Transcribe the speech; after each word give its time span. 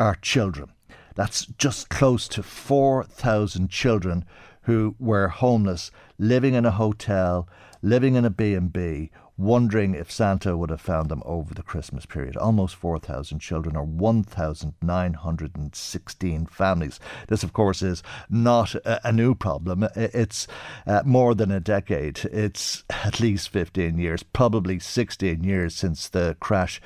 are 0.00 0.14
children. 0.22 0.72
That's 1.16 1.44
just 1.44 1.90
close 1.90 2.26
to 2.28 2.42
4,000 2.42 3.68
children 3.68 4.24
who 4.62 4.96
were 4.98 5.28
homeless, 5.28 5.90
living 6.18 6.54
in 6.54 6.64
a 6.64 6.70
hotel, 6.70 7.46
living 7.82 8.14
in 8.14 8.24
a 8.24 8.30
B&B, 8.30 9.10
wondering 9.36 9.94
if 9.94 10.10
Santa 10.10 10.56
would 10.56 10.70
have 10.70 10.80
found 10.80 11.08
them 11.08 11.22
over 11.24 11.54
the 11.54 11.62
Christmas 11.62 12.04
period. 12.06 12.36
Almost 12.36 12.74
4,000 12.76 13.40
children 13.40 13.76
or 13.76 13.84
1,916 13.84 16.46
families. 16.46 17.00
This, 17.28 17.42
of 17.42 17.52
course, 17.52 17.82
is 17.82 18.02
not 18.28 18.76
a, 18.76 19.08
a 19.08 19.12
new 19.12 19.34
problem. 19.34 19.88
It's 19.96 20.46
uh, 20.86 21.02
more 21.04 21.34
than 21.34 21.50
a 21.50 21.58
decade. 21.60 22.20
It's 22.26 22.84
at 22.90 23.18
least 23.20 23.48
15 23.48 23.98
years, 23.98 24.22
probably 24.22 24.78
16 24.78 25.42
years 25.42 25.74
since 25.74 26.08
the 26.08 26.36
crash 26.40 26.80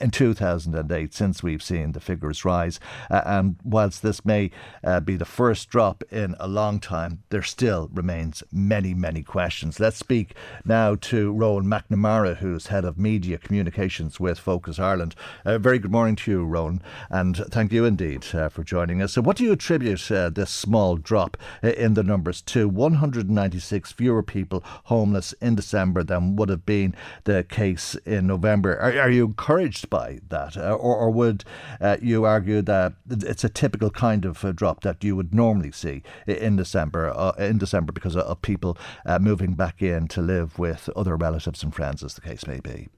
in 0.00 0.10
2008, 0.10 1.14
since 1.14 1.42
we've 1.42 1.62
seen 1.62 1.92
the 1.92 2.00
figures 2.00 2.44
rise. 2.44 2.80
Uh, 3.10 3.22
and 3.24 3.56
whilst 3.64 4.02
this 4.02 4.22
may 4.24 4.50
uh, 4.84 5.00
be 5.00 5.16
the 5.16 5.24
first 5.24 5.70
drop 5.70 6.04
in 6.10 6.34
a 6.38 6.48
long 6.48 6.80
time, 6.80 7.22
there 7.30 7.42
still 7.42 7.88
remains 7.92 8.42
many, 8.52 8.92
many 8.92 9.22
questions. 9.22 9.80
Let's 9.80 9.98
speak 9.98 10.34
now 10.64 10.96
to 10.96 11.32
Roughan 11.32 11.66
McNamara 11.66 11.91
McNamara, 11.92 12.38
who's 12.38 12.68
head 12.68 12.84
of 12.84 12.98
media 12.98 13.36
communications 13.36 14.18
with 14.18 14.38
Focus 14.38 14.78
Ireland. 14.78 15.14
Uh, 15.44 15.58
very 15.58 15.78
good 15.78 15.90
morning 15.90 16.16
to 16.16 16.30
you, 16.30 16.44
Roughan, 16.44 16.80
and 17.10 17.36
thank 17.36 17.70
you 17.70 17.84
indeed 17.84 18.24
uh, 18.34 18.48
for 18.48 18.64
joining 18.64 19.02
us. 19.02 19.12
So, 19.12 19.20
what 19.20 19.36
do 19.36 19.44
you 19.44 19.52
attribute 19.52 20.10
uh, 20.10 20.30
this 20.30 20.50
small 20.50 20.96
drop 20.96 21.36
uh, 21.62 21.68
in 21.68 21.94
the 21.94 22.02
numbers 22.02 22.40
to? 22.42 22.68
196 22.68 23.92
fewer 23.92 24.22
people 24.22 24.62
homeless 24.84 25.34
in 25.34 25.54
December 25.54 26.02
than 26.02 26.36
would 26.36 26.48
have 26.48 26.64
been 26.64 26.94
the 27.24 27.44
case 27.44 27.94
in 28.06 28.26
November. 28.26 28.78
Are, 28.78 28.98
are 28.98 29.10
you 29.10 29.26
encouraged 29.26 29.90
by 29.90 30.20
that, 30.28 30.56
uh, 30.56 30.72
or, 30.72 30.96
or, 30.96 31.10
would 31.10 31.44
uh, 31.80 31.98
you 32.00 32.24
argue 32.24 32.62
that 32.62 32.94
it's 33.10 33.44
a 33.44 33.48
typical 33.48 33.90
kind 33.90 34.24
of 34.24 34.56
drop 34.56 34.80
that 34.82 35.04
you 35.04 35.14
would 35.14 35.34
normally 35.34 35.72
see 35.72 36.02
in 36.26 36.56
December? 36.56 37.02
in 37.38 37.58
December, 37.58 37.92
because 37.92 38.16
of 38.16 38.42
people 38.42 38.76
moving 39.20 39.54
back 39.54 39.82
in 39.82 40.08
to 40.08 40.22
live 40.22 40.58
with 40.58 40.88
other 40.96 41.16
relatives 41.16 41.62
and 41.62 41.74
friends 41.74 41.81
as 41.82 42.14
the 42.14 42.20
case 42.20 42.46
may 42.46 42.60
be? 42.60 42.88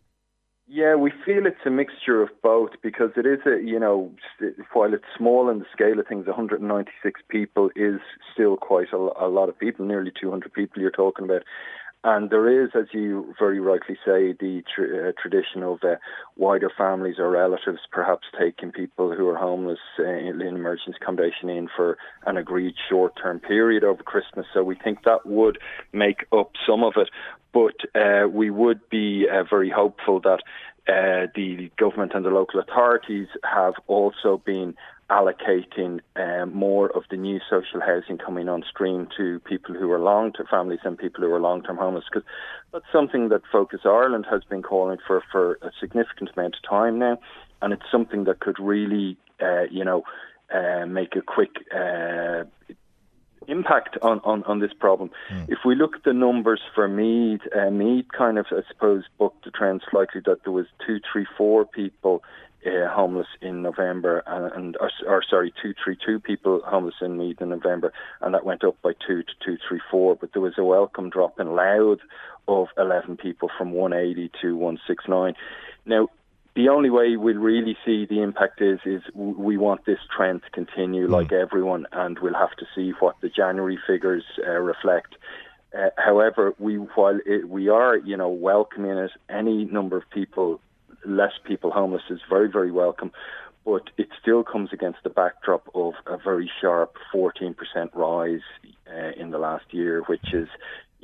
Yeah, 0.66 0.94
we 0.94 1.12
feel 1.26 1.44
it's 1.46 1.66
a 1.66 1.70
mixture 1.70 2.22
of 2.22 2.30
both 2.42 2.70
because 2.82 3.10
it 3.16 3.26
is 3.26 3.40
a, 3.46 3.62
you 3.62 3.78
know, 3.78 4.10
while 4.72 4.94
it's 4.94 5.04
small 5.16 5.50
in 5.50 5.58
the 5.58 5.66
scale 5.70 6.00
of 6.00 6.06
things, 6.06 6.26
196 6.26 7.20
people 7.28 7.70
is 7.76 8.00
still 8.32 8.56
quite 8.56 8.88
a, 8.92 8.96
a 8.96 9.28
lot 9.28 9.50
of 9.50 9.58
people, 9.58 9.84
nearly 9.84 10.10
200 10.18 10.50
people 10.52 10.80
you're 10.80 10.90
talking 10.90 11.26
about. 11.26 11.42
And 12.04 12.28
there 12.28 12.62
is, 12.62 12.70
as 12.74 12.84
you 12.92 13.34
very 13.38 13.60
rightly 13.60 13.96
say, 14.04 14.34
the 14.38 14.62
tr- 14.74 15.08
uh, 15.08 15.12
tradition 15.20 15.62
of 15.62 15.82
uh, 15.82 15.96
wider 16.36 16.70
families 16.76 17.16
or 17.18 17.30
relatives 17.30 17.78
perhaps 17.90 18.26
taking 18.38 18.72
people 18.72 19.14
who 19.16 19.26
are 19.30 19.38
homeless 19.38 19.78
uh, 19.98 20.02
in 20.04 20.42
emergency 20.42 20.98
accommodation 21.00 21.48
in 21.48 21.68
for 21.74 21.96
an 22.26 22.36
agreed 22.36 22.74
short-term 22.90 23.40
period 23.40 23.84
over 23.84 24.02
Christmas. 24.02 24.44
So 24.52 24.62
we 24.62 24.76
think 24.76 25.04
that 25.04 25.24
would 25.24 25.58
make 25.94 26.26
up 26.30 26.52
some 26.68 26.84
of 26.84 26.92
it. 26.96 27.08
But 27.54 27.98
uh, 27.98 28.28
we 28.28 28.50
would 28.50 28.86
be 28.90 29.26
uh, 29.26 29.44
very 29.48 29.70
hopeful 29.70 30.20
that 30.20 30.42
uh, 30.86 31.32
the 31.34 31.70
government 31.78 32.12
and 32.14 32.22
the 32.22 32.30
local 32.30 32.60
authorities 32.60 33.28
have 33.44 33.74
also 33.86 34.42
been 34.44 34.74
allocating 35.10 36.00
um, 36.16 36.54
more 36.54 36.88
of 36.96 37.04
the 37.10 37.16
new 37.16 37.40
social 37.50 37.80
housing 37.80 38.18
coming 38.18 38.48
on 38.48 38.62
stream 38.68 39.06
to 39.16 39.38
people 39.40 39.74
who 39.74 39.90
are 39.90 39.98
long 39.98 40.32
term 40.32 40.46
families 40.50 40.80
and 40.84 40.98
people 40.98 41.22
who 41.22 41.32
are 41.32 41.40
long 41.40 41.62
term 41.62 41.76
homeless 41.76 42.04
because 42.10 42.26
that's 42.72 42.84
something 42.92 43.28
that 43.28 43.42
Focus 43.52 43.80
Ireland 43.84 44.26
has 44.30 44.42
been 44.44 44.62
calling 44.62 44.98
for 45.06 45.22
for 45.30 45.54
a 45.62 45.70
significant 45.78 46.30
amount 46.36 46.56
of 46.56 46.68
time 46.68 46.98
now, 46.98 47.18
and 47.60 47.72
it's 47.72 47.90
something 47.90 48.24
that 48.24 48.40
could 48.40 48.58
really, 48.58 49.16
uh, 49.40 49.64
you 49.70 49.84
know, 49.84 50.04
uh, 50.52 50.86
make 50.86 51.16
a 51.16 51.22
quick. 51.22 51.56
Uh, 51.74 52.44
impact 53.46 53.98
on, 54.00 54.20
on, 54.24 54.42
on 54.44 54.60
this 54.60 54.72
problem. 54.72 55.10
Mm. 55.30 55.50
If 55.50 55.58
we 55.66 55.74
look 55.74 55.96
at 55.96 56.04
the 56.04 56.14
numbers 56.14 56.62
for 56.74 56.88
Mead, 56.88 57.40
uh, 57.54 57.70
Meath 57.70 58.06
kind 58.16 58.38
of, 58.38 58.46
I 58.50 58.62
suppose, 58.68 59.04
booked 59.18 59.44
the 59.44 59.50
trend 59.50 59.82
slightly 59.90 60.22
that 60.24 60.44
there 60.44 60.52
was 60.52 60.64
two, 60.86 60.98
three, 61.12 61.26
four 61.36 61.66
people 61.66 62.22
uh, 62.66 62.88
homeless 62.88 63.26
in 63.40 63.62
November, 63.62 64.22
and, 64.26 64.52
and 64.52 64.76
or, 64.80 64.90
or, 65.06 65.22
sorry, 65.28 65.52
two 65.62 65.74
three 65.82 65.96
two 66.04 66.18
people 66.20 66.60
homeless 66.64 66.94
in 67.00 67.18
Meath 67.18 67.40
in 67.40 67.50
November, 67.50 67.92
and 68.20 68.34
that 68.34 68.44
went 68.44 68.64
up 68.64 68.80
by 68.82 68.92
two 69.06 69.22
to 69.22 69.32
two 69.44 69.56
three 69.68 69.80
four. 69.90 70.16
But 70.16 70.32
there 70.32 70.42
was 70.42 70.54
a 70.58 70.64
welcome 70.64 71.10
drop 71.10 71.38
in 71.38 71.54
Louth 71.54 72.00
of 72.48 72.68
eleven 72.78 73.16
people 73.16 73.50
from 73.56 73.72
one 73.72 73.92
eighty 73.92 74.30
to 74.42 74.56
one 74.56 74.78
six 74.86 75.04
nine. 75.08 75.34
Now. 75.86 76.08
The 76.56 76.68
only 76.68 76.88
way 76.88 77.16
we'll 77.16 77.34
really 77.34 77.76
see 77.84 78.06
the 78.06 78.22
impact 78.22 78.62
is 78.62 78.78
is 78.84 79.02
we 79.12 79.56
want 79.56 79.86
this 79.86 79.98
trend 80.16 80.42
to 80.44 80.50
continue, 80.50 81.08
mm. 81.08 81.10
like 81.10 81.32
everyone, 81.32 81.88
and 81.90 82.16
we'll 82.20 82.34
have 82.34 82.54
to 82.58 82.66
see 82.76 82.92
what 83.00 83.16
the 83.20 83.28
January 83.28 83.76
figures 83.88 84.22
uh, 84.38 84.50
reflect. 84.50 85.16
Uh, 85.76 85.88
however, 85.96 86.54
we 86.60 86.76
while 86.76 87.18
it, 87.26 87.48
we 87.48 87.68
are, 87.68 87.96
you 87.96 88.16
know, 88.16 88.28
welcoming 88.28 88.96
it, 88.96 89.10
any 89.28 89.64
number 89.64 89.96
of 89.96 90.08
people 90.10 90.60
less 91.04 91.32
people 91.44 91.70
homeless 91.70 92.02
is 92.10 92.20
very, 92.28 92.50
very 92.50 92.70
welcome. 92.70 93.12
But 93.64 93.88
it 93.96 94.08
still 94.20 94.44
comes 94.44 94.70
against 94.72 94.98
the 95.04 95.10
backdrop 95.10 95.70
of 95.74 95.94
a 96.06 96.18
very 96.18 96.50
sharp 96.60 96.96
14% 97.14 97.54
rise 97.94 98.40
uh, 98.86 99.12
in 99.16 99.30
the 99.30 99.38
last 99.38 99.64
year, 99.72 100.02
which 100.02 100.34
is 100.34 100.48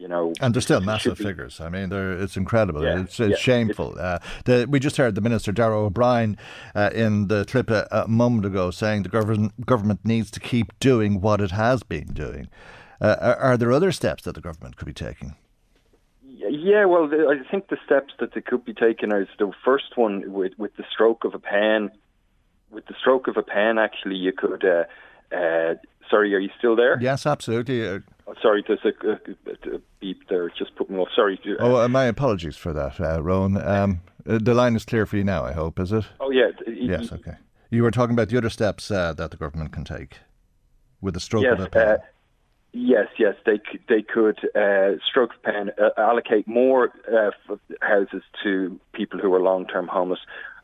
you 0.00 0.08
know, 0.08 0.32
and 0.41 0.55
they're 0.55 0.62
still 0.62 0.81
massive 0.81 1.19
be, 1.19 1.25
figures. 1.25 1.61
I 1.61 1.69
mean, 1.69 1.91
it's 1.93 2.35
incredible. 2.35 2.82
Yeah, 2.82 3.02
it's, 3.02 3.20
it's 3.20 3.32
yeah, 3.32 3.37
shameful. 3.37 3.91
It's, 3.91 4.00
uh, 4.00 4.19
the, 4.47 4.67
we 4.67 4.81
just 4.81 4.97
heard 4.97 5.14
the 5.14 5.20
minister 5.20 5.52
Darragh 5.52 5.76
O'Brien 5.76 6.38
uh, 6.75 6.88
in 6.94 7.29
the 7.29 7.44
trip 7.44 7.69
a, 7.69 7.87
a, 7.91 8.08
moment 8.08 8.46
ago 8.46 8.70
saying 8.70 9.03
the 9.03 9.11
government 9.11 9.67
government 9.67 10.00
needs 10.03 10.31
to 10.31 10.41
keep 10.41 10.73
doing 10.81 11.20
what 11.20 11.43
it 11.43 11.50
has 11.50 11.82
been 11.82 12.14
doing. 12.14 12.49
Uh, 12.99 13.17
are, 13.20 13.37
are, 13.37 13.56
there 13.58 13.73
other 13.73 13.93
steps 13.93 14.23
that 14.23 14.35
the 14.35 14.41
government 14.41 14.76
could 14.76 14.87
be 14.87 14.94
taking? 14.94 15.37
Yeah, 16.62 16.84
well, 16.84 17.08
I 17.12 17.50
think 17.50 17.68
the 17.68 17.78
steps 17.84 18.12
that 18.18 18.34
they 18.34 18.42
could 18.42 18.64
be 18.64 18.74
taken 18.74 19.12
is 19.12 19.28
the 19.38 19.50
first 19.64 19.96
one 19.96 20.30
with 20.32 20.52
with 20.58 20.76
the 20.76 20.84
stroke 20.92 21.24
of 21.24 21.34
a 21.34 21.38
pen. 21.38 21.90
With 22.70 22.86
the 22.86 22.94
stroke 23.00 23.28
of 23.28 23.36
a 23.36 23.42
pen, 23.42 23.78
actually, 23.78 24.16
you 24.16 24.32
could. 24.32 24.64
Uh, 24.64 24.84
uh, 25.34 25.74
sorry, 26.10 26.34
are 26.34 26.38
you 26.38 26.50
still 26.58 26.76
there? 26.76 26.98
Yes, 27.00 27.24
absolutely. 27.24 27.86
Uh, 27.86 28.00
oh, 28.26 28.34
sorry, 28.42 28.62
there's 28.66 28.84
a, 28.84 29.08
a, 29.08 29.76
a, 29.76 29.80
beep 30.00 30.28
there. 30.28 30.50
Just 30.50 30.76
put 30.76 30.90
me 30.90 30.98
off. 30.98 31.08
Sorry. 31.16 31.40
oh, 31.60 31.76
uh, 31.76 31.88
my 31.88 32.04
apologies 32.04 32.56
for 32.56 32.72
that, 32.74 33.00
uh, 33.00 33.22
Roughan. 33.22 33.56
Um, 33.56 34.02
uh, 34.28 34.38
the 34.40 34.54
line 34.54 34.76
is 34.76 34.84
clear 34.84 35.06
for 35.06 35.16
you 35.16 35.24
now. 35.24 35.44
I 35.44 35.52
hope, 35.52 35.80
is 35.80 35.92
it? 35.92 36.04
Oh 36.20 36.30
yeah. 36.30 36.50
Yes. 36.66 37.10
Okay. 37.10 37.36
You 37.70 37.82
were 37.82 37.90
talking 37.90 38.12
about 38.12 38.28
the 38.28 38.36
other 38.36 38.50
steps 38.50 38.88
that 38.88 39.16
the 39.16 39.36
government 39.36 39.72
can 39.72 39.84
take 39.84 40.18
with 41.00 41.14
the 41.14 41.20
stroke 41.20 41.44
yes, 41.44 41.54
of 41.54 41.60
a 41.60 41.70
pen. 41.70 41.98
Yes, 42.72 43.08
yes, 43.19 43.34
they 43.44 43.58
they 43.88 44.02
could 44.02 44.38
uh, 44.55 44.96
stroke 45.08 45.32
pen 45.43 45.70
uh, 45.76 45.90
allocate 46.00 46.46
more 46.46 46.93
uh, 47.12 47.56
houses 47.81 48.22
to 48.44 48.78
people 48.93 49.19
who 49.19 49.34
are 49.34 49.40
long 49.40 49.67
term 49.67 49.88
homeless, 49.88 50.20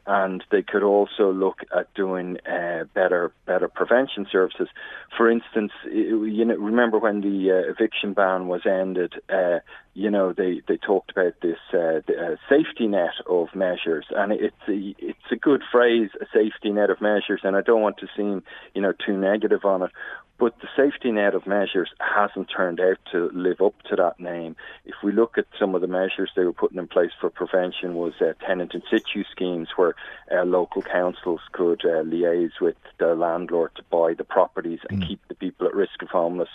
and 0.06 0.44
they 0.52 0.62
could 0.62 0.84
also 0.84 1.32
look 1.32 1.62
at 1.76 1.92
doing 1.94 2.38
uh, 2.46 2.84
better 2.94 3.32
better 3.44 3.66
prevention 3.66 4.24
services. 4.30 4.68
For 5.16 5.28
instance, 5.28 5.72
you 5.90 6.44
know, 6.44 6.54
remember 6.54 6.98
when 6.98 7.22
the 7.22 7.50
uh, 7.50 7.70
eviction 7.70 8.12
ban 8.12 8.46
was 8.46 8.62
ended? 8.66 9.14
Uh, 9.28 9.58
you 9.94 10.10
know, 10.10 10.32
they, 10.32 10.60
they 10.68 10.76
talked 10.76 11.10
about 11.10 11.32
this 11.40 11.58
uh, 11.72 12.00
safety 12.48 12.86
net 12.86 13.14
of 13.28 13.48
measures, 13.54 14.04
and 14.10 14.30
it's 14.30 14.54
a, 14.68 14.94
it's 14.98 15.32
a 15.32 15.36
good 15.36 15.62
phrase, 15.72 16.10
a 16.20 16.26
safety 16.32 16.70
net 16.70 16.90
of 16.90 17.00
measures, 17.00 17.40
and 17.42 17.56
I 17.56 17.62
don't 17.62 17.80
want 17.80 17.96
to 17.98 18.06
seem 18.16 18.44
you 18.74 18.82
know 18.82 18.92
too 18.92 19.16
negative 19.16 19.64
on 19.64 19.82
it. 19.82 19.90
But 20.38 20.54
the 20.60 20.68
safety 20.76 21.10
net 21.12 21.34
of 21.34 21.46
measures 21.46 21.90
hasn't 21.98 22.50
turned 22.54 22.78
out 22.78 22.98
to 23.12 23.30
live 23.32 23.60
up 23.62 23.80
to 23.88 23.96
that 23.96 24.20
name. 24.20 24.54
If 24.84 24.96
we 25.02 25.12
look 25.12 25.38
at 25.38 25.46
some 25.58 25.74
of 25.74 25.80
the 25.80 25.86
measures 25.86 26.30
they 26.36 26.44
were 26.44 26.52
putting 26.52 26.78
in 26.78 26.88
place 26.88 27.12
for 27.18 27.30
prevention 27.30 27.94
was 27.94 28.12
uh, 28.20 28.34
tenant 28.46 28.74
in 28.74 28.82
situ 28.90 29.24
schemes 29.30 29.68
where 29.76 29.94
uh, 30.30 30.44
local 30.44 30.82
councils 30.82 31.40
could 31.52 31.84
uh, 31.84 32.02
liaise 32.02 32.60
with 32.60 32.76
the 32.98 33.14
landlord 33.14 33.70
to 33.76 33.82
buy 33.90 34.12
the 34.12 34.24
properties 34.24 34.80
and 34.90 35.02
mm. 35.02 35.08
keep 35.08 35.26
the 35.28 35.34
people 35.34 35.66
at 35.66 35.74
risk 35.74 36.02
of 36.02 36.08
homelessness 36.08 36.48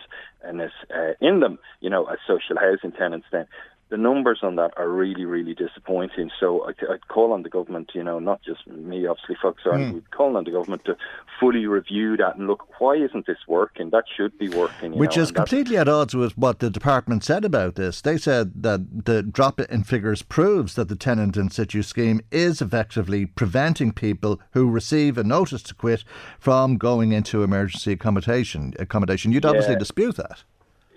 uh, 0.43 1.13
in 1.19 1.39
them, 1.39 1.57
you 1.79 1.89
know, 1.89 2.05
as 2.05 2.19
social 2.27 2.57
housing 2.59 2.91
tenants 2.91 3.27
then 3.31 3.47
the 3.91 3.97
numbers 3.97 4.39
on 4.41 4.55
that 4.55 4.71
are 4.77 4.89
really, 4.89 5.25
really 5.25 5.53
disappointing. 5.53 6.31
So 6.39 6.63
I, 6.63 6.71
would 6.89 7.07
call 7.09 7.33
on 7.33 7.43
the 7.43 7.49
government, 7.49 7.91
you 7.93 8.03
know, 8.03 8.19
not 8.19 8.41
just 8.41 8.65
me, 8.65 9.05
obviously, 9.05 9.35
folks 9.41 9.63
are, 9.65 9.73
mm. 9.73 9.93
we'd 9.93 10.11
call 10.11 10.37
on 10.37 10.45
the 10.45 10.51
government 10.51 10.85
to 10.85 10.95
fully 11.39 11.65
review 11.65 12.15
that 12.15 12.37
and 12.37 12.47
look, 12.47 12.79
why 12.79 12.95
isn't 12.95 13.27
this 13.27 13.37
working? 13.47 13.89
That 13.89 14.05
should 14.15 14.37
be 14.37 14.47
working. 14.47 14.97
Which 14.97 15.17
know, 15.17 15.23
is 15.23 15.31
completely 15.31 15.77
at 15.77 15.89
odds 15.89 16.15
with 16.15 16.37
what 16.37 16.59
the 16.59 16.69
department 16.69 17.25
said 17.25 17.43
about 17.43 17.75
this. 17.75 18.01
They 18.01 18.17
said 18.17 18.63
that 18.63 19.05
the 19.05 19.23
drop 19.23 19.59
in 19.59 19.83
figures 19.83 20.21
proves 20.21 20.75
that 20.75 20.87
the 20.87 20.95
tenant 20.95 21.35
in 21.35 21.49
situ 21.49 21.83
scheme 21.83 22.21
is 22.31 22.61
effectively 22.61 23.25
preventing 23.25 23.91
people 23.91 24.39
who 24.51 24.71
receive 24.71 25.17
a 25.17 25.23
notice 25.23 25.63
to 25.63 25.75
quit 25.75 26.05
from 26.39 26.77
going 26.77 27.11
into 27.11 27.43
emergency 27.43 27.91
accommodation. 27.91 28.73
Accommodation. 28.79 29.33
You'd 29.33 29.45
obviously 29.45 29.73
yeah. 29.73 29.79
dispute 29.79 30.15
that. 30.15 30.45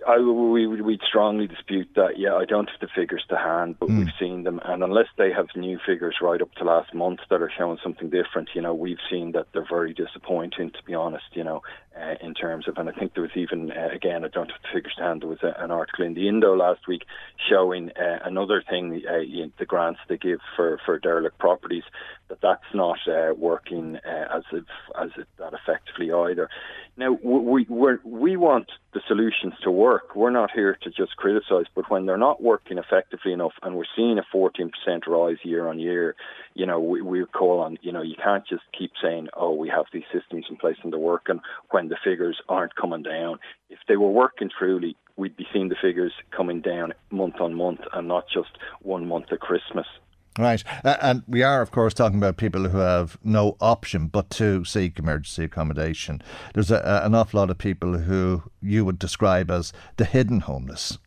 I, 0.06 0.18
we 0.18 0.66
would 0.66 1.02
strongly 1.06 1.46
dispute 1.46 1.88
that. 1.96 2.18
Yeah, 2.18 2.34
I 2.34 2.44
don't 2.44 2.68
have 2.68 2.80
the 2.80 2.88
figures 2.94 3.24
to 3.28 3.36
hand, 3.36 3.76
but 3.78 3.88
mm. 3.88 3.98
we've 3.98 4.14
seen 4.18 4.44
them, 4.44 4.60
and 4.64 4.82
unless 4.82 5.06
they 5.16 5.32
have 5.32 5.46
new 5.56 5.78
figures 5.84 6.16
right 6.20 6.40
up 6.40 6.52
to 6.54 6.64
last 6.64 6.94
month 6.94 7.20
that 7.30 7.42
are 7.42 7.50
showing 7.56 7.78
something 7.82 8.10
different, 8.10 8.50
you 8.54 8.62
know, 8.62 8.74
we've 8.74 8.98
seen 9.10 9.32
that 9.32 9.46
they're 9.52 9.66
very 9.68 9.92
disappointing. 9.94 10.70
To 10.70 10.82
be 10.84 10.94
honest, 10.94 11.24
you 11.32 11.44
know, 11.44 11.62
uh, 11.98 12.14
in 12.20 12.34
terms 12.34 12.68
of, 12.68 12.76
and 12.76 12.88
I 12.88 12.92
think 12.92 13.14
there 13.14 13.22
was 13.22 13.36
even 13.36 13.70
uh, 13.70 13.88
again, 13.92 14.24
I 14.24 14.28
don't 14.28 14.50
have 14.50 14.62
the 14.62 14.68
figures 14.72 14.94
to 14.96 15.02
hand. 15.02 15.22
There 15.22 15.28
was 15.28 15.42
a, 15.42 15.54
an 15.62 15.70
article 15.70 16.04
in 16.04 16.14
the 16.14 16.28
Indo 16.28 16.56
last 16.56 16.86
week 16.88 17.02
showing 17.48 17.90
uh, 17.90 18.18
another 18.24 18.62
thing, 18.68 19.02
uh, 19.08 19.48
the 19.58 19.66
grants 19.66 20.00
they 20.08 20.16
give 20.16 20.40
for 20.56 20.80
for 20.84 20.98
derelict 20.98 21.38
properties, 21.38 21.84
that 22.28 22.40
that's 22.40 22.74
not 22.74 22.98
uh, 23.06 23.34
working 23.36 23.96
uh, 23.96 24.36
as 24.36 24.42
if, 24.52 24.64
as 25.00 25.10
that 25.38 25.52
effectively 25.52 26.12
either. 26.12 26.48
Now 26.96 27.12
we 27.22 27.66
we 27.68 27.96
we 28.04 28.36
want 28.36 28.70
the 28.92 29.00
solutions 29.08 29.54
to 29.62 29.70
work. 29.70 30.14
We're 30.14 30.30
not 30.30 30.50
here 30.52 30.78
to 30.82 30.90
just 30.90 31.16
criticise, 31.16 31.66
but 31.74 31.90
when 31.90 32.06
they're 32.06 32.16
not 32.16 32.42
working 32.42 32.78
effectively 32.78 33.32
enough, 33.32 33.52
and 33.62 33.76
we're 33.76 33.84
seeing 33.96 34.18
a 34.18 34.36
14% 34.36 34.70
rise 35.06 35.38
year 35.42 35.66
on 35.66 35.78
year, 35.80 36.14
you 36.54 36.64
know, 36.64 36.78
we, 36.78 37.02
we 37.02 37.24
call 37.26 37.60
on, 37.60 37.76
you 37.82 37.90
know, 37.90 38.02
you 38.02 38.14
can't 38.22 38.46
just 38.46 38.62
keep 38.76 38.92
saying, 39.02 39.28
oh, 39.34 39.52
we 39.52 39.68
have 39.68 39.86
these 39.92 40.04
systems 40.12 40.46
in 40.48 40.56
place 40.56 40.76
and 40.82 40.92
they're 40.92 41.00
working 41.00 41.40
when 41.70 41.88
the 41.88 41.96
figures 42.02 42.40
aren't 42.48 42.76
coming 42.76 43.02
down. 43.02 43.38
If 43.68 43.80
they 43.88 43.96
were 43.96 44.10
working 44.10 44.50
truly, 44.56 44.96
we'd 45.16 45.36
be 45.36 45.46
seeing 45.52 45.68
the 45.68 45.76
figures 45.80 46.12
coming 46.30 46.60
down 46.60 46.94
month 47.10 47.40
on 47.40 47.54
month 47.54 47.80
and 47.92 48.08
not 48.08 48.24
just 48.32 48.50
one 48.80 49.08
month 49.08 49.26
at 49.32 49.40
Christmas. 49.40 49.86
Right. 50.36 50.64
Uh, 50.84 50.96
and 51.00 51.22
we 51.28 51.44
are, 51.44 51.62
of 51.62 51.70
course, 51.70 51.94
talking 51.94 52.18
about 52.18 52.38
people 52.38 52.68
who 52.68 52.78
have 52.78 53.16
no 53.22 53.56
option 53.60 54.08
but 54.08 54.30
to 54.30 54.64
seek 54.64 54.98
emergency 54.98 55.44
accommodation. 55.44 56.22
There's 56.54 56.72
a, 56.72 57.02
an 57.04 57.14
awful 57.14 57.38
lot 57.38 57.50
of 57.50 57.58
people 57.58 57.98
who 57.98 58.42
you 58.60 58.84
would 58.84 58.98
describe 58.98 59.48
as 59.50 59.72
the 59.96 60.04
hidden 60.04 60.40
homeless. 60.40 60.98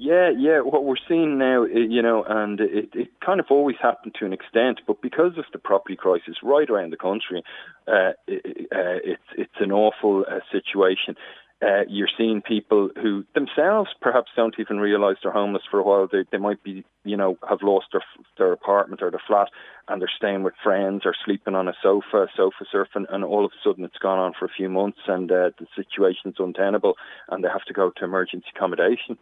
Yeah, 0.00 0.30
yeah. 0.30 0.60
What 0.60 0.84
we're 0.84 0.94
seeing 1.08 1.38
now, 1.38 1.64
you 1.64 2.00
know, 2.00 2.22
and 2.22 2.60
it, 2.60 2.90
it 2.94 3.08
kind 3.24 3.40
of 3.40 3.46
always 3.50 3.74
happened 3.82 4.14
to 4.20 4.26
an 4.26 4.32
extent, 4.32 4.80
but 4.86 5.02
because 5.02 5.36
of 5.36 5.44
the 5.52 5.58
property 5.58 5.96
crisis 5.96 6.36
right 6.40 6.70
around 6.70 6.92
the 6.92 6.96
country, 6.96 7.42
uh, 7.88 8.12
it, 8.28 8.68
uh, 8.70 9.02
it's 9.02 9.22
it's 9.36 9.58
an 9.58 9.72
awful 9.72 10.24
uh, 10.30 10.38
situation. 10.52 11.16
Uh, 11.60 11.82
you're 11.88 12.08
seeing 12.16 12.40
people 12.40 12.88
who 13.02 13.24
themselves 13.34 13.90
perhaps 14.00 14.30
don't 14.36 14.54
even 14.60 14.78
realise 14.78 15.16
they're 15.22 15.32
homeless 15.32 15.64
for 15.68 15.80
a 15.80 15.82
while. 15.82 16.08
They 16.10 16.24
they 16.30 16.38
might 16.38 16.62
be, 16.62 16.84
you 17.04 17.16
know, 17.16 17.36
have 17.48 17.62
lost 17.62 17.86
their 17.92 18.04
their 18.36 18.52
apartment 18.52 19.02
or 19.02 19.10
their 19.10 19.22
flat, 19.26 19.48
and 19.88 20.00
they're 20.00 20.10
staying 20.16 20.44
with 20.44 20.54
friends 20.62 21.02
or 21.04 21.14
sleeping 21.24 21.56
on 21.56 21.66
a 21.66 21.74
sofa, 21.82 22.28
sofa 22.36 22.64
surfing, 22.72 23.06
and 23.10 23.24
all 23.24 23.44
of 23.44 23.50
a 23.50 23.68
sudden 23.68 23.84
it's 23.84 23.98
gone 23.98 24.20
on 24.20 24.34
for 24.38 24.44
a 24.44 24.56
few 24.56 24.68
months, 24.68 25.00
and 25.08 25.32
uh, 25.32 25.50
the 25.58 25.66
situation's 25.74 26.36
untenable, 26.38 26.94
and 27.28 27.42
they 27.42 27.48
have 27.48 27.64
to 27.64 27.74
go 27.74 27.90
to 27.90 28.04
emergency 28.04 28.46
accommodation. 28.54 29.18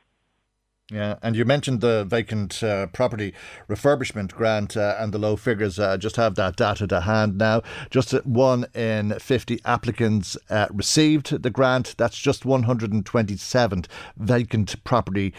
Yeah, 0.93 1.17
and 1.21 1.35
you 1.35 1.45
mentioned 1.45 1.81
the 1.81 2.05
vacant 2.05 2.63
uh, 2.63 2.87
property 2.87 3.35
refurbishment 3.69 4.33
grant 4.33 4.77
uh, 4.77 4.95
and 5.01 5.13
the 5.13 5.19
low 5.19 5.35
figures. 5.35 5.81
Uh, 5.81 5.97
just 5.97 6.15
have 6.15 6.37
that 6.37 6.55
data 6.55 6.87
to 6.87 7.01
hand 7.01 7.39
now. 7.39 7.63
Just 7.91 8.13
one 8.25 8.67
in 8.73 9.19
50 9.19 9.61
applicants 9.65 10.37
uh, 10.49 10.69
received 10.73 11.43
the 11.43 11.51
grant. 11.51 11.97
That's 11.99 12.17
just 12.17 12.45
127 12.45 13.85
vacant 14.17 14.85
property 14.85 15.35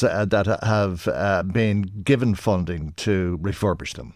uh, 0.00 0.26
that 0.26 0.46
have 0.62 1.08
uh, 1.08 1.42
been 1.42 1.90
given 2.04 2.36
funding 2.36 2.92
to 2.98 3.40
refurbish 3.42 3.94
them. 3.94 4.14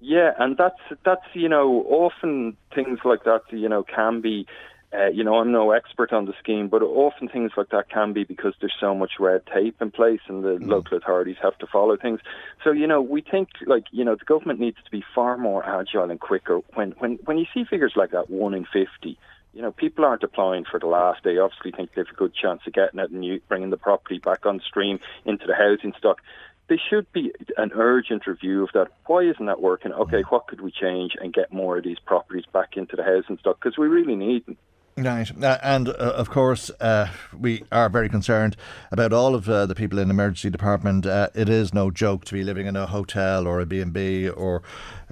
Yeah, 0.00 0.30
and 0.38 0.56
that's 0.56 0.78
that's 1.04 1.26
you 1.34 1.48
know 1.48 1.84
often 1.88 2.56
things 2.72 3.00
like 3.04 3.24
that 3.24 3.42
you 3.50 3.68
know 3.68 3.82
can 3.82 4.20
be 4.20 4.46
uh, 4.92 5.08
you 5.08 5.22
know, 5.22 5.34
I'm 5.34 5.52
no 5.52 5.72
expert 5.72 6.12
on 6.12 6.24
the 6.24 6.32
scheme, 6.38 6.68
but 6.68 6.82
often 6.82 7.28
things 7.28 7.52
like 7.56 7.68
that 7.70 7.90
can 7.90 8.14
be 8.14 8.24
because 8.24 8.54
there's 8.60 8.74
so 8.80 8.94
much 8.94 9.12
red 9.20 9.42
tape 9.46 9.76
in 9.82 9.90
place 9.90 10.20
and 10.28 10.42
the 10.42 10.56
mm. 10.56 10.66
local 10.66 10.96
authorities 10.96 11.36
have 11.42 11.58
to 11.58 11.66
follow 11.66 11.96
things. 11.96 12.20
So, 12.64 12.72
you 12.72 12.86
know, 12.86 13.02
we 13.02 13.20
think 13.20 13.50
like, 13.66 13.84
you 13.90 14.02
know, 14.02 14.14
the 14.14 14.24
government 14.24 14.60
needs 14.60 14.78
to 14.82 14.90
be 14.90 15.04
far 15.14 15.36
more 15.36 15.62
agile 15.64 16.10
and 16.10 16.18
quicker. 16.18 16.60
When, 16.72 16.92
when, 16.92 17.18
when 17.26 17.36
you 17.36 17.44
see 17.52 17.64
figures 17.68 17.92
like 17.96 18.12
that, 18.12 18.30
one 18.30 18.54
in 18.54 18.64
50, 18.64 19.18
you 19.52 19.62
know, 19.62 19.72
people 19.72 20.06
aren't 20.06 20.22
applying 20.22 20.64
for 20.64 20.80
the 20.80 20.86
last. 20.86 21.20
They 21.22 21.36
obviously 21.36 21.72
think 21.72 21.90
they 21.94 22.00
have 22.00 22.14
a 22.14 22.16
good 22.16 22.34
chance 22.34 22.62
of 22.66 22.72
getting 22.72 22.98
it 22.98 23.10
and 23.10 23.22
you, 23.22 23.40
bringing 23.46 23.70
the 23.70 23.76
property 23.76 24.18
back 24.18 24.46
on 24.46 24.60
stream 24.66 25.00
into 25.26 25.46
the 25.46 25.54
housing 25.54 25.92
stock 25.98 26.22
there 26.68 26.80
should 26.90 27.10
be 27.12 27.32
an 27.56 27.70
urgent 27.74 28.26
review 28.26 28.62
of 28.62 28.68
that. 28.74 28.88
Why 29.06 29.22
isn't 29.22 29.46
that 29.46 29.62
working? 29.62 29.90
Okay, 29.92 30.22
mm. 30.22 30.30
what 30.30 30.46
could 30.48 30.60
we 30.60 30.70
change 30.70 31.12
and 31.18 31.32
get 31.32 31.52
more 31.52 31.78
of 31.78 31.84
these 31.84 31.98
properties 31.98 32.44
back 32.52 32.76
into 32.76 32.94
the 32.94 33.02
housing 33.02 33.38
stock? 33.38 33.58
Because 33.58 33.78
we 33.78 33.88
really 33.88 34.16
need 34.16 34.44
them. 34.46 34.58
Right, 35.00 35.30
uh, 35.44 35.58
and 35.62 35.90
uh, 35.90 35.92
of 35.92 36.28
course, 36.28 36.72
uh, 36.80 37.06
we 37.38 37.62
are 37.70 37.88
very 37.88 38.08
concerned 38.08 38.56
about 38.90 39.12
all 39.12 39.36
of 39.36 39.48
uh, 39.48 39.64
the 39.66 39.76
people 39.76 40.00
in 40.00 40.08
the 40.08 40.12
emergency 40.12 40.50
department. 40.50 41.06
Uh, 41.06 41.28
it 41.36 41.48
is 41.48 41.72
no 41.72 41.92
joke 41.92 42.24
to 42.24 42.34
be 42.34 42.42
living 42.42 42.66
in 42.66 42.74
a 42.74 42.84
hotel 42.84 43.46
or 43.46 43.60
a 43.60 43.66
B&B 43.66 44.28
or 44.28 44.60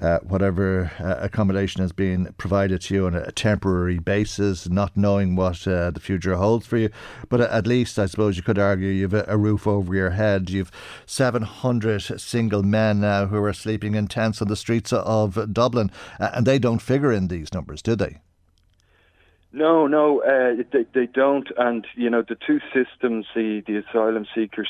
uh, 0.01 0.19
whatever 0.19 0.91
accommodation 0.99 1.83
is 1.83 1.93
being 1.93 2.33
provided 2.37 2.81
to 2.81 2.95
you 2.95 3.05
on 3.05 3.15
a 3.15 3.31
temporary 3.31 3.97
basis, 3.97 4.67
not 4.67 4.97
knowing 4.97 5.37
what 5.37 5.59
the 5.59 6.01
future 6.01 6.35
holds 6.35 6.67
for 6.67 6.75
you. 6.75 6.89
But 7.29 7.39
at 7.39 7.65
least, 7.65 7.97
I 7.97 8.07
suppose, 8.07 8.35
you 8.35 8.43
could 8.43 8.59
argue 8.59 8.89
you've 8.89 9.13
a, 9.13 9.23
a 9.25 9.37
roof 9.37 9.65
over 9.65 9.95
your 9.95 10.09
head. 10.09 10.49
You've 10.49 10.71
700 11.05 12.19
single 12.19 12.61
men 12.61 12.99
now 12.99 13.27
who 13.27 13.41
are 13.41 13.53
sleeping 13.53 13.95
in 13.95 14.07
tents 14.07 14.41
on 14.41 14.49
the 14.49 14.57
streets 14.57 14.91
of 14.91 15.53
Dublin, 15.53 15.91
and 16.19 16.45
they 16.45 16.59
don't 16.59 16.81
figure 16.81 17.13
in 17.13 17.29
these 17.29 17.53
numbers, 17.53 17.81
do 17.81 17.95
they? 17.95 18.17
No, 19.53 19.87
no, 19.87 20.21
uh, 20.21 20.61
they, 20.71 20.85
they 20.93 21.05
don't. 21.05 21.47
And 21.57 21.85
you 21.95 22.09
know, 22.09 22.21
the 22.21 22.35
two 22.35 22.59
systems, 22.73 23.25
the, 23.33 23.63
the 23.65 23.77
asylum 23.77 24.25
seeker 24.35 24.65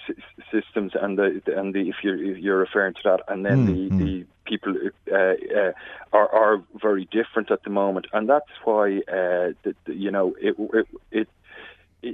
systems, 0.52 0.94
and 1.00 1.18
the 1.18 1.42
and 1.48 1.74
the 1.74 1.90
if 1.90 1.96
you're 2.04 2.24
if 2.24 2.38
you're 2.38 2.60
referring 2.60 2.94
to 2.94 3.00
that, 3.06 3.22
and 3.28 3.46
then 3.46 3.66
mm, 3.66 3.90
the 3.90 3.96
mm. 3.96 4.00
the 4.00 4.26
people 4.46 4.76
uh, 5.12 5.16
uh, 5.16 5.72
are 6.14 6.30
are 6.30 6.64
very 6.80 7.06
different 7.06 7.50
at 7.50 7.64
the 7.64 7.72
moment, 7.72 8.06
and 8.14 8.30
that's 8.30 8.46
why 8.66 8.98
uh, 9.08 9.54
the, 9.64 9.76
the, 9.86 9.96
you 9.96 10.12
know 10.12 10.36
it 10.40 10.56
it. 10.80 10.88
it 11.12 11.28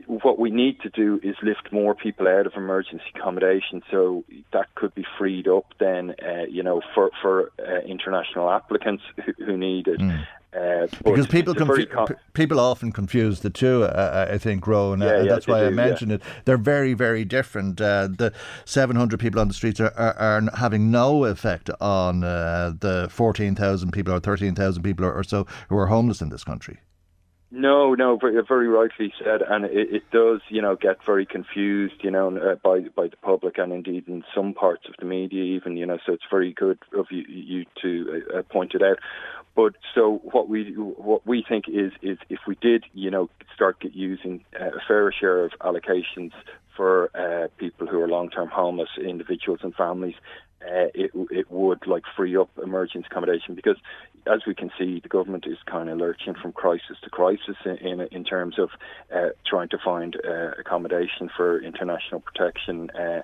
what 0.07 0.39
we 0.39 0.49
need 0.49 0.79
to 0.79 0.89
do 0.89 1.19
is 1.21 1.35
lift 1.43 1.71
more 1.71 1.93
people 1.93 2.25
out 2.25 2.47
of 2.47 2.53
emergency 2.55 3.03
accommodation, 3.13 3.83
so 3.91 4.23
that 4.53 4.73
could 4.75 4.95
be 4.95 5.05
freed 5.19 5.45
up 5.45 5.65
then, 5.77 6.15
uh, 6.25 6.45
you 6.49 6.63
know, 6.63 6.81
for 6.95 7.11
for 7.21 7.51
uh, 7.59 7.81
international 7.85 8.49
applicants 8.49 9.03
who, 9.25 9.33
who 9.45 9.57
need 9.57 9.87
it, 9.89 9.99
mm. 9.99 10.25
Uh, 10.55 10.87
because 11.03 11.25
people 11.27 11.55
confu- 11.55 11.87
com- 11.87 12.07
people 12.33 12.59
often 12.59 12.91
confuse 12.91 13.39
the 13.39 13.49
two. 13.49 13.83
Uh, 13.83 13.87
uh 13.87 14.33
I 14.33 14.37
think, 14.37 14.67
Roughan. 14.67 15.01
Uh, 15.01 15.05
yeah, 15.05 15.21
yeah, 15.23 15.29
that's 15.29 15.47
why 15.47 15.61
do, 15.61 15.67
I 15.67 15.69
mentioned 15.69 16.11
yeah. 16.11 16.17
it. 16.17 16.23
They're 16.45 16.57
very, 16.57 16.93
very 16.93 17.25
different. 17.25 17.81
Uh, 17.81 18.07
the 18.07 18.33
700 18.65 19.19
people 19.19 19.39
on 19.39 19.47
the 19.47 19.53
streets 19.53 19.79
are, 19.79 19.93
are, 19.95 20.13
are 20.15 20.41
having 20.55 20.91
no 20.91 21.25
effect 21.25 21.69
on 21.81 22.23
uh, 22.23 22.73
the 22.79 23.07
14,000 23.09 23.91
people 23.91 24.13
or 24.13 24.19
13,000 24.19 24.83
people 24.83 25.05
or, 25.05 25.13
or 25.13 25.23
so 25.23 25.47
who 25.69 25.77
are 25.77 25.87
homeless 25.87 26.21
in 26.21 26.29
this 26.29 26.43
country. 26.43 26.79
No, 27.55 27.93
no, 27.93 28.17
very, 28.17 28.41
very 28.47 28.67
rightly 28.67 29.13
said, 29.23 29.43
and 29.47 29.65
it, 29.65 29.93
it, 29.93 30.11
does, 30.11 30.41
you 30.49 30.59
know, 30.59 30.75
get 30.75 31.05
very 31.05 31.23
confused, 31.23 31.93
you 32.01 32.09
know, 32.09 32.57
by 32.63 32.79
by 32.95 33.09
the 33.09 33.17
public 33.21 33.59
and 33.59 33.71
indeed 33.71 34.07
in 34.07 34.23
some 34.33 34.55
parts 34.55 34.85
of 34.87 34.95
the 34.97 35.05
media, 35.05 35.43
even, 35.43 35.77
you 35.77 35.85
know. 35.85 35.99
So 36.03 36.13
it's 36.13 36.23
very 36.31 36.51
good 36.51 36.79
of 36.97 37.05
you, 37.11 37.23
you 37.27 37.65
to 37.83 38.23
uh, 38.35 38.41
point 38.41 38.73
it 38.73 38.81
out. 38.81 38.97
But 39.55 39.75
so 39.93 40.19
what 40.23 40.49
we 40.49 40.71
what 40.73 41.25
we 41.27 41.45
think 41.47 41.65
is 41.67 41.91
is 42.01 42.17
if 42.29 42.39
we 42.47 42.55
did, 42.55 42.85
you 42.93 43.11
know, 43.11 43.29
start 43.53 43.77
using 43.83 44.43
uh, 44.59 44.77
a 44.77 44.79
fairer 44.87 45.13
share 45.17 45.45
of 45.45 45.51
allocations 45.61 46.31
for 46.75 47.11
uh, 47.15 47.49
people 47.57 47.85
who 47.85 48.01
are 48.01 48.07
long-term 48.07 48.49
homeless 48.49 48.89
individuals 48.97 49.59
and 49.61 49.75
families, 49.75 50.15
uh, 50.63 50.89
it 50.95 51.11
it 51.29 51.51
would 51.51 51.85
like 51.85 52.03
free 52.15 52.35
up 52.35 52.49
emergency 52.63 53.05
accommodation 53.09 53.53
because, 53.53 53.77
as 54.25 54.41
we 54.47 54.55
can 54.55 54.71
see, 54.79 54.99
the 54.99 55.09
government 55.09 55.45
is 55.45 55.57
kind 55.67 55.87
of 55.87 55.99
lurching 55.99 56.33
from 56.33 56.51
crisis 56.51 56.97
to 57.03 57.09
crisis 57.11 57.57
in 57.65 57.77
in, 57.77 58.01
in 58.11 58.23
terms 58.23 58.57
of 58.57 58.69
uh, 59.13 59.29
trying 59.45 59.69
to 59.69 59.77
find 59.77 60.15
uh, 60.25 60.51
accommodation 60.57 61.29
for 61.35 61.61
international 61.61 62.21
protection 62.21 62.89
uh, 62.91 63.21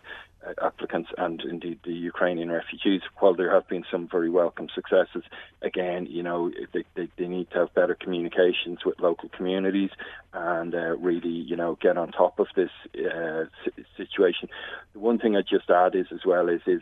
applicants 0.61 1.09
and 1.17 1.41
indeed 1.41 1.79
the 1.83 1.93
Ukrainian 1.93 2.51
refugees. 2.51 3.01
While 3.19 3.35
there 3.35 3.53
have 3.53 3.67
been 3.67 3.83
some 3.91 4.07
very 4.07 4.29
welcome 4.29 4.67
successes, 4.73 5.23
again, 5.61 6.07
you 6.09 6.23
know, 6.23 6.51
they, 6.73 6.85
they, 6.95 7.09
they 7.17 7.27
need 7.27 7.49
to 7.51 7.59
have 7.59 7.73
better 7.73 7.95
communications 7.95 8.79
with 8.85 8.99
local 8.99 9.29
communities 9.29 9.91
and 10.33 10.73
uh, 10.73 10.97
really, 10.97 11.29
you 11.29 11.55
know, 11.55 11.77
get 11.81 11.97
on 11.97 12.11
top 12.11 12.39
of 12.39 12.47
this 12.55 12.71
uh, 12.95 13.45
situation. 13.97 14.49
The 14.93 14.99
one 14.99 15.19
thing 15.19 15.35
I 15.35 15.41
just 15.41 15.69
add 15.69 15.95
is 15.95 16.07
as 16.11 16.25
well 16.25 16.49
is 16.49 16.61
is 16.65 16.81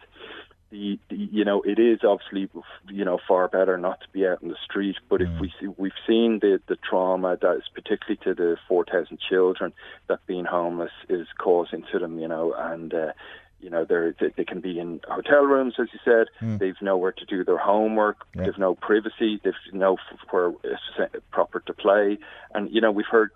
the, 0.70 1.00
the, 1.10 1.16
you 1.16 1.46
know 1.46 1.62
it 1.62 1.80
is 1.80 2.00
obviously 2.04 2.50
you 2.90 3.06
know 3.06 3.20
far 3.26 3.48
better 3.48 3.78
not 3.78 4.02
to 4.02 4.08
be 4.12 4.28
out 4.28 4.42
in 4.42 4.50
the 4.50 4.58
street 4.66 4.98
but 5.08 5.22
mm. 5.22 5.34
if 5.34 5.42
we 5.42 5.54
see 5.60 5.68
we've 5.78 5.92
seen 6.06 6.40
the 6.42 6.60
the 6.68 6.76
trauma 6.76 7.38
that 7.42 7.56
is 7.56 7.64
particularly 7.74 8.20
to 8.24 8.34
the 8.34 8.58
4000 8.68 9.18
children 9.30 9.72
that 10.08 10.20
being 10.28 10.44
homeless 10.44 10.92
is 11.08 11.28
causing 11.38 11.84
to 11.92 12.00
them 12.00 12.20
you 12.20 12.28
know 12.28 12.54
and 12.54 12.94
uh, 12.94 13.14
you 13.60 13.70
know, 13.70 13.86
they 13.86 14.32
they 14.36 14.46
can 14.46 14.62
be 14.62 14.80
in 14.80 15.02
hotel 15.08 15.44
rooms, 15.44 15.76
as 15.80 15.88
you 15.92 16.00
said. 16.06 16.28
Mm. 16.42 16.60
They've 16.60 16.82
nowhere 16.82 17.12
to 17.12 17.26
do 17.26 17.44
their 17.44 17.58
homework. 17.58 18.26
Yeah. 18.36 18.46
They've 18.46 18.58
no 18.58 18.76
privacy. 18.76 19.40
They've 19.44 19.54
no 19.74 19.98
where 20.30 20.52
it's 20.64 21.24
proper 21.32 21.60
to 21.62 21.74
play. 21.74 22.20
And 22.54 22.70
you 22.72 22.82
know, 22.82 22.92
we've 22.92 23.08
heard 23.10 23.32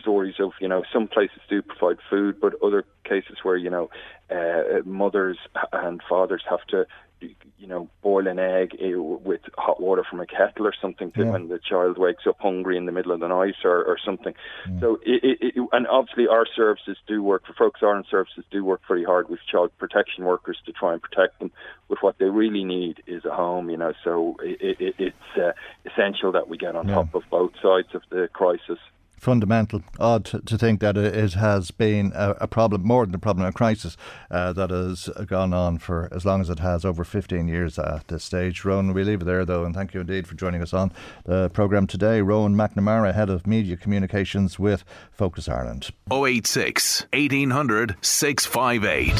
stories 0.00 0.34
of 0.38 0.52
you 0.60 0.68
know 0.68 0.84
some 0.92 1.08
places 1.08 1.40
do 1.48 1.62
provide 1.62 1.98
food, 2.08 2.40
but 2.40 2.54
other 2.62 2.84
cases 3.04 3.38
where 3.42 3.56
you 3.56 3.70
know 3.70 3.90
uh, 4.30 4.80
mothers 4.84 5.38
and 5.72 6.00
fathers 6.08 6.42
have 6.48 6.64
to 6.68 6.86
you 7.20 7.66
know, 7.66 7.88
boil 8.02 8.26
an 8.26 8.38
egg 8.38 8.76
eh, 8.80 8.94
with 8.96 9.40
hot 9.56 9.80
water 9.80 10.04
from 10.08 10.20
a 10.20 10.26
kettle 10.26 10.66
or 10.66 10.74
something 10.80 11.10
to 11.12 11.24
yeah. 11.24 11.30
when 11.30 11.48
the 11.48 11.58
child 11.58 11.98
wakes 11.98 12.26
up 12.26 12.36
hungry 12.40 12.76
in 12.76 12.86
the 12.86 12.92
middle 12.92 13.12
of 13.12 13.20
the 13.20 13.28
night 13.28 13.56
or, 13.64 13.84
or 13.84 13.98
something. 14.04 14.34
Yeah. 14.68 14.80
So, 14.80 15.00
it, 15.04 15.24
it, 15.24 15.38
it, 15.56 15.68
and 15.72 15.86
obviously 15.86 16.26
our 16.28 16.46
services 16.54 16.96
do 17.06 17.22
work, 17.22 17.46
for 17.46 17.52
Focus 17.54 17.82
Ireland 17.82 18.06
services 18.10 18.44
do 18.50 18.64
work 18.64 18.80
very 18.86 19.04
hard 19.04 19.28
with 19.28 19.40
child 19.50 19.70
protection 19.78 20.24
workers 20.24 20.58
to 20.66 20.72
try 20.72 20.92
and 20.92 21.02
protect 21.02 21.38
them. 21.38 21.50
But 21.88 22.02
what 22.02 22.18
they 22.18 22.26
really 22.26 22.64
need 22.64 23.02
is 23.06 23.24
a 23.24 23.34
home, 23.34 23.70
you 23.70 23.76
know, 23.76 23.92
so 24.04 24.36
it's 24.40 25.16
uh, 25.36 25.52
essential 25.84 26.32
that 26.32 26.48
we 26.48 26.58
get 26.58 26.76
on 26.76 26.88
yeah. 26.88 26.96
top 26.96 27.14
of 27.14 27.22
both 27.30 27.52
sides 27.62 27.88
of 27.94 28.02
the 28.10 28.28
crisis 28.32 28.78
fundamental. 29.18 29.82
Odd 29.98 30.24
to, 30.26 30.40
to 30.40 30.58
think 30.58 30.80
that 30.80 30.96
it 30.96 31.34
has 31.34 31.70
been 31.70 32.12
a, 32.14 32.30
a, 32.40 32.46
problem, 32.46 32.86
more 32.86 33.04
than 33.04 33.14
a 33.14 33.18
problem, 33.18 33.46
a 33.46 33.52
crisis 33.52 33.96
uh, 34.30 34.52
that 34.54 34.70
has 34.70 35.08
gone 35.26 35.52
on 35.52 35.78
for 35.78 36.08
as 36.12 36.24
long 36.24 36.40
as 36.40 36.50
it 36.50 36.60
has, 36.60 36.84
over 36.84 37.04
15 37.04 37.48
years 37.48 37.78
at 37.78 38.08
this 38.08 38.24
stage. 38.24 38.64
Roughan, 38.64 38.94
we 38.94 39.04
leave 39.04 39.22
it 39.22 39.24
there 39.24 39.44
though, 39.44 39.64
and 39.64 39.74
thank 39.74 39.94
you 39.94 40.00
indeed 40.00 40.26
for 40.26 40.34
joining 40.34 40.62
us 40.62 40.72
on 40.72 40.92
the 41.24 41.50
programme 41.50 41.86
today. 41.86 42.20
Roughan 42.20 42.54
McNamara, 42.54 43.14
Head 43.14 43.30
of 43.30 43.46
Media 43.46 43.76
Communications 43.76 44.58
with 44.58 44.84
Focus 45.10 45.48
Ireland. 45.48 45.90
086 46.10 47.06
1800 47.12 47.96
658. 48.00 49.14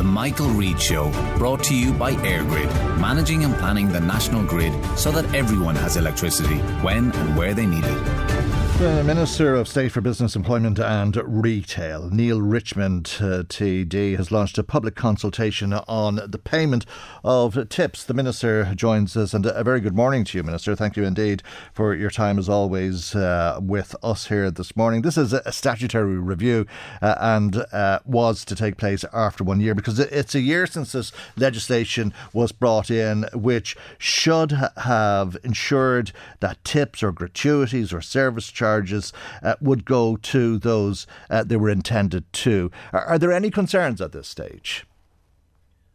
The 0.00 0.04
Michael 0.04 0.48
Reade 0.48 0.80
Show, 0.80 1.10
brought 1.36 1.62
to 1.64 1.76
you 1.76 1.92
by 1.92 2.12
EirGrid, 2.12 2.98
managing 2.98 3.44
and 3.44 3.54
planning 3.56 3.92
the 3.92 4.00
national 4.00 4.44
grid 4.44 4.72
so 4.98 5.10
that 5.12 5.34
everyone 5.34 5.76
has 5.76 5.98
electricity 5.98 6.56
when 6.80 7.12
and 7.12 7.36
where 7.36 7.52
they 7.52 7.66
need 7.66 7.84
it. 7.84 8.59
The 8.80 9.04
Minister 9.04 9.54
of 9.56 9.68
State 9.68 9.92
for 9.92 10.00
Business, 10.00 10.34
Employment 10.34 10.78
and 10.78 11.14
Retail, 11.26 12.08
Neale 12.08 12.40
Richmond 12.40 13.14
uh, 13.20 13.44
TD, 13.44 14.16
has 14.16 14.32
launched 14.32 14.56
a 14.56 14.62
public 14.62 14.94
consultation 14.94 15.74
on 15.74 16.18
the 16.26 16.38
payment 16.38 16.86
of 17.22 17.68
tips. 17.68 18.02
The 18.04 18.14
Minister 18.14 18.74
joins 18.74 19.18
us, 19.18 19.34
and 19.34 19.44
a 19.44 19.62
very 19.62 19.82
good 19.82 19.94
morning 19.94 20.24
to 20.24 20.38
you, 20.38 20.42
Minister. 20.42 20.74
Thank 20.74 20.96
you 20.96 21.04
indeed 21.04 21.42
for 21.74 21.94
your 21.94 22.08
time, 22.08 22.38
as 22.38 22.48
always, 22.48 23.14
uh, 23.14 23.60
with 23.60 23.94
us 24.02 24.28
here 24.28 24.50
this 24.50 24.74
morning. 24.74 25.02
This 25.02 25.18
is 25.18 25.34
a 25.34 25.52
statutory 25.52 26.16
review 26.16 26.66
uh, 27.02 27.16
and 27.20 27.62
uh, 27.74 27.98
was 28.06 28.46
to 28.46 28.54
take 28.54 28.78
place 28.78 29.04
after 29.12 29.44
one 29.44 29.60
year 29.60 29.74
because 29.74 29.98
it's 29.98 30.34
a 30.34 30.40
year 30.40 30.66
since 30.66 30.92
this 30.92 31.12
legislation 31.36 32.14
was 32.32 32.50
brought 32.50 32.90
in, 32.90 33.26
which 33.34 33.76
should 33.98 34.52
have 34.52 35.36
ensured 35.44 36.12
that 36.40 36.64
tips 36.64 37.02
or 37.02 37.12
gratuities 37.12 37.92
or 37.92 38.00
service 38.00 38.50
charges 38.50 38.69
charges 38.70 39.12
uh, 39.42 39.56
would 39.60 39.84
go 39.84 40.16
to 40.16 40.58
those 40.58 41.06
uh, 41.28 41.42
they 41.42 41.56
were 41.56 41.70
intended 41.70 42.24
to. 42.32 42.70
Are, 42.92 43.04
are 43.04 43.18
there 43.18 43.32
any 43.32 43.50
concerns 43.50 44.00
at 44.00 44.12
this 44.12 44.28
stage? 44.28 44.84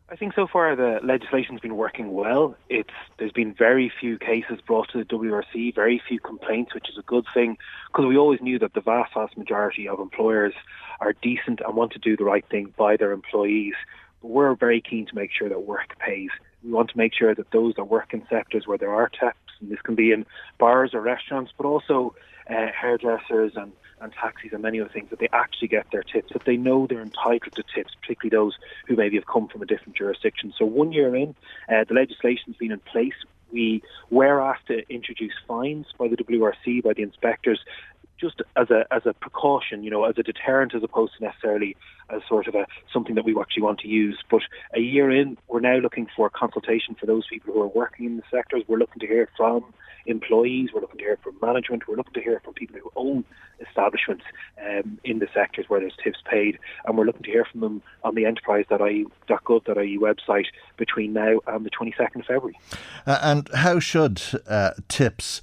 I 0.08 0.16
think 0.16 0.36
so 0.36 0.46
far 0.46 0.76
the 0.76 1.00
legislation's 1.04 1.62
been 1.62 1.78
working 1.78 2.14
well. 2.14 2.56
It's 2.70 2.98
there's 3.18 3.32
been 3.32 3.54
very 3.54 3.92
few 4.00 4.20
cases 4.20 4.60
brought 4.68 4.90
to 4.90 5.00
the 5.00 5.06
WRC, 5.06 5.74
very 5.74 6.02
few 6.08 6.20
complaints, 6.20 6.76
which 6.76 6.90
is 6.90 6.98
a 6.98 7.02
good 7.02 7.26
thing 7.34 7.58
because 7.88 8.06
we 8.06 8.18
always 8.18 8.40
knew 8.40 8.60
that 8.60 8.74
the 8.74 8.82
vast, 8.82 9.14
vast 9.16 9.36
majority 9.36 9.88
of 9.88 10.00
employers 10.00 10.54
are 11.00 11.14
decent 11.14 11.60
and 11.66 11.76
want 11.76 11.92
to 11.94 12.00
do 12.00 12.16
the 12.16 12.24
right 12.24 12.46
thing 12.50 12.74
by 12.78 12.98
their 12.98 13.14
employees. 13.14 13.74
But 14.22 14.30
we're 14.30 14.56
very 14.56 14.80
keen 14.80 15.08
to 15.08 15.16
make 15.16 15.32
sure 15.32 15.50
that 15.50 15.62
work 15.64 15.98
pays. 15.98 16.30
We 16.64 16.72
want 16.72 16.90
to 16.92 16.98
make 16.98 17.14
sure 17.14 17.34
that 17.34 17.50
those 17.52 17.74
that 17.76 17.86
work 17.86 18.14
in 18.14 18.22
sectors 18.30 18.68
where 18.68 18.78
there 18.78 18.94
are 18.94 19.10
tips, 19.10 19.52
and 19.60 19.72
this 19.72 19.82
can 19.82 19.96
be 19.96 20.12
in 20.12 20.26
bars 20.60 20.92
or 20.94 21.02
restaurants, 21.02 21.52
but 21.58 21.66
also 21.66 22.16
uh, 22.50 22.68
hairdressers 22.80 23.54
and 23.56 23.72
and 24.02 24.12
taxis 24.14 24.52
and 24.52 24.62
many 24.62 24.80
other 24.80 24.90
things 24.90 25.10
that 25.10 25.20
they 25.20 25.30
actually 25.32 25.70
get 25.70 25.86
their 25.92 26.04
tips, 26.04 26.34
that 26.34 26.44
they 26.46 26.58
know 26.58 26.86
they're 26.86 27.02
entitled 27.02 27.56
to 27.56 27.64
tips, 27.74 27.94
particularly 28.02 28.30
those 28.30 28.58
who 28.88 28.96
maybe 28.96 29.16
have 29.16 29.26
come 29.26 29.48
from 29.48 29.62
a 29.62 29.66
different 29.66 29.96
jurisdiction. 29.96 30.54
So 30.58 30.66
one 30.66 30.92
year 30.92 31.16
in, 31.16 31.34
uh, 31.70 31.86
the 31.88 31.94
legislation's 31.94 32.58
been 32.58 32.72
in 32.72 32.80
place. 32.80 33.14
We 33.52 33.84
were 34.10 34.42
asked 34.42 34.68
to 34.68 34.84
introduce 34.94 35.34
fines 35.48 35.86
by 35.98 36.10
the 36.10 36.18
WRC, 36.18 36.84
by 36.84 36.94
the 36.94 37.04
inspectors, 37.04 37.62
just 38.20 38.42
as 38.56 38.70
a 38.70 38.86
as 38.92 39.06
a 39.06 39.14
precaution, 39.14 39.84
you 39.84 39.90
know, 39.90 40.06
as 40.06 40.18
a 40.18 40.24
deterrent, 40.24 40.74
as 40.74 40.84
opposed 40.84 41.14
to 41.18 41.24
necessarily 41.24 41.76
as 42.10 42.22
sort 42.28 42.48
of 42.48 42.56
a 42.56 42.66
something 42.92 43.16
that 43.16 43.26
we 43.26 43.36
actually 43.40 43.64
want 43.64 43.80
to 43.80 43.88
use. 43.88 44.18
But 44.30 44.42
a 44.74 44.80
year 44.80 45.12
in, 45.12 45.38
we're 45.48 45.60
now 45.60 45.78
looking 45.78 46.08
for 46.16 46.30
consultation 46.30 46.96
for 46.96 47.06
those 47.06 47.28
people 47.28 47.54
who 47.54 47.62
are 47.62 47.68
working 47.68 48.06
in 48.06 48.18
the 48.18 48.24
sectors. 48.32 48.64
We're 48.68 48.78
looking 48.78 49.00
to 49.00 49.08
hear 49.08 49.30
from 49.36 49.66
employees. 50.06 50.70
We're 50.74 50.82
looking 50.82 51.00
to 51.00 51.04
hear 51.04 51.18
from 51.24 51.38
management. 51.42 51.88
We're 51.88 51.96
looking 51.96 52.14
to 52.14 52.22
hear 52.22 52.40
from 52.44 52.54
people 52.54 52.80
who 52.80 52.92
own 52.96 53.26
establishments 53.68 54.24
um, 54.64 55.00
in 55.04 55.20
the 55.20 55.28
sectors 55.34 55.66
where 55.68 55.80
there's 55.80 55.96
tips 56.04 56.20
paid, 56.30 56.60
and 56.86 56.98
we're 56.98 57.06
looking 57.06 57.24
to 57.24 57.32
hear 57.32 57.46
from 57.46 57.62
them 57.62 57.82
on 58.04 58.16
the 58.16 58.26
enterprise.ie.gov.ie 58.26 59.98
website 59.98 60.46
between 60.78 61.14
now 61.14 61.40
and 61.48 61.66
the 61.66 61.72
22nd 61.72 62.20
of 62.20 62.26
February. 62.26 62.60
Uh, 63.08 63.20
and 63.22 63.50
how 63.54 63.80
should 63.80 64.22
uh, 64.48 64.72
tips? 64.88 65.42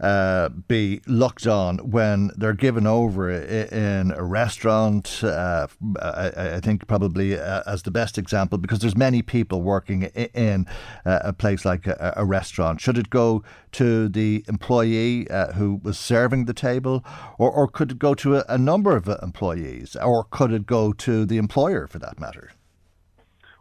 Uh, 0.00 0.48
be 0.48 1.00
looked 1.06 1.46
on 1.46 1.78
when 1.78 2.30
they're 2.36 2.52
given 2.52 2.86
over 2.86 3.30
in 3.30 4.12
a 4.12 4.22
restaurant. 4.22 5.22
Uh, 5.22 5.66
I, 6.00 6.60
think 6.60 6.86
probably 6.86 7.38
uh, 7.38 7.62
as 7.66 7.82
the 7.82 7.90
best 7.90 8.18
example 8.18 8.58
because 8.58 8.78
there's 8.78 8.96
many 8.96 9.22
people 9.22 9.62
working 9.62 10.02
in 10.04 10.66
uh, 11.04 11.20
a 11.24 11.32
place 11.32 11.64
like 11.64 11.86
a, 11.86 12.24
restaurant. 12.24 12.80
Should 12.80 12.98
it 12.98 13.10
go 13.10 13.42
to 13.72 14.08
the 14.08 14.44
employee 14.48 15.26
who 15.54 15.80
was 15.82 15.98
serving 15.98 16.44
the 16.44 16.54
table, 16.54 17.04
or, 17.38 17.50
or 17.50 17.68
could 17.68 17.92
it 17.92 17.98
go 17.98 18.14
to 18.14 18.44
a 18.52 18.58
number 18.58 18.96
of 18.96 19.08
employees, 19.08 19.96
or 19.96 20.24
could 20.24 20.52
it 20.52 20.66
go 20.66 20.92
to 20.92 21.24
the 21.24 21.38
employer 21.38 21.86
for 21.86 21.98
that 21.98 22.20
matter? 22.20 22.52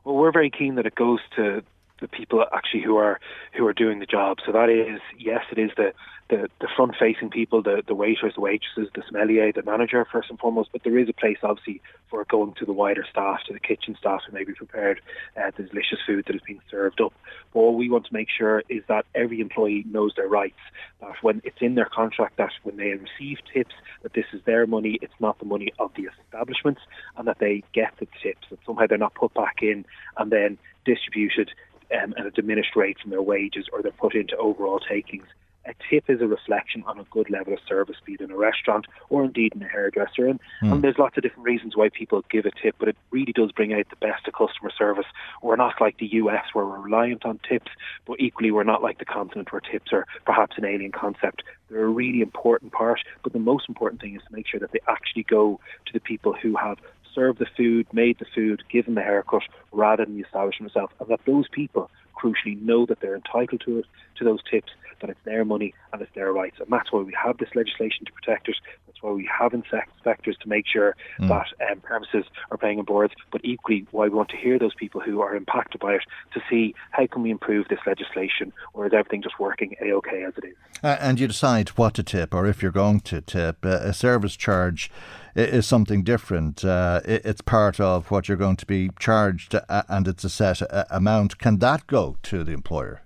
Well, 0.03 0.15
we're 0.15 0.31
very 0.31 0.49
keen 0.49 0.75
that 0.75 0.85
it 0.85 0.95
goes 0.95 1.19
to 1.35 1.63
the 1.99 2.07
people 2.07 2.43
actually 2.53 2.83
who 2.83 2.97
are 2.97 3.19
who 3.53 3.65
are 3.65 3.73
doing 3.73 3.99
the 3.99 4.05
job. 4.05 4.37
So 4.45 4.51
that 4.51 4.69
is 4.69 5.01
yes, 5.17 5.43
it 5.51 5.57
is 5.57 5.71
the 5.77 5.93
the, 6.29 6.49
the 6.59 6.67
front 6.75 6.95
facing 6.99 7.29
people, 7.29 7.61
the, 7.63 7.83
the 7.87 7.95
waiters, 7.95 8.33
the 8.35 8.41
waitresses, 8.41 8.91
the 8.93 9.03
sommelier, 9.07 9.51
the 9.53 9.63
manager 9.63 10.05
first 10.11 10.29
and 10.29 10.37
foremost, 10.37 10.69
but 10.73 10.83
there 10.83 10.97
is 10.97 11.07
a 11.07 11.13
place 11.13 11.37
obviously 11.41 11.81
for 12.09 12.25
going 12.25 12.53
to 12.55 12.65
the 12.65 12.73
wider 12.73 13.05
staff, 13.09 13.39
to 13.47 13.53
the 13.53 13.59
kitchen 13.59 13.95
staff 13.97 14.21
who 14.27 14.33
may 14.33 14.43
be 14.43 14.53
prepared 14.53 14.99
uh, 15.37 15.51
the 15.55 15.63
delicious 15.63 15.99
food 16.05 16.25
that 16.27 16.35
is 16.35 16.41
being 16.45 16.61
served 16.69 16.99
up. 16.99 17.13
But 17.53 17.61
what 17.61 17.75
we 17.75 17.89
want 17.89 18.05
to 18.07 18.13
make 18.13 18.27
sure 18.35 18.63
is 18.69 18.83
that 18.87 19.05
every 19.15 19.39
employee 19.39 19.85
knows 19.89 20.13
their 20.15 20.27
rights, 20.27 20.59
that 20.99 21.13
when 21.21 21.41
it's 21.43 21.61
in 21.61 21.75
their 21.75 21.89
contract 21.89 22.37
that 22.37 22.51
when 22.63 22.77
they 22.77 22.91
receive 22.91 23.37
tips, 23.53 23.75
that 24.03 24.13
this 24.13 24.25
is 24.33 24.41
their 24.45 24.67
money, 24.67 24.99
it's 25.01 25.13
not 25.19 25.39
the 25.39 25.45
money 25.45 25.71
of 25.79 25.91
the 25.95 26.09
establishments, 26.25 26.81
and 27.17 27.27
that 27.27 27.39
they 27.39 27.63
get 27.73 27.93
the 27.99 28.07
tips, 28.21 28.47
that 28.49 28.59
somehow 28.65 28.85
they're 28.87 28.97
not 28.97 29.15
put 29.15 29.33
back 29.33 29.57
in 29.61 29.85
and 30.17 30.31
then 30.31 30.57
distributed 30.85 31.51
um, 31.91 32.13
at 32.17 32.25
a 32.25 32.31
diminished 32.31 32.75
rate 32.75 32.97
from 32.99 33.11
their 33.11 33.21
wages 33.21 33.67
or 33.71 33.81
they're 33.81 33.91
put 33.91 34.15
into 34.15 34.35
overall 34.37 34.79
takings 34.79 35.27
a 35.67 35.73
tip 35.89 36.05
is 36.09 36.21
a 36.21 36.27
reflection 36.27 36.83
on 36.87 36.99
a 36.99 37.03
good 37.11 37.29
level 37.29 37.53
of 37.53 37.59
service, 37.67 37.97
be 38.05 38.13
it 38.13 38.21
in 38.21 38.31
a 38.31 38.37
restaurant 38.37 38.87
or 39.09 39.25
indeed 39.25 39.53
in 39.53 39.61
a 39.61 39.67
hairdresser. 39.67 40.27
And, 40.27 40.39
mm. 40.63 40.71
and 40.71 40.83
there's 40.83 40.97
lots 40.97 41.17
of 41.17 41.23
different 41.23 41.45
reasons 41.45 41.75
why 41.75 41.89
people 41.89 42.23
give 42.29 42.45
a 42.45 42.51
tip, 42.51 42.75
but 42.79 42.87
it 42.87 42.97
really 43.11 43.33
does 43.33 43.51
bring 43.51 43.73
out 43.73 43.89
the 43.89 43.97
best 43.97 44.27
of 44.27 44.33
customer 44.33 44.71
service. 44.75 45.05
We're 45.43 45.57
not 45.57 45.75
like 45.81 45.97
the 45.97 46.07
US 46.13 46.45
where 46.53 46.65
we're 46.65 46.79
reliant 46.79 47.25
on 47.25 47.39
tips, 47.47 47.71
but 48.05 48.19
equally 48.19 48.51
we're 48.51 48.63
not 48.63 48.81
like 48.81 48.99
the 48.99 49.05
continent 49.05 49.51
where 49.51 49.61
tips 49.61 49.91
are 49.91 50.05
perhaps 50.25 50.57
an 50.57 50.65
alien 50.65 50.91
concept. 50.91 51.43
They're 51.69 51.83
a 51.83 51.89
really 51.89 52.21
important 52.21 52.71
part, 52.71 53.01
but 53.23 53.33
the 53.33 53.39
most 53.39 53.67
important 53.67 54.01
thing 54.01 54.15
is 54.15 54.21
to 54.27 54.33
make 54.33 54.47
sure 54.47 54.59
that 54.61 54.71
they 54.71 54.79
actually 54.87 55.23
go 55.23 55.59
to 55.85 55.93
the 55.93 55.99
people 55.99 56.33
who 56.33 56.55
have 56.55 56.77
served 57.17 57.39
the 57.39 57.47
food, 57.57 57.87
made 57.91 58.19
the 58.19 58.25
food, 58.35 58.63
given 58.69 58.93
the 58.93 59.01
haircut, 59.01 59.41
rather 59.71 60.05
than 60.05 60.15
the 60.15 60.23
establishment 60.23 60.69
itself, 60.69 60.91
and 60.99 61.09
that 61.09 61.19
those 61.25 61.47
people 61.49 61.89
crucially 62.15 62.61
know 62.61 62.85
that 62.85 62.99
they're 62.99 63.15
entitled 63.15 63.61
to 63.65 63.79
it, 63.79 63.85
to 64.17 64.23
those 64.23 64.39
tips, 64.49 64.71
that 65.01 65.09
it's 65.09 65.19
their 65.25 65.45
money 65.45 65.73
and 65.93 66.01
it's 66.01 66.13
their 66.15 66.31
rights. 66.31 66.57
And 66.59 66.67
that's 66.69 66.91
why 66.91 67.01
we 67.01 67.13
have 67.23 67.37
this 67.37 67.49
legislation 67.55 68.05
to 68.05 68.11
protect 68.11 68.49
it. 68.49 68.55
That's 68.87 69.01
why 69.01 69.11
we 69.11 69.29
have 69.39 69.53
inspectors 69.53 70.37
to 70.41 70.49
make 70.49 70.65
sure 70.67 70.95
mm. 71.19 71.27
that 71.27 71.47
um, 71.71 71.79
premises 71.81 72.25
are 72.49 72.57
paying 72.57 72.79
in 72.79 72.85
boards, 72.85 73.13
but 73.31 73.41
equally 73.43 73.85
why 73.91 74.05
we 74.05 74.15
want 74.15 74.29
to 74.29 74.37
hear 74.37 74.57
those 74.57 74.73
people 74.73 75.01
who 75.01 75.21
are 75.21 75.35
impacted 75.35 75.79
by 75.79 75.95
it 75.95 76.01
to 76.33 76.41
see 76.49 76.73
how 76.91 77.05
can 77.05 77.21
we 77.21 77.29
improve 77.29 77.67
this 77.67 77.79
legislation 77.85 78.51
or 78.73 78.87
is 78.87 78.93
everything 78.93 79.21
just 79.21 79.39
working 79.39 79.75
A-OK 79.81 80.23
as 80.23 80.33
it 80.37 80.45
is. 80.45 80.55
Uh, 80.83 80.97
and 80.99 81.19
you 81.19 81.27
decide 81.27 81.69
what 81.69 81.93
to 81.95 82.03
tip 82.03 82.33
or 82.33 82.47
if 82.47 82.63
you're 82.63 82.71
going 82.71 83.01
to 83.01 83.21
tip. 83.21 83.63
Uh, 83.63 83.79
a 83.81 83.93
service 83.93 84.35
charge 84.35 84.89
is 85.37 85.65
something 85.65 86.03
different. 86.03 86.65
Uh, 86.65 87.01
it's 87.05 87.41
part 87.41 87.79
of 87.79 88.09
what 88.11 88.27
you're 88.27 88.37
going 88.37 88.57
to 88.57 88.65
be 88.65 88.89
charged 88.99 89.55
uh, 89.55 89.83
and 89.87 90.07
it's 90.07 90.23
a 90.23 90.29
set 90.29 90.61
uh, 90.61 90.85
amount. 90.89 91.37
Can 91.37 91.59
that 91.59 91.87
go 91.87 92.17
to 92.23 92.43
the 92.43 92.51
employer? 92.51 93.01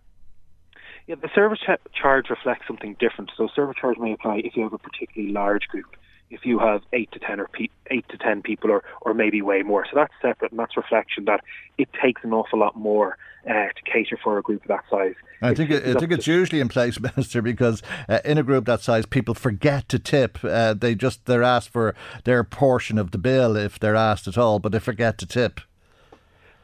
Yeah, 1.07 1.15
the 1.15 1.29
service 1.35 1.59
charge 1.93 2.29
reflects 2.29 2.67
something 2.67 2.95
different. 2.99 3.31
So 3.35 3.49
service 3.55 3.75
charge 3.79 3.97
may 3.97 4.13
apply 4.13 4.41
if 4.45 4.55
you 4.55 4.63
have 4.63 4.73
a 4.73 4.77
particularly 4.77 5.33
large 5.33 5.67
group 5.67 5.95
if 6.31 6.45
you 6.45 6.59
have 6.59 6.81
eight 6.93 7.11
to 7.11 7.19
ten 7.19 7.39
or 7.39 7.47
pe- 7.47 7.67
eight 7.87 8.07
to 8.09 8.17
ten 8.17 8.41
people 8.41 8.71
or, 8.71 8.83
or 9.01 9.13
maybe 9.13 9.41
way 9.41 9.61
more. 9.61 9.85
So 9.85 9.91
that's 9.95 10.13
separate 10.21 10.51
and 10.51 10.59
that's 10.59 10.77
reflection 10.77 11.25
that 11.25 11.41
it 11.77 11.89
takes 12.01 12.23
an 12.23 12.33
awful 12.33 12.59
lot 12.59 12.75
more 12.75 13.17
uh, 13.47 13.51
to 13.53 13.81
cater 13.85 14.17
for 14.23 14.37
a 14.37 14.41
group 14.41 14.61
of 14.61 14.67
that 14.67 14.83
size. 14.89 15.15
I 15.41 15.55
think 15.55 15.71
it, 15.71 15.95
I 15.95 15.99
think 15.99 16.11
it's 16.11 16.27
usually 16.27 16.61
in 16.61 16.69
place, 16.69 16.99
Minister, 16.99 17.41
because 17.41 17.81
uh, 18.07 18.19
in 18.23 18.37
a 18.37 18.43
group 18.43 18.65
that 18.65 18.81
size, 18.81 19.05
people 19.05 19.33
forget 19.33 19.89
to 19.89 19.99
tip. 19.99 20.37
Uh, 20.43 20.73
they 20.73 20.93
just 20.95 21.25
they're 21.25 21.43
asked 21.43 21.69
for 21.69 21.95
their 22.23 22.43
portion 22.43 22.97
of 22.97 23.11
the 23.11 23.17
bill 23.17 23.55
if 23.55 23.79
they're 23.79 23.95
asked 23.95 24.27
at 24.27 24.37
all, 24.37 24.59
but 24.59 24.71
they 24.71 24.79
forget 24.79 25.17
to 25.19 25.25
tip. 25.25 25.61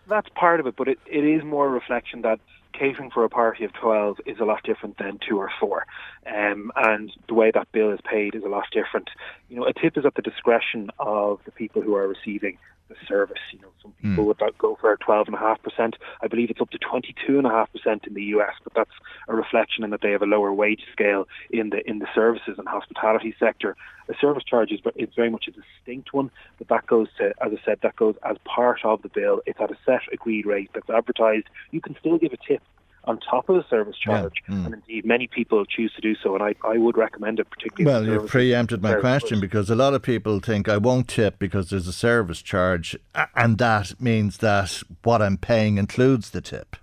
That's 0.08 0.30
part 0.36 0.60
of 0.60 0.68
it, 0.68 0.76
but 0.78 0.88
it, 0.88 1.00
it 1.06 1.26
is 1.26 1.44
more 1.44 1.68
a 1.68 1.70
reflection 1.70 2.22
that 2.22 2.40
catering 2.78 3.10
for 3.10 3.24
a 3.24 3.30
party 3.30 3.66
of 3.66 3.74
12 3.74 4.18
is 4.26 4.40
a 4.40 4.46
lot 4.46 4.64
different 4.64 4.98
than 4.98 5.20
two 5.28 5.38
or 5.38 5.50
four. 5.60 5.86
Um, 6.26 6.72
and 6.76 7.12
the 7.28 7.34
way 7.34 7.52
that 7.52 7.72
bill 7.72 7.92
is 7.92 8.00
paid 8.10 8.36
is 8.36 8.44
a 8.44 8.50
lot 8.50 8.66
different. 8.72 9.10
You 9.50 9.58
know, 9.58 9.66
a 9.66 9.74
tip 9.74 9.98
is 9.98 10.06
at 10.06 10.16
the 10.16 10.22
discretion 10.22 10.92
of 11.00 11.40
the 11.46 11.52
people 11.52 11.82
who 11.82 11.96
are 11.96 12.08
receiving 12.08 12.58
the 12.88 12.96
service. 13.08 13.40
You 13.52 13.60
know, 13.60 13.70
some 13.82 13.94
people 14.02 14.24
mm. 14.24 14.28
would 14.28 14.58
go 14.58 14.78
for 14.80 14.96
twelve 14.98 15.28
and 15.28 15.36
a 15.36 15.40
half 15.40 15.62
percent. 15.62 15.96
I 16.22 16.28
believe 16.28 16.50
it's 16.50 16.62
up 16.62 16.70
to 16.72 16.78
twenty 16.78 17.16
two 17.26 17.38
and 17.38 17.48
a 17.48 17.50
half 17.50 17.72
percent 17.72 18.06
in 18.08 18.14
the 18.14 18.24
US, 18.36 18.54
but 18.64 18.74
that's 18.74 18.92
a 19.28 19.36
reflection 19.36 19.84
in 19.84 19.90
that 19.92 20.02
they 20.02 20.12
have 20.12 20.22
a 20.22 20.26
lower 20.26 20.54
wage 20.54 20.84
scale 20.92 21.28
in 21.50 21.70
the 21.70 21.88
in 21.90 22.00
the 22.00 22.08
services 22.14 22.56
and 22.58 22.68
hospitality 22.68 23.36
sector. 23.40 23.76
The 24.08 24.16
service 24.20 24.44
charge 24.44 24.72
is 24.72 24.80
but 24.82 24.94
it's 24.96 25.16
very 25.16 25.30
much 25.30 25.48
a 25.48 25.52
distinct 25.52 26.14
one, 26.14 26.32
but 26.58 26.70
that 26.70 26.88
goes 26.88 27.08
to, 27.18 27.34
as 27.42 27.52
I 27.52 27.66
said, 27.66 27.80
that 27.84 27.96
goes 27.96 28.16
as 28.24 28.38
part 28.46 28.80
of 28.84 29.02
the 29.02 29.10
bill. 29.10 29.42
It's 29.46 29.60
at 29.60 29.72
a 29.72 29.78
set 29.86 30.02
agreed 30.12 30.46
rate 30.46 30.70
that's 30.74 30.90
advertised. 30.90 31.48
You 31.72 31.82
can 31.82 31.96
still 32.00 32.18
give 32.18 32.34
a 32.34 32.38
tip 32.38 32.62
on 33.08 33.20
top 33.20 33.50
of 33.50 33.56
the 33.56 33.66
service 33.70 33.98
charge. 33.98 34.44
Yeah. 34.48 34.56
Mm. 34.56 34.66
And 34.66 34.74
indeed, 34.76 35.06
many 35.06 35.28
people 35.28 35.66
choose 35.66 35.94
to 35.96 36.02
do 36.02 36.16
so, 36.22 36.36
and 36.36 36.44
I, 36.44 36.54
I 36.64 36.78
would 36.78 36.98
recommend 36.98 37.40
it 37.40 37.50
particularly. 37.50 38.08
Well, 38.10 38.22
you've 38.22 38.30
preempted 38.30 38.84
my 38.84 38.96
question 38.96 39.40
because 39.40 39.70
a 39.70 39.76
lot 39.76 39.94
of 39.94 40.02
people 40.02 40.40
think 40.40 40.68
I 40.68 40.78
won't 40.78 41.08
tip 41.08 41.40
because 41.40 41.70
there's 41.70 41.88
a 41.88 41.94
service 41.94 42.42
charge, 42.42 42.98
and 43.36 43.58
that 43.58 44.00
means 44.00 44.38
that 44.38 44.84
what 45.04 45.22
I'm 45.22 45.38
paying 45.38 45.78
includes 45.78 46.32
the 46.32 46.42
tip. 46.42 46.76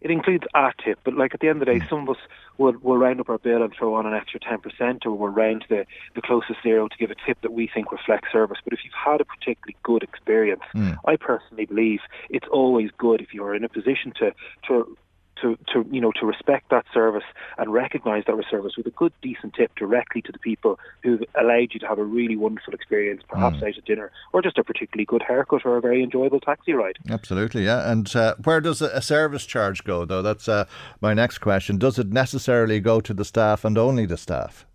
It 0.00 0.10
includes 0.10 0.44
our 0.54 0.72
tip, 0.84 0.98
but 1.04 1.14
like 1.14 1.34
at 1.34 1.40
the 1.40 1.48
end 1.48 1.62
of 1.62 1.66
the 1.66 1.72
day, 1.74 1.78
mm. 1.78 1.88
some 1.88 2.08
of 2.08 2.16
us 2.16 2.22
will 2.62 2.78
will 2.80 2.96
round 2.96 3.20
up 3.20 3.28
our 3.28 3.38
bill 3.38 3.62
and 3.62 3.72
throw 3.76 3.94
on 3.94 4.06
an 4.06 4.14
extra 4.14 4.40
ten 4.40 4.60
percent, 4.60 5.04
or 5.04 5.12
we'll 5.12 5.30
round 5.30 5.64
the 5.68 5.84
the 6.14 6.22
closest 6.22 6.62
zero 6.62 6.88
to 6.88 6.96
give 6.96 7.10
a 7.10 7.16
tip 7.26 7.40
that 7.42 7.52
we 7.52 7.68
think 7.72 7.92
reflects 7.92 8.28
service. 8.32 8.58
But 8.64 8.72
if 8.72 8.80
you've 8.84 8.94
had 8.94 9.20
a 9.20 9.24
particularly 9.24 9.76
good 9.82 10.02
experience, 10.02 10.62
mm. 10.74 10.96
I 11.06 11.16
personally 11.16 11.66
believe 11.66 12.00
it's 12.30 12.48
always 12.50 12.90
good 12.96 13.20
if 13.20 13.34
you're 13.34 13.54
in 13.54 13.64
a 13.64 13.68
position 13.68 14.12
to 14.20 14.32
to 14.68 14.96
to, 15.42 15.58
to 15.72 15.86
you 15.90 16.00
know 16.00 16.12
to 16.12 16.26
respect 16.26 16.70
that 16.70 16.86
service 16.92 17.24
and 17.58 17.72
recognise 17.72 18.24
that 18.26 18.42
service 18.50 18.76
with 18.76 18.86
a 18.86 18.90
good 18.90 19.12
decent 19.22 19.54
tip 19.54 19.74
directly 19.76 20.22
to 20.22 20.32
the 20.32 20.38
people 20.38 20.78
who've 21.02 21.22
allowed 21.38 21.68
you 21.72 21.80
to 21.80 21.86
have 21.86 21.98
a 21.98 22.04
really 22.04 22.36
wonderful 22.36 22.72
experience, 22.72 23.22
perhaps 23.28 23.56
mm. 23.56 23.68
out 23.68 23.76
at 23.76 23.84
dinner, 23.84 24.10
or 24.32 24.42
just 24.42 24.58
a 24.58 24.64
particularly 24.64 25.04
good 25.04 25.22
haircut 25.22 25.62
or 25.64 25.76
a 25.76 25.80
very 25.80 26.02
enjoyable 26.02 26.40
taxi 26.40 26.72
ride. 26.72 26.96
Absolutely, 27.10 27.64
yeah. 27.64 27.90
And 27.90 28.14
uh, 28.16 28.34
where 28.42 28.60
does 28.60 28.80
a 28.80 29.02
service 29.02 29.44
charge 29.44 29.84
go, 29.84 30.04
though? 30.04 30.22
That's 30.22 30.48
uh, 30.48 30.64
my 31.00 31.14
next 31.14 31.38
question. 31.38 31.78
Does 31.78 31.98
it 31.98 32.12
necessarily 32.12 32.80
go 32.80 33.00
to 33.00 33.12
the 33.12 33.24
staff 33.24 33.64
and 33.64 33.76
only 33.76 34.06
the 34.06 34.16
staff? 34.16 34.66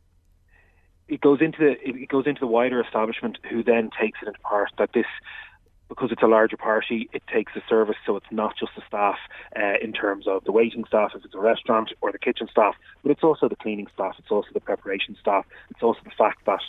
it 1.07 1.21
goes 1.21 1.39
into 1.41 1.59
the 1.59 1.75
it 1.81 2.09
goes 2.09 2.27
into 2.27 2.41
the 2.41 2.47
wider 2.47 2.81
establishment, 2.81 3.37
who 3.49 3.63
then 3.63 3.89
takes 3.99 4.19
it 4.21 4.27
into 4.27 4.39
part 4.39 4.71
that 4.77 4.91
this 4.93 5.05
because 5.89 6.11
it's 6.11 6.21
a 6.21 6.27
larger 6.27 6.57
party, 6.57 7.09
it 7.13 7.23
takes 7.31 7.53
a 7.55 7.61
service, 7.69 7.95
so 8.05 8.15
it's 8.15 8.31
not 8.31 8.55
just 8.57 8.73
the 8.75 8.81
staff 8.87 9.17
uh, 9.55 9.73
in 9.81 9.93
terms 9.93 10.27
of 10.27 10.43
the 10.43 10.51
waiting 10.51 10.83
staff 10.87 11.11
if 11.15 11.23
it's 11.23 11.35
a 11.35 11.39
restaurant 11.39 11.91
or 12.01 12.11
the 12.11 12.19
kitchen 12.19 12.47
staff, 12.51 12.75
but 13.03 13.11
it's 13.11 13.23
also 13.23 13.47
the 13.47 13.55
cleaning 13.55 13.87
staff, 13.93 14.15
it's 14.19 14.31
also 14.31 14.49
the 14.53 14.59
preparation 14.59 15.15
staff, 15.19 15.45
it's 15.69 15.83
also 15.83 15.99
the 16.03 16.11
fact 16.17 16.45
that 16.45 16.61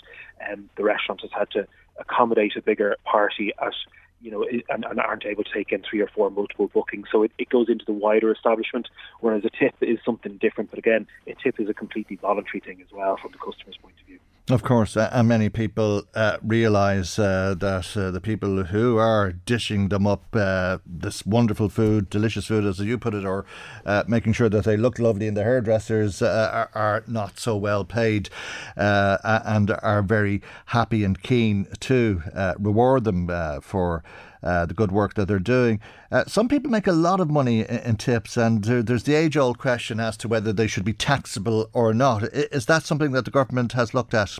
um, 0.50 0.70
the 0.76 0.84
restaurant 0.84 1.20
has 1.20 1.30
had 1.36 1.50
to 1.50 1.66
accommodate 1.98 2.56
a 2.56 2.62
bigger 2.62 2.96
party 3.04 3.52
at 3.60 3.72
you 4.20 4.30
know, 4.30 4.44
and, 4.68 4.84
and, 4.84 4.98
aren't 4.98 5.24
able 5.24 5.44
to 5.44 5.52
take 5.52 5.70
in 5.70 5.82
three 5.88 6.00
or 6.00 6.08
four 6.08 6.30
multiple 6.30 6.68
bookings. 6.74 7.06
So 7.10 7.22
it, 7.22 7.30
it 7.38 7.48
goes 7.48 7.68
into 7.68 7.84
the 7.84 7.92
wider 7.92 8.32
establishment, 8.32 8.88
whereas 9.20 9.44
a 9.44 9.50
tip 9.50 9.74
is 9.80 9.98
something 10.04 10.38
different. 10.38 10.70
But 10.70 10.78
again, 10.80 11.06
a 11.26 11.34
tip 11.34 11.60
is 11.60 11.68
a 11.68 11.74
completely 11.74 12.16
voluntary 12.16 12.60
thing 12.60 12.80
as 12.80 12.92
well 12.92 13.16
from 13.16 13.32
the 13.32 13.38
customer's 13.38 13.76
point 13.80 13.94
of 14.00 14.06
view. 14.06 14.18
Of 14.50 14.62
course, 14.62 14.96
and 14.96 15.28
many 15.28 15.50
people 15.50 16.04
uh, 16.14 16.38
realise 16.42 17.18
uh, 17.18 17.54
that 17.58 17.94
uh, 17.94 18.10
the 18.10 18.20
people 18.20 18.64
who 18.64 18.96
are 18.96 19.30
dishing 19.30 19.90
them 19.90 20.06
up 20.06 20.24
uh, 20.34 20.78
this 20.86 21.26
wonderful 21.26 21.68
food, 21.68 22.08
delicious 22.08 22.46
food, 22.46 22.64
as 22.64 22.78
you 22.78 22.96
put 22.96 23.12
it, 23.12 23.26
or 23.26 23.44
uh, 23.84 24.04
making 24.08 24.32
sure 24.32 24.48
that 24.48 24.64
they 24.64 24.78
look 24.78 24.98
lovely 24.98 25.26
in 25.26 25.34
the 25.34 25.42
hairdressers, 25.42 26.22
are, 26.22 26.70
are, 26.74 27.04
not 27.06 27.38
so 27.38 27.58
well 27.58 27.84
paid 27.84 28.30
and 28.74 29.70
are 29.82 30.02
very 30.02 30.40
happy 30.66 31.04
and 31.04 31.22
keen 31.22 31.66
to 31.80 32.22
reward 32.58 33.04
them 33.04 33.28
for. 33.60 34.02
Uh, 34.40 34.64
the 34.66 34.74
good 34.74 34.92
work 34.92 35.14
that 35.14 35.26
they're 35.26 35.40
doing. 35.40 35.80
Uh, 36.12 36.24
some 36.26 36.46
people 36.46 36.70
make 36.70 36.86
a 36.86 36.92
lot 36.92 37.18
of 37.18 37.28
money 37.28 37.60
in, 37.60 37.78
in 37.78 37.96
tips, 37.96 38.36
and 38.36 38.62
there, 38.62 38.84
there's 38.84 39.02
the 39.02 39.14
age 39.14 39.36
old 39.36 39.58
question 39.58 39.98
as 39.98 40.16
to 40.16 40.28
whether 40.28 40.52
they 40.52 40.68
should 40.68 40.84
be 40.84 40.92
taxable 40.92 41.68
or 41.72 41.92
not. 41.92 42.22
Is 42.22 42.66
that 42.66 42.84
something 42.84 43.10
that 43.12 43.24
the 43.24 43.32
government 43.32 43.72
has 43.72 43.94
looked 43.94 44.14
at? 44.14 44.38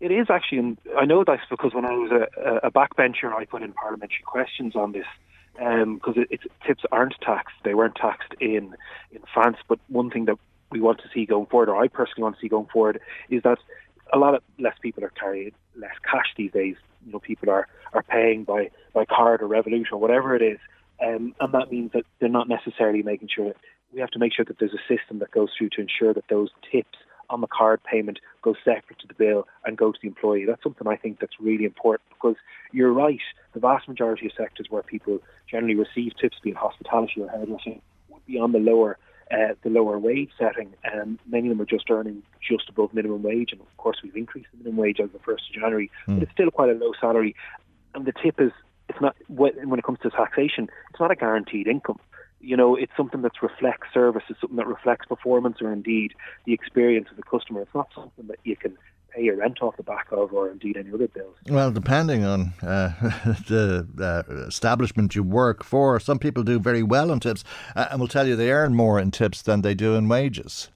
It 0.00 0.10
is 0.10 0.26
actually, 0.28 0.58
and 0.58 0.78
I 0.98 1.04
know 1.04 1.24
this 1.24 1.40
because 1.48 1.72
when 1.72 1.86
I 1.86 1.92
was 1.92 2.10
a, 2.10 2.66
a 2.66 2.70
backbencher, 2.70 3.32
I 3.32 3.44
put 3.44 3.62
in 3.62 3.72
parliamentary 3.72 4.24
questions 4.26 4.74
on 4.74 4.92
this 4.92 5.06
because 5.54 6.16
um, 6.16 6.26
tips 6.66 6.82
aren't 6.90 7.14
taxed. 7.20 7.54
They 7.64 7.74
weren't 7.74 7.94
taxed 7.94 8.34
in 8.40 8.74
in 9.12 9.22
France. 9.32 9.58
But 9.68 9.78
one 9.88 10.10
thing 10.10 10.24
that 10.24 10.36
we 10.70 10.80
want 10.80 10.98
to 10.98 11.08
see 11.14 11.24
going 11.24 11.46
forward, 11.46 11.68
or 11.68 11.82
I 11.82 11.88
personally 11.88 12.24
want 12.24 12.36
to 12.36 12.40
see 12.40 12.48
going 12.48 12.66
forward, 12.66 13.00
is 13.30 13.42
that 13.44 13.58
a 14.12 14.18
lot 14.18 14.34
of 14.34 14.42
less 14.58 14.74
people 14.80 15.04
are 15.04 15.10
carrying 15.10 15.52
less 15.76 15.94
cash 16.10 16.34
these 16.36 16.52
days. 16.52 16.76
You 17.06 17.12
know, 17.12 17.18
people 17.18 17.50
are, 17.50 17.66
are 17.92 18.02
paying 18.02 18.44
by, 18.44 18.70
by 18.94 19.04
card 19.04 19.42
or 19.42 19.48
Revolut 19.48 19.92
or 19.92 19.98
whatever 19.98 20.34
it 20.36 20.42
is, 20.42 20.58
um, 21.04 21.34
and 21.40 21.54
that 21.54 21.70
means 21.70 21.92
that 21.92 22.04
they're 22.20 22.28
not 22.28 22.48
necessarily 22.48 23.02
making 23.02 23.28
sure. 23.34 23.48
that 23.48 23.56
We 23.92 24.00
have 24.00 24.10
to 24.10 24.18
make 24.18 24.32
sure 24.34 24.44
that 24.44 24.58
there's 24.58 24.74
a 24.74 24.94
system 24.94 25.18
that 25.18 25.30
goes 25.30 25.48
through 25.56 25.70
to 25.70 25.80
ensure 25.80 26.14
that 26.14 26.24
those 26.28 26.50
tips 26.70 26.98
on 27.30 27.40
the 27.40 27.46
card 27.46 27.80
payment 27.82 28.18
go 28.42 28.54
separate 28.64 28.98
to 29.00 29.06
the 29.06 29.14
bill 29.14 29.46
and 29.64 29.76
go 29.76 29.90
to 29.90 29.98
the 30.00 30.08
employee. 30.08 30.44
That's 30.46 30.62
something 30.62 30.86
I 30.86 30.96
think 30.96 31.18
that's 31.18 31.40
really 31.40 31.64
important 31.64 32.08
because 32.10 32.36
you're 32.72 32.92
right. 32.92 33.20
The 33.54 33.60
vast 33.60 33.88
majority 33.88 34.26
of 34.26 34.32
sectors 34.36 34.66
where 34.70 34.82
people 34.82 35.20
generally 35.50 35.74
receive 35.74 36.12
tips, 36.20 36.36
be 36.42 36.50
it 36.50 36.56
hospitality 36.56 37.22
or 37.22 37.28
hairdressing, 37.28 37.80
would 38.10 38.24
be 38.26 38.38
on 38.38 38.52
the 38.52 38.58
lower 38.58 38.98
uh, 39.32 39.54
the 39.62 39.70
lower 39.70 39.98
wage 39.98 40.30
setting. 40.38 40.74
and 40.84 41.18
many 41.26 41.48
of 41.48 41.56
them 41.56 41.62
are 41.62 41.66
just 41.66 41.90
earning 41.90 42.22
just 42.46 42.68
above 42.68 42.92
minimum 42.92 43.22
wage, 43.22 43.50
and 43.52 43.60
of 43.60 43.76
course 43.76 43.98
we've 44.02 44.16
increased 44.16 44.48
the 44.52 44.58
minimum 44.58 44.76
wage 44.76 45.00
as 45.00 45.06
of 45.06 45.12
the 45.12 45.18
first 45.20 45.44
of 45.48 45.60
January, 45.60 45.90
mm. 46.06 46.06
but 46.06 46.14
hmm. 46.14 46.22
it's 46.22 46.32
still 46.32 46.50
quite 46.50 46.70
a 46.70 46.74
low 46.74 46.92
salary. 47.00 47.34
And 47.94 48.04
the 48.04 48.12
tip 48.12 48.40
is 48.40 48.52
it's 48.88 49.00
not 49.00 49.16
when 49.28 49.78
it 49.78 49.84
comes 49.84 49.98
to 50.02 50.10
taxation, 50.10 50.68
it's 50.90 51.00
not 51.00 51.10
a 51.10 51.16
guaranteed 51.16 51.66
income 51.66 51.98
you 52.42 52.56
know, 52.56 52.74
it's 52.74 52.92
something 52.96 53.22
that 53.22 53.40
reflects 53.40 53.88
service, 53.94 54.24
it's 54.28 54.40
something 54.40 54.56
that 54.56 54.66
reflects 54.66 55.06
performance 55.06 55.58
or 55.62 55.72
indeed 55.72 56.12
the 56.44 56.52
experience 56.52 57.08
of 57.10 57.16
the 57.16 57.22
customer. 57.22 57.62
It's 57.62 57.74
not 57.74 57.88
something 57.94 58.26
that 58.26 58.38
you 58.42 58.56
can 58.56 58.76
pay 59.14 59.22
your 59.22 59.36
rent 59.36 59.62
off 59.62 59.76
the 59.76 59.82
back 59.82 60.06
of 60.12 60.32
or 60.32 60.50
indeed 60.50 60.76
any 60.76 60.92
other 60.92 61.08
bills. 61.08 61.36
Well, 61.48 61.70
depending 61.70 62.24
on 62.24 62.52
uh, 62.62 62.92
the 63.48 63.86
uh, 64.00 64.46
establishment 64.46 65.14
you 65.14 65.22
work 65.22 65.64
for, 65.64 65.98
some 66.00 66.18
people 66.18 66.42
do 66.42 66.58
very 66.58 66.82
well 66.82 67.10
on 67.10 67.20
tips 67.20 67.44
uh, 67.76 67.88
and 67.90 68.00
will 68.00 68.08
tell 68.08 68.26
you 68.26 68.36
they 68.36 68.50
earn 68.50 68.74
more 68.74 68.98
in 68.98 69.10
tips 69.10 69.42
than 69.42 69.62
they 69.62 69.74
do 69.74 69.94
in 69.94 70.08
wages 70.08 70.70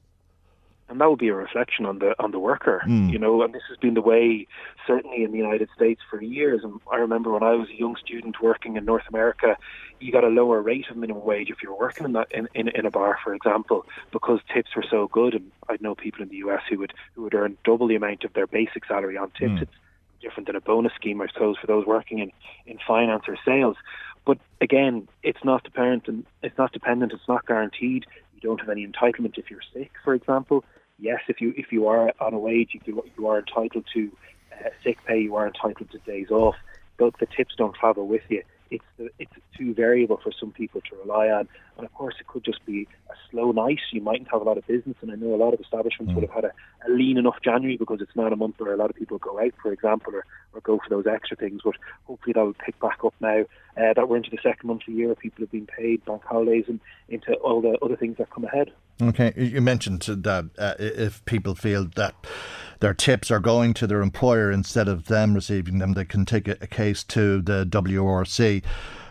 and 0.88 1.01
that 1.01 1.11
would 1.11 1.18
be 1.18 1.29
a 1.29 1.35
reflection 1.35 1.85
on 1.85 1.99
the 1.99 2.14
on 2.22 2.31
the 2.31 2.38
worker, 2.38 2.83
mm. 2.87 3.11
you 3.11 3.18
know. 3.18 3.42
And 3.42 3.53
this 3.53 3.62
has 3.68 3.77
been 3.77 3.94
the 3.94 4.01
way, 4.01 4.46
certainly 4.87 5.25
in 5.25 5.33
the 5.33 5.38
United 5.38 5.68
States, 5.75 6.01
for 6.09 6.22
years. 6.22 6.62
And 6.62 6.81
I 6.90 6.96
remember 6.96 7.33
when 7.33 7.42
I 7.42 7.55
was 7.55 7.68
a 7.68 7.79
young 7.79 7.96
student 7.96 8.40
working 8.40 8.77
in 8.77 8.85
North 8.85 9.03
America, 9.09 9.57
you 10.01 10.12
got 10.12 10.25
a 10.25 10.29
lower 10.29 10.62
rate 10.62 10.87
of 10.88 10.96
minimum 10.96 11.25
wage 11.25 11.51
if 11.51 11.62
you 11.62 11.70
were 11.70 11.79
working 11.79 12.05
in 12.05 12.12
that 12.12 12.31
in, 12.31 12.49
in, 12.55 12.68
in 12.68 12.87
a 12.87 12.90
bar, 12.90 13.18
for 13.22 13.35
example, 13.35 13.85
because 14.12 14.40
tips 14.53 14.77
were 14.77 14.85
so 14.88 15.09
good. 15.09 15.35
And 15.35 15.51
I 15.68 15.77
know 15.81 15.94
people 15.94 16.22
in 16.22 16.29
the 16.29 16.37
US 16.37 16.62
who 16.68 16.79
would 16.79 16.92
who 17.14 17.22
would 17.22 17.35
earn 17.35 17.57
double 17.64 17.88
the 17.88 17.96
amount 17.96 18.25
of 18.25 18.33
their 18.35 18.46
basic 18.46 18.85
salary 18.87 19.16
on 19.16 19.31
tips. 19.31 19.55
Mm. 19.55 19.62
It's 19.62 19.72
different 20.20 20.46
than 20.46 20.57
a 20.57 20.61
bonus 20.61 20.92
scheme, 20.94 21.20
I 21.20 21.27
suppose, 21.27 21.57
for 21.61 21.66
those 21.66 21.85
working 21.85 22.20
in 22.20 22.31
in 22.66 22.79
finance 22.87 23.25
or 23.27 23.37
sales. 23.44 23.77
But 24.25 24.38
again, 24.61 25.09
it's 25.22 25.44
not 25.44 25.62
dependent. 25.62 26.27
It's 26.42 26.59
not 26.59 26.72
dependent. 26.72 27.12
It's 27.12 27.29
not 27.29 27.46
guaranteed. 27.46 28.07
Don't 28.46 28.61
have 28.61 28.70
any 28.76 28.87
entitlement 28.87 29.35
if 29.37 29.50
you're 29.50 29.68
sick, 29.74 29.90
for 30.04 30.14
example 30.14 30.64
yes, 30.98 31.20
if 31.28 31.40
you 31.40 31.52
if 31.56 31.72
you 31.72 31.87
are 31.88 32.12
on 32.20 32.35
a 32.35 32.38
wage, 32.38 32.70
you, 32.85 33.04
you 33.16 33.26
are 33.26 33.38
entitled 33.38 33.85
to 33.94 34.11
uh, 34.52 34.68
sick 34.82 34.98
pay, 35.06 35.20
you 35.20 35.35
are 35.37 35.46
entitled 35.46 35.90
to 35.90 35.98
days 35.98 36.30
off, 36.30 36.56
but 36.98 37.18
the 37.18 37.26
tips 37.26 37.54
don't 37.56 37.74
travel 37.74 38.06
with 38.06 38.22
you. 38.28 38.42
It's 38.70 38.85
the, 38.98 39.11
it's 39.18 39.33
too 39.57 39.74
variable 39.74 40.18
for 40.22 40.33
some 40.38 40.52
people 40.52 40.81
to 40.83 40.96
rely 40.96 41.29
on, 41.29 41.48
and 41.76 41.87
of 41.87 41.92
course 41.94 42.14
it 42.20 42.26
could 42.26 42.44
just 42.44 42.64
be 42.66 42.88
a 43.09 43.14
slow 43.31 43.52
night. 43.52 43.79
You 43.92 44.00
mightn't 44.00 44.29
have 44.31 44.40
a 44.40 44.44
lot 44.44 44.59
of 44.59 44.66
business, 44.66 44.96
and 45.02 45.11
I 45.11 45.14
know 45.14 45.35
a 45.35 45.37
lot 45.37 45.55
of 45.55 45.61
establishments 45.61 46.12
mm. 46.12 46.16
would 46.16 46.24
have 46.24 46.35
had 46.35 46.44
a, 46.44 46.52
a 46.87 46.90
lean 46.90 47.18
enough 47.18 47.37
January 47.42 47.76
because 47.76 48.00
it's 48.00 48.16
not 48.16 48.33
a 48.33 48.37
month 48.37 48.57
where 48.59 48.74
a 48.74 48.76
lot 48.76 48.90
of 48.90 48.96
people 48.96 49.18
go 49.18 49.38
out, 49.38 49.52
for 49.62 49.72
example, 49.72 50.14
or, 50.14 50.24
or 50.52 50.61
go 50.61 50.79
for 50.79 50.90
those 50.90 51.07
extra 51.07 51.37
things. 51.37 51.61
But 51.64 51.76
hopefully 52.05 52.33
that 52.33 52.44
will 52.44 52.55
pick 52.55 52.79
back 52.81 52.98
up 53.05 53.14
now 53.20 53.42
uh, 53.76 53.94
that 53.94 54.09
we're 54.09 54.16
into 54.16 54.31
the 54.31 54.38
second 54.42 54.66
month 54.66 54.83
of 54.83 54.94
the 54.94 54.98
year. 54.98 55.14
People 55.14 55.42
have 55.42 55.52
been 55.52 55.66
paid 55.66 56.05
bank 56.05 56.24
holidays 56.24 56.64
and 56.68 56.81
into 57.09 57.35
all 57.35 57.61
the 57.61 57.79
other 57.83 57.96
things 57.96 58.16
that 58.18 58.31
come 58.31 58.44
ahead. 58.44 58.72
Okay, 59.00 59.32
you 59.37 59.61
mentioned 59.61 60.02
that 60.02 60.46
uh, 60.59 60.74
if 60.78 61.22
people 61.26 61.54
feel 61.54 61.87
that 61.96 62.14
their 62.80 62.94
tips 62.94 63.30
are 63.30 63.40
going 63.40 63.74
to 63.74 63.87
their 63.87 64.00
employer 64.00 64.50
instead 64.50 64.88
of 64.88 65.06
them 65.06 65.35
receiving 65.35 65.78
them, 65.78 65.92
they 65.92 66.04
can 66.04 66.24
take 66.24 66.48
a, 66.48 66.56
a 66.62 66.66
case 66.66 67.04
to 67.04 67.42
the 67.42 67.66
WRC. 67.66 68.62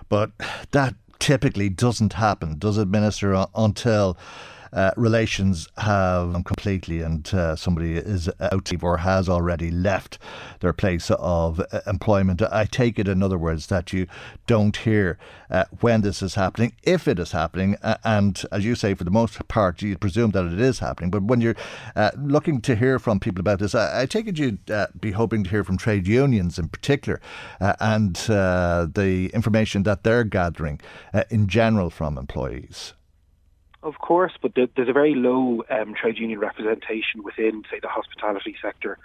But 0.09 0.31
that 0.71 0.95
typically 1.19 1.69
doesn't 1.69 2.13
happen, 2.13 2.57
does 2.57 2.77
it, 2.77 2.87
Minister, 2.87 3.45
until 3.55 4.17
uh, 4.75 4.91
relations 4.97 5.69
have 5.77 6.33
completely 6.43 7.01
and 7.01 7.33
uh, 7.33 7.55
somebody 7.55 7.95
is 7.95 8.29
out 8.41 8.71
or 8.83 8.97
has 8.97 9.29
already 9.29 9.71
left 9.71 10.19
their 10.59 10.73
place 10.73 11.09
of 11.11 11.59
uh, 11.59 11.79
employment. 11.87 12.41
I 12.41 12.65
take 12.65 12.99
it, 12.99 13.07
in 13.07 13.23
other 13.23 13.37
words, 13.37 13.67
that 13.67 13.93
you 13.93 14.05
don't 14.47 14.75
hear 14.75 15.17
uh, 15.49 15.63
when 15.79 16.01
this 16.01 16.21
is 16.21 16.35
happening, 16.35 16.73
if 16.83 17.07
it 17.07 17.19
is 17.19 17.31
happening, 17.31 17.77
and 18.03 18.43
as 18.51 18.65
you 18.65 18.75
say, 18.75 18.93
for 18.93 19.05
the 19.05 19.11
most 19.11 19.47
part, 19.47 19.81
you 19.81 19.97
presume 19.97 20.31
that 20.31 20.45
it 20.45 20.59
is 20.59 20.79
happening. 20.79 21.09
But 21.09 21.23
when 21.23 21.39
you're 21.39 21.55
looking 22.17 22.59
to 22.61 22.75
hear 22.75 22.99
from 22.99 23.19
people 23.21 23.39
about 23.39 23.59
this, 23.59 23.75
I, 23.75 24.01
I 24.01 24.05
take 24.05 24.27
it 24.27 24.37
you'd 24.37 24.59
be 24.99 25.11
hoping 25.11 25.45
to 25.45 25.49
hear 25.49 25.63
from 25.63 25.77
trade 25.77 26.05
unions 26.05 26.59
in 26.59 26.67
particular 26.67 27.21
and 27.59 28.15
the 28.15 29.31
information 29.33 29.83
that 29.83 30.03
they're 30.03 30.25
gathering 30.25 30.81
in 31.29 31.47
general 31.47 31.89
from 31.89 32.17
employees. 32.17 32.93
Of 33.85 33.99
course, 33.99 34.31
but 34.41 34.53
there's 34.55 34.89
a 34.89 34.93
very 34.93 35.13
low 35.13 35.63
um, 35.69 35.93
trade 35.93 36.17
union 36.17 36.39
representation 36.39 37.21
within, 37.23 37.61
say, 37.69 37.79
the 37.79 37.87
hospitality 37.87 38.55
sector 38.59 38.97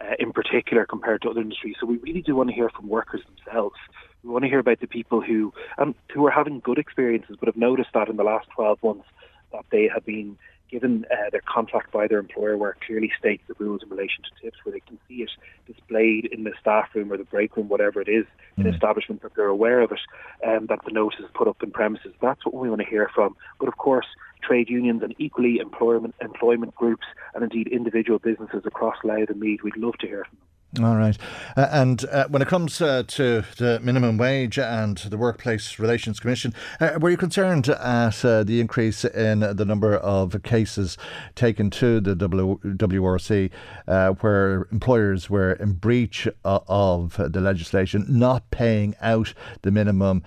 uh, 0.00 0.14
in 0.20 0.32
particular 0.32 0.86
compared 0.86 1.22
to 1.22 1.30
other 1.30 1.40
industries. 1.40 1.74
So 1.80 1.86
we 1.86 1.96
really 1.96 2.22
do 2.22 2.36
want 2.36 2.48
to 2.48 2.54
hear 2.54 2.70
from 2.70 2.88
workers 2.88 3.22
themselves. 3.26 3.74
We 4.22 4.30
want 4.30 4.44
to 4.44 4.48
hear 4.48 4.60
about 4.60 4.78
the 4.78 4.86
people 4.86 5.20
who 5.20 5.52
um, 5.76 5.96
who 6.14 6.24
are 6.24 6.30
having 6.30 6.60
good 6.60 6.78
experiences, 6.78 7.34
but 7.40 7.48
have 7.48 7.56
noticed 7.56 7.90
that 7.94 8.08
in 8.08 8.16
the 8.16 8.22
last 8.22 8.46
12 8.54 8.80
months 8.80 9.06
that 9.50 9.64
they 9.72 9.90
have 9.92 10.06
been 10.06 10.38
given 10.70 11.04
uh, 11.10 11.30
their 11.30 11.40
contract 11.40 11.90
by 11.90 12.06
their 12.06 12.18
employer 12.18 12.56
where 12.56 12.70
it 12.70 12.80
clearly 12.86 13.10
states 13.18 13.42
the 13.48 13.54
rules 13.58 13.82
in 13.82 13.88
relation 13.88 14.22
to 14.22 14.42
tips, 14.42 14.58
where 14.62 14.72
they 14.72 14.80
can 14.80 14.98
see 15.08 15.22
it 15.22 15.30
displayed 15.66 16.26
in 16.26 16.44
the 16.44 16.52
staff 16.60 16.88
room 16.94 17.12
or 17.12 17.16
the 17.16 17.24
break 17.24 17.56
room, 17.56 17.68
whatever 17.68 18.00
it 18.00 18.08
is, 18.08 18.24
mm. 18.24 18.60
in 18.60 18.66
an 18.66 18.74
establishment 18.74 19.22
that 19.22 19.34
they're 19.34 19.46
aware 19.46 19.80
of 19.80 19.90
it, 19.90 20.00
um, 20.46 20.66
that 20.66 20.78
the 20.84 20.92
notice 20.92 21.18
is 21.18 21.26
put 21.34 21.48
up 21.48 21.62
in 21.62 21.70
premises. 21.70 22.12
That's 22.20 22.44
what 22.44 22.54
we 22.54 22.68
want 22.68 22.82
to 22.82 22.86
hear 22.86 23.10
from. 23.14 23.34
But 23.58 23.68
of 23.68 23.78
course, 23.78 24.06
trade 24.42 24.68
unions 24.68 25.02
and 25.02 25.14
equally 25.18 25.58
employment 25.58 26.14
employment 26.20 26.74
groups 26.74 27.06
and 27.34 27.42
indeed 27.42 27.68
individual 27.68 28.18
businesses 28.18 28.62
across 28.64 28.96
Louth 29.04 29.30
and 29.30 29.40
Meath, 29.40 29.62
we'd 29.62 29.76
love 29.76 29.98
to 29.98 30.06
hear 30.06 30.24
from 30.24 30.38
them. 30.38 30.47
All 30.76 30.96
right. 30.96 31.16
Uh, 31.56 31.66
and 31.70 32.04
uh, 32.04 32.28
when 32.28 32.42
it 32.42 32.48
comes 32.48 32.82
uh, 32.82 33.02
to 33.06 33.42
the 33.56 33.80
minimum 33.82 34.18
wage 34.18 34.58
and 34.58 34.98
the 34.98 35.16
Workplace 35.16 35.78
Relations 35.78 36.20
Commission, 36.20 36.52
uh, 36.78 36.98
were 37.00 37.08
you 37.08 37.16
concerned 37.16 37.70
at 37.70 38.22
uh, 38.22 38.44
the 38.44 38.60
increase 38.60 39.02
in 39.02 39.40
the 39.40 39.64
number 39.64 39.96
of 39.96 40.42
cases 40.42 40.98
taken 41.34 41.70
to 41.70 42.00
the 42.00 42.14
WRC 42.14 43.50
uh, 43.88 44.10
where 44.10 44.68
employers 44.70 45.30
were 45.30 45.54
in 45.54 45.72
breach 45.72 46.28
of 46.44 47.16
the 47.16 47.40
legislation, 47.40 48.04
not 48.06 48.50
paying 48.50 48.94
out 49.00 49.32
the 49.62 49.70
minimum 49.70 50.22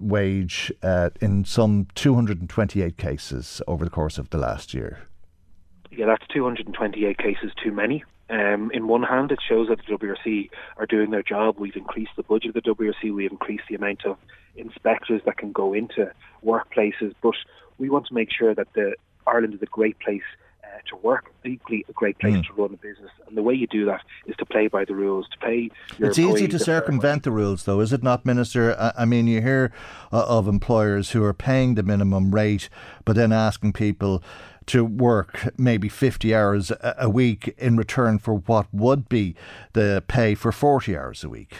wage 0.00 0.72
in 1.20 1.44
some 1.44 1.86
228 1.94 2.96
cases 2.98 3.62
over 3.68 3.84
the 3.84 3.90
course 3.92 4.18
of 4.18 4.30
the 4.30 4.38
last 4.38 4.74
year? 4.74 5.06
Yeah, 5.96 6.06
that's 6.06 6.26
228 6.28 7.18
cases 7.18 7.52
too 7.62 7.72
many. 7.72 8.04
Um, 8.30 8.70
in 8.72 8.88
one 8.88 9.02
hand, 9.02 9.32
it 9.32 9.38
shows 9.46 9.68
that 9.68 9.78
the 9.78 9.96
WRC 9.96 10.50
are 10.78 10.86
doing 10.86 11.10
their 11.10 11.22
job. 11.22 11.56
We've 11.58 11.76
increased 11.76 12.12
the 12.16 12.22
budget 12.22 12.56
of 12.56 12.62
the 12.62 12.74
WRC. 12.74 13.14
We've 13.14 13.30
increased 13.30 13.64
the 13.68 13.74
amount 13.74 14.06
of 14.06 14.16
inspectors 14.56 15.20
that 15.26 15.36
can 15.36 15.52
go 15.52 15.74
into 15.74 16.10
workplaces. 16.44 17.14
But 17.22 17.34
we 17.78 17.90
want 17.90 18.06
to 18.06 18.14
make 18.14 18.30
sure 18.32 18.54
that 18.54 18.68
the 18.74 18.94
Ireland 19.26 19.54
is 19.54 19.62
a 19.62 19.66
great 19.66 19.98
place 19.98 20.22
uh, 20.64 20.78
to 20.88 20.96
work, 20.96 21.30
equally 21.44 21.84
a 21.88 21.92
great 21.92 22.18
place 22.18 22.36
mm. 22.36 22.46
to 22.46 22.52
run 22.54 22.72
a 22.72 22.76
business. 22.76 23.10
And 23.26 23.36
the 23.36 23.42
way 23.42 23.54
you 23.54 23.66
do 23.66 23.84
that 23.86 24.00
is 24.26 24.34
to 24.36 24.46
play 24.46 24.68
by 24.68 24.84
the 24.84 24.94
rules, 24.94 25.28
to 25.28 25.38
pay 25.38 25.70
It's 25.98 26.18
easy 26.18 26.48
to 26.48 26.58
circumvent 26.58 27.24
the 27.24 27.30
rules, 27.30 27.64
though, 27.64 27.80
is 27.80 27.92
it 27.92 28.02
not, 28.02 28.24
Minister? 28.24 28.74
I 28.96 29.04
mean, 29.04 29.26
you 29.26 29.42
hear 29.42 29.70
uh, 30.12 30.24
of 30.26 30.48
employers 30.48 31.10
who 31.10 31.22
are 31.24 31.34
paying 31.34 31.74
the 31.74 31.82
minimum 31.82 32.34
rate, 32.34 32.68
but 33.04 33.16
then 33.16 33.32
asking 33.32 33.74
people 33.74 34.22
to 34.66 34.84
work 34.84 35.58
maybe 35.58 35.88
50 35.88 36.34
hours 36.34 36.72
a 36.80 37.08
week 37.08 37.54
in 37.58 37.76
return 37.76 38.18
for 38.18 38.34
what 38.34 38.66
would 38.72 39.08
be 39.08 39.34
the 39.72 40.02
pay 40.06 40.34
for 40.34 40.52
40 40.52 40.96
hours 40.96 41.24
a 41.24 41.28
week. 41.28 41.54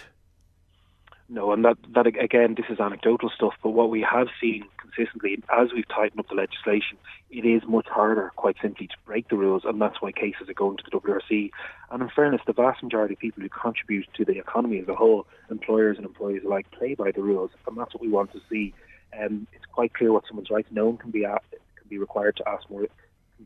No, 1.29 1.53
and 1.53 1.65
that, 1.65 1.79
that 1.95 2.07
again, 2.07 2.55
this 2.55 2.67
is 2.69 2.79
anecdotal 2.79 3.31
stuff, 3.35 3.55
but 3.63 3.71
what 3.71 3.91
we 3.91 4.03
have 4.03 4.29
seen 4.41 4.65
consistently 4.77 5.43
as 5.53 5.69
we've 5.75 5.89
tightened 5.89 6.21
up 6.21 6.29
the 6.29 6.35
legislation, 6.35 6.99
it 7.31 7.45
is 7.45 7.63
much 7.67 7.87
harder, 7.89 8.31
quite 8.37 8.57
simply, 8.61 8.87
to 8.87 8.95
break 9.05 9.29
the 9.29 9.37
rules, 9.37 9.63
and 9.65 9.81
that's 9.81 10.01
why 10.01 10.13
cases 10.13 10.49
are 10.49 10.55
going 10.55 10.77
to 10.77 10.85
the 10.85 10.99
WRC. 10.99 11.51
And 11.91 12.03
in 12.03 12.09
fairness, 12.11 12.43
the 12.47 12.53
vast 12.53 12.83
majority 12.83 13.15
of 13.15 13.21
people 13.21 13.43
who 13.43 13.49
contribute 13.49 14.07
to 14.15 14.25
the 14.25 14.39
economy 14.39 14.79
as 14.81 14.89
a 14.89 14.95
whole, 14.95 15.27
employers 15.51 15.97
and 15.97 16.07
employees 16.07 16.43
alike, 16.45 16.71
play 16.71 16.95
by 16.95 17.11
the 17.11 17.23
rules, 17.23 17.51
and 17.67 17.77
that's 17.77 17.95
what 17.95 18.03
we 18.03 18.09
want 18.09 18.33
to 18.33 18.41
see. 18.51 18.75
Um, 19.19 19.47
it's 19.53 19.65
quite 19.73 19.95
clear 19.95 20.13
what 20.13 20.25
someone's 20.29 20.51
rights. 20.51 20.69
No 20.71 20.87
one 20.87 20.99
can 20.99 21.11
be 21.11 21.25
be 21.95 21.99
required 21.99 22.37
to 22.37 22.49
ask 22.49 22.69
more, 22.69 22.87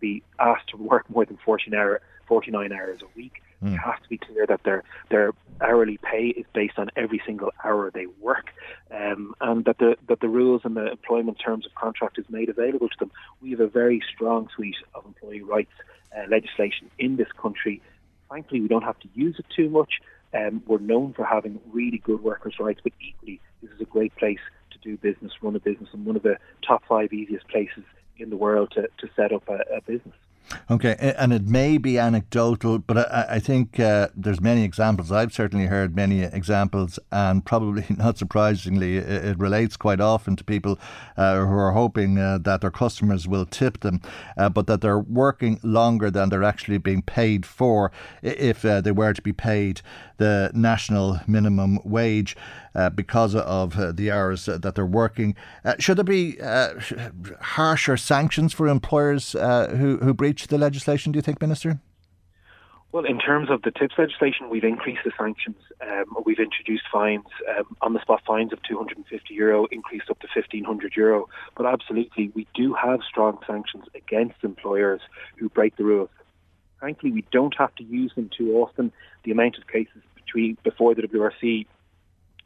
be 0.01 0.23
asked 0.39 0.69
to 0.71 0.77
work 0.77 1.09
more 1.11 1.25
than 1.25 1.39
14 1.45 1.75
hour, 1.75 2.01
49 2.27 2.73
hours 2.73 3.01
a 3.03 3.11
week. 3.17 3.43
Mm. 3.63 3.75
It 3.75 3.79
has 3.79 3.97
to 4.03 4.09
be 4.09 4.19
clear 4.19 4.47
that 4.47 4.63
their 4.63 4.85
their 5.11 5.33
hourly 5.61 5.99
pay 5.99 6.29
is 6.29 6.47
based 6.55 6.79
on 6.79 6.91
every 6.97 7.21
single 7.27 7.51
hour 7.65 7.91
they 7.91 8.07
work, 8.21 8.47
um, 8.93 9.35
and 9.41 9.65
that 9.65 9.79
the 9.79 9.97
that 10.09 10.21
the 10.21 10.29
rules 10.29 10.63
and 10.65 10.77
the 10.77 10.91
employment 10.93 11.39
terms 11.45 11.67
of 11.67 11.75
contract 11.75 12.19
is 12.19 12.27
made 12.29 12.49
available 12.49 12.89
to 12.89 12.99
them. 13.01 13.11
We 13.43 13.51
have 13.51 13.61
a 13.61 13.67
very 13.67 14.01
strong 14.15 14.49
suite 14.55 14.77
of 14.95 15.05
employee 15.05 15.43
rights 15.43 15.73
uh, 16.17 16.27
legislation 16.31 16.91
in 16.99 17.17
this 17.17 17.33
country. 17.37 17.83
Frankly, 18.29 18.61
we 18.61 18.69
don't 18.69 18.85
have 18.85 19.01
to 19.01 19.09
use 19.15 19.37
it 19.39 19.47
too 19.55 19.69
much. 19.69 19.95
Um, 20.33 20.63
we're 20.67 20.79
known 20.79 21.15
for 21.15 21.25
having 21.25 21.59
really 21.73 21.99
good 21.99 22.23
workers' 22.23 22.61
rights, 22.61 22.81
but 22.85 22.93
equally, 23.01 23.41
this 23.61 23.73
is 23.73 23.81
a 23.81 23.91
great 23.97 24.15
place 24.15 24.45
to 24.71 24.79
do 24.79 24.97
business, 24.99 25.33
run 25.43 25.57
a 25.57 25.61
business, 25.61 25.89
and 25.93 26.05
one 26.05 26.17
of 26.17 26.23
the 26.23 26.37
top 26.63 26.83
five 26.87 27.13
easiest 27.13 27.49
places 27.49 27.85
in 28.19 28.31
the 28.31 28.37
world 28.37 28.71
to, 28.73 28.89
to 28.99 29.09
set 29.17 29.33
up 29.33 29.49
a, 29.49 29.61
a 29.77 29.81
business. 29.83 30.15
Okay, 30.71 31.15
and 31.19 31.33
it 31.33 31.47
may 31.47 31.77
be 31.77 31.99
anecdotal, 31.99 32.79
but 32.79 32.97
I, 32.97 33.27
I 33.31 33.39
think 33.39 33.79
uh, 33.79 34.09
there's 34.17 34.41
many 34.41 34.65
examples. 34.65 35.13
I've 35.13 35.33
certainly 35.33 35.67
heard 35.67 35.95
many 35.95 36.23
examples, 36.23 36.99
and 37.13 37.45
probably 37.45 37.85
not 37.97 38.19
surprisingly, 38.19 38.97
it, 38.97 39.09
it 39.09 39.39
relates 39.39 39.77
quite 39.77 40.01
often 40.01 40.37
to 40.37 40.45
people 40.45 40.79
uh, 41.17 41.45
who 41.45 41.55
are 41.55 41.73
hoping 41.73 42.19
uh, 42.19 42.39
that 42.39 42.63
their 42.63 42.71
customers 42.71 43.29
will 43.29 43.45
tip 43.45 43.81
them, 43.81 44.01
uh, 44.37 44.49
but 44.49 44.67
that 44.67 44.81
they're 44.81 44.99
working 44.99 45.61
longer 45.63 46.11
than 46.11 46.29
they're 46.29 46.45
actually 46.45 46.79
being 46.79 47.03
paid 47.03 47.45
for 47.45 47.93
if 48.23 48.65
uh, 48.65 48.81
they 48.81 48.93
were 48.93 49.13
to 49.13 49.23
be 49.23 49.33
paid 49.33 49.83
the 50.19 50.51
national 50.55 51.21
minimum 51.27 51.81
wage 51.85 52.37
uh, 52.75 52.91
because 52.91 53.35
of 53.35 53.79
uh, 53.79 53.93
the 53.93 54.11
hours 54.11 54.47
that 54.47 54.75
they're 54.75 54.87
working. 54.87 55.35
Uh, 55.65 55.75
should 55.79 55.97
there 55.97 56.05
be 56.05 56.41
uh, 56.41 56.75
harsher 57.41 57.97
sanctions 57.97 58.53
for 58.53 58.69
employers 58.69 59.35
uh, 59.35 59.69
who, 59.79 59.97
who 59.99 60.13
breach 60.13 60.49
the 60.49 60.59
legislation, 60.59 61.13
do 61.13 61.17
you 61.17 61.23
think, 61.23 61.41
Minister? 61.41 61.81
Well, 62.91 63.05
in 63.05 63.19
terms 63.19 63.51
of 63.51 63.61
the 63.63 63.71
TIPS 63.71 63.97
legislation, 63.99 64.49
we've 64.49 64.65
increased 64.65 65.03
the 65.05 65.13
sanctions. 65.19 65.59
Um, 65.83 66.17
we've 66.25 66.39
introduced 66.39 66.85
fines, 66.91 67.27
um, 67.59 67.77
on 67.83 67.93
the 67.93 68.01
spot 68.01 68.23
fines 68.27 68.51
of 68.51 68.63
250 68.63 69.35
euro, 69.35 69.67
increased 69.67 70.09
up 70.09 70.19
to 70.21 70.27
1500 70.35 70.97
euro. 70.97 71.29
But 71.55 71.67
absolutely, 71.67 72.33
we 72.35 72.47
do 72.55 72.73
have 72.73 73.01
strong 73.07 73.39
sanctions 73.47 73.85
against 73.95 74.43
employers 74.43 75.03
who 75.37 75.51
break 75.51 75.77
the 75.77 75.85
rules. 75.85 76.09
Frankly, 76.81 77.11
we 77.11 77.25
don't 77.31 77.55
have 77.59 77.75
to 77.75 77.85
use 77.85 78.13
them 78.15 78.31
too 78.37 78.57
often. 78.57 78.91
The 79.29 79.33
amount 79.33 79.59
of 79.59 79.67
cases 79.67 80.01
between 80.15 80.57
before 80.65 80.95
the 80.95 81.03
WRC 81.03 81.67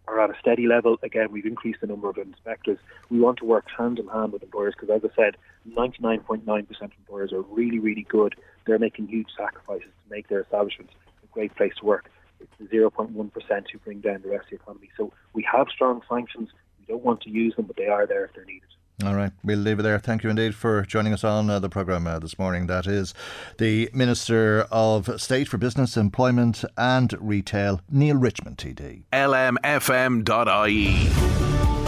are 0.09 0.21
at 0.21 0.31
a 0.31 0.39
steady 0.41 0.67
level. 0.67 0.99
Again, 1.05 1.31
we've 1.31 1.47
increased 1.47 1.81
the 1.81 1.87
number 1.87 2.11
of 2.11 2.19
inspectors. 2.19 2.79
We 3.09 3.21
want 3.21 3.39
to 3.39 3.45
work 3.45 3.67
hand 3.79 4.01
in 4.01 4.09
hand 4.09 4.33
with 4.33 4.43
employers 4.43 4.75
because, 4.77 4.93
as 4.93 5.09
I 5.09 5.15
said, 5.15 5.37
99.9% 5.79 6.43
of 6.83 6.91
employers 6.99 7.33
are 7.33 7.43
really, 7.43 7.79
really 7.79 8.03
good. 8.03 8.35
They're 8.67 8.81
making 8.81 9.07
huge 9.07 9.29
sacrifices 9.39 9.93
to 10.03 10.11
make 10.11 10.27
their 10.27 10.41
establishments 10.41 10.93
a 11.23 11.27
great 11.33 11.55
place 11.55 11.73
to 11.79 11.85
work. 11.85 12.11
It's 12.41 12.51
the 12.59 12.67
0.1% 12.77 13.71
who 13.71 13.79
bring 13.79 14.01
down 14.01 14.23
the 14.23 14.31
rest 14.31 14.47
of 14.47 14.51
the 14.51 14.57
economy. 14.57 14.91
So 14.97 15.13
we 15.35 15.47
have 15.53 15.69
strong 15.73 16.03
sanctions. 16.09 16.49
We 16.81 16.87
don't 16.87 17.05
want 17.05 17.21
to 17.21 17.31
use 17.31 17.55
them, 17.55 17.67
but 17.67 17.77
they 17.77 17.87
are 17.87 18.09
there 18.09 18.25
if 18.25 18.33
they're 18.35 18.45
needed. 18.45 18.67
All 19.05 19.15
right, 19.17 19.33
we'll 19.43 19.59
leave 19.59 19.81
it 19.81 19.83
there. 19.83 19.99
Thank 19.99 20.23
you 20.23 20.31
indeed 20.31 20.55
for 20.55 20.83
joining 20.83 21.13
us 21.13 21.25
on 21.25 21.51
uh, 21.51 21.59
the 21.59 21.69
programme 21.69 22.07
uh, 22.07 22.21
this 22.21 22.39
morning. 22.39 22.69
That 22.69 22.87
is 22.87 23.15
the 23.59 23.91
Minister 23.93 24.67
of 24.71 25.21
State 25.21 25.49
for 25.49 25.59
Business, 25.59 25.97
Employment 25.97 26.65
and 26.77 27.13
Retail, 27.19 27.81
Neale 27.91 28.17
Richmond, 28.17 28.59
TD. 28.59 29.03
LMFM.ie. 29.13 30.23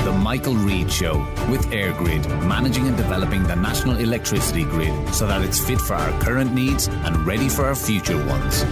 The 0.04 0.12
Michael 0.12 0.54
Reade 0.56 0.90
Show 0.90 1.18
with 1.48 1.64
EirGrid, 1.66 2.28
managing 2.46 2.88
and 2.88 2.96
developing 2.96 3.44
the 3.44 3.54
national 3.56 3.98
electricity 3.98 4.64
grid 4.64 5.14
so 5.14 5.26
that 5.26 5.42
it's 5.42 5.64
fit 5.64 5.80
for 5.80 5.94
our 5.94 6.20
current 6.20 6.52
needs 6.52 6.88
and 6.88 7.24
ready 7.26 7.48
for 7.48 7.64
our 7.64 7.74
future 7.76 8.18
ones. 8.26 8.64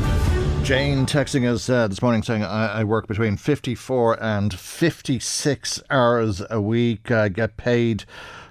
Jane 0.62 1.06
texting 1.06 1.52
us 1.52 1.68
uh, 1.68 1.88
this 1.88 2.00
morning 2.00 2.22
saying, 2.22 2.44
I, 2.44 2.80
I, 2.80 2.84
work 2.84 3.08
between 3.08 3.36
54 3.36 4.22
and 4.22 4.54
56 4.54 5.82
hours 5.90 6.40
a 6.50 6.60
week. 6.60 7.10
I 7.10 7.30
get 7.30 7.56
paid 7.56 8.04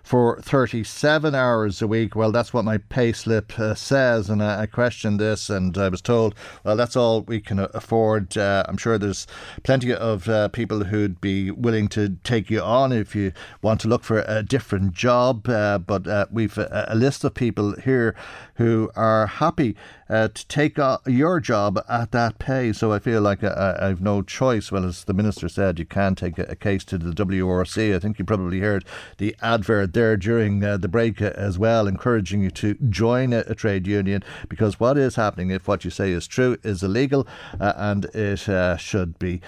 for 0.04 0.42
37 0.42 1.34
hours 1.34 1.82
a 1.82 1.88
week. 1.88 2.18
Well, 2.18 2.34
that's 2.34 2.54
what 2.54 2.66
my 2.66 2.80
pay 2.80 3.14
slip 3.14 3.58
uh, 3.58 3.76
says. 3.76 4.30
And 4.30 4.44
I, 4.44 4.64
I, 4.64 4.66
questioned 4.66 5.22
this 5.22 5.50
and 5.50 5.78
I 5.78 5.88
was 5.88 6.02
told, 6.02 6.36
well, 6.66 6.76
that's 6.76 6.98
all 6.98 7.22
we 7.22 7.40
can 7.40 7.60
afford. 7.60 8.38
Uh, 8.38 8.66
I'm 8.68 8.76
sure 8.76 8.98
there's 8.98 9.26
plenty 9.64 9.94
of 9.94 10.28
uh, 10.28 10.50
people 10.50 10.84
who'd 10.84 11.22
be 11.22 11.50
willing 11.50 11.88
to 11.90 12.18
take 12.26 12.50
you 12.50 12.62
on 12.62 12.92
if 12.92 13.16
you 13.16 13.32
want 13.62 13.80
to 13.82 13.88
look 13.88 14.04
for 14.04 14.26
a 14.28 14.44
different 14.44 14.92
job. 14.92 15.48
Uh, 15.48 15.78
but 15.78 16.06
uh, 16.06 16.26
we've 16.30 16.58
a, 16.58 16.88
a, 16.90 16.96
list 16.96 17.24
of 17.24 17.34
people 17.34 17.80
here 17.80 18.14
who 18.56 18.92
are 18.98 19.28
happy 19.28 19.78
uh, 20.12 20.28
to 20.28 20.46
take 20.48 20.78
your 21.08 21.40
job 21.40 21.82
at 21.88 22.12
that 22.12 22.38
pay. 22.38 22.74
So 22.74 22.92
I 22.92 23.00
feel 23.00 23.22
like 23.22 23.44
I, 23.44 23.78
I, 23.80 23.88
have 23.88 24.02
no 24.02 24.22
choice. 24.22 24.70
Well, 24.70 24.86
as 24.86 25.06
the 25.06 25.14
minister 25.14 25.48
said, 25.48 25.80
you 25.80 25.86
can 25.86 26.16
take 26.16 26.38
a, 26.38 26.44
a 26.44 26.56
case 26.56 26.84
to 26.86 26.98
the 26.98 27.12
WRC. 27.12 27.96
I 27.96 28.00
think 28.00 28.20
you 28.20 28.26
probably 28.26 28.60
heard 28.60 28.84
the 29.20 29.36
advert 29.42 29.94
there 29.94 30.18
during 30.18 30.64
uh, 30.64 30.76
the 30.76 30.90
break 30.90 31.22
uh, 31.22 31.32
as 31.36 31.58
well, 31.58 31.88
encouraging 31.88 32.44
you 32.44 32.52
to 32.52 32.74
join 32.90 33.32
a, 33.32 33.46
a, 33.48 33.56
trade 33.56 33.88
union 33.88 34.22
because 34.50 34.80
what 34.80 34.98
is 34.98 35.16
happening, 35.16 35.50
if 35.50 35.68
what 35.68 35.86
you 35.86 35.92
say 35.92 36.12
is 36.12 36.28
true, 36.28 36.58
is 36.62 36.84
illegal 36.84 37.26
uh, 37.60 37.72
and 37.78 38.06
it 38.14 38.50
uh, 38.50 38.76
should 38.76 39.18
be 39.18 39.40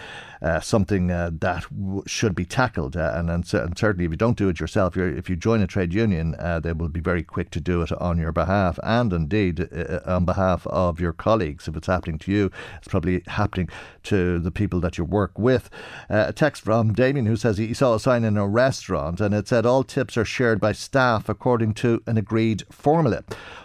uh, 0.43 0.59
something 0.59 1.09
uh, 1.09 1.31
that 1.39 1.65
w- 1.69 2.03
should 2.05 2.35
be 2.35 2.45
tackled. 2.45 2.97
Uh, 2.97 3.13
and, 3.15 3.29
and, 3.29 3.47
certainly, 3.47 4.05
if 4.05 4.11
you 4.11 4.17
don't 4.17 4.37
do 4.37 4.49
it 4.49 4.59
yourself, 4.59 4.97
if 4.97 5.29
you 5.29 5.35
join 5.35 5.61
a 5.61 5.67
trade 5.67 5.93
union, 5.93 6.35
uh, 6.37 6.59
they 6.59 6.73
will 6.73 6.89
be 6.89 6.99
very 6.99 7.23
quick 7.23 7.49
to 7.51 7.61
do 7.61 7.81
it 7.81 7.91
on 7.93 8.17
your 8.17 8.33
behalf 8.33 8.77
and 8.83 9.13
indeed 9.13 9.69
uh, 9.73 9.99
on 10.05 10.25
behalf 10.25 10.67
of 10.67 10.99
your 10.99 11.13
colleagues. 11.13 11.67
If 11.67 11.77
it's 11.77 11.87
happening 11.87 12.19
to 12.19 12.31
you, 12.31 12.51
it's 12.77 12.89
probably 12.89 13.23
happening 13.27 13.69
to 14.03 14.39
the 14.39 14.51
people 14.51 14.81
that 14.81 14.97
you 14.97 15.05
work 15.05 15.39
with. 15.39 15.69
a 16.09 16.33
text 16.33 16.61
from 16.61 16.93
Damien 16.93 17.25
who 17.25 17.37
says 17.37 17.57
he 17.57 17.73
saw 17.73 17.95
a 17.95 17.99
sign 17.99 18.25
in 18.25 18.37
a 18.37 18.47
restaurant 18.47 19.21
and 19.21 19.33
it 19.33 19.47
said 19.47 19.65
all 19.65 19.83
tips 19.83 20.17
are 20.17 20.25
shared 20.25 20.59
by 20.59 20.73
staff 20.73 21.29
according 21.29 21.73
to 21.75 22.03
an 22.05 22.17
agreed 22.17 22.63
formula. 22.69 23.23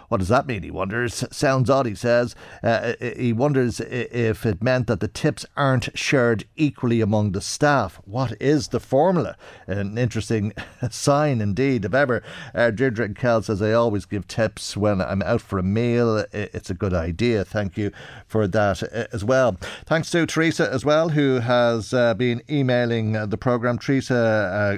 What 0.09 0.17
does 0.17 0.27
that 0.29 0.47
mean? 0.47 0.63
He 0.63 0.71
wonders. 0.71 1.23
Sounds 1.31 1.69
odd, 1.69 1.85
he 1.85 1.95
says. 1.95 2.35
Uh, 2.63 2.93
he 2.99 3.31
wonders 3.31 3.79
if 3.79 4.45
it 4.45 4.61
meant 4.61 4.87
that 4.87 4.99
the 4.99 5.07
tips 5.07 5.45
aren't 5.55 5.97
shared 5.97 6.45
equally 6.55 6.99
among 6.99 7.31
the 7.31 7.41
staff. 7.41 8.01
What 8.05 8.33
is 8.41 8.69
the 8.69 8.79
formula? 8.79 9.37
An 9.67 9.99
interesting 9.99 10.53
sign 10.89 11.41
indeed, 11.41 11.85
if 11.85 11.93
ever. 11.93 12.23
Uh, 12.55 12.71
Deirdre 12.71 13.13
Kell 13.13 13.43
says, 13.43 13.61
I 13.61 13.73
always 13.73 14.05
give 14.05 14.27
tips 14.27 14.75
when 14.75 14.99
I'm 14.99 15.21
out 15.21 15.41
for 15.41 15.59
a 15.59 15.63
meal. 15.63 16.25
It's 16.33 16.71
a 16.71 16.73
good 16.73 16.93
idea. 16.93 17.45
Thank 17.45 17.77
you 17.77 17.91
for 18.27 18.47
that 18.47 18.81
uh, 18.81 19.05
as 19.13 19.23
well. 19.23 19.57
Thanks 19.85 20.09
to 20.11 20.25
Teresa 20.25 20.71
as 20.71 20.83
well, 20.83 21.09
who 21.09 21.39
has 21.39 21.93
uh, 21.93 22.15
been 22.15 22.41
emailing 22.49 23.15
uh, 23.15 23.27
the 23.27 23.37
programme. 23.37 23.77
Teresa 23.77 24.15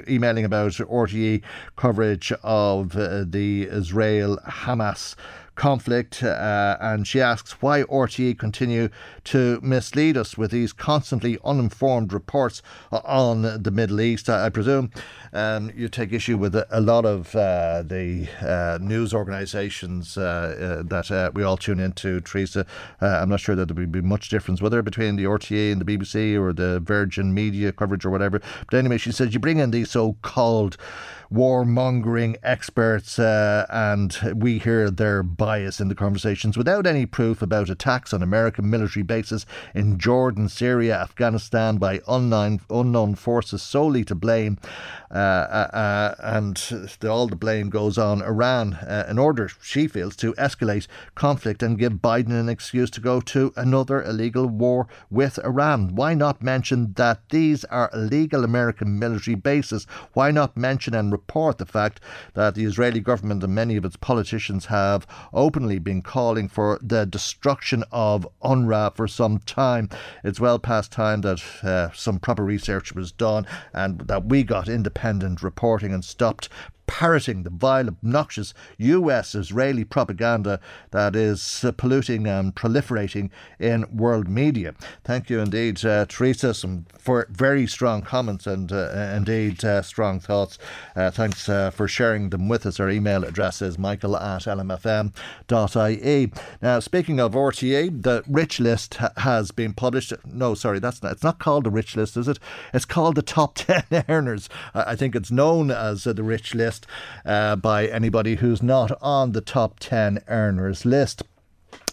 uh, 0.06 0.10
emailing 0.10 0.44
about 0.44 0.72
RTE 0.72 1.42
coverage 1.76 2.32
of 2.42 2.94
uh, 2.96 3.24
the 3.26 3.62
Israel 3.70 4.38
Hamas 4.46 5.16
conflict. 5.54 6.22
Uh, 6.22 6.76
and 6.80 7.06
she 7.06 7.20
asks 7.20 7.62
why 7.62 7.82
RTE 7.84 8.38
continue 8.38 8.88
to 9.24 9.60
mislead 9.62 10.16
us 10.16 10.36
with 10.38 10.50
these 10.50 10.72
constantly 10.72 11.38
uninformed 11.44 12.12
reports 12.12 12.62
on 12.90 13.62
the 13.62 13.70
Middle 13.70 14.00
East. 14.00 14.28
I, 14.28 14.46
I 14.46 14.48
presume 14.48 14.90
um, 15.32 15.70
you 15.74 15.88
take 15.88 16.12
issue 16.12 16.36
with 16.36 16.54
a, 16.54 16.66
a 16.70 16.80
lot 16.80 17.04
of 17.04 17.34
uh, 17.34 17.82
the 17.82 18.28
uh, 18.40 18.78
news 18.80 19.14
organisations 19.14 20.16
uh, 20.16 20.80
uh, 20.80 20.82
that 20.88 21.10
uh, 21.10 21.30
we 21.34 21.42
all 21.42 21.56
tune 21.56 21.80
into, 21.80 22.20
Teresa. 22.20 22.66
I'm 23.00 23.28
not 23.28 23.40
sure 23.40 23.54
that 23.54 23.66
there 23.66 23.74
would 23.74 23.92
be 23.92 24.00
much 24.00 24.28
difference, 24.28 24.60
whether 24.60 24.82
between 24.82 25.16
the 25.16 25.24
RTE 25.24 25.72
and 25.72 25.80
the 25.80 25.84
BBC 25.84 26.38
or 26.40 26.52
the 26.52 26.80
Virgin 26.80 27.32
Media 27.32 27.72
coverage 27.72 28.04
or 28.04 28.10
whatever. 28.10 28.40
But 28.70 28.76
anyway, 28.76 28.98
she 28.98 29.12
says 29.12 29.32
you 29.34 29.40
bring 29.40 29.58
in 29.58 29.70
these 29.70 29.90
so 29.90 30.16
called 30.22 30.76
warmongering 31.32 32.36
experts, 32.42 33.18
uh, 33.18 33.66
and 33.70 34.18
we 34.34 34.58
hear 34.58 34.90
their 34.90 35.22
bias 35.22 35.80
in 35.80 35.88
the 35.88 35.94
conversations 35.94 36.58
without 36.58 36.86
any 36.86 37.06
proof 37.06 37.40
about 37.40 37.70
attacks 37.70 38.12
on 38.12 38.22
American 38.22 38.68
military 38.68 39.02
bases 39.02 39.46
in 39.74 39.98
Jordan, 39.98 40.48
Syria, 40.48 41.00
Afghanistan 41.00 41.78
by 41.78 42.00
unknown, 42.06 42.60
unknown 42.68 43.14
forces 43.14 43.62
solely 43.62 44.04
to 44.04 44.14
blame. 44.14 44.58
Uh, 45.10 45.14
uh, 45.14 45.70
uh 45.76 46.14
and 46.20 46.88
all 47.04 47.26
the 47.26 47.36
blame 47.36 47.68
goes 47.68 47.98
on 47.98 48.22
Iran 48.22 48.74
uh, 48.74 49.06
in 49.08 49.18
order, 49.18 49.50
she 49.60 49.86
feels, 49.86 50.16
to 50.16 50.32
escalate 50.34 50.86
conflict 51.14 51.62
and 51.62 51.78
give 51.78 51.94
Biden 51.94 52.38
an 52.38 52.48
excuse 52.48 52.90
to 52.90 53.00
go 53.00 53.20
to 53.20 53.52
another 53.56 54.02
illegal 54.02 54.46
war 54.46 54.86
with 55.10 55.38
Iran. 55.44 55.94
Why 55.94 56.14
not 56.14 56.42
mention 56.42 56.92
that 56.94 57.28
these 57.30 57.64
are 57.66 57.90
illegal 57.94 58.44
American 58.44 58.98
military 58.98 59.34
bases? 59.34 59.86
Why 60.12 60.30
not 60.30 60.56
mention 60.56 60.94
and 60.94 61.21
report 61.22 61.58
the 61.58 61.64
fact 61.64 62.00
that 62.34 62.56
the 62.56 62.64
Israeli 62.64 62.98
government 63.00 63.44
and 63.44 63.54
many 63.54 63.76
of 63.76 63.84
its 63.84 63.96
politicians 63.96 64.66
have 64.66 65.06
openly 65.32 65.78
been 65.78 66.02
calling 66.02 66.48
for 66.48 66.80
the 66.82 67.06
destruction 67.06 67.84
of 67.92 68.28
UNRWA 68.42 68.94
for 68.96 69.06
some 69.06 69.38
time. 69.38 69.88
It's 70.24 70.40
well 70.40 70.58
past 70.58 70.90
time 70.90 71.20
that 71.20 71.40
uh, 71.62 71.90
some 71.94 72.18
proper 72.18 72.44
research 72.44 72.92
was 72.92 73.12
done 73.12 73.46
and 73.72 74.00
that 74.00 74.24
we 74.24 74.42
got 74.42 74.68
independent 74.68 75.42
reporting 75.44 75.94
and 75.94 76.04
stopped 76.04 76.48
parroting 76.86 77.42
the 77.42 77.50
vile, 77.50 77.88
obnoxious 77.88 78.54
US 78.78 79.34
Israeli 79.34 79.84
propaganda 79.84 80.60
that 80.90 81.16
is 81.16 81.64
uh, 81.64 81.72
polluting 81.72 82.26
and 82.26 82.54
proliferating 82.54 83.30
in 83.58 83.86
world 83.94 84.28
media. 84.28 84.74
Thank 85.04 85.30
you 85.30 85.40
indeed, 85.40 85.84
uh, 85.84 86.06
Teresa, 86.06 86.54
for 86.98 87.26
very 87.30 87.66
strong 87.66 88.02
comments 88.02 88.46
and 88.46 88.70
uh, 88.72 89.12
indeed 89.16 89.64
uh, 89.64 89.82
strong 89.82 90.20
thoughts. 90.20 90.58
Uh, 90.94 91.10
thanks 91.10 91.48
uh, 91.48 91.70
for 91.70 91.88
sharing 91.88 92.30
them 92.30 92.48
with 92.48 92.66
us. 92.66 92.80
Our 92.80 92.90
email 92.90 93.24
address 93.24 93.62
is 93.62 93.78
michael 93.78 94.16
at 94.16 94.42
lmfm.ie. 94.42 96.32
Now, 96.60 96.80
speaking 96.80 97.20
of 97.20 97.32
RTE, 97.32 98.02
the 98.02 98.22
rich 98.28 98.60
list 98.60 98.94
ha- 98.94 99.12
has 99.18 99.50
been 99.50 99.72
published. 99.72 100.12
No, 100.24 100.54
sorry, 100.54 100.78
that's 100.78 101.02
not. 101.02 101.12
It's 101.12 101.22
not 101.22 101.38
called 101.38 101.64
the 101.64 101.70
rich 101.70 101.96
list, 101.96 102.16
is 102.16 102.28
it? 102.28 102.38
It's 102.74 102.84
called 102.84 103.14
the 103.14 103.22
top 103.22 103.54
10 103.56 104.04
earners. 104.08 104.48
I 104.74 104.96
think 104.96 105.14
it's 105.14 105.30
known 105.30 105.70
as 105.70 106.04
the 106.04 106.22
rich 106.22 106.54
list 106.54 106.71
uh, 107.24 107.56
by 107.56 107.86
anybody 107.86 108.36
who's 108.36 108.62
not 108.62 108.90
on 109.00 109.32
the 109.32 109.40
top 109.40 109.78
10 109.80 110.22
earners 110.28 110.84
list. 110.84 111.22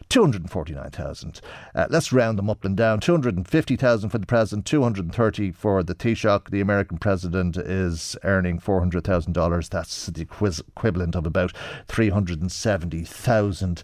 249,000. 0.09 1.41
Uh, 1.73 1.87
let's 1.89 2.13
round 2.13 2.37
them 2.37 2.49
up 2.49 2.63
and 2.65 2.77
down. 2.77 2.99
250,000 2.99 4.09
for 4.09 4.17
the 4.17 4.25
president, 4.25 4.65
230 4.65 5.51
for 5.51 5.83
the 5.83 5.95
Taoiseach. 5.95 6.49
The 6.49 6.61
American 6.61 6.97
president 6.97 7.57
is 7.57 8.15
earning 8.23 8.59
$400,000. 8.59 9.69
That's 9.69 10.07
the 10.07 10.21
equivalent 10.21 11.15
of 11.15 11.25
about 11.25 11.53
370,000 11.87 13.83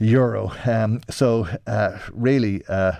euro. 0.00 0.50
Um, 0.66 1.00
so 1.10 1.46
uh, 1.66 1.98
really, 2.12 2.64
uh, 2.68 2.92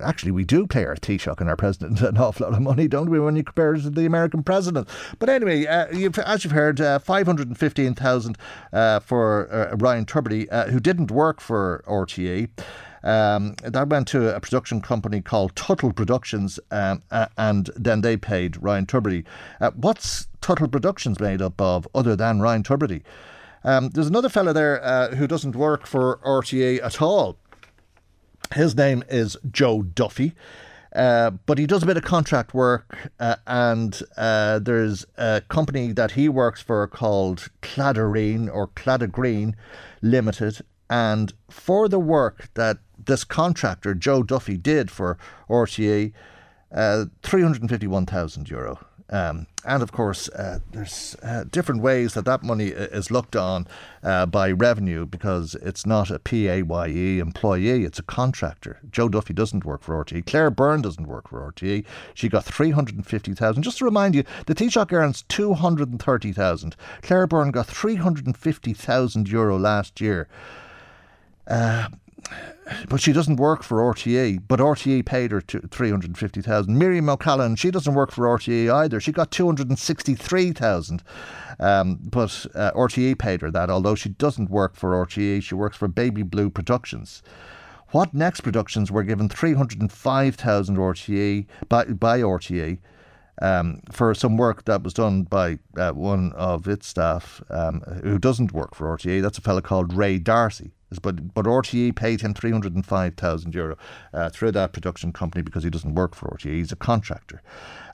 actually, 0.00 0.32
we 0.32 0.44
do 0.44 0.66
pay 0.66 0.84
our 0.84 0.96
Taoiseach 0.96 1.40
and 1.40 1.48
our 1.48 1.56
president 1.56 2.00
an 2.02 2.18
awful 2.18 2.46
lot 2.46 2.56
of 2.56 2.62
money, 2.62 2.88
don't 2.88 3.08
we, 3.08 3.20
when 3.20 3.36
you 3.36 3.44
compare 3.44 3.74
it 3.74 3.82
to 3.82 3.90
the 3.90 4.04
American 4.04 4.42
president? 4.42 4.88
But 5.18 5.28
anyway, 5.28 5.66
uh, 5.66 5.86
you've, 5.92 6.18
as 6.18 6.44
you've 6.44 6.52
heard, 6.52 6.80
uh, 6.80 6.98
515,000 6.98 8.36
uh, 8.72 9.00
for 9.00 9.52
uh, 9.52 9.76
Ryan 9.76 10.04
Tubridy, 10.04 10.70
who 10.70 10.80
didn't 10.80 11.10
work 11.10 11.40
for 11.40 11.84
RTE. 11.86 12.50
Um, 13.04 13.54
that 13.62 13.88
went 13.88 14.08
to 14.08 14.34
a 14.34 14.40
production 14.40 14.80
company 14.80 15.20
called 15.20 15.54
Tuttle 15.54 15.92
Productions, 15.92 16.58
um, 16.72 17.02
and 17.36 17.70
then 17.76 18.00
they 18.00 18.16
paid 18.16 18.60
Ryan 18.60 18.86
Tubridy. 18.86 19.24
what's 19.76 20.26
Tuttle 20.40 20.66
Productions 20.66 21.20
made 21.20 21.40
up 21.40 21.60
of 21.60 21.86
other 21.94 22.16
than 22.16 22.40
Ryan 22.40 22.64
Tubridy? 22.64 23.02
Um, 23.64 23.90
there's 23.90 24.06
another 24.06 24.28
fella 24.28 24.52
there 24.52 24.82
uh, 24.84 25.14
who 25.14 25.26
doesn't 25.26 25.56
work 25.56 25.86
for 25.86 26.20
RTE 26.24 26.82
at 26.82 27.02
all. 27.02 27.38
His 28.54 28.76
name 28.76 29.02
is 29.08 29.36
Joe 29.50 29.82
Duffy. 29.82 30.34
Uh, 30.94 31.30
but 31.30 31.58
he 31.58 31.66
does 31.66 31.82
a 31.82 31.86
bit 31.86 31.98
of 31.98 32.02
contract 32.02 32.54
work, 32.54 33.10
uh, 33.20 33.36
and 33.46 34.02
uh, 34.16 34.58
there's 34.58 35.04
a 35.18 35.42
company 35.48 35.92
that 35.92 36.12
he 36.12 36.28
works 36.30 36.62
for 36.62 36.86
called 36.86 37.50
Claddereen 37.60 38.52
or 38.52 38.68
Claddagreen 38.68 39.54
Limited. 40.00 40.60
And 40.88 41.34
for 41.50 41.88
the 41.88 41.98
work 41.98 42.48
that 42.54 42.78
this 42.98 43.22
contractor, 43.22 43.94
Joe 43.94 44.22
Duffy, 44.22 44.56
did 44.56 44.90
for 44.90 45.18
RTE, 45.50 46.12
uh, 46.74 47.04
351,000 47.22 48.48
euro. 48.48 48.87
Um, 49.10 49.46
and 49.64 49.82
of 49.82 49.92
course, 49.92 50.28
uh, 50.30 50.60
there's 50.72 51.16
uh, 51.22 51.44
different 51.50 51.80
ways 51.82 52.14
that 52.14 52.24
that 52.26 52.42
money 52.42 52.68
is 52.68 53.10
looked 53.10 53.36
on 53.36 53.66
uh, 54.02 54.26
by 54.26 54.50
revenue 54.50 55.06
because 55.06 55.54
it's 55.56 55.86
not 55.86 56.10
a 56.10 56.18
PAYE 56.18 57.18
employee, 57.18 57.84
it's 57.84 57.98
a 57.98 58.02
contractor. 58.02 58.80
Joe 58.90 59.08
Duffy 59.08 59.32
doesn't 59.32 59.64
work 59.64 59.82
for 59.82 60.04
RTE. 60.04 60.26
Claire 60.26 60.50
Byrne 60.50 60.82
doesn't 60.82 61.06
work 61.06 61.28
for 61.28 61.52
RTE. 61.52 61.84
She 62.14 62.28
got 62.28 62.44
350,000. 62.44 63.62
Just 63.62 63.78
to 63.78 63.84
remind 63.84 64.14
you, 64.14 64.24
the 64.46 64.54
Taoiseach 64.54 64.92
earns 64.92 65.22
230,000. 65.28 66.76
Claire 67.02 67.26
Byrne 67.26 67.50
got 67.50 67.66
350,000 67.66 69.28
euro 69.28 69.58
last 69.58 70.00
year. 70.00 70.28
But 72.88 73.00
she 73.00 73.12
doesn't 73.12 73.36
work 73.36 73.62
for 73.62 73.78
RTE. 73.78 74.42
But 74.46 74.60
RTE 74.60 75.06
paid 75.06 75.30
her 75.30 75.40
three 75.40 75.90
hundred 75.90 76.10
and 76.10 76.18
fifty 76.18 76.42
thousand. 76.42 76.78
Miriam 76.78 77.08
O'Callaghan, 77.08 77.56
she 77.56 77.70
doesn't 77.70 77.94
work 77.94 78.12
for 78.12 78.26
RTE 78.26 78.72
either. 78.72 79.00
She 79.00 79.12
got 79.12 79.30
two 79.30 79.46
hundred 79.46 79.68
and 79.68 79.78
sixty-three 79.78 80.52
thousand. 80.52 81.02
Um, 81.58 81.98
but 82.02 82.46
uh, 82.54 82.72
RTE 82.72 83.18
paid 83.18 83.40
her 83.40 83.50
that. 83.50 83.70
Although 83.70 83.94
she 83.94 84.10
doesn't 84.10 84.50
work 84.50 84.76
for 84.76 84.92
RTE, 85.06 85.42
she 85.42 85.54
works 85.54 85.76
for 85.76 85.88
Baby 85.88 86.22
Blue 86.22 86.50
Productions. 86.50 87.22
What 87.90 88.12
Next 88.12 88.42
Productions 88.42 88.92
were 88.92 89.02
given 89.02 89.28
three 89.28 89.54
hundred 89.54 89.80
and 89.80 89.90
five 89.90 90.34
thousand 90.34 90.76
RTE 90.76 91.46
by 91.68 91.84
by 91.84 92.20
RTE. 92.20 92.78
Um, 93.40 93.82
for 93.92 94.14
some 94.14 94.36
work 94.36 94.64
that 94.64 94.82
was 94.82 94.92
done 94.92 95.22
by 95.22 95.60
uh, 95.76 95.92
one 95.92 96.32
of 96.32 96.66
its 96.66 96.88
staff 96.88 97.40
um, 97.50 97.82
who 98.02 98.18
doesn't 98.18 98.52
work 98.52 98.74
for 98.74 98.96
RTE. 98.96 99.22
That's 99.22 99.38
a 99.38 99.42
fellow 99.42 99.60
called 99.60 99.94
Ray 99.94 100.18
D'Arcy. 100.18 100.72
But 101.02 101.34
but 101.34 101.44
RTE 101.44 101.94
paid 101.94 102.20
him 102.20 102.34
three 102.34 102.50
hundred 102.50 102.74
and 102.74 102.84
five 102.84 103.14
thousand 103.14 103.54
euro 103.54 103.76
uh, 104.12 104.30
through 104.30 104.52
that 104.52 104.72
production 104.72 105.12
company 105.12 105.42
because 105.42 105.64
he 105.64 105.70
doesn't 105.70 105.94
work 105.94 106.14
for 106.14 106.28
RTE. 106.28 106.54
He's 106.54 106.72
a 106.72 106.76
contractor. 106.76 107.42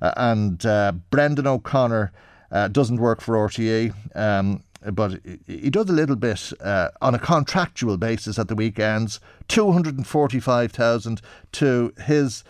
Uh, 0.01 0.13
and 0.17 0.65
uh, 0.65 0.93
Brendan 1.11 1.47
O'Connor 1.47 2.13
uh, 2.53 2.69
doesn't 2.69 2.99
work 2.99 3.21
for 3.21 3.35
RTE. 3.35 3.95
Um, 4.17 4.63
but 4.93 5.21
he 5.47 5.71
does 5.71 5.89
a 5.89 5.93
little 5.93 6.17
bit 6.17 6.53
uh, 6.61 6.91
on 7.01 7.15
a 7.15 7.19
contractual 7.19 7.97
basis 7.97 8.39
at 8.39 8.49
the 8.49 8.55
weekends. 8.55 9.19
Two 9.49 9.73
hundred 9.73 9.97
and 9.97 10.07
forty-five 10.07 10.73
thousand 10.73 11.23
to 11.53 11.93
his 12.05 12.45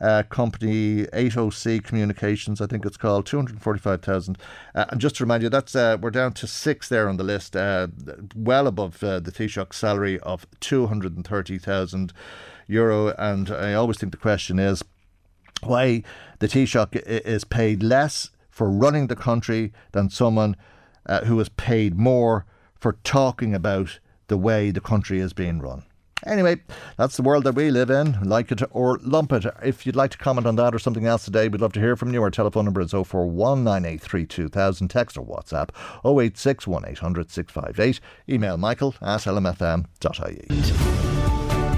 uh, 0.00 0.22
company 0.24 1.04
8OC 1.06 1.84
Communications, 1.84 2.60
I 2.60 2.66
think 2.66 2.86
it's 2.86 2.96
called, 2.96 3.26
245,000. 3.26 4.38
Uh, 4.74 4.84
and 4.88 5.00
just 5.00 5.16
to 5.16 5.24
remind 5.24 5.42
you, 5.42 5.48
that's 5.48 5.76
uh, 5.76 5.98
we're 6.00 6.10
down 6.10 6.32
to 6.34 6.46
six 6.46 6.88
there 6.88 7.08
on 7.08 7.16
the 7.16 7.24
list, 7.24 7.54
uh, 7.56 7.88
well 8.34 8.66
above 8.66 9.02
uh, 9.04 9.20
the 9.20 9.30
Taoiseach 9.30 9.74
salary 9.74 10.18
of 10.20 10.46
230,000 10.60 12.12
euro. 12.66 13.14
And 13.18 13.50
I 13.50 13.74
always 13.74 13.98
think 13.98 14.12
the 14.12 14.18
question 14.18 14.58
is 14.58 14.82
why 15.62 16.02
the 16.38 16.48
Taoiseach 16.48 17.02
is 17.06 17.44
paid 17.44 17.82
less 17.82 18.30
for 18.48 18.70
running 18.70 19.08
the 19.08 19.16
country 19.16 19.72
than 19.92 20.10
someone 20.10 20.56
uh, 21.06 21.24
who 21.24 21.38
is 21.40 21.48
paid 21.50 21.96
more 21.96 22.46
for 22.74 22.98
talking 23.04 23.54
about 23.54 23.98
the 24.28 24.38
way 24.38 24.70
the 24.70 24.80
country 24.80 25.20
is 25.20 25.32
being 25.32 25.60
run. 25.60 25.84
Anyway, 26.26 26.60
that's 26.96 27.16
the 27.16 27.22
world 27.22 27.44
that 27.44 27.54
we 27.54 27.70
live 27.70 27.90
in. 27.90 28.20
Like 28.22 28.52
it 28.52 28.62
or 28.70 28.98
lump 29.02 29.32
it. 29.32 29.46
If 29.62 29.86
you'd 29.86 29.96
like 29.96 30.10
to 30.12 30.18
comment 30.18 30.46
on 30.46 30.56
that 30.56 30.74
or 30.74 30.78
something 30.78 31.06
else 31.06 31.24
today, 31.24 31.48
we'd 31.48 31.60
love 31.60 31.72
to 31.74 31.80
hear 31.80 31.96
from 31.96 32.12
you. 32.12 32.22
Our 32.22 32.30
telephone 32.30 32.64
number 32.66 32.80
is 32.80 32.92
04198320000. 32.92 34.88
Text 34.90 35.16
or 35.16 35.24
WhatsApp 35.24 35.70
0861800 36.04 38.00
Email 38.28 38.56
michael 38.56 38.94
at 39.00 39.20
lmfm.ie. 39.20 40.46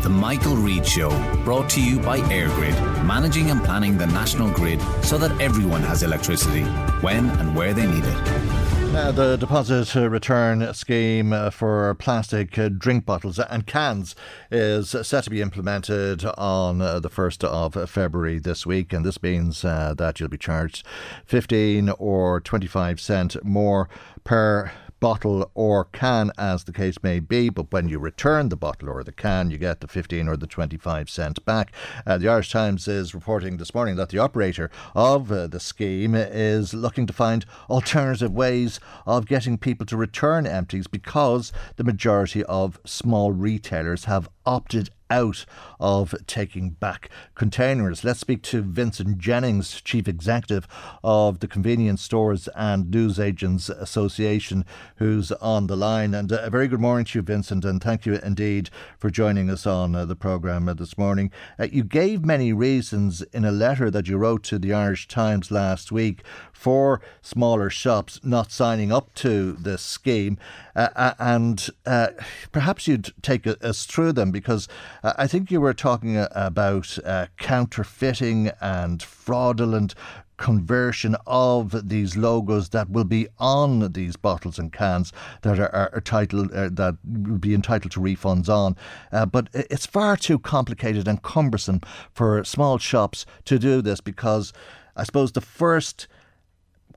The 0.03 0.09
Michael 0.09 0.57
Reade 0.57 0.84
Show, 0.84 1.11
brought 1.45 1.70
to 1.70 1.80
you 1.80 2.01
by 2.01 2.18
EirGrid, 2.18 3.05
managing 3.05 3.51
and 3.51 3.62
planning 3.62 3.97
the 3.97 4.09
national 4.09 4.51
grid 4.51 4.80
so 5.05 5.16
that 5.16 5.40
everyone 5.40 5.82
has 5.82 6.03
electricity 6.03 6.64
when 7.03 7.30
and 7.30 7.55
where 7.55 7.72
they 7.72 7.86
need 7.86 8.03
it. 8.05 8.51
Uh, 8.95 9.11
the 9.11 9.36
deposit 9.36 9.95
return 9.95 10.74
scheme 10.74 11.32
uh, 11.32 11.49
for 11.49 11.95
plastic 11.95 12.59
uh, 12.59 12.68
drink 12.68 13.07
bottles 13.07 13.38
and 13.38 13.66
cans 13.66 14.14
is 14.51 14.90
set 14.90 15.24
to 15.24 15.30
be 15.30 15.40
implemented 15.40 16.26
on 16.36 16.82
uh, 16.82 17.01
the 17.01 17.09
1st 17.09 17.43
of 17.45 17.90
February 17.90 18.38
this 18.38 18.66
week, 18.66 18.93
and 18.93 19.03
this 19.03 19.22
means 19.22 19.64
uh, 19.64 19.95
that 19.97 20.20
you'll 20.20 20.28
be 20.28 20.36
charged 20.36 20.86
15 21.24 21.88
or 21.99 22.38
25 22.38 23.01
cent 23.01 23.43
more 23.43 23.88
per 24.24 24.70
bottle 25.03 25.50
or 25.57 25.86
can, 25.86 26.30
as 26.38 26.62
the 26.62 26.72
case 26.72 27.03
may 27.03 27.18
be. 27.18 27.48
But 27.48 27.72
when 27.72 27.88
you 27.88 27.98
return 27.98 28.50
the 28.50 28.57
bottle 28.57 28.88
or 28.88 29.03
the 29.03 29.11
can, 29.11 29.50
you 29.50 29.59
get 29.59 29.80
the 29.80 29.88
15 29.88 30.28
or 30.28 30.36
the 30.36 30.46
25 30.46 31.11
cent 31.11 31.44
back. 31.44 31.72
Uh, 32.07 32.18
the 32.18 32.28
Irish 32.28 32.53
Times 32.53 32.86
is 32.86 33.12
reporting 33.12 33.57
this 33.57 33.74
morning 33.74 33.96
that 33.96 34.11
the 34.11 34.18
operator 34.18 34.70
of 34.94 35.32
uh, 35.32 35.48
the 35.48 35.59
scheme 35.59 36.14
is 36.14 36.72
looking 36.72 37.09
to 37.09 37.12
find 37.12 37.44
alternative 37.68 38.30
ways 38.30 38.78
of 39.05 39.26
getting 39.26 39.59
people 39.59 39.84
to 39.86 39.96
return 39.96 40.46
empties 40.46 40.86
because 40.86 41.53
the 41.74 41.84
majority 41.84 42.44
of 42.44 42.78
small 42.86 43.32
retailers 43.32 44.05
have 44.05 44.28
opted 44.46 44.90
out 45.13 45.45
of 45.79 46.15
taking 46.27 46.71
back 46.71 47.11
containers. 47.35 48.03
Let's 48.03 48.21
speak 48.21 48.43
to 48.45 48.63
Vincent 48.63 49.19
Jennings, 49.19 49.83
Chief 49.83 50.09
Executive 50.09 50.67
of 51.05 51.41
the 51.41 51.47
Convenience 51.47 52.01
Stores 52.01 52.49
and 52.57 52.91
Newsagents 52.91 53.69
Association, 53.69 54.65
who's 54.97 55.31
on 55.33 55.67
the 55.67 55.77
line. 55.77 56.15
And 56.15 56.33
a 56.33 56.49
very 56.49 56.67
good 56.67 56.81
morning 56.81 57.05
to 57.07 57.19
you, 57.19 57.23
Vincent, 57.23 57.65
and 57.65 57.83
thank 57.83 58.07
you 58.07 58.15
indeed 58.15 58.71
for 58.99 59.11
joining 59.11 59.51
us 59.51 59.67
on 59.67 59.95
uh, 59.95 60.07
the 60.07 60.17
programme 60.17 60.67
uh, 60.67 60.75
this 60.75 60.97
morning. 60.97 61.31
Uh, 61.61 61.69
you 61.71 61.85
gave 61.85 62.25
many 62.25 62.55
reasons 62.55 63.21
in 63.35 63.45
a 63.45 63.53
letter 63.53 63.91
that 63.91 64.09
you 64.09 64.17
wrote 64.17 64.43
to 64.45 64.59
the 64.59 64.73
Irish 64.73 65.09
Times 65.09 65.51
last 65.51 65.93
week 65.93 66.23
for 66.63 67.01
smaller 67.23 67.69
shops 67.69 68.21
not 68.23 68.53
signing 68.53 68.93
up 68.93 69.13
to 69.15 69.55
this 69.55 69.83
scheme. 69.83 70.39
Uh, 70.77 70.89
uh 70.95 71.15
and 71.19 71.71
uh, 71.87 72.07
perhaps 72.53 72.87
you'd 72.87 73.13
take 73.21 73.49
us 73.49 73.85
through 73.85 74.13
them 74.13 74.31
because 74.31 74.69
uh, 75.03 75.13
I 75.19 75.27
think 75.27 75.51
you 75.51 75.61
were 75.61 75.75
talking 75.75 76.17
uh, 76.17 76.29
about 76.33 76.97
uh, 77.05 77.27
counterfeiting 77.37 78.53
and 78.61 79.03
fraudulent 79.03 79.97
conversion 80.37 81.17
of 81.27 81.89
these 81.89 82.17
logos 82.17 82.69
that 82.69 82.89
will 82.91 83.05
be 83.05 83.27
on 83.41 83.93
these 83.93 84.15
bottles 84.15 84.57
and 84.57 84.73
cans 84.73 85.13
that 85.43 85.59
are, 85.59 85.91
are 85.93 86.01
titled 86.01 86.53
uh, 86.53 86.69
that 86.71 86.97
will 87.05 87.39
be 87.39 87.55
entitled 87.55 87.91
to 87.91 88.01
refunds 88.01 88.49
on. 88.49 88.77
Uh, 89.11 89.27
but 89.27 89.49
it's 89.53 89.87
far 89.87 90.17
too 90.17 90.39
complicated 90.39 91.09
and 91.09 91.23
cumbersome 91.23 91.81
for 92.13 92.45
small 92.45 92.79
shops 92.79 93.27
to 93.45 93.59
do 93.59 93.83
this 93.83 94.01
because 94.01 94.53
I 94.95 95.03
suppose 95.03 95.33
the 95.33 95.41
first 95.41 96.07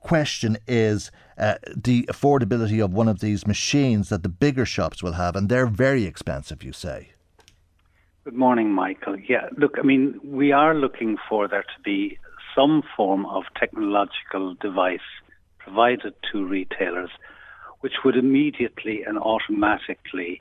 question 0.06 0.56
is 0.68 1.10
uh, 1.36 1.56
the 1.74 2.04
affordability 2.04 2.82
of 2.84 2.92
one 2.92 3.08
of 3.08 3.18
these 3.18 3.46
machines 3.46 4.08
that 4.08 4.22
the 4.22 4.28
bigger 4.28 4.64
shops 4.64 5.02
will 5.02 5.14
have, 5.14 5.34
and 5.34 5.48
they're 5.48 5.66
very 5.66 6.04
expensive, 6.04 6.62
you 6.62 6.72
say. 6.72 7.10
Good 8.24 8.34
morning, 8.34 8.70
Michael. 8.70 9.18
Yeah, 9.18 9.48
look, 9.56 9.74
I 9.78 9.82
mean, 9.82 10.20
we 10.22 10.52
are 10.52 10.74
looking 10.74 11.16
for 11.28 11.48
there 11.48 11.62
to 11.62 11.80
be 11.84 12.18
some 12.54 12.82
form 12.96 13.26
of 13.26 13.42
technological 13.58 14.54
device 14.54 15.08
provided 15.58 16.14
to 16.30 16.46
retailers 16.46 17.10
which 17.80 17.92
would 18.04 18.16
immediately 18.16 19.02
and 19.06 19.18
automatically 19.18 20.40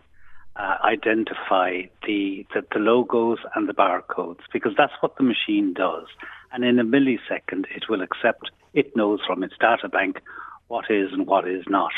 uh, 0.55 0.76
identify 0.84 1.82
the, 2.07 2.45
the, 2.53 2.61
the 2.72 2.80
logos 2.80 3.39
and 3.55 3.68
the 3.68 3.74
barcodes 3.74 4.39
because 4.53 4.72
that's 4.78 4.93
what 5.01 5.18
the 5.18 5.24
machine 5.24 5.74
does. 5.74 6.07
And 6.56 6.64
in 6.64 6.80
a 6.80 6.86
millisecond, 6.86 7.66
it 7.76 7.89
will 7.89 8.01
accept, 8.01 8.49
it 8.74 8.95
knows 8.95 9.20
from 9.28 9.43
its 9.43 9.56
data 9.60 9.89
bank 9.89 10.22
what 10.70 10.89
is 10.89 11.12
and 11.12 11.28
what 11.28 11.45
is 11.45 11.66
not, 11.68 11.91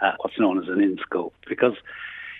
uh, 0.00 0.12
what's 0.20 0.38
known 0.38 0.58
as 0.62 0.68
an 0.70 0.80
in 0.80 0.96
scope. 1.02 1.34
Because 1.46 1.74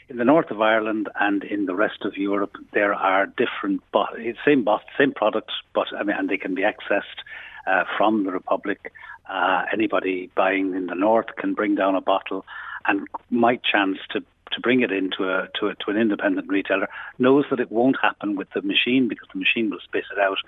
in 0.09 0.17
the 0.17 0.25
north 0.25 0.51
of 0.51 0.63
Ireland 0.63 1.11
and 1.21 1.45
in 1.45 1.67
the 1.67 1.75
rest 1.75 2.07
of 2.07 2.17
Europe, 2.17 2.57
there 2.73 2.95
are 2.95 3.27
different 3.27 3.83
bot- 3.93 4.17
same 4.47 4.65
bot- 4.65 4.87
same 4.97 5.13
products, 5.13 5.53
but 5.75 5.89
I 5.95 6.05
mean, 6.05 6.17
and 6.17 6.31
they 6.31 6.39
can 6.39 6.55
be 6.55 6.63
accessed 6.63 7.21
uh, 7.67 7.85
from 7.99 8.25
the 8.25 8.33
Republic. 8.33 8.91
Uh, 9.29 9.65
anybody 9.71 10.31
buying 10.35 10.75
in 10.75 10.87
the 10.87 10.95
north 10.95 11.37
can 11.37 11.53
bring 11.53 11.75
down 11.75 11.95
a 11.95 12.01
bottle, 12.01 12.47
and 12.87 13.07
might 13.29 13.63
chance 13.63 13.99
to 14.13 14.21
to 14.53 14.61
bring 14.63 14.81
it 14.81 14.91
into 14.91 15.25
a 15.25 15.49
to 15.61 15.67
a, 15.67 15.75
to 15.75 15.91
an 15.91 15.99
independent 15.99 16.49
retailer 16.49 16.89
knows 17.19 17.45
that 17.51 17.61
it 17.61 17.71
won't 17.71 17.97
happen 18.01 18.37
with 18.37 18.49
the 18.55 18.63
machine 18.63 19.07
because 19.07 19.29
the 19.35 19.39
machine 19.39 19.69
will 19.69 19.81
spit 19.85 20.05
it 20.11 20.19
out, 20.19 20.39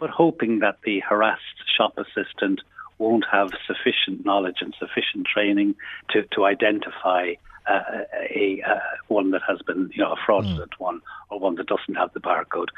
but 0.00 0.10
hoping 0.10 0.60
that 0.60 0.78
the 0.84 1.00
harassed 1.00 1.62
shop 1.76 1.96
assistant 1.98 2.62
won't 2.98 3.24
have 3.30 3.50
sufficient 3.66 4.24
knowledge 4.24 4.56
and 4.60 4.74
sufficient 4.78 5.26
training 5.26 5.74
to 6.10 6.22
to 6.32 6.44
identify 6.44 7.34
uh, 7.68 8.02
a 8.34 8.62
uh, 8.66 8.78
one 9.08 9.30
that 9.30 9.42
has 9.46 9.60
been 9.62 9.90
you 9.94 10.02
know 10.02 10.12
a 10.12 10.16
fraudulent 10.26 10.72
mm. 10.72 10.80
one 10.80 11.00
or 11.28 11.38
one 11.38 11.54
that 11.56 11.66
doesn't 11.66 11.94
have 11.94 12.12
the 12.12 12.20
barcode. 12.20 12.68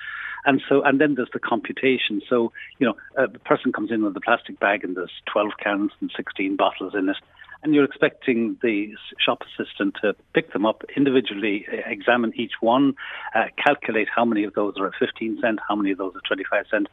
And 0.45 0.61
so, 0.68 0.83
and 0.83 1.01
then 1.01 1.14
there's 1.14 1.31
the 1.33 1.39
computation. 1.39 2.20
So, 2.29 2.53
you 2.79 2.87
know, 2.87 2.97
a 3.16 3.29
person 3.29 3.73
comes 3.73 3.93
in 3.93 4.03
with 4.03 4.16
a 4.16 4.20
plastic 4.20 4.59
bag 4.59 4.83
and 4.83 4.97
there's 4.97 5.23
12 5.33 5.53
cans 5.62 5.93
and 6.01 6.11
16 6.16 6.57
bottles 6.57 6.95
in 6.95 7.09
it. 7.09 7.16
And 7.63 7.75
you're 7.75 7.85
expecting 7.85 8.57
the 8.61 8.95
shop 9.25 9.43
assistant 9.43 9.97
to 10.03 10.17
pick 10.35 10.53
them 10.53 10.67
up 10.67 10.83
individually, 10.97 11.67
examine 11.87 12.33
each 12.35 12.55
one, 12.61 12.95
uh, 13.35 13.45
calculate 13.63 14.09
how 14.13 14.25
many 14.25 14.43
of 14.43 14.55
those 14.55 14.75
are 14.79 14.89
at 14.89 14.95
15 14.99 15.39
cent, 15.41 15.61
how 15.69 15.77
many 15.77 15.93
of 15.93 15.99
those 15.99 16.13
are 16.17 16.21
25 16.27 16.67
cent, 16.69 16.89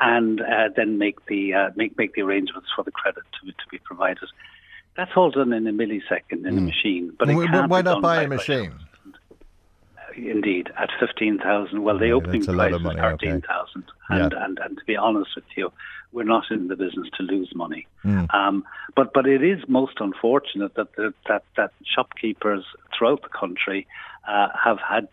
and 0.00 0.40
uh, 0.40 0.70
then 0.74 0.98
make 0.98 1.24
the 1.26 1.54
uh, 1.54 1.70
make 1.76 1.96
make 1.96 2.14
the 2.14 2.22
arrangements 2.22 2.68
for 2.74 2.82
the 2.82 2.90
credit 2.90 3.22
to, 3.40 3.52
to 3.52 3.68
be 3.70 3.78
provided. 3.78 4.28
That's 4.96 5.12
all 5.14 5.30
done 5.30 5.52
in 5.52 5.66
a 5.66 5.72
millisecond 5.72 6.44
in 6.44 6.54
mm. 6.54 6.58
a 6.58 6.60
machine. 6.60 7.12
But 7.16 7.28
why 7.28 7.82
not 7.82 8.02
buy 8.02 8.22
a 8.22 8.28
machine? 8.28 8.74
Indeed, 10.16 10.70
at 10.78 10.90
fifteen 10.98 11.38
thousand. 11.38 11.82
Well, 11.82 11.98
the 11.98 12.08
yeah, 12.08 12.12
opening 12.12 12.44
price 12.44 12.74
is 12.74 12.82
thirteen 12.82 13.42
thousand, 13.42 13.84
okay. 14.10 14.22
and, 14.22 14.32
yeah. 14.32 14.44
and 14.44 14.58
and 14.58 14.78
to 14.78 14.84
be 14.84 14.96
honest 14.96 15.30
with 15.36 15.44
you, 15.56 15.72
we're 16.12 16.24
not 16.24 16.50
in 16.50 16.68
the 16.68 16.76
business 16.76 17.08
to 17.16 17.22
lose 17.22 17.52
money. 17.54 17.86
Mm. 18.04 18.32
Um, 18.34 18.64
but 18.96 19.12
but 19.12 19.26
it 19.26 19.42
is 19.42 19.60
most 19.68 20.00
unfortunate 20.00 20.74
that 20.74 20.94
the, 20.96 21.12
that 21.28 21.44
that 21.56 21.72
shopkeepers 21.84 22.64
throughout 22.96 23.22
the 23.22 23.28
country 23.28 23.86
uh, 24.26 24.48
have 24.62 24.78
had 24.80 25.08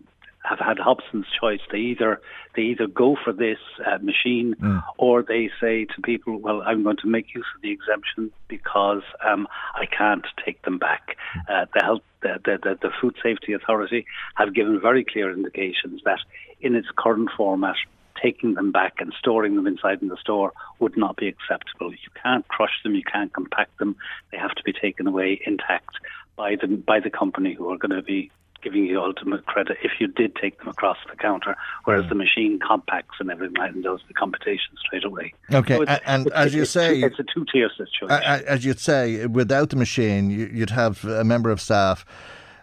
have 0.48 0.60
had 0.60 0.78
Hobson's 0.78 1.28
choice. 1.40 1.60
They 1.72 1.80
either 1.80 2.22
they 2.56 2.64
either 2.64 2.88
go 2.88 3.18
for 3.24 3.34
this 3.34 3.58
uh, 3.86 3.98
machine 4.02 4.56
mm. 4.62 4.84
or 4.98 5.24
they 5.24 5.50
say 5.60 5.86
to 5.86 6.02
people, 6.02 6.38
"Well, 6.40 6.62
I'm 6.66 6.84
going 6.84 6.98
to 6.98 7.08
make 7.08 7.34
use 7.34 7.46
of 7.56 7.62
the 7.62 7.72
exemption 7.72 8.32
because 8.48 9.04
um, 9.26 9.48
I 9.76 9.86
can't 9.86 10.26
take 10.44 10.62
them 10.64 10.78
back." 10.78 11.18
Mm. 11.38 11.64
Uh, 11.64 11.66
the 11.74 11.84
health, 11.84 12.02
the, 12.22 12.40
the, 12.46 12.78
the 12.82 12.92
Food 13.02 13.16
Safety 13.22 13.54
Authority 13.54 14.06
have 14.36 14.54
given 14.54 14.80
very 14.80 15.04
clear 15.04 15.32
indications 15.32 16.02
that 16.06 16.20
in 16.62 16.76
its 16.76 16.88
current 16.96 17.30
format, 17.36 17.76
taking 18.22 18.54
them 18.54 18.72
back 18.72 18.96
and 19.00 19.14
storing 19.20 19.56
them 19.56 19.68
inside 19.68 20.02
in 20.02 20.08
the 20.08 20.18
store 20.18 20.54
would 20.80 20.98
not 20.98 21.18
be 21.18 21.28
acceptable. 21.28 21.92
You 21.92 22.12
can't 22.22 22.48
crush 22.48 22.82
them, 22.84 22.96
you 22.96 23.04
can't 23.04 23.34
compact 23.34 23.78
them. 23.78 23.96
They 24.32 24.38
have 24.38 24.56
to 24.56 24.64
be 24.64 24.74
taken 24.74 25.08
away 25.08 25.40
intact 25.46 25.96
by 26.36 26.56
the 26.56 26.68
by 26.68 27.00
the 27.00 27.10
company 27.10 27.54
who 27.54 27.70
are 27.72 27.78
going 27.78 27.96
to 27.96 28.02
be 28.02 28.32
giving 28.66 28.86
you 28.86 29.00
ultimate 29.00 29.46
credit 29.46 29.78
if 29.84 29.92
you 30.00 30.08
did 30.08 30.36
take 30.36 30.58
them 30.58 30.68
across 30.68 30.98
the 31.10 31.16
counter, 31.16 31.56
whereas 31.84 32.06
mm. 32.06 32.10
the 32.10 32.16
machine 32.16 32.60
compacts 32.60 33.16
and 33.20 33.30
everything 33.30 33.56
and 33.60 33.84
does 33.84 34.00
the 34.08 34.14
computation 34.16 34.74
straight 34.84 35.06
away. 35.06 35.34
Okay, 35.54 35.76
so 35.76 35.84
and, 35.84 36.02
and 36.06 36.34
as 36.34 36.56
you 36.56 36.66
say, 36.66 37.00
it's 37.02 37.20
a 37.20 37.24
two-tier 37.24 37.70
situation. 37.78 38.10
As 38.10 38.66
you'd 38.66 38.80
say, 38.80 39.28
without 39.28 39.70
the 39.70 39.76
machine, 39.76 40.32
you'd 40.32 40.72
have 40.72 41.06
a 41.06 41.24
member 41.24 41.52
of 41.52 41.62
staff 41.62 42.06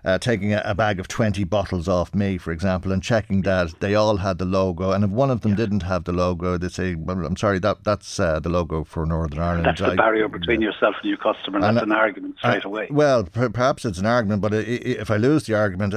uh, 0.04 0.18
taking 0.18 0.52
a, 0.52 0.62
a, 0.64 0.74
bag 0.74 0.98
of 0.98 1.06
20 1.06 1.44
bottles 1.44 1.86
off 1.86 2.14
me, 2.14 2.36
for 2.36 2.50
example, 2.50 2.90
and 2.90 3.02
checking 3.02 3.42
that 3.42 3.78
they 3.80 3.94
all 3.94 4.16
had 4.16 4.38
the 4.38 4.44
logo. 4.44 4.90
And 4.90 5.04
if 5.04 5.10
one 5.10 5.30
of 5.30 5.42
them 5.42 5.52
yeah. 5.52 5.56
didn't 5.56 5.82
have 5.84 6.04
the 6.04 6.12
logo, 6.12 6.58
they 6.58 6.68
say, 6.68 6.94
well, 6.94 7.24
I'm 7.24 7.36
sorry, 7.36 7.60
that 7.60 7.84
that's 7.84 8.18
uh, 8.18 8.40
the 8.40 8.48
logo 8.48 8.82
for 8.82 9.06
Northern 9.06 9.38
Ireland. 9.38 9.66
That's 9.66 9.80
the 9.80 9.88
I, 9.88 9.96
barrier 9.96 10.28
between 10.28 10.60
yeah. 10.60 10.68
yourself 10.68 10.96
and 11.02 11.08
your 11.08 11.18
customer, 11.18 11.58
and, 11.58 11.66
and 11.66 11.76
that's 11.76 11.84
an 11.84 11.92
argument 11.92 12.36
straight 12.38 12.64
away. 12.64 12.88
Well, 12.90 13.24
perhaps 13.24 13.84
it's 13.84 13.98
an 13.98 14.06
argument, 14.06 14.42
but 14.42 14.52
if 14.54 15.10
I 15.10 15.16
lose 15.16 15.44
the 15.44 15.54
argument, 15.54 15.94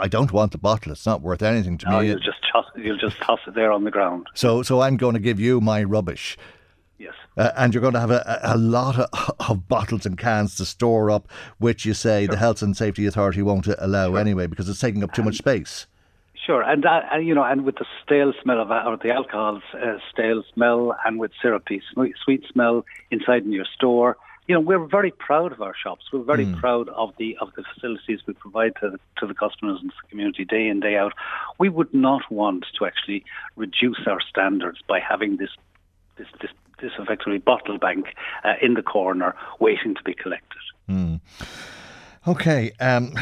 I 0.00 0.08
don't 0.08 0.32
want 0.32 0.52
the 0.52 0.58
bottle. 0.58 0.92
It's 0.92 1.06
not 1.06 1.22
worth 1.22 1.42
anything 1.42 1.78
to 1.78 1.90
no, 1.90 2.00
me. 2.00 2.08
You'll 2.08 2.18
just, 2.18 2.40
toss, 2.52 2.66
you'll 2.76 2.98
just 2.98 3.18
toss 3.18 3.40
it 3.46 3.54
there 3.54 3.70
on 3.70 3.84
the 3.84 3.90
ground. 3.90 4.26
So, 4.34 4.62
so 4.62 4.80
I'm 4.80 4.96
going 4.96 5.14
to 5.14 5.20
give 5.20 5.38
you 5.38 5.60
my 5.60 5.84
rubbish. 5.84 6.36
Yes. 7.00 7.14
Uh, 7.34 7.50
and 7.56 7.72
you're 7.72 7.80
going 7.80 7.94
to 7.94 8.00
have 8.00 8.10
a, 8.10 8.40
a 8.42 8.58
lot 8.58 8.98
of, 8.98 9.34
of, 9.48 9.66
bottles 9.68 10.04
and 10.04 10.18
cans 10.18 10.54
to 10.56 10.66
store 10.66 11.10
up, 11.10 11.28
which 11.58 11.86
you 11.86 11.94
say 11.94 12.26
sure. 12.26 12.32
the 12.32 12.36
Health 12.36 12.60
and 12.60 12.76
Safety 12.76 13.06
Authority 13.06 13.40
won't 13.40 13.66
allow 13.78 14.10
sure. 14.10 14.18
anyway 14.18 14.46
because 14.46 14.68
it's 14.68 14.80
taking 14.80 15.02
up 15.02 15.14
too 15.14 15.22
much 15.22 15.38
space. 15.38 15.86
Sure, 16.46 16.62
and 16.62 16.84
uh, 16.84 17.00
you 17.20 17.34
know, 17.34 17.44
and 17.44 17.64
with 17.64 17.76
the 17.76 17.86
stale 18.04 18.32
smell 18.42 18.60
of 18.60 18.70
or 18.70 18.96
the 18.96 19.10
alcohol's 19.10 19.62
uh, 19.74 19.96
stale 20.12 20.42
smell, 20.52 20.96
and 21.04 21.18
with 21.18 21.30
syrupy 21.40 21.82
sweet, 21.92 22.14
sweet 22.22 22.44
smell 22.50 22.84
inside 23.10 23.44
in 23.44 23.52
your 23.52 23.66
store, 23.66 24.16
you 24.46 24.54
know, 24.54 24.60
we're 24.60 24.84
very 24.84 25.10
proud 25.10 25.52
of 25.52 25.62
our 25.62 25.74
shops. 25.74 26.06
We're 26.12 26.24
very 26.24 26.46
mm. 26.46 26.58
proud 26.58 26.88
of 26.90 27.14
the 27.18 27.36
of 27.40 27.52
the 27.56 27.62
facilities 27.74 28.20
we 28.26 28.34
provide 28.34 28.72
to 28.80 28.90
the, 28.90 29.00
to 29.18 29.26
the 29.26 29.34
customers 29.34 29.78
and 29.80 29.90
the 29.90 30.08
community 30.08 30.44
day 30.44 30.66
in 30.68 30.80
day 30.80 30.96
out. 30.96 31.12
We 31.58 31.68
would 31.68 31.94
not 31.94 32.30
want 32.30 32.66
to 32.78 32.86
actually 32.86 33.24
reduce 33.56 34.00
our 34.06 34.20
standards 34.20 34.80
by 34.88 34.98
having 34.98 35.36
this 35.36 35.50
this, 36.16 36.26
this 36.40 36.50
this 36.80 36.92
effectively 36.98 37.38
bottle 37.38 37.78
bank 37.78 38.06
uh, 38.44 38.54
in 38.60 38.74
the 38.74 38.82
corner 38.82 39.34
waiting 39.58 39.94
to 39.94 40.02
be 40.02 40.14
collected. 40.14 40.58
Mm. 40.88 41.20
Okay, 42.28 42.70
um, 42.80 43.14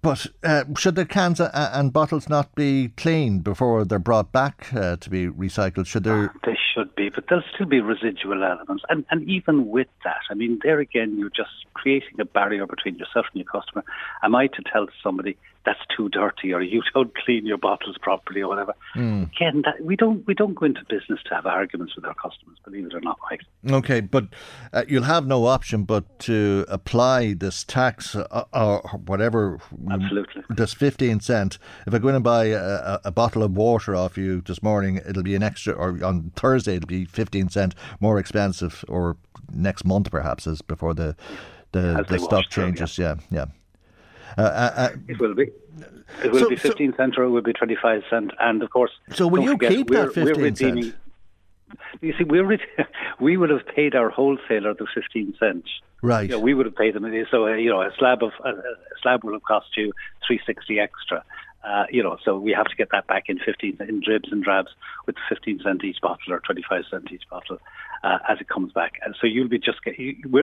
but 0.00 0.28
uh, 0.44 0.62
should 0.78 0.94
the 0.94 1.04
cans 1.04 1.40
and 1.40 1.92
bottles 1.92 2.28
not 2.28 2.54
be 2.54 2.88
cleaned 2.96 3.42
before 3.42 3.84
they're 3.84 3.98
brought 3.98 4.30
back 4.30 4.72
uh, 4.72 4.94
to 4.96 5.10
be 5.10 5.26
recycled? 5.26 5.86
Should 5.86 6.04
there? 6.04 6.32
They 6.44 6.56
should 6.72 6.94
be, 6.94 7.08
but 7.08 7.24
there'll 7.28 7.42
still 7.52 7.66
be 7.66 7.80
residual 7.80 8.44
elements. 8.44 8.84
And, 8.88 9.04
and 9.10 9.28
even 9.28 9.70
with 9.70 9.88
that, 10.04 10.20
I 10.30 10.34
mean, 10.34 10.60
there 10.62 10.78
again, 10.78 11.18
you're 11.18 11.30
just 11.30 11.50
creating 11.74 12.20
a 12.20 12.24
barrier 12.24 12.64
between 12.64 12.96
yourself 12.96 13.26
and 13.32 13.42
your 13.42 13.50
customer. 13.60 13.82
Am 14.22 14.36
I 14.36 14.46
to 14.46 14.62
tell 14.72 14.86
somebody 15.02 15.36
that's 15.64 15.80
too 15.96 16.08
dirty 16.08 16.52
or 16.52 16.62
you 16.62 16.82
don't 16.92 17.14
clean 17.24 17.46
your 17.46 17.58
bottles 17.58 17.96
properly 18.00 18.42
or 18.42 18.48
whatever. 18.48 18.74
Mm. 18.94 19.32
Again, 19.34 19.62
that, 19.64 19.84
we 19.84 19.96
don't 19.96 20.26
we 20.26 20.34
don't 20.34 20.54
go 20.54 20.66
into 20.66 20.82
business 20.88 21.20
to 21.28 21.34
have 21.34 21.46
arguments 21.46 21.96
with 21.96 22.04
our 22.04 22.14
customers, 22.14 22.58
believe 22.64 22.86
it 22.86 22.94
or 22.94 23.00
not, 23.00 23.18
Mike. 23.30 23.40
Okay, 23.70 24.00
but 24.00 24.26
uh, 24.72 24.84
you'll 24.88 25.04
have 25.04 25.26
no 25.26 25.46
option 25.46 25.84
but 25.84 26.18
to 26.20 26.64
apply 26.68 27.34
this 27.34 27.64
tax 27.64 28.14
uh, 28.14 28.44
or 28.52 28.80
whatever. 29.06 29.58
Absolutely. 29.90 30.42
This 30.50 30.74
15 30.74 31.20
cent. 31.20 31.58
If 31.86 31.94
I 31.94 31.98
go 31.98 32.08
in 32.08 32.14
and 32.14 32.24
buy 32.24 32.46
a, 32.46 33.00
a, 33.04 33.10
bottle 33.10 33.42
of 33.42 33.56
water 33.56 33.94
off 33.94 34.18
you 34.18 34.40
this 34.40 34.62
morning, 34.62 35.00
it'll 35.08 35.22
be 35.22 35.34
an 35.34 35.42
extra, 35.42 35.72
or 35.72 36.04
on 36.04 36.32
Thursday, 36.36 36.76
it'll 36.76 36.86
be 36.86 37.04
15 37.04 37.48
cent 37.48 37.74
more 38.00 38.18
expensive, 38.18 38.84
or 38.88 39.16
next 39.52 39.84
month 39.84 40.10
perhaps, 40.10 40.46
as 40.46 40.62
before 40.62 40.94
the 40.94 41.16
the, 41.72 42.04
the 42.08 42.18
stock 42.18 42.48
changes. 42.50 42.94
Through, 42.94 43.04
yeah. 43.04 43.14
yeah, 43.30 43.36
yeah. 43.38 43.44
Uh, 44.36 44.40
uh, 44.40 44.72
uh, 44.76 44.88
it 45.08 45.20
will 45.20 45.34
be. 45.34 45.50
It 46.22 46.32
will 46.32 46.40
so, 46.40 46.48
be 46.48 46.56
15 46.56 46.92
so, 46.92 46.96
cent 46.96 47.18
or 47.18 47.24
it 47.24 47.30
will 47.30 47.42
be 47.42 47.52
25 47.52 48.02
cent. 48.10 48.32
And 48.40 48.62
of 48.62 48.70
course, 48.70 48.90
so 49.12 49.26
will 49.26 49.42
you 49.42 49.52
forget, 49.52 49.70
keep 49.70 49.90
that 49.90 50.12
15 50.12 50.56
cent? 50.56 50.94
You 52.00 52.14
see, 52.18 52.24
we 52.24 52.40
we 53.20 53.36
would 53.36 53.50
have 53.50 53.66
paid 53.74 53.94
our 53.94 54.10
wholesaler 54.10 54.74
the 54.74 54.86
15 54.94 55.34
cents. 55.38 55.68
Right. 56.02 56.22
You 56.22 56.36
know, 56.36 56.40
we 56.40 56.54
would 56.54 56.66
have 56.66 56.76
paid 56.76 56.94
them. 56.94 57.04
So 57.30 57.46
uh, 57.46 57.54
you 57.54 57.70
know, 57.70 57.80
a 57.80 57.90
slab 57.98 58.22
of 58.22 58.32
a, 58.44 58.50
a 58.50 58.76
slab 59.02 59.24
will 59.24 59.32
have 59.32 59.44
cost 59.44 59.76
you 59.76 59.92
360 60.26 60.78
extra. 60.78 61.24
Uh, 61.64 61.86
you 61.90 62.02
know, 62.02 62.18
so 62.22 62.38
we 62.38 62.52
have 62.52 62.66
to 62.66 62.76
get 62.76 62.88
that 62.92 63.06
back 63.06 63.24
in 63.28 63.38
15 63.38 63.78
in 63.88 64.00
dribs 64.00 64.30
and 64.30 64.44
drabs 64.44 64.68
with 65.06 65.16
15 65.30 65.60
cent 65.64 65.82
each 65.82 65.98
bottle 66.02 66.34
or 66.34 66.40
25 66.40 66.84
cent 66.90 67.10
each 67.10 67.22
bottle 67.30 67.58
uh, 68.02 68.18
as 68.28 68.38
it 68.38 68.48
comes 68.48 68.70
back. 68.72 69.00
And 69.02 69.16
so 69.18 69.26
you'll 69.26 69.48
be 69.48 69.58
just 69.58 69.82
get, 69.82 69.98
you, 69.98 70.42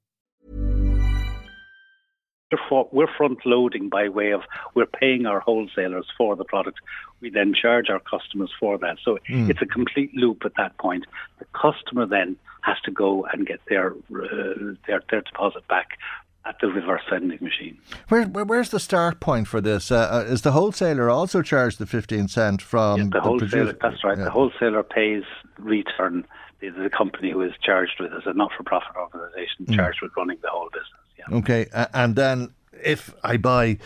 we're 2.91 3.07
front 3.17 3.45
loading 3.45 3.89
by 3.89 4.09
way 4.09 4.31
of 4.31 4.41
we're 4.73 4.85
paying 4.85 5.25
our 5.25 5.39
wholesalers 5.39 6.05
for 6.17 6.35
the 6.35 6.43
product. 6.43 6.79
We 7.19 7.29
then 7.29 7.53
charge 7.53 7.89
our 7.89 7.99
customers 7.99 8.51
for 8.59 8.77
that. 8.79 8.97
So 9.03 9.17
mm. 9.29 9.49
it's 9.49 9.61
a 9.61 9.65
complete 9.65 10.13
loop 10.13 10.43
at 10.45 10.53
that 10.57 10.77
point. 10.77 11.05
The 11.39 11.45
customer 11.53 12.05
then 12.05 12.35
has 12.61 12.77
to 12.85 12.91
go 12.91 13.25
and 13.31 13.45
get 13.45 13.59
their 13.69 13.91
uh, 13.91 14.75
their, 14.87 15.01
their 15.09 15.21
deposit 15.21 15.67
back 15.67 15.97
at 16.45 16.55
the 16.59 16.67
reverse 16.67 17.01
vending 17.09 17.37
machine. 17.41 17.77
Where, 18.09 18.25
where, 18.25 18.45
where's 18.45 18.69
the 18.69 18.79
start 18.79 19.19
point 19.19 19.47
for 19.47 19.61
this? 19.61 19.91
Uh, 19.91 20.09
uh 20.11 20.31
is 20.31 20.41
the 20.41 20.51
wholesaler 20.51 21.09
also 21.09 21.41
charged 21.41 21.77
the 21.77 21.85
15 21.85 22.27
cent 22.27 22.61
from 22.61 22.97
yeah, 22.97 23.03
the, 23.05 23.09
the 23.11 23.21
wholesaler? 23.21 23.49
Producer? 23.49 23.77
That's 23.81 24.03
right. 24.03 24.17
Yeah. 24.17 24.23
The 24.25 24.31
wholesaler 24.31 24.83
pays 24.83 25.23
Re-turn 25.59 26.25
the, 26.59 26.69
the 26.69 26.89
company 26.89 27.31
who 27.31 27.41
is 27.41 27.51
charged 27.61 27.99
with 27.99 28.13
as 28.13 28.23
a 28.25 28.33
not-for-profit 28.33 28.95
organisation 28.95 29.65
mm. 29.65 29.75
charged 29.75 30.01
with 30.01 30.11
running 30.17 30.37
the 30.41 30.49
whole 30.49 30.69
business. 30.69 31.01
Yeah. 31.29 31.37
Okay, 31.37 31.65
and 31.93 32.15
then 32.15 32.53
if 32.83 33.13
I 33.23 33.37
buy. 33.37 33.77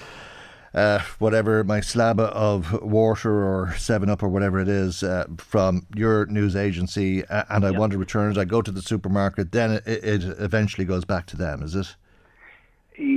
Uh, 0.74 1.00
whatever 1.20 1.64
my 1.64 1.80
slab 1.80 2.20
of 2.20 2.82
water 2.82 3.32
or 3.32 3.74
Seven 3.78 4.10
Up 4.10 4.22
or 4.22 4.28
whatever 4.28 4.60
it 4.60 4.68
is 4.68 5.04
uh, 5.04 5.24
from 5.38 5.88
your 5.96 6.26
news 6.26 6.54
agency, 6.54 7.24
uh, 7.28 7.46
and 7.48 7.64
I 7.64 7.72
want 7.72 7.94
to 7.94 7.98
return 7.98 8.30
it, 8.30 8.38
I 8.38 8.44
go 8.44 8.62
to 8.62 8.72
the 8.72 8.82
supermarket. 8.82 9.54
Then 9.54 9.72
it, 9.72 9.88
it, 9.88 10.24
eventually 10.38 10.84
goes 10.84 11.06
back 11.06 11.28
to 11.28 11.38
them. 11.38 11.64
Is 11.64 11.76
it? 11.76 11.96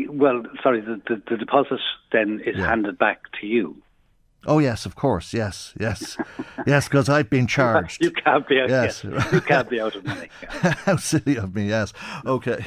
Well, 0.08 0.44
sorry, 0.62 0.82
the, 0.82 1.02
the, 1.08 1.20
the 1.30 1.36
deposit 1.36 1.80
then 2.12 2.40
is 2.46 2.56
yeah. 2.56 2.68
handed 2.68 2.96
back 2.96 3.22
to 3.40 3.46
you. 3.48 3.82
Oh 4.46 4.60
yes, 4.60 4.86
of 4.86 4.94
course, 4.94 5.34
yes, 5.34 5.74
yes, 5.78 6.16
yes, 6.66 6.88
because 6.88 7.08
I've 7.08 7.28
been 7.28 7.46
charged. 7.46 8.02
You 8.08 8.12
can't 8.12 8.46
be 8.46 8.60
out. 8.60 8.68
Yes, 8.68 9.04
yes. 9.04 9.32
you 9.32 9.40
can't 9.40 9.68
be 9.68 9.80
out 9.80 9.96
of 9.96 10.04
money. 10.04 10.28
How 10.48 10.96
silly 10.96 11.36
of 11.36 11.54
me. 11.54 11.68
Yes, 11.68 11.92
okay, 12.24 12.64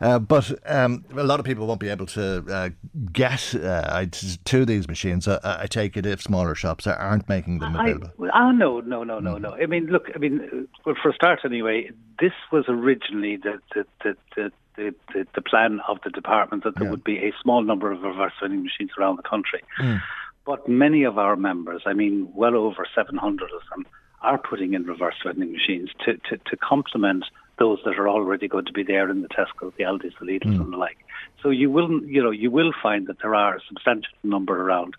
uh, 0.00 0.20
but 0.20 0.52
um, 0.64 1.04
a 1.16 1.24
lot 1.24 1.40
of 1.40 1.46
people 1.46 1.66
won't 1.66 1.80
be 1.80 1.88
able 1.88 2.06
to 2.06 2.44
uh, 2.48 2.70
get 3.12 3.54
uh, 3.56 4.06
to 4.44 4.64
these 4.64 4.86
machines. 4.86 5.26
I 5.26 5.66
take 5.66 5.96
it 5.96 6.06
if 6.06 6.22
smaller 6.22 6.54
shops 6.54 6.86
aren't 6.86 7.28
making 7.28 7.58
them 7.58 7.74
available. 7.74 8.10
I, 8.32 8.46
oh 8.46 8.50
no, 8.52 8.80
no, 8.80 9.02
no, 9.02 9.18
no, 9.18 9.38
no. 9.38 9.54
I 9.54 9.66
mean, 9.66 9.86
look, 9.86 10.10
I 10.14 10.18
mean, 10.18 10.68
well, 10.86 10.94
for 11.02 11.10
a 11.10 11.14
start, 11.14 11.40
anyway, 11.44 11.90
this 12.20 12.32
was 12.52 12.64
originally 12.68 13.36
the 13.36 13.60
the 13.74 13.84
the, 14.04 14.16
the 14.36 14.52
the, 14.76 14.94
the, 15.12 15.26
the, 15.34 15.42
plan 15.42 15.80
of 15.88 15.98
the 16.04 16.10
department 16.10 16.62
that 16.62 16.76
there 16.76 16.84
yeah. 16.84 16.90
would 16.92 17.02
be 17.02 17.18
a 17.18 17.32
small 17.42 17.62
number 17.62 17.90
of 17.90 18.00
reverse 18.02 18.32
vending 18.40 18.62
machines 18.62 18.90
around 18.96 19.16
the 19.16 19.24
country. 19.24 19.60
Mm. 19.80 20.00
But 20.48 20.66
many 20.66 21.02
of 21.04 21.18
our 21.18 21.36
members, 21.36 21.82
I 21.84 21.92
mean, 21.92 22.26
well 22.34 22.56
over 22.56 22.86
700 22.94 23.50
of 23.52 23.60
them, 23.68 23.86
are 24.22 24.38
putting 24.38 24.72
in 24.72 24.84
reverse 24.84 25.16
vending 25.22 25.52
machines 25.52 25.90
to, 26.06 26.14
to, 26.26 26.38
to 26.38 26.56
complement 26.56 27.24
those 27.58 27.80
that 27.84 27.98
are 27.98 28.08
already 28.08 28.48
going 28.48 28.64
to 28.64 28.72
be 28.72 28.82
there 28.82 29.10
in 29.10 29.20
the 29.20 29.28
Tesco, 29.28 29.76
the 29.76 29.84
Aldi's, 29.84 30.14
the 30.18 30.24
Lidl's, 30.24 30.56
Hmm. 30.56 30.62
and 30.62 30.72
the 30.72 30.78
like. 30.78 30.96
So 31.42 31.50
you 31.50 31.70
will, 31.70 32.02
you 32.02 32.22
know, 32.22 32.30
you 32.30 32.50
will 32.50 32.72
find 32.82 33.08
that 33.08 33.18
there 33.20 33.34
are 33.34 33.56
a 33.56 33.60
substantial 33.68 34.14
number 34.24 34.58
around. 34.58 34.94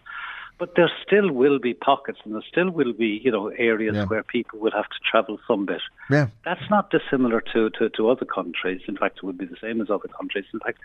But 0.60 0.76
there 0.76 0.92
still 1.04 1.32
will 1.32 1.58
be 1.58 1.74
pockets, 1.74 2.20
and 2.24 2.36
there 2.36 2.44
still 2.48 2.70
will 2.70 2.94
be, 2.94 3.20
you 3.24 3.32
know, 3.32 3.48
areas 3.48 3.96
Yeah. 3.96 4.06
where 4.06 4.22
people 4.22 4.60
will 4.60 4.76
have 4.80 4.90
to 4.90 5.00
travel 5.10 5.40
some 5.48 5.66
bit. 5.66 5.82
Yeah. 6.12 6.28
That's 6.46 6.70
not 6.70 6.92
dissimilar 6.92 7.42
to, 7.54 7.72
to, 7.72 7.90
to 7.90 8.10
other 8.12 8.26
countries. 8.26 8.82
In 8.88 8.98
fact, 8.98 9.18
it 9.18 9.24
would 9.24 9.38
be 9.40 9.46
the 9.46 9.58
same 9.60 9.82
as 9.82 9.90
other 9.90 10.10
countries. 10.10 10.46
In 10.54 10.60
fact, 10.60 10.78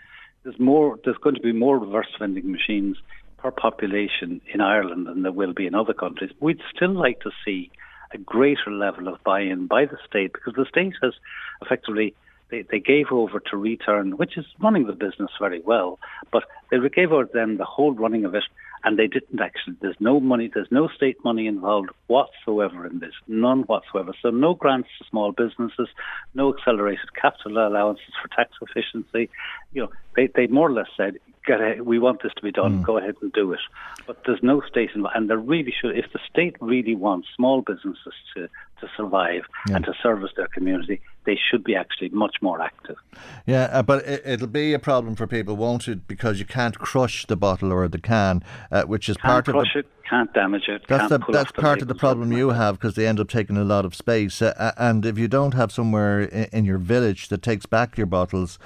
there's 0.43 0.59
more. 0.59 0.97
There's 1.03 1.17
going 1.17 1.35
to 1.35 1.41
be 1.41 1.51
more 1.51 1.77
reverse 1.77 2.07
vending 2.17 2.51
machines 2.51 2.97
per 3.45 3.51
population 3.51 4.41
in 4.51 4.59
Ireland 4.59 5.05
than 5.07 5.21
there 5.21 5.31
will 5.31 5.53
be 5.53 5.67
in 5.67 5.75
other 5.75 5.93
countries. 5.93 6.31
We'd 6.39 6.61
still 6.75 6.93
like 6.93 7.19
to 7.21 7.31
see 7.45 7.69
a 8.11 8.17
greater 8.17 8.71
level 8.71 9.07
of 9.07 9.23
buy-in 9.23 9.67
by 9.67 9.85
the 9.85 9.97
state 10.07 10.33
because 10.33 10.55
the 10.55 10.65
state 10.65 10.93
has 11.01 11.13
effectively 11.61 12.15
they, 12.51 12.63
they 12.71 12.79
gave 12.79 13.07
over 13.11 13.39
to 13.39 13.57
Re-turn, 13.57 14.17
which 14.17 14.37
is 14.37 14.45
running 14.61 14.85
the 14.85 14.93
business 14.93 15.31
very 15.39 15.61
well, 15.61 15.97
but 16.31 16.43
they 16.69 16.77
gave 16.89 17.11
over 17.11 17.27
then 17.33 17.57
the 17.57 17.65
whole 17.65 17.93
running 17.93 18.23
of 18.23 18.35
it, 18.35 18.43
and 18.83 18.99
they 18.99 19.07
didn't 19.07 19.41
actually. 19.41 19.75
There's 19.81 19.95
no 19.99 20.19
money, 20.19 20.51
there's 20.53 20.71
no 20.71 20.87
state 20.87 21.17
money 21.23 21.47
involved 21.47 21.89
whatsoever 22.05 22.85
in 22.85 22.99
this, 22.99 23.13
none 23.27 23.63
whatsoever. 23.63 24.13
So 24.21 24.29
no 24.29 24.53
grants 24.53 24.89
to 24.99 25.05
small 25.09 25.31
businesses, 25.31 25.89
no 26.35 26.53
accelerated 26.53 27.13
capital 27.19 27.57
allowances 27.57 28.13
for 28.21 28.27
tax 28.27 28.51
efficiency. 28.61 29.29
You 29.73 29.83
know, 29.83 29.91
they 30.15 30.27
they 30.27 30.45
more 30.47 30.69
or 30.69 30.73
less 30.73 30.89
said. 30.95 31.15
Get 31.45 31.61
ahead, 31.61 31.81
we 31.81 31.99
want 31.99 32.23
this 32.23 32.33
to 32.35 32.41
be 32.41 32.51
done. 32.51 32.81
Go 32.81 32.97
ahead 32.97 33.15
and 33.21 33.31
do 33.31 33.51
it. 33.53 33.59
But 34.07 34.23
there's 34.25 34.41
no 34.41 34.61
state 34.61 34.91
involved, 34.95 35.15
and 35.15 35.29
there 35.29 35.37
really 35.37 35.73
should. 35.79 35.97
If 35.97 36.11
the 36.11 36.19
state 36.29 36.55
really 36.59 36.95
wants 36.95 37.27
small 37.35 37.61
businesses 37.61 38.13
to 38.35 38.49
to 38.81 38.89
survive 38.97 39.43
Yeah. 39.69 39.77
and 39.77 39.85
to 39.85 39.93
service 40.03 40.31
their 40.35 40.47
community, 40.47 41.01
they 41.23 41.37
should 41.49 41.63
be 41.63 41.75
actually 41.75 42.09
much 42.09 42.35
more 42.41 42.61
active. 42.61 42.97
Yeah, 43.45 43.69
uh, 43.71 43.83
but 43.83 44.05
it, 44.05 44.21
it'll 44.25 44.47
be 44.47 44.73
a 44.73 44.79
problem 44.79 45.15
for 45.15 45.27
people, 45.27 45.55
won't 45.55 45.87
it? 45.87 46.07
Because 46.07 46.39
you 46.39 46.45
can't 46.45 46.77
crush 46.77 47.25
the 47.25 47.37
bottle 47.37 47.71
or 47.71 47.87
the 47.87 47.99
can, 47.99 48.43
uh, 48.71 48.83
which 48.83 49.07
is 49.07 49.15
Can't 49.17 49.45
part 49.45 49.45
crush 49.45 49.75
of 49.75 49.85
it, 49.85 49.91
can't 50.09 50.33
damage 50.33 50.67
it. 50.67 50.83
That's 50.87 51.07
can't 51.07 51.25
the, 51.25 51.31
that's 51.31 51.51
the 51.53 51.61
part 51.61 51.81
of 51.81 51.87
the 51.87 51.95
problem 51.95 52.33
you 52.33 52.49
have 52.49 52.75
because 52.75 52.95
they 52.95 53.07
end 53.07 53.19
up 53.19 53.29
taking 53.29 53.55
a 53.55 53.63
lot 53.63 53.85
of 53.85 53.95
space. 53.95 54.41
Uh, 54.41 54.53
uh, 54.57 54.71
and 54.77 55.05
if 55.05 55.17
you 55.17 55.27
don't 55.27 55.53
have 55.53 55.71
somewhere 55.71 56.21
in, 56.21 56.45
in 56.51 56.65
your 56.65 56.77
village 56.77 57.29
that 57.29 57.41
takes 57.41 57.65
back 57.65 57.97
your 57.97 58.07
bottles, 58.07 58.59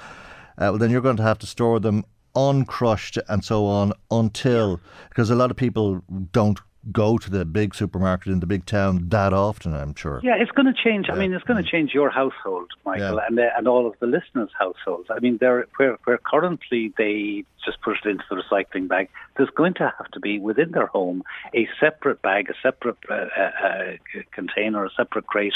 uh, 0.58 0.70
well, 0.70 0.78
then 0.78 0.90
you're 0.90 1.00
going 1.00 1.16
to 1.16 1.22
have 1.22 1.38
to 1.38 1.46
store 1.46 1.78
them 1.78 2.04
uncrushed 2.34 3.18
and 3.28 3.44
so 3.44 3.66
on 3.66 3.92
until 4.10 4.80
because 5.08 5.30
a 5.30 5.34
lot 5.34 5.50
of 5.50 5.56
people 5.56 6.02
don't 6.32 6.60
go 6.92 7.18
to 7.18 7.30
the 7.30 7.44
big 7.44 7.74
supermarket 7.74 8.32
in 8.32 8.40
the 8.40 8.46
big 8.46 8.64
town 8.64 9.06
that 9.10 9.34
often. 9.34 9.74
I'm 9.74 9.94
sure. 9.94 10.18
Yeah, 10.22 10.36
it's 10.38 10.50
going 10.52 10.64
to 10.66 10.72
change. 10.72 11.10
I 11.10 11.14
mean, 11.14 11.34
it's 11.34 11.44
going 11.44 11.62
to 11.62 11.70
change 11.70 11.92
your 11.92 12.08
household, 12.08 12.70
Michael, 12.86 13.16
Yeah. 13.16 13.26
and 13.28 13.38
uh, 13.38 13.42
and 13.58 13.68
all 13.68 13.86
of 13.86 13.94
the 14.00 14.06
listeners' 14.06 14.48
households. 14.58 15.08
I 15.10 15.20
mean, 15.20 15.36
they're, 15.38 15.66
where 15.76 15.98
where 16.04 16.18
currently 16.18 16.94
they 16.96 17.44
just 17.64 17.82
put 17.82 17.98
it 18.02 18.08
into 18.08 18.24
the 18.30 18.36
recycling 18.36 18.88
bag. 18.88 19.10
There's 19.36 19.50
going 19.50 19.74
to 19.74 19.92
have 19.98 20.10
to 20.12 20.20
be 20.20 20.38
within 20.38 20.70
their 20.70 20.86
home 20.86 21.22
a 21.54 21.68
separate 21.78 22.22
bag, 22.22 22.48
a 22.48 22.54
separate 22.62 22.96
uh, 23.10 23.26
uh, 23.38 23.66
uh, 23.66 23.92
container, 24.32 24.84
a 24.86 24.90
separate 24.96 25.26
crate 25.26 25.52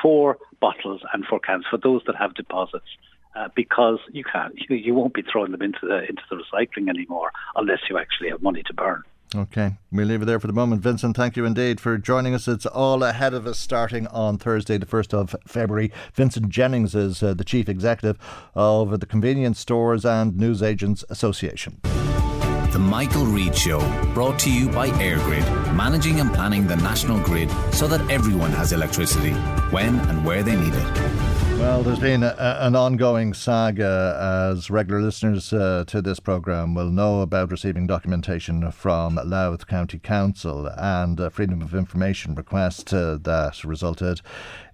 for 0.00 0.38
bottles 0.60 1.02
and 1.12 1.26
for 1.26 1.38
cans 1.38 1.66
for 1.68 1.76
those 1.76 2.00
that 2.06 2.16
have 2.16 2.32
deposits. 2.34 2.86
Uh, 3.34 3.48
because 3.56 3.98
you 4.10 4.22
can't, 4.22 4.54
you, 4.68 4.76
you 4.76 4.94
won't 4.94 5.14
be 5.14 5.22
throwing 5.22 5.52
them 5.52 5.62
into 5.62 5.78
the 5.82 6.00
into 6.00 6.20
the 6.28 6.36
recycling 6.36 6.90
anymore 6.90 7.32
unless 7.56 7.78
you 7.88 7.96
actually 7.96 8.28
have 8.28 8.42
money 8.42 8.62
to 8.62 8.74
burn. 8.74 9.02
Okay, 9.34 9.76
we'll 9.90 10.06
leave 10.06 10.22
it 10.22 10.24
there 10.26 10.38
for 10.38 10.46
the 10.46 10.52
moment. 10.52 10.82
Vincent, 10.82 11.16
thank 11.16 11.36
you 11.36 11.46
indeed 11.46 11.80
for 11.80 11.96
joining 11.96 12.34
us. 12.34 12.46
It's 12.46 12.66
all 12.66 13.02
ahead 13.02 13.32
of 13.32 13.46
us 13.46 13.58
starting 13.58 14.06
on 14.08 14.36
Thursday, 14.36 14.76
the 14.76 14.84
1st 14.84 15.14
of 15.14 15.36
February. 15.46 15.90
Vincent 16.12 16.50
Jennings 16.50 16.94
is 16.94 17.22
uh, 17.22 17.32
the 17.32 17.44
Chief 17.44 17.68
Executive 17.68 18.18
of 18.54 19.00
the 19.00 19.06
Convenience 19.06 19.58
Stores 19.58 20.04
and 20.04 20.36
Newsagents 20.36 21.02
Association. 21.08 21.80
The 21.82 22.78
Michael 22.78 23.24
Reade 23.24 23.56
Show, 23.56 23.80
brought 24.12 24.38
to 24.40 24.52
you 24.52 24.68
by 24.68 24.90
EirGrid, 24.90 25.74
managing 25.74 26.20
and 26.20 26.32
planning 26.32 26.66
the 26.66 26.76
national 26.76 27.20
grid 27.20 27.50
so 27.72 27.86
that 27.86 28.10
everyone 28.10 28.50
has 28.50 28.72
electricity 28.72 29.32
when 29.70 29.98
and 30.00 30.24
where 30.24 30.42
they 30.42 30.56
need 30.56 30.74
it. 30.74 31.31
Well, 31.62 31.84
there's 31.84 32.00
been 32.00 32.24
a, 32.24 32.58
an 32.60 32.74
ongoing 32.74 33.32
saga, 33.34 34.50
as 34.52 34.68
regular 34.68 35.00
listeners 35.00 35.52
uh, 35.52 35.84
to 35.86 36.02
this 36.02 36.18
programme 36.18 36.74
will 36.74 36.90
know 36.90 37.20
about 37.20 37.52
receiving 37.52 37.86
documentation 37.86 38.68
from 38.72 39.14
Louth 39.24 39.68
County 39.68 40.00
Council 40.00 40.68
and 40.76 41.20
a 41.20 41.30
Freedom 41.30 41.62
of 41.62 41.72
Information 41.72 42.34
request 42.34 42.92
uh, 42.92 43.16
that 43.22 43.62
resulted 43.62 44.22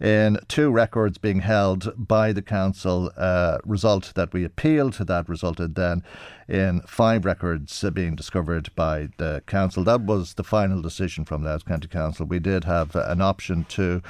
in 0.01 0.39
two 0.49 0.71
records 0.71 1.19
being 1.19 1.41
held 1.41 1.93
by 1.95 2.33
the 2.33 2.41
council. 2.43 3.13
Uh, 3.19 3.59
result 3.67 4.13
that 4.15 4.33
we 4.33 4.43
appealed 4.43 4.95
to 4.95 5.05
that 5.05 5.29
resulted 5.29 5.75
then 5.75 6.03
in 6.49 6.81
five 6.87 7.27
records 7.27 7.85
uh, 7.85 7.91
being 7.91 8.17
discovered 8.17 8.75
by 8.75 9.11
the 9.19 9.43
council. 9.47 9.85
That 9.85 10.01
was 10.01 10.35
the 10.35 10.43
final 10.43 10.81
decision 10.81 11.27
from 11.27 11.45
Louth 11.45 11.67
County 11.67 11.89
Council. 11.89 12.25
We 12.25 12.39
did 12.39 12.65
have 12.65 12.97
an 12.97 13.21
option 13.21 13.65
to 13.65 14.03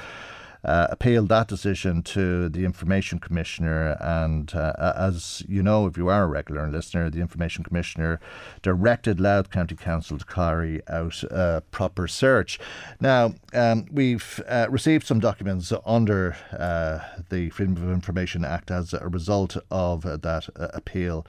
uh, 0.63 0.87
appealed 0.89 1.29
that 1.29 1.47
decision 1.47 2.03
to 2.03 2.49
the 2.49 2.65
Information 2.65 3.19
Commissioner. 3.19 3.97
And 3.99 4.53
uh, 4.53 4.93
as 4.95 5.43
you 5.47 5.63
know, 5.63 5.85
if 5.87 5.97
you 5.97 6.09
are 6.09 6.23
a 6.23 6.27
regular 6.27 6.69
listener, 6.69 7.09
the 7.09 7.21
Information 7.21 7.63
Commissioner 7.63 8.19
directed 8.61 9.19
Louth 9.19 9.49
County 9.49 9.75
Council 9.75 10.17
to 10.17 10.25
carry 10.25 10.81
out 10.87 11.23
a 11.23 11.63
proper 11.71 12.07
search. 12.07 12.59
Now, 12.99 13.33
um, 13.53 13.85
we've 13.91 14.41
uh, 14.47 14.67
received 14.69 15.07
some 15.07 15.19
documents 15.19 15.71
under 15.85 16.35
uh, 16.51 16.99
the 17.29 17.49
Freedom 17.51 17.77
of 17.77 17.91
Information 17.91 18.43
Act 18.43 18.71
as 18.71 18.93
a 18.93 19.07
result 19.07 19.57
of 19.71 20.01
that 20.03 20.49
uh, 20.55 20.67
appeal. 20.73 21.25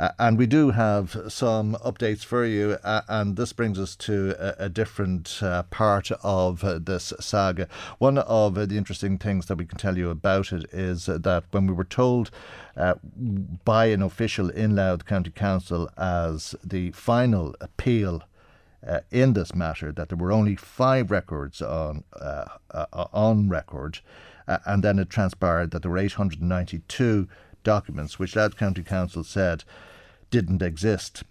Uh, 0.00 0.12
and 0.18 0.38
we 0.38 0.46
do 0.46 0.70
have 0.70 1.14
some 1.28 1.76
updates 1.84 2.24
for 2.24 2.42
you, 2.46 2.78
uh, 2.82 3.02
and 3.06 3.36
this 3.36 3.52
brings 3.52 3.78
us 3.78 3.94
to 3.94 4.34
a, 4.38 4.64
a 4.64 4.68
different 4.70 5.42
uh, 5.42 5.62
part 5.64 6.10
of 6.22 6.62
this 6.86 7.12
saga. 7.20 7.68
One 7.98 8.16
of 8.16 8.54
the 8.54 8.78
interesting 8.78 9.18
things 9.18 9.44
that 9.44 9.56
we 9.56 9.66
can 9.66 9.76
tell 9.76 9.98
you 9.98 10.08
about 10.08 10.54
it 10.54 10.64
is 10.72 11.04
that 11.04 11.44
when 11.50 11.66
we 11.66 11.74
were 11.74 11.84
told 11.84 12.30
uh, 12.78 12.94
by 13.66 13.86
an 13.86 14.00
official 14.00 14.48
in 14.48 14.74
Louth 14.74 15.04
County 15.04 15.30
Council 15.30 15.90
as 15.98 16.54
the 16.64 16.92
final 16.92 17.54
appeal 17.60 18.22
uh, 18.86 19.00
in 19.10 19.34
this 19.34 19.54
matter 19.54 19.92
that 19.92 20.08
there 20.08 20.16
were 20.16 20.32
only 20.32 20.56
five 20.56 21.10
records 21.10 21.60
on 21.60 22.04
uh, 22.18 22.46
uh, 22.70 22.86
on 23.12 23.50
record, 23.50 23.98
uh, 24.48 24.60
and 24.64 24.82
then 24.82 24.98
it 24.98 25.10
transpired 25.10 25.72
that 25.72 25.82
there 25.82 25.90
were 25.90 25.98
892 25.98 27.28
documents, 27.62 28.18
which 28.18 28.34
Louth 28.34 28.56
County 28.56 28.82
Council 28.82 29.22
said 29.22 29.64
didn't 30.30 30.62
exist. 30.62 31.22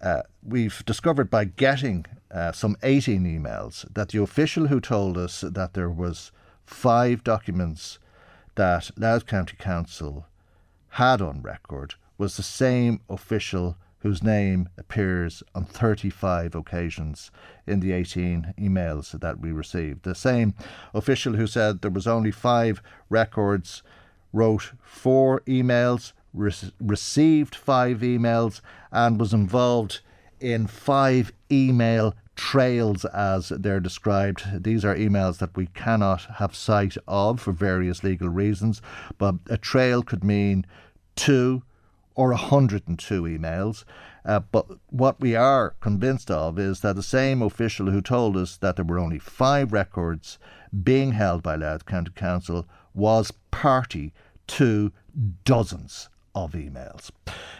Uh, 0.00 0.22
we've 0.42 0.82
discovered 0.86 1.30
by 1.30 1.44
getting 1.44 2.06
uh, 2.30 2.52
some 2.52 2.76
18 2.82 3.24
emails 3.24 3.84
that 3.92 4.10
the 4.10 4.22
official 4.22 4.68
who 4.68 4.80
told 4.80 5.18
us 5.18 5.42
that 5.42 5.74
there 5.74 5.90
was 5.90 6.32
five 6.64 7.22
documents 7.22 7.98
that 8.54 8.90
Louth 8.96 9.26
County 9.26 9.56
Council 9.58 10.26
had 10.90 11.20
on 11.20 11.42
record 11.42 11.94
was 12.18 12.36
the 12.36 12.42
same 12.42 13.00
official 13.08 13.76
whose 14.00 14.22
name 14.22 14.68
appears 14.78 15.42
on 15.54 15.64
35 15.64 16.54
occasions 16.54 17.30
in 17.66 17.80
the 17.80 17.92
18 17.92 18.54
emails 18.58 19.18
that 19.20 19.40
we 19.40 19.52
received. 19.52 20.02
The 20.02 20.14
same 20.14 20.54
official 20.94 21.34
who 21.34 21.46
said 21.46 21.80
there 21.80 21.90
was 21.90 22.06
only 22.06 22.30
five 22.30 22.82
records 23.10 23.82
wrote 24.32 24.72
four 24.82 25.40
emails, 25.40 26.12
re- 26.32 26.52
received 26.80 27.54
five 27.54 28.00
emails, 28.00 28.60
and 28.92 29.18
was 29.18 29.32
involved 29.32 30.00
in 30.40 30.66
five 30.66 31.32
email 31.50 32.14
trails 32.34 33.04
as 33.04 33.50
they're 33.50 33.80
described. 33.80 34.64
These 34.64 34.84
are 34.84 34.96
emails 34.96 35.38
that 35.38 35.54
we 35.56 35.66
cannot 35.66 36.22
have 36.36 36.54
sight 36.54 36.96
of 37.06 37.40
for 37.40 37.52
various 37.52 38.02
legal 38.02 38.28
reasons, 38.28 38.80
but 39.18 39.34
a 39.50 39.58
trail 39.58 40.02
could 40.02 40.24
mean 40.24 40.64
two 41.16 41.62
or 42.14 42.30
102 42.30 43.22
emails. 43.22 43.84
Uh, 44.24 44.40
but 44.40 44.66
what 44.88 45.20
we 45.20 45.36
are 45.36 45.74
convinced 45.80 46.30
of 46.30 46.58
is 46.58 46.80
that 46.80 46.96
the 46.96 47.02
same 47.02 47.42
official 47.42 47.90
who 47.90 48.00
told 48.00 48.36
us 48.36 48.56
that 48.56 48.76
there 48.76 48.84
were 48.84 48.98
only 48.98 49.18
five 49.18 49.72
records 49.72 50.38
being 50.82 51.12
held 51.12 51.42
by 51.42 51.56
Louth 51.56 51.84
County 51.84 52.12
Council 52.14 52.66
was 52.94 53.32
party 53.50 54.12
to 54.46 54.92
dozens 55.44 56.08
of 56.34 56.52
emails. 56.52 57.10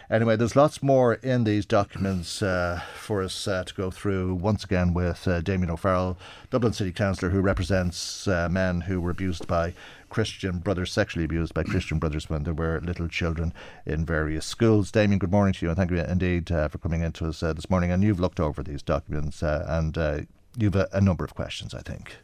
Anyway, 0.09 0.35
there's 0.35 0.55
lots 0.55 0.83
more 0.83 1.15
in 1.15 1.43
these 1.43 1.65
documents 1.65 2.41
uh, 2.41 2.81
for 2.95 3.21
us 3.21 3.47
uh, 3.47 3.63
to 3.63 3.73
go 3.73 3.91
through 3.91 4.35
once 4.35 4.63
again 4.63 4.93
with 4.93 5.27
uh, 5.27 5.41
Damian 5.41 5.69
O'Farrell, 5.69 6.17
Dublin 6.49 6.73
City 6.73 6.91
Councillor, 6.91 7.31
who 7.31 7.41
represents 7.41 8.27
uh, 8.27 8.49
men 8.49 8.81
who 8.81 8.99
were 8.99 9.11
abused 9.11 9.47
by 9.47 9.73
Christian 10.09 10.59
brothers, 10.59 10.91
sexually 10.91 11.25
abused 11.25 11.53
by 11.53 11.63
Christian 11.63 11.97
brothers 11.97 12.29
when 12.29 12.43
they 12.43 12.51
were 12.51 12.81
little 12.81 13.07
children 13.07 13.53
in 13.85 14.05
various 14.05 14.45
schools. 14.45 14.91
Damian, 14.91 15.19
good 15.19 15.31
morning 15.31 15.53
to 15.53 15.65
you, 15.65 15.69
and 15.69 15.77
thank 15.77 15.91
you 15.91 15.97
indeed 15.97 16.51
uh, 16.51 16.67
for 16.67 16.77
coming 16.77 17.01
in 17.01 17.13
to 17.13 17.27
us 17.27 17.41
uh, 17.41 17.53
this 17.53 17.69
morning. 17.69 17.91
And 17.91 18.03
you've 18.03 18.19
looked 18.19 18.39
over 18.39 18.63
these 18.63 18.81
documents, 18.81 19.41
and 19.41 20.27
you've 20.57 20.75
a, 20.75 20.89
a 20.91 20.99
number 20.99 21.23
of 21.23 21.35
questions, 21.35 21.73
I 21.73 21.81
think. 21.81 22.17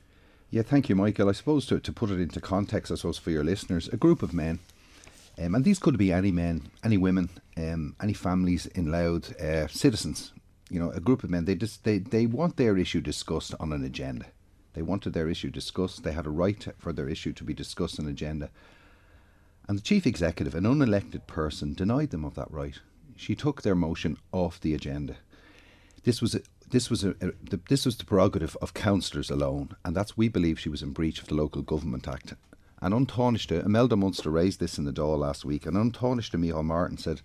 Yeah, 0.50 0.62
thank 0.62 0.88
you, 0.88 0.96
Michael. 0.96 1.28
I 1.30 1.34
suppose 1.34 1.66
to, 1.68 1.80
to 1.80 1.92
put 1.92 2.10
it 2.10 2.20
into 2.22 2.40
context, 2.40 2.92
I 2.92 2.96
suppose 2.96 3.18
for 3.18 3.32
your 3.32 3.44
listeners, 3.44 3.90
a 3.90 3.98
group 3.98 4.24
of 4.24 4.34
men, 4.34 4.60
um, 5.40 5.56
and 5.56 5.64
these 5.64 5.80
could 5.80 5.98
be 5.98 6.12
any 6.12 6.32
men, 6.32 6.70
any 6.84 6.98
women, 6.98 7.30
um, 7.58 7.96
any 8.02 8.14
families 8.14 8.66
in 8.68 8.92
Louth, 8.92 9.40
uh, 9.40 9.68
citizens. 9.68 10.34
You 10.70 10.80
know, 10.80 10.92
a 10.92 11.00
group 11.00 11.24
of 11.24 11.30
men. 11.30 11.46
They 11.46 11.56
just 11.56 11.84
they, 11.84 12.00
they 12.00 12.26
want 12.26 12.58
their 12.58 12.78
issue 12.78 13.02
discussed 13.02 13.54
on 13.60 13.72
an 13.72 13.86
agenda. 13.86 14.26
They 14.74 14.82
wanted 14.82 15.14
their 15.14 15.30
issue 15.30 15.50
discussed. 15.50 16.04
They 16.04 16.12
had 16.12 16.26
a 16.26 16.30
right 16.30 16.68
for 16.78 16.92
their 16.92 17.08
issue 17.08 17.34
to 17.34 17.44
be 17.44 17.54
discussed 17.54 18.00
on 18.00 18.06
an 18.06 18.12
agenda. 18.12 18.50
And 19.68 19.78
the 19.78 19.84
chief 19.84 20.06
executive, 20.06 20.56
an 20.56 20.64
unelected 20.66 21.26
person, 21.28 21.74
denied 21.74 22.10
them 22.10 22.24
of 22.24 22.36
that 22.36 22.52
right. 22.52 22.80
She 23.16 23.36
took 23.36 23.62
their 23.62 23.76
motion 23.76 24.18
off 24.32 24.60
the 24.60 24.74
agenda. 24.74 25.18
This 26.04 26.22
was 26.22 26.36
a, 26.36 26.42
this 26.70 26.90
was 26.90 27.04
a, 27.04 27.16
a 27.22 27.32
this 27.70 27.86
was 27.86 27.98
the 27.98 28.06
prerogative 28.06 28.56
of 28.62 28.74
councillors 28.74 29.30
alone, 29.30 29.76
and 29.84 29.96
that's 29.96 30.18
we 30.18 30.30
believe 30.30 30.60
she 30.60 30.70
was 30.70 30.82
in 30.82 30.92
breach 30.92 31.22
of 31.22 31.28
the 31.28 31.36
Local 31.36 31.62
Government 31.62 32.08
Act. 32.08 32.34
And 32.82 32.94
Untarnished, 32.94 33.52
Imelda 33.52 33.96
Munster 33.96 34.30
raised 34.30 34.60
this 34.60 34.78
in 34.78 34.86
the 34.86 34.94
Dáil 34.94 35.18
last 35.18 35.44
week, 35.44 35.66
and 35.66 35.76
An 35.76 35.92
Tánaiste 35.92 36.40
Micheál 36.40 36.64
Martin 36.64 36.98
said, 36.98 37.22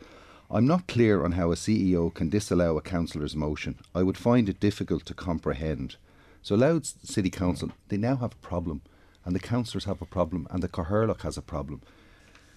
I'm 0.51 0.67
not 0.67 0.87
clear 0.87 1.25
on 1.25 1.33
how 1.33 1.53
a 1.53 1.57
CEO 1.57 2.13
can 2.13 2.31
disallow 2.31 2.77
a 2.77 2.83
councillor's 2.83 3.37
motion. 3.37 3.79
I 3.95 4.03
would 4.03 4.17
find 4.17 4.49
it 4.49 4.61
difficult 4.61 5.05
to 5.07 5.15
comprehend. 5.15 5.97
So 6.43 6.55
Louth 6.55 6.95
City 7.05 7.31
Council, 7.31 7.71
they 7.89 7.97
now 7.99 8.17
have 8.17 8.33
a 8.33 8.47
problem, 8.47 8.81
and 9.25 9.35
the 9.35 9.41
councillors 9.41 9.85
have 9.85 10.01
a 10.01 10.07
problem, 10.07 10.47
and 10.51 10.63
the 10.63 10.69
Cathaoirleach 10.69 11.23
has 11.23 11.37
a 11.37 11.43
problem. 11.43 11.83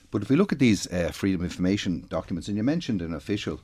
But 0.09 0.21
if 0.21 0.29
we 0.29 0.37
look 0.37 0.53
at 0.53 0.59
these 0.59 0.91
uh, 0.91 1.11
freedom 1.11 1.41
of 1.41 1.45
information 1.51 2.05
documents, 2.09 2.47
and 2.47 2.55
you 2.55 2.63
mentioned 2.63 3.01
an 3.01 3.13
official 3.13 3.59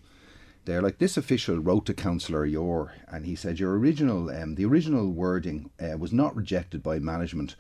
there, 0.65 0.81
like 0.81 0.99
this 0.99 1.17
official 1.17 1.57
wrote 1.57 1.85
to 1.87 1.93
Councillor 1.93 2.47
Orr, 2.55 2.93
and 3.07 3.25
he 3.25 3.35
said 3.35 3.59
your 3.59 3.77
original, 3.77 4.29
um, 4.29 4.55
the 4.55 4.65
original 4.65 5.09
wording 5.09 5.71
uh, 5.81 5.97
was 5.97 6.13
not 6.13 6.35
rejected 6.35 6.83
by 6.83 6.99
management 6.99 7.55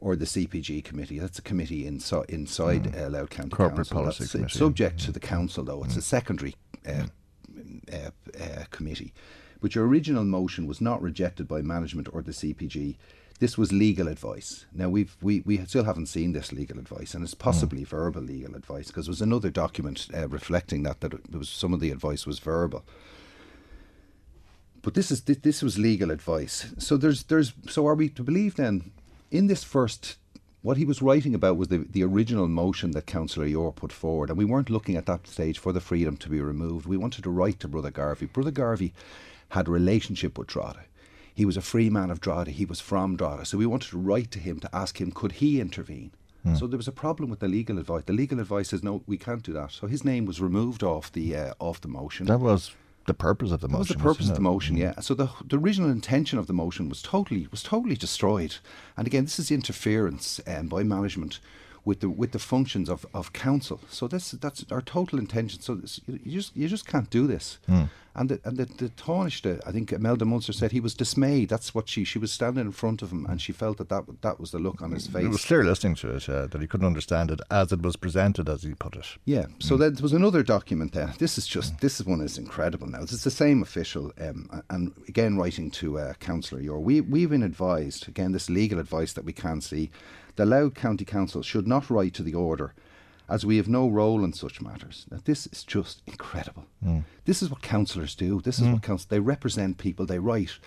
or 0.00 0.16
the 0.16 0.24
CPG 0.26 0.82
committee. 0.84 1.18
That's 1.18 1.38
a 1.38 1.42
committee 1.42 1.84
inso- 1.84 2.24
inside 2.28 2.84
mm. 2.84 3.06
uh, 3.06 3.10
Louth 3.10 3.30
County 3.30 3.50
Corporate 3.50 3.88
Council. 3.88 3.96
Policy 3.96 4.24
That's 4.24 4.32
Committee. 4.32 4.58
subject 4.58 5.00
to 5.00 5.12
the 5.12 5.20
council, 5.20 5.64
though. 5.64 5.82
It's 5.84 5.94
Mm. 5.94 5.98
a 5.98 6.02
secondary 6.02 6.54
uh, 6.86 7.06
uh, 7.92 8.10
uh, 8.40 8.64
committee. 8.70 9.12
But 9.60 9.74
your 9.74 9.86
original 9.86 10.24
motion 10.24 10.66
was 10.66 10.80
not 10.80 11.00
rejected 11.02 11.48
by 11.48 11.62
management 11.62 12.08
or 12.12 12.22
the 12.22 12.32
CPG. 12.32 12.96
This 13.38 13.58
was 13.58 13.72
legal 13.72 14.08
advice. 14.08 14.66
Now 14.72 14.88
we've 14.88 15.16
we, 15.20 15.42
we 15.44 15.58
still 15.66 15.84
haven't 15.84 16.06
seen 16.06 16.32
this 16.32 16.52
legal 16.52 16.78
advice, 16.78 17.14
and 17.14 17.22
it's 17.24 17.34
possibly 17.34 17.84
verbal 17.84 18.22
legal 18.22 18.54
advice 18.54 18.86
because 18.88 19.06
there 19.06 19.10
was 19.12 19.20
another 19.22 19.50
document 19.50 20.08
uh, 20.14 20.28
reflecting 20.28 20.82
that 20.84 21.00
that 21.00 21.12
it 21.14 21.30
was 21.34 21.48
some 21.48 21.74
of 21.74 21.80
the 21.80 21.90
advice 21.90 22.26
was 22.26 22.38
verbal. 22.38 22.84
But 24.82 24.94
this 24.94 25.10
is 25.10 25.20
thi- 25.20 25.34
this 25.34 25.62
was 25.62 25.78
legal 25.78 26.10
advice. 26.10 26.72
So 26.78 26.96
there's 26.96 27.24
there's 27.24 27.52
so 27.68 27.86
are 27.86 27.94
we 27.94 28.08
to 28.10 28.22
believe 28.22 28.54
then 28.54 28.92
in 29.30 29.46
this 29.46 29.64
first 29.64 30.16
what 30.66 30.78
he 30.78 30.84
was 30.84 31.00
writing 31.00 31.32
about 31.32 31.56
was 31.56 31.68
the, 31.68 31.86
the 31.88 32.02
original 32.02 32.48
motion 32.48 32.90
that 32.90 33.06
Councillor 33.06 33.54
Orr 33.56 33.70
put 33.70 33.92
forward, 33.92 34.30
and 34.30 34.36
we 34.36 34.44
weren't 34.44 34.68
looking 34.68 34.96
at 34.96 35.06
that 35.06 35.28
stage 35.28 35.60
for 35.60 35.72
the 35.72 35.80
freedom 35.80 36.16
to 36.16 36.28
be 36.28 36.40
removed. 36.40 36.86
We 36.86 36.96
wanted 36.96 37.22
to 37.22 37.30
write 37.30 37.60
to 37.60 37.68
Brother 37.68 37.92
Garvey. 37.92 38.26
Brother 38.26 38.50
Garvey 38.50 38.92
had 39.50 39.68
a 39.68 39.70
relationship 39.70 40.36
with 40.36 40.48
Drogheda. 40.48 40.80
He 41.32 41.44
was 41.44 41.56
a 41.56 41.62
free 41.62 41.88
man 41.88 42.10
of 42.10 42.20
Drogheda. 42.20 42.50
He 42.50 42.64
was 42.64 42.80
from 42.80 43.16
Drogheda. 43.16 43.44
So 43.44 43.58
we 43.58 43.66
wanted 43.66 43.90
to 43.90 43.98
write 43.98 44.32
to 44.32 44.40
him 44.40 44.58
to 44.58 44.74
ask 44.74 45.00
him, 45.00 45.12
could 45.12 45.32
he 45.32 45.60
intervene? 45.60 46.10
Hmm. 46.42 46.56
So 46.56 46.66
there 46.66 46.78
was 46.78 46.88
a 46.88 46.92
problem 46.92 47.30
with 47.30 47.38
the 47.38 47.46
legal 47.46 47.78
advice. 47.78 48.02
The 48.04 48.12
legal 48.12 48.40
advice 48.40 48.70
says 48.70 48.82
no, 48.82 49.02
we 49.06 49.18
can't 49.18 49.44
do 49.44 49.52
that. 49.52 49.70
So 49.70 49.86
his 49.86 50.04
name 50.04 50.26
was 50.26 50.40
removed 50.40 50.82
off 50.82 51.12
the 51.12 51.36
uh, 51.36 51.54
off 51.60 51.80
the 51.80 51.88
motion. 51.88 52.26
That 52.26 52.40
was 52.40 52.72
the 53.06 53.14
purpose 53.14 53.50
of 53.52 53.60
the 53.60 53.68
That 53.68 53.78
was 53.78 53.88
motion. 53.88 53.98
the 53.98 54.02
purpose 54.04 54.28
of 54.28 54.34
the 54.34 54.40
motion, 54.42 54.76
yeah. 54.76 54.98
So 55.00 55.14
the 55.14 55.28
the 55.44 55.58
original 55.58 55.90
intention 55.90 56.38
of 56.38 56.46
the 56.46 56.52
motion 56.52 56.88
was 56.88 57.02
totally 57.02 57.46
was 57.50 57.62
totally 57.62 57.96
destroyed. 57.96 58.56
And 58.96 59.06
again, 59.06 59.24
this 59.24 59.38
is 59.38 59.50
interference 59.50 60.40
um, 60.46 60.68
by 60.68 60.82
management 60.82 61.38
with 61.86 62.00
the 62.00 62.10
with 62.10 62.32
the 62.32 62.38
functions 62.38 62.90
of, 62.90 63.06
of 63.14 63.32
council. 63.32 63.80
So 63.88 64.08
this 64.08 64.32
that's 64.32 64.66
our 64.70 64.82
total 64.82 65.18
intention. 65.18 65.60
So 65.62 65.76
this, 65.76 66.00
you, 66.06 66.18
you 66.24 66.32
just 66.32 66.54
you 66.56 66.68
just 66.68 66.86
can't 66.86 67.08
do 67.08 67.26
this. 67.26 67.58
Hmm. 67.66 67.84
And 68.16 68.30
the 68.30 68.40
and 68.44 68.56
the, 68.56 68.64
the 68.64 68.88
Taoiseach, 68.88 69.60
I 69.66 69.70
think 69.72 69.92
Imelda 69.92 70.24
Munster 70.24 70.52
said 70.52 70.72
he 70.72 70.80
was 70.80 70.94
dismayed. 70.94 71.48
That's 71.48 71.74
what 71.74 71.88
she 71.88 72.02
she 72.02 72.18
was 72.18 72.32
standing 72.32 72.66
in 72.66 72.72
front 72.72 73.02
of 73.02 73.12
him 73.12 73.24
and 73.26 73.40
she 73.40 73.52
felt 73.52 73.78
that 73.78 73.88
that, 73.88 74.04
that 74.22 74.40
was 74.40 74.50
the 74.50 74.58
look 74.58 74.82
on 74.82 74.90
his 74.90 75.06
face. 75.06 75.24
It 75.24 75.28
was 75.28 75.44
clear 75.44 75.64
listening 75.64 75.94
to 75.96 76.16
it 76.16 76.28
uh, 76.28 76.46
that 76.48 76.60
he 76.60 76.66
couldn't 76.66 76.86
understand 76.86 77.30
it 77.30 77.40
as 77.50 77.72
it 77.72 77.82
was 77.82 77.94
presented, 77.94 78.48
as 78.48 78.64
he 78.64 78.74
put 78.74 78.96
it. 78.96 79.06
Yeah. 79.24 79.46
So 79.60 79.76
then 79.76 79.94
there 79.94 80.02
was 80.02 80.12
another 80.12 80.42
document 80.42 80.92
there. 80.92 81.14
This 81.18 81.38
is 81.38 81.46
just 81.46 81.78
this 81.80 82.00
is 82.00 82.06
one 82.06 82.20
is 82.20 82.36
incredible. 82.36 82.88
Now 82.88 83.02
it's 83.02 83.22
the 83.22 83.30
same 83.30 83.62
official, 83.62 84.12
um, 84.20 84.62
and 84.70 84.92
again 85.06 85.36
writing 85.36 85.70
to 85.72 85.98
uh, 85.98 86.14
Councillor 86.14 86.60
Yor. 86.60 86.80
We 86.80 87.00
we've 87.00 87.30
been 87.30 87.44
advised 87.44 88.08
again 88.08 88.32
this 88.32 88.50
legal 88.50 88.80
advice 88.80 89.12
that 89.12 89.24
we 89.24 89.32
can 89.32 89.60
see. 89.60 89.90
The 90.36 90.46
Louth 90.46 90.74
County 90.74 91.04
Council 91.04 91.42
should 91.42 91.66
not 91.66 91.90
write 91.90 92.14
to 92.14 92.22
the 92.22 92.34
order, 92.34 92.74
as 93.28 93.44
we 93.44 93.56
have 93.56 93.68
no 93.68 93.88
role 93.88 94.22
in 94.24 94.32
such 94.32 94.60
matters. 94.60 95.06
Now 95.10 95.18
this 95.24 95.46
is 95.48 95.64
just 95.64 96.02
incredible. 96.06 96.66
This 97.24 97.42
is 97.42 97.50
what 97.50 97.62
councillors 97.62 98.14
do. 98.14 98.40
This 98.40 98.58
is 98.58 98.68
what 98.68 98.82
council 98.82 99.06
they 99.10 99.20
represent 99.20 99.78
people. 99.78 100.06
They 100.06 100.18
write. 100.18 100.58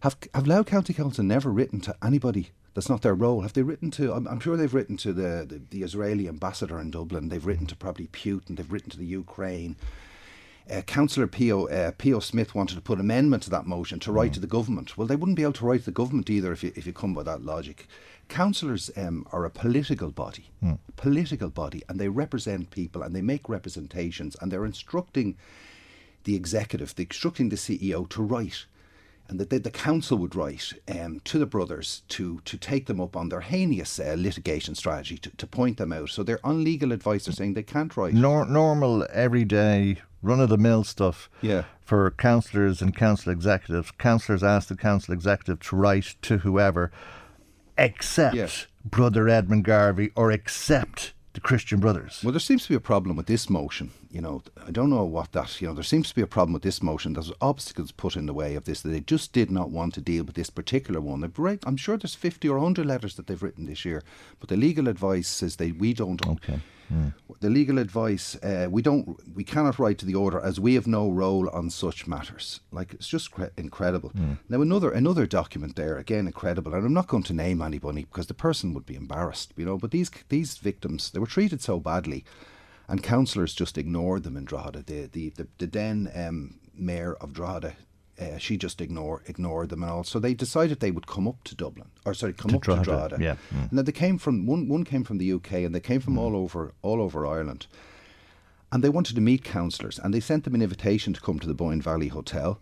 Have 0.00 0.16
have 0.34 0.46
Louth 0.46 0.66
County 0.66 0.94
Council 0.94 1.24
never 1.24 1.50
written 1.50 1.80
to 1.80 1.96
anybody? 2.02 2.50
That's 2.74 2.88
not 2.88 3.02
their 3.02 3.14
role. 3.14 3.40
Have 3.40 3.54
they 3.54 3.62
written 3.62 3.90
to? 3.92 4.12
I'm, 4.12 4.28
I'm 4.28 4.38
sure 4.38 4.56
they've 4.56 4.72
written 4.72 4.96
to 4.98 5.12
the, 5.12 5.44
the 5.48 5.60
the 5.70 5.82
Israeli 5.82 6.28
ambassador 6.28 6.78
in 6.78 6.90
Dublin. 6.92 7.28
They've 7.28 7.44
written 7.44 7.66
to 7.66 7.76
probably 7.76 8.06
Putin. 8.06 8.56
They've 8.56 8.70
written 8.70 8.90
to 8.90 8.98
the 8.98 9.06
Ukraine. 9.06 9.74
Uh, 10.70 10.82
Councillor 10.82 11.26
Pio 11.26 11.66
Uh, 11.66 11.90
Pio 11.92 12.20
Smith 12.20 12.54
wanted 12.54 12.74
to 12.76 12.82
put 12.82 13.00
amendment 13.00 13.42
to 13.44 13.50
that 13.50 13.66
motion 13.66 13.98
to 14.00 14.12
write 14.12 14.34
to 14.34 14.40
the 14.40 14.46
government. 14.46 14.96
Well, 14.96 15.08
they 15.08 15.16
wouldn't 15.16 15.36
be 15.36 15.42
able 15.42 15.54
to 15.54 15.66
write 15.66 15.80
to 15.80 15.86
the 15.86 15.92
government 16.02 16.28
either 16.30 16.52
if 16.52 16.62
you, 16.62 16.72
if 16.76 16.86
you 16.86 16.92
come 16.92 17.14
by 17.14 17.22
that 17.24 17.42
logic. 17.42 17.88
Councillors 18.28 18.90
um, 18.96 19.26
are 19.32 19.44
a 19.44 19.50
political 19.50 20.10
body, 20.10 20.50
political 20.96 21.48
body, 21.48 21.82
and 21.88 21.98
they 21.98 22.08
represent 22.08 22.70
people 22.70 23.02
and 23.02 23.14
they 23.14 23.22
make 23.22 23.48
representations 23.48 24.36
and 24.40 24.50
they're 24.52 24.66
instructing 24.66 25.36
the 26.24 26.34
executive, 26.36 26.94
they're 26.94 27.04
instructing 27.06 27.48
the 27.48 27.56
CEO 27.56 28.08
to 28.10 28.22
write. 28.22 28.66
And 29.28 29.38
that 29.40 29.50
the, 29.50 29.58
the 29.58 29.70
council 29.70 30.16
would 30.18 30.34
write 30.34 30.72
um, 30.88 31.20
to 31.24 31.38
the 31.38 31.44
brothers 31.44 32.02
to, 32.08 32.40
to 32.46 32.56
take 32.56 32.86
them 32.86 32.98
up 32.98 33.14
on 33.14 33.28
their 33.28 33.42
heinous 33.42 34.00
uh, 34.00 34.14
litigation 34.16 34.74
strategy, 34.74 35.18
to, 35.18 35.30
to 35.36 35.46
point 35.46 35.76
them 35.76 35.92
out. 35.92 36.08
So 36.08 36.22
they're 36.22 36.40
on 36.44 36.64
legal 36.64 36.92
advice, 36.92 37.26
they're 37.26 37.34
saying 37.34 37.52
they 37.52 37.62
can't 37.62 37.94
write. 37.94 38.14
Nor- 38.14 38.46
normal, 38.46 39.06
everyday, 39.12 39.98
run 40.22 40.40
of 40.40 40.48
the 40.48 40.56
mill 40.56 40.82
stuff 40.82 41.28
Yeah. 41.42 41.64
for 41.82 42.10
councillors 42.12 42.80
and 42.80 42.96
council 42.96 43.30
executives. 43.30 43.90
Councillors 43.98 44.42
ask 44.42 44.68
the 44.68 44.76
council 44.76 45.12
executive 45.12 45.60
to 45.68 45.76
write 45.76 46.14
to 46.22 46.38
whoever, 46.38 46.90
except 47.78 48.34
Yeah. 48.34 48.48
Brother 48.84 49.28
Edmund 49.28 49.64
Garvey 49.64 50.10
or 50.14 50.30
except 50.32 51.12
the 51.34 51.40
Christian 51.40 51.78
Brothers. 51.78 52.20
Well, 52.24 52.32
there 52.32 52.40
seems 52.40 52.64
to 52.64 52.70
be 52.70 52.74
a 52.74 52.80
problem 52.80 53.16
with 53.16 53.26
this 53.26 53.48
motion. 53.48 53.92
You 54.10 54.20
know, 54.20 54.42
I 54.66 54.70
don't 54.70 54.90
know 54.90 55.04
what 55.04 55.32
that. 55.32 55.60
You 55.60 55.68
know, 55.68 55.74
there 55.74 55.84
seems 55.84 56.08
to 56.08 56.14
be 56.14 56.22
a 56.22 56.26
problem 56.26 56.52
with 56.52 56.62
this 56.62 56.82
motion. 56.82 57.12
There's 57.12 57.30
obstacles 57.40 57.92
put 57.92 58.16
in 58.16 58.26
the 58.26 58.34
way 58.34 58.56
of 58.56 58.64
this. 58.64 58.80
That 58.80 58.88
they 58.88 59.00
just 59.00 59.32
did 59.32 59.50
not 59.50 59.70
want 59.70 59.94
to 59.94 60.00
deal 60.00 60.24
with 60.24 60.34
this 60.34 60.50
particular 60.50 61.00
one. 61.00 61.20
They've 61.20 61.38
right, 61.38 61.62
I'm 61.64 61.76
sure 61.76 61.96
there's 61.96 62.14
50 62.14 62.48
or 62.48 62.58
100 62.58 62.86
letters 62.86 63.14
that 63.16 63.26
they've 63.26 63.42
written 63.42 63.66
this 63.66 63.84
year, 63.84 64.02
but 64.40 64.48
the 64.48 64.56
legal 64.56 64.88
advice 64.88 65.28
says 65.28 65.56
they 65.56 65.70
we 65.70 65.92
don't. 65.92 66.26
Okay. 66.26 66.60
The 67.40 67.50
legal 67.50 67.78
advice 67.78 68.36
uh, 68.42 68.66
we 68.70 68.82
don't 68.82 69.06
we 69.36 69.44
cannot 69.44 69.78
write 69.78 69.98
to 69.98 70.06
the 70.06 70.14
order 70.16 70.40
as 70.40 70.58
we 70.58 70.74
have 70.74 70.86
no 70.86 71.08
role 71.10 71.48
on 71.50 71.70
such 71.70 72.06
matters. 72.06 72.60
Like 72.72 72.94
it's 72.94 73.08
just 73.08 73.30
cre- 73.30 73.52
incredible. 73.56 74.10
Now 74.48 74.60
another 74.62 74.90
another 74.90 75.26
document 75.26 75.76
there 75.76 75.96
again 75.98 76.26
incredible, 76.26 76.74
and 76.74 76.84
I'm 76.84 76.94
not 76.94 77.06
going 77.08 77.22
to 77.24 77.32
name 77.34 77.62
anybody 77.62 78.04
because 78.04 78.26
the 78.26 78.34
person 78.34 78.74
would 78.74 78.86
be 78.86 78.96
embarrassed, 78.96 79.52
you 79.56 79.64
know. 79.66 79.78
But 79.78 79.90
these 79.90 80.10
these 80.28 80.56
victims 80.58 81.10
they 81.10 81.20
were 81.20 81.26
treated 81.26 81.60
so 81.62 81.78
badly, 81.80 82.24
and 82.88 83.02
councillors 83.02 83.54
just 83.54 83.78
ignored 83.78 84.22
them 84.24 84.36
in 84.36 84.44
Drogheda. 84.44 84.82
The 84.82 85.06
the 85.06 85.30
the, 85.30 85.46
the 85.58 85.66
then 85.66 86.10
um, 86.14 86.58
mayor 86.74 87.14
of 87.20 87.32
Drogheda. 87.32 87.74
Uh, 88.20 88.36
she 88.36 88.56
just 88.56 88.80
ignored 88.80 89.22
ignored 89.26 89.68
them 89.68 89.82
and 89.82 89.92
all. 89.92 90.04
So 90.04 90.18
they 90.18 90.34
decided 90.34 90.80
they 90.80 90.90
would 90.90 91.06
come 91.06 91.28
up 91.28 91.44
to 91.44 91.54
Dublin, 91.54 91.88
or 92.04 92.14
sorry, 92.14 92.32
come 92.32 92.50
To 92.50 92.56
up 92.56 92.62
Drogheda, 92.62 92.84
to 92.84 92.90
Drogheda. 92.90 93.22
yeah. 93.22 93.36
Mm. 93.56 93.70
And 93.70 93.78
then 93.78 93.84
they 93.84 93.92
came 93.92 94.18
from 94.18 94.44
one. 94.46 94.68
One 94.68 94.84
came 94.84 95.04
from 95.04 95.18
the 95.18 95.32
UK, 95.32 95.52
and 95.64 95.74
they 95.74 95.80
came 95.80 96.00
from 96.00 96.18
all 96.18 96.34
over 96.36 96.72
all 96.82 97.00
over 97.00 97.26
Ireland. 97.26 97.66
And 98.70 98.82
they 98.84 98.88
wanted 98.90 99.14
to 99.14 99.22
meet 99.22 99.44
councillors, 99.44 99.98
and 99.98 100.12
they 100.12 100.20
sent 100.20 100.44
them 100.44 100.54
an 100.54 100.62
invitation 100.62 101.14
to 101.14 101.20
come 101.20 101.38
to 101.38 101.46
the 101.46 101.54
Boyne 101.54 101.80
Valley 101.80 102.08
Hotel. 102.08 102.58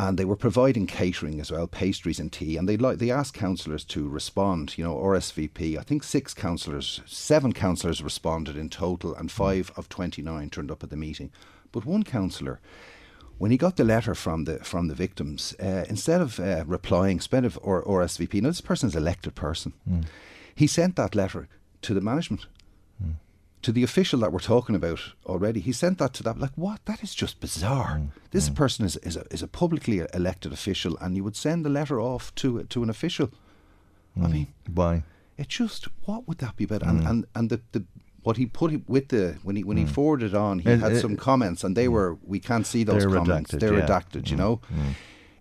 And 0.00 0.16
they 0.16 0.24
were 0.24 0.36
providing 0.36 0.86
catering 0.86 1.40
as 1.40 1.50
well, 1.50 1.66
pastries 1.66 2.20
and 2.20 2.32
tea. 2.32 2.56
And 2.56 2.68
they 2.68 2.76
like 2.76 2.98
they 2.98 3.10
asked 3.10 3.34
councillors 3.34 3.84
to 3.86 4.08
respond. 4.08 4.78
You 4.78 4.84
know, 4.84 4.94
RSVP. 4.96 5.76
I 5.76 5.82
think 5.82 6.02
six 6.02 6.34
councillors, 6.34 7.00
seven 7.04 7.52
councillors 7.52 8.00
responded 8.02 8.56
in 8.56 8.68
total, 8.70 9.14
and 9.14 9.30
five 9.30 9.70
of 9.76 9.88
twenty 9.88 10.22
nine 10.22 10.50
turned 10.50 10.70
up 10.70 10.82
at 10.82 10.90
the 10.90 10.96
meeting. 10.96 11.30
But 11.72 11.84
one 11.84 12.04
councillor, 12.04 12.60
when 13.38 13.50
he 13.50 13.56
got 13.56 13.76
the 13.76 13.84
letter 13.84 14.14
from 14.14 14.44
the 14.44 14.58
from 14.64 14.88
the 14.88 14.94
victims, 14.94 15.54
uh, 15.60 15.84
instead 15.88 16.20
of 16.20 16.38
uh, 16.40 16.64
replying, 16.66 17.16
instead 17.16 17.44
of 17.44 17.58
or 17.62 17.84
RSVP, 17.84 18.42
now 18.42 18.48
this 18.48 18.60
person 18.60 18.88
is 18.88 18.96
an 18.96 19.02
elected 19.02 19.34
person, 19.34 19.72
hmm. 19.88 20.00
he 20.54 20.66
sent 20.66 20.96
that 20.96 21.14
letter 21.14 21.48
to 21.82 21.94
the 21.94 22.00
management, 22.00 22.46
hmm. 23.00 23.12
to 23.62 23.72
the 23.72 23.84
official 23.84 24.20
that 24.20 24.32
we're 24.32 24.40
talking 24.40 24.74
about 24.74 25.00
already. 25.24 25.60
He 25.60 25.72
sent 25.72 25.98
that 25.98 26.14
to 26.14 26.22
that. 26.24 26.38
Like 26.38 26.56
what? 26.56 26.84
That 26.84 27.02
is 27.02 27.14
just 27.14 27.40
bizarre. 27.40 27.98
Hmm. 27.98 28.06
This 28.32 28.50
person 28.50 28.84
is 28.84 28.96
is 28.96 29.16
a, 29.16 29.24
is 29.30 29.42
a 29.42 29.48
publicly 29.48 30.02
elected 30.12 30.52
official, 30.52 30.98
and 31.00 31.16
you 31.16 31.24
would 31.24 31.36
send 31.36 31.64
the 31.64 31.70
letter 31.70 32.00
off 32.00 32.34
to 32.36 32.64
to 32.64 32.82
an 32.82 32.90
official. 32.90 33.30
I 34.20 34.26
mean, 34.26 34.48
why? 34.74 35.04
It 35.36 35.46
just 35.46 35.86
what 36.04 36.26
would 36.26 36.38
that 36.38 36.56
be 36.56 36.64
about? 36.64 36.82
And 36.82 37.06
and 37.06 37.26
and 37.34 37.50
the, 37.50 37.60
the 37.70 37.84
what 38.28 38.36
he 38.36 38.44
put 38.60 38.70
it 38.76 38.82
with 38.94 39.06
the 39.14 39.24
when 39.46 39.56
he 39.58 39.62
when 39.68 39.78
he 39.82 39.86
forwarded 39.98 40.34
on, 40.46 40.52
he 40.64 40.68
It- 40.70 40.80
had 40.86 40.92
it- 40.92 41.00
some 41.04 41.16
comments, 41.28 41.60
and 41.64 41.72
they 41.80 41.88
were 41.96 42.10
we 42.32 42.38
can't 42.48 42.66
see 42.72 42.82
those 42.84 43.02
They're 43.02 43.14
comments. 43.20 43.50
redacted, 43.52 43.60
They're 43.60 43.78
yeah. 43.78 43.86
redacted, 43.86 44.22
you 44.30 44.36
know. 44.42 44.54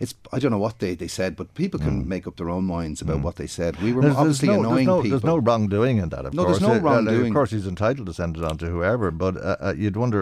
It's 0.04 0.14
I 0.36 0.38
don't 0.40 0.52
know 0.56 0.64
what 0.68 0.78
they, 0.84 0.94
they 1.04 1.12
said, 1.20 1.32
but 1.40 1.48
people 1.62 1.80
can 1.88 1.96
make 2.14 2.26
up 2.30 2.36
their 2.40 2.52
own 2.56 2.66
minds 2.78 3.02
about 3.06 3.20
what 3.26 3.36
they 3.40 3.48
said. 3.60 3.72
We 3.86 3.92
were 3.94 4.02
There's, 4.04 4.14
there's 4.14 4.22
obviously 4.24 4.48
no, 4.50 4.60
annoying 4.60 4.76
there's 4.76 4.88
no, 4.96 5.02
people. 5.02 5.10
There's 5.20 5.32
no 5.34 5.38
wrongdoing 5.48 5.96
in 6.04 6.10
that, 6.14 6.24
of 6.28 6.34
No, 6.36 6.44
course. 6.44 6.60
there's 6.60 6.70
no 6.72 6.76
Uh, 6.76 6.80
uh, 6.80 6.88
wrongdoing. 6.88 7.32
Of 7.32 7.38
course, 7.40 7.52
he's 7.56 7.68
entitled 7.76 8.06
to 8.12 8.14
send 8.22 8.38
it 8.40 8.44
on 8.50 8.56
to 8.62 8.68
whoever, 8.76 9.08
but 9.24 9.34
uh, 9.38 9.56
uh, 9.68 9.74
you'd 9.82 9.98
wonder 10.04 10.22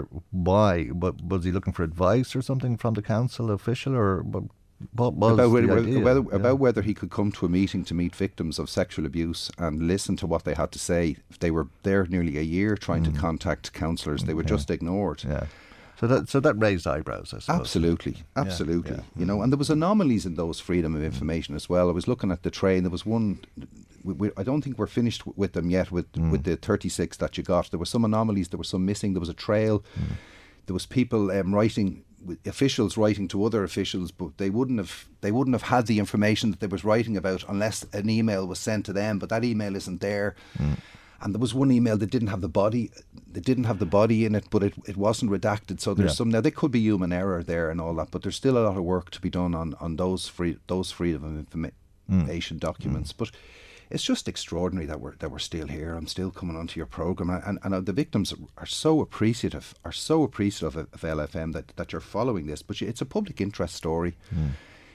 why. 0.50 0.72
But 1.04 1.14
was 1.32 1.44
he 1.48 1.52
looking 1.52 1.74
for 1.78 1.84
advice 1.84 2.30
or 2.38 2.42
something 2.50 2.78
from 2.84 2.94
the 2.94 3.02
council 3.16 3.52
official, 3.58 3.94
or 4.04 4.10
what, 4.34 4.44
what 4.44 4.52
was 4.54 4.65
about 4.94 5.20
the 5.38 5.50
whether, 5.50 5.68
whether, 6.02 6.20
Yeah. 6.22 6.36
about 6.36 6.60
whether 6.60 6.82
he 6.82 6.94
could 6.94 7.10
come 7.10 7.32
to 7.34 7.46
a 7.46 7.50
meeting 7.50 7.84
to 7.86 7.94
meet 7.94 8.16
victims 8.16 8.60
of 8.60 8.70
sexual 8.70 9.06
abuse 9.06 9.50
and 9.58 9.84
listen 9.88 10.16
to 10.18 10.28
what 10.28 10.44
they 10.44 10.54
had 10.54 10.72
to 10.74 10.80
say. 10.80 11.18
They 11.40 11.52
were 11.52 11.68
there 11.84 12.06
nearly 12.06 12.38
a 12.38 12.42
year 12.42 12.76
trying 12.76 13.04
to 13.04 13.12
contact 13.12 13.74
counsellors. 13.74 14.24
They 14.24 14.34
were 14.34 14.44
just 14.44 14.70
ignored. 14.70 15.20
Mm. 15.20 15.30
Yeah. 15.32 15.46
So 15.98 16.08
that 16.08 16.28
so 16.28 16.42
that 16.42 16.56
raised 16.60 16.86
eyebrows, 16.86 17.34
I 17.34 17.40
suppose. 17.40 17.60
Absolutely, 17.62 18.18
absolutely. 18.36 18.96
yeah. 18.98 19.02
You 19.16 19.26
know, 19.26 19.42
and 19.42 19.50
there 19.52 19.58
was 19.58 19.70
anomalies 19.70 20.26
in 20.26 20.36
those 20.36 20.60
freedom 20.60 20.94
of 20.94 21.02
information 21.02 21.56
as 21.56 21.70
well. 21.70 21.88
I 21.88 21.94
was 21.94 22.06
looking 22.06 22.32
at 22.32 22.44
the 22.44 22.52
train. 22.52 22.84
There 22.84 22.92
was 22.92 23.06
one. 23.06 23.40
We, 24.04 24.14
we, 24.14 24.32
I 24.36 24.44
don't 24.44 24.62
think 24.62 24.78
we're 24.78 24.88
finished 24.88 25.22
w- 25.22 25.34
with 25.38 25.54
them 25.54 25.70
yet. 25.70 25.92
With 25.92 26.12
Mm. 26.12 26.32
with 26.32 26.44
the 26.44 26.58
thirty 26.58 26.90
six 26.90 27.16
that 27.18 27.38
you 27.38 27.44
got, 27.46 27.72
there 27.72 27.80
were 27.80 27.86
some 27.86 28.04
anomalies. 28.04 28.50
There 28.50 28.58
was 28.58 28.68
some 28.68 28.86
missing. 28.86 29.14
There 29.14 29.22
was 29.22 29.30
a 29.30 29.34
trail. 29.34 29.80
Mm. 29.98 30.16
There 30.66 30.74
was 30.74 30.86
people 30.86 31.32
um, 31.32 31.56
writing. 31.56 32.04
With 32.26 32.46
Officials 32.48 32.98
writing 32.98 33.28
to 33.30 33.46
other 33.46 33.64
officials, 33.64 34.12
but 34.12 34.38
they 34.38 34.50
wouldn't 34.50 34.80
have 34.80 35.08
they 35.22 35.32
wouldn't 35.32 35.54
have 35.54 35.70
had 35.70 35.88
the 35.88 36.00
information 36.00 36.52
that 36.52 36.60
they 36.60 36.68
was 36.68 36.84
writing 36.84 37.18
about 37.18 37.44
unless 37.48 37.84
an 37.94 38.10
email 38.10 38.48
was 38.48 38.60
sent 38.60 38.86
to 38.86 38.94
them. 38.94 39.20
But 39.20 39.30
that 39.30 39.44
email 39.44 39.76
isn't 39.76 40.02
there. 40.02 40.36
Mm. 40.58 40.78
And 41.22 41.34
there 41.34 41.40
was 41.40 41.54
one 41.54 41.72
email 41.72 41.98
that 41.98 42.12
didn't 42.12 42.28
have 42.28 42.42
the 42.42 42.50
body, 42.50 42.92
that 43.32 43.46
didn't 43.46 43.64
have 43.64 43.80
the 43.80 43.86
body 43.86 44.26
in 44.26 44.36
it, 44.36 44.46
but 44.52 44.64
it, 44.64 44.74
it 44.86 44.98
wasn't 44.98 45.32
redacted. 45.32 45.80
So 45.80 45.94
there's 45.94 46.12
Yeah. 46.12 46.16
some 46.16 46.30
now. 46.30 46.42
There 46.42 46.52
could 46.52 46.72
be 46.72 46.82
human 46.82 47.14
error 47.14 47.42
there 47.42 47.70
and 47.70 47.80
all 47.80 47.96
that, 47.96 48.12
but 48.12 48.22
there's 48.22 48.36
still 48.36 48.58
a 48.58 48.66
lot 48.68 48.78
of 48.78 48.84
work 48.84 49.12
to 49.12 49.22
be 49.22 49.30
done 49.30 49.56
on 49.56 49.76
on 49.80 49.96
those 49.96 50.28
free 50.28 50.58
those 50.68 50.92
freedom 50.92 51.24
of 51.24 51.32
mm. 51.50 51.72
information 52.10 52.58
documents. 52.58 53.14
Mm. 53.14 53.18
But 53.18 53.32
it's 53.90 54.04
just 54.04 54.28
extraordinary 54.28 54.88
that 54.88 55.00
we're 55.00 55.16
that 55.18 55.30
we're 55.32 55.40
still 55.40 55.68
here. 55.68 55.96
I'm 55.96 56.08
still 56.08 56.32
coming 56.32 56.56
onto 56.58 56.80
your 56.80 56.88
program, 56.88 57.30
and 57.30 57.60
and, 57.64 57.74
and 57.74 57.86
the 57.86 57.94
victims 57.94 58.34
are 58.58 58.66
so 58.66 59.02
appreciative, 59.02 59.74
are 59.84 59.92
so 59.92 60.24
appreciative 60.24 60.76
of, 60.76 60.88
of 60.94 61.02
LMFM 61.02 61.54
that 61.54 61.68
that 61.76 61.92
you're 61.92 62.02
following 62.02 62.48
this. 62.48 62.62
But 62.64 62.82
it's 62.82 63.02
a 63.02 63.06
public 63.06 63.42
interest 63.42 63.76
story. 63.76 64.16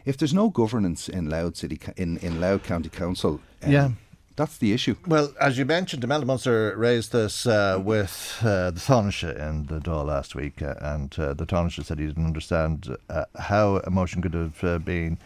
If 0.05 0.16
there's 0.16 0.34
no 0.34 0.49
governance 0.51 1.09
in 1.09 1.28
Louth 1.28 1.57
City 1.57 1.78
in 1.97 2.16
in 2.18 2.41
Louth 2.41 2.62
County 2.62 2.88
Council, 2.88 3.41
um, 3.62 3.72
Yeah. 3.72 3.91
that's 4.36 4.57
the 4.59 4.72
issue. 4.72 4.95
Well, 5.07 5.32
as 5.38 5.59
you 5.59 5.66
mentioned, 5.66 6.03
Imelda 6.05 6.24
Munster 6.26 6.74
raised 6.76 7.12
this 7.12 7.47
uh, 7.47 7.78
with 7.84 8.38
uh, 8.43 8.70
the 8.70 8.80
Taoiseach 8.80 9.36
in 9.49 9.66
the 9.66 9.78
Dáil 9.80 10.07
last 10.07 10.34
week, 10.34 10.62
uh, 10.62 10.74
and 10.80 11.14
uh, 11.18 11.34
the 11.34 11.45
Taoiseach 11.47 11.84
said 11.84 11.99
he 11.99 12.07
didn't 12.07 12.26
understand 12.26 12.97
uh, 13.11 13.24
how 13.38 13.76
a 13.84 13.91
motion 13.91 14.22
could 14.22 14.34
have 14.34 14.64
uh, 14.64 14.78
been 14.78 15.18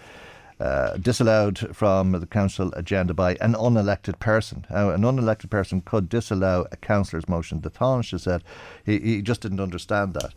uh, 0.61 0.96
disallowed 0.96 1.74
from 1.74 2.12
the 2.12 2.26
council 2.26 2.72
agenda 2.74 3.14
by 3.14 3.36
an 3.40 3.55
unelected 3.55 4.18
person. 4.18 4.66
How 4.68 4.90
an 4.90 5.02
unelected 5.02 5.50
person 5.50 5.80
could 5.80 6.09
disallow 6.09 6.66
a 6.70 6.76
councillor's 6.76 7.28
motion. 7.28 7.61
The 7.61 7.70
Taoiseach 7.70 8.20
said 8.20 8.44
he, 8.84 8.98
he 8.98 9.22
just 9.22 9.40
didn't 9.40 9.61
understand 9.61 10.14
that. 10.14 10.34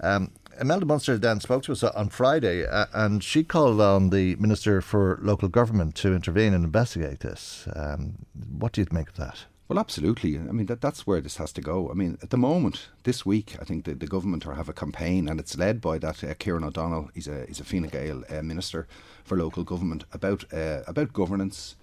Um, 0.00 0.32
Imelda 0.60 0.86
Munster 0.86 1.18
then 1.18 1.40
spoke 1.40 1.62
to 1.64 1.72
us 1.72 1.84
on 1.84 2.08
Friday, 2.08 2.66
uh, 2.66 2.86
and 2.92 3.22
she 3.22 3.44
called 3.44 3.80
on 3.80 4.10
the 4.10 4.34
Minister 4.36 4.80
for 4.80 5.18
Local 5.22 5.48
Government 5.48 5.94
to 5.96 6.14
intervene 6.14 6.52
and 6.52 6.64
investigate 6.64 7.20
this. 7.20 7.68
Um, 7.74 8.26
what 8.58 8.72
do 8.72 8.80
you 8.80 8.86
make 8.90 9.10
of 9.10 9.16
that? 9.16 9.44
Well, 9.68 9.78
absolutely. 9.78 10.38
I 10.38 10.52
mean, 10.52 10.64
that, 10.66 10.80
that's 10.80 11.06
where 11.06 11.20
this 11.20 11.36
has 11.36 11.52
to 11.52 11.60
go. 11.60 11.90
I 11.90 11.94
mean, 11.94 12.16
at 12.22 12.30
the 12.30 12.38
moment, 12.38 12.88
this 13.04 13.26
week, 13.26 13.54
I 13.60 13.64
think 13.64 13.84
the, 13.84 13.94
the 13.94 14.06
government 14.06 14.46
are 14.46 14.54
have 14.54 14.70
a 14.70 14.72
campaign, 14.72 15.28
and 15.28 15.38
it's 15.38 15.58
led 15.58 15.82
by 15.82 15.98
that 15.98 16.24
uh, 16.24 16.32
Kieran 16.38 16.64
O'Donnell. 16.64 17.10
He's 17.14 17.28
a 17.28 17.44
he's 17.46 17.60
a 17.60 17.64
Fine 17.64 17.88
Gael 17.88 18.24
uh, 18.30 18.42
minister 18.42 18.88
for 19.24 19.36
local 19.36 19.64
government 19.64 20.04
about 20.10 20.50
uh, 20.54 20.80
about 20.86 21.12
governance 21.12 21.76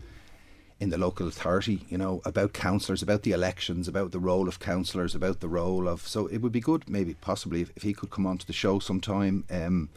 in 0.80 0.90
the 0.90 0.98
local 0.98 1.28
authority. 1.28 1.86
You 1.88 2.00
know, 2.00 2.22
about 2.26 2.54
councillors, 2.54 3.04
about 3.04 3.22
the 3.22 3.34
elections, 3.34 3.88
about 3.88 4.12
the 4.12 4.20
role 4.20 4.48
of 4.48 4.60
councillors, 4.60 5.14
about 5.14 5.40
the 5.40 5.48
role 5.48 5.88
of. 5.88 6.08
So 6.08 6.26
it 6.26 6.40
would 6.40 6.52
be 6.52 6.62
good, 6.62 6.90
maybe 6.90 7.14
possibly, 7.14 7.62
if, 7.62 7.72
if 7.76 7.84
he 7.84 7.94
could 7.94 8.10
come 8.10 8.26
onto 8.26 8.48
the 8.48 8.54
show 8.54 8.80
sometime. 8.80 9.44
Um, 9.52 9.90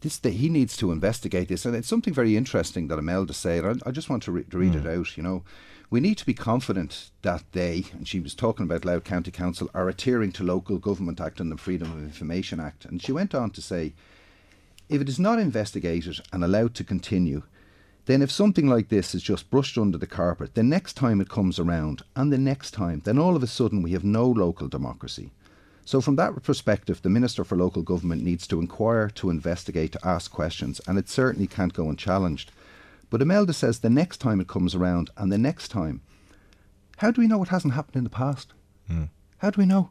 this 0.00 0.18
that 0.18 0.34
he 0.34 0.48
needs 0.48 0.76
to 0.78 0.90
investigate 0.90 1.46
this, 1.46 1.64
and 1.64 1.76
it's 1.76 1.88
something 1.88 2.12
very 2.12 2.36
interesting 2.36 2.88
that 2.88 2.98
Imelda 2.98 3.32
said. 3.32 3.64
I, 3.64 3.88
I 3.88 3.92
just 3.92 4.10
want 4.10 4.24
to, 4.24 4.32
re- 4.32 4.44
to 4.50 4.58
read 4.58 4.74
it 4.74 4.86
out. 4.86 5.16
You 5.16 5.22
know, 5.22 5.44
we 5.94 6.00
need 6.00 6.18
to 6.18 6.26
be 6.26 6.34
confident 6.34 7.12
that 7.22 7.44
they, 7.52 7.84
and 7.92 8.08
she 8.08 8.18
was 8.18 8.34
talking 8.34 8.64
about 8.64 8.84
Louth 8.84 9.04
County 9.04 9.30
Council, 9.30 9.70
are 9.72 9.88
adhering 9.88 10.32
to 10.32 10.42
Local 10.42 10.76
Government 10.76 11.20
Act 11.20 11.38
and 11.38 11.52
the 11.52 11.56
Freedom 11.56 11.92
of 11.92 12.02
Information 12.02 12.58
Act. 12.58 12.84
And 12.84 13.00
she 13.00 13.12
went 13.12 13.32
on 13.32 13.50
to 13.50 13.62
say, 13.62 13.94
if 14.88 15.00
it 15.00 15.08
is 15.08 15.20
not 15.20 15.38
investigated 15.38 16.18
and 16.32 16.42
allowed 16.42 16.74
to 16.74 16.82
continue, 16.82 17.44
then 18.06 18.22
if 18.22 18.32
something 18.32 18.66
like 18.66 18.88
this 18.88 19.14
is 19.14 19.22
just 19.22 19.52
brushed 19.52 19.78
under 19.78 19.96
the 19.96 20.08
carpet, 20.08 20.56
the 20.56 20.64
next 20.64 20.94
time 20.94 21.20
it 21.20 21.28
comes 21.28 21.60
around, 21.60 22.02
and 22.16 22.32
the 22.32 22.38
next 22.38 22.72
time, 22.72 23.00
then 23.04 23.16
all 23.16 23.36
of 23.36 23.44
a 23.44 23.46
sudden 23.46 23.80
we 23.80 23.92
have 23.92 24.02
no 24.02 24.26
local 24.26 24.66
democracy. 24.66 25.30
So, 25.84 26.00
from 26.00 26.16
that 26.16 26.42
perspective, 26.42 27.02
the 27.02 27.08
Minister 27.08 27.44
for 27.44 27.54
Local 27.54 27.82
Government 27.82 28.24
needs 28.24 28.48
to 28.48 28.58
inquire, 28.58 29.10
to 29.10 29.30
investigate, 29.30 29.92
to 29.92 30.04
ask 30.04 30.32
questions, 30.32 30.80
and 30.88 30.98
it 30.98 31.08
certainly 31.08 31.46
can't 31.46 31.72
go 31.72 31.88
unchallenged. 31.88 32.50
But 33.14 33.22
Imelda 33.22 33.52
says 33.52 33.78
the 33.78 33.88
next 33.88 34.16
time 34.16 34.40
it 34.40 34.48
comes 34.48 34.74
around, 34.74 35.08
and 35.16 35.30
the 35.30 35.38
next 35.38 35.68
time, 35.68 36.00
how 36.96 37.12
do 37.12 37.20
we 37.20 37.28
know 37.28 37.44
it 37.44 37.50
hasn't 37.50 37.74
happened 37.74 37.94
in 37.94 38.02
the 38.02 38.10
past? 38.10 38.52
How 39.38 39.50
do 39.50 39.60
we 39.60 39.66
know? 39.66 39.90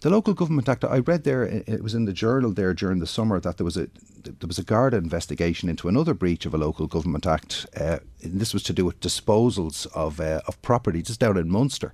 The 0.00 0.08
Local 0.08 0.32
Government 0.32 0.66
Act. 0.66 0.82
I 0.82 1.00
read 1.00 1.24
there. 1.24 1.42
It 1.42 1.68
it 1.68 1.82
was 1.82 1.94
in 1.94 2.06
the 2.06 2.12
journal 2.14 2.50
there 2.50 2.72
during 2.72 3.00
the 3.00 3.06
summer 3.06 3.38
that 3.38 3.58
there 3.58 3.66
was 3.66 3.76
a 3.76 3.90
there 4.22 4.48
was 4.48 4.58
a 4.58 4.64
Garda 4.64 4.96
investigation 4.96 5.68
into 5.68 5.88
another 5.88 6.14
breach 6.14 6.46
of 6.46 6.54
a 6.54 6.56
Local 6.56 6.86
Government 6.86 7.26
Act. 7.26 7.66
Uh, 7.78 7.98
and 8.22 8.40
this 8.40 8.54
was 8.54 8.62
to 8.62 8.72
do 8.72 8.86
with 8.86 9.00
disposals 9.00 9.86
of 9.94 10.18
uh, 10.18 10.40
of 10.46 10.62
property 10.62 11.02
just 11.02 11.20
down 11.20 11.36
in 11.36 11.50
Munster. 11.50 11.92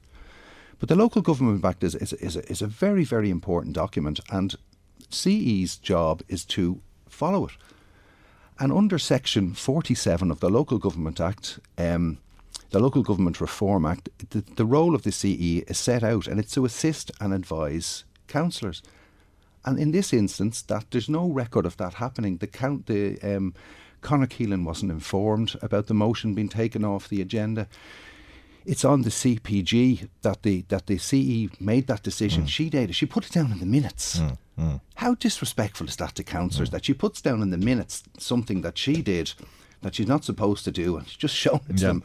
But 0.78 0.88
the 0.88 0.94
Local 0.94 1.20
Government 1.20 1.64
Act 1.64 1.82
is 1.82 1.96
is 1.96 2.12
is 2.12 2.36
a, 2.36 2.48
is 2.48 2.62
a 2.62 2.68
very 2.68 3.02
very 3.02 3.28
important 3.28 3.74
document, 3.74 4.20
and 4.30 4.54
CE's 5.10 5.76
job 5.78 6.22
is 6.28 6.44
to 6.44 6.80
follow 7.08 7.46
it. 7.46 7.56
And 8.60 8.72
under 8.72 8.98
Section 8.98 9.54
47 9.54 10.30
of 10.30 10.40
the 10.40 10.50
Local 10.50 10.78
Government 10.78 11.20
Act, 11.20 11.60
um, 11.78 12.18
the 12.70 12.80
Local 12.80 13.02
Government 13.02 13.40
Reform 13.40 13.86
Act, 13.86 14.08
the, 14.30 14.40
the 14.56 14.66
role 14.66 14.94
of 14.94 15.02
the 15.04 15.12
CE 15.12 15.62
is 15.68 15.78
set 15.78 16.02
out 16.02 16.26
and 16.26 16.40
it's 16.40 16.54
to 16.54 16.64
assist 16.64 17.10
and 17.20 17.32
advise 17.32 18.04
councillors. 18.26 18.82
And 19.64 19.78
in 19.78 19.92
this 19.92 20.12
instance, 20.12 20.62
that 20.62 20.86
there's 20.90 21.08
no 21.08 21.28
record 21.28 21.66
of 21.66 21.76
that 21.76 21.94
happening. 21.94 22.38
The 22.38 22.46
count, 22.46 22.86
the 22.86 23.18
um, 23.22 23.54
Conor 24.00 24.26
Keelan 24.26 24.64
wasn't 24.64 24.92
informed 24.92 25.56
about 25.62 25.86
the 25.86 25.94
motion 25.94 26.34
being 26.34 26.48
taken 26.48 26.84
off 26.84 27.08
the 27.08 27.22
agenda. 27.22 27.68
It's 28.68 28.84
on 28.84 29.00
the 29.00 29.08
CPG 29.08 30.10
that 30.20 30.42
the 30.42 30.62
that 30.68 30.86
the 30.88 30.98
CE 30.98 31.48
made 31.58 31.86
that 31.86 32.02
decision. 32.02 32.42
Hmm. 32.42 32.48
She 32.48 32.68
did. 32.68 32.90
it. 32.90 32.92
She 32.92 33.06
put 33.06 33.24
it 33.24 33.32
down 33.32 33.50
in 33.50 33.60
the 33.60 33.66
minutes. 33.66 34.18
Hmm. 34.18 34.28
Hmm. 34.58 34.76
How 34.96 35.14
disrespectful 35.14 35.88
is 35.88 35.96
that 35.96 36.14
to 36.16 36.22
councillors 36.22 36.68
that 36.70 36.84
she 36.84 36.92
puts 36.92 37.22
down 37.22 37.40
in 37.40 37.48
the 37.48 37.56
minutes 37.56 38.02
something 38.18 38.60
that 38.60 38.76
she 38.76 39.00
did 39.00 39.32
that 39.80 39.94
she's 39.94 40.06
not 40.08 40.24
supposed 40.24 40.64
to 40.64 40.70
do 40.70 40.96
and 40.98 41.08
she's 41.08 41.16
just 41.16 41.34
showing 41.34 41.62
it 41.70 41.78
to 41.78 41.86
them. 41.86 42.02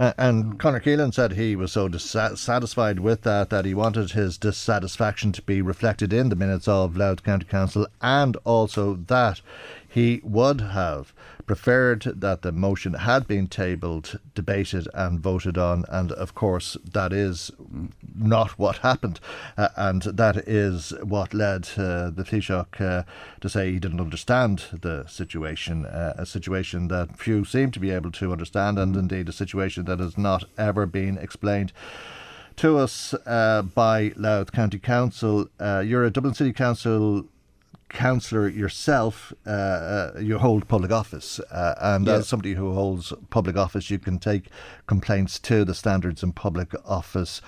Uh, 0.00 0.12
and 0.16 0.58
Conor 0.58 0.80
Keelan 0.80 1.12
said 1.12 1.32
he 1.32 1.54
was 1.54 1.72
so 1.72 1.88
dissatisfied 1.88 3.00
with 3.00 3.22
that 3.22 3.50
that 3.50 3.64
he 3.64 3.74
wanted 3.74 4.12
his 4.12 4.38
dissatisfaction 4.38 5.32
to 5.32 5.42
be 5.42 5.60
reflected 5.60 6.12
in 6.12 6.28
the 6.28 6.36
minutes 6.36 6.66
of 6.66 6.96
Louth 6.96 7.22
County 7.22 7.44
Council 7.46 7.86
and 8.00 8.36
also 8.44 8.94
that 8.94 9.42
he 9.88 10.20
would 10.24 10.60
have 10.60 11.12
preferred 11.48 12.02
that 12.02 12.42
the 12.42 12.52
motion 12.52 12.94
had 12.94 13.26
been 13.26 13.48
tabled, 13.48 14.20
debated, 14.34 14.86
and 14.94 15.18
voted 15.18 15.58
on. 15.58 15.84
And 15.88 16.12
of 16.12 16.34
course, 16.34 16.76
that 16.92 17.12
is 17.12 17.50
not 18.14 18.58
what 18.58 18.78
happened. 18.78 19.18
Uh, 19.56 19.70
and 19.74 20.02
that 20.02 20.36
is 20.36 20.92
what 21.02 21.34
led 21.34 21.70
uh, 21.76 22.10
the 22.10 22.24
Taoiseach 22.24 22.80
uh, 22.80 23.02
to 23.40 23.48
say 23.48 23.72
he 23.72 23.80
didn't 23.80 24.00
understand 24.00 24.64
the 24.80 25.06
situation, 25.06 25.86
uh, 25.86 26.14
a 26.16 26.26
situation 26.26 26.86
that 26.88 27.18
few 27.18 27.44
seem 27.44 27.72
to 27.72 27.80
be 27.80 27.90
able 27.90 28.12
to 28.12 28.30
understand, 28.30 28.78
and 28.78 28.94
indeed 28.94 29.28
a 29.28 29.32
situation 29.32 29.86
that 29.86 29.98
has 29.98 30.16
not 30.16 30.44
ever 30.56 30.86
been 30.86 31.18
explained 31.18 31.72
to 32.56 32.76
us 32.76 33.14
uh, 33.24 33.62
by 33.62 34.12
Louth 34.16 34.52
County 34.52 34.78
Council. 34.78 35.48
Uh, 35.58 35.82
you're 35.84 36.04
a 36.04 36.10
Dublin 36.10 36.34
City 36.34 36.52
Council 36.52 37.24
councillor 37.88 38.48
yourself, 38.48 39.32
uh, 39.46 39.50
uh, 39.50 40.12
you 40.20 40.38
hold 40.38 40.68
public 40.68 40.90
office, 40.92 41.40
uh, 41.50 41.74
and 41.80 42.06
Yes. 42.06 42.20
as 42.20 42.28
somebody 42.28 42.54
who 42.54 42.72
holds 42.74 43.12
public 43.30 43.56
office, 43.56 43.90
you 43.90 43.98
can 43.98 44.18
take 44.18 44.50
complaints 44.86 45.38
to 45.40 45.64
the 45.64 45.74
Standards 45.74 46.22
in 46.22 46.32
Public 46.32 46.74
Office, 46.84 47.40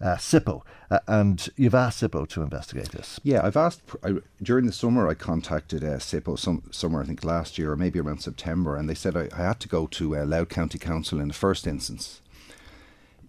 uh, 0.00 0.16
SIPO, 0.16 0.62
uh, 0.90 0.98
and 1.06 1.48
you've 1.56 1.74
asked 1.74 2.00
SIPO 2.00 2.26
to 2.26 2.42
investigate 2.42 2.90
this. 2.90 3.20
Yeah, 3.22 3.44
I've 3.46 3.56
asked 3.56 3.82
I, 4.02 4.16
during 4.42 4.66
the 4.66 4.72
summer. 4.72 5.08
I 5.08 5.14
contacted 5.14 5.84
uh, 5.84 5.98
SIPO 5.98 6.36
some 6.38 6.62
summer, 6.70 7.00
I 7.00 7.04
think 7.06 7.24
last 7.24 7.56
year 7.58 7.72
or 7.72 7.76
maybe 7.76 8.00
around 8.00 8.20
September, 8.20 8.76
and 8.76 8.88
they 8.88 8.94
said 8.94 9.16
I, 9.16 9.28
I 9.32 9.42
had 9.44 9.60
to 9.60 9.68
go 9.68 9.86
to 9.86 10.16
uh, 10.16 10.24
Louth 10.26 10.48
County 10.48 10.78
Council 10.78 11.20
in 11.20 11.28
the 11.28 11.34
first 11.34 11.66
instance. 11.66 12.20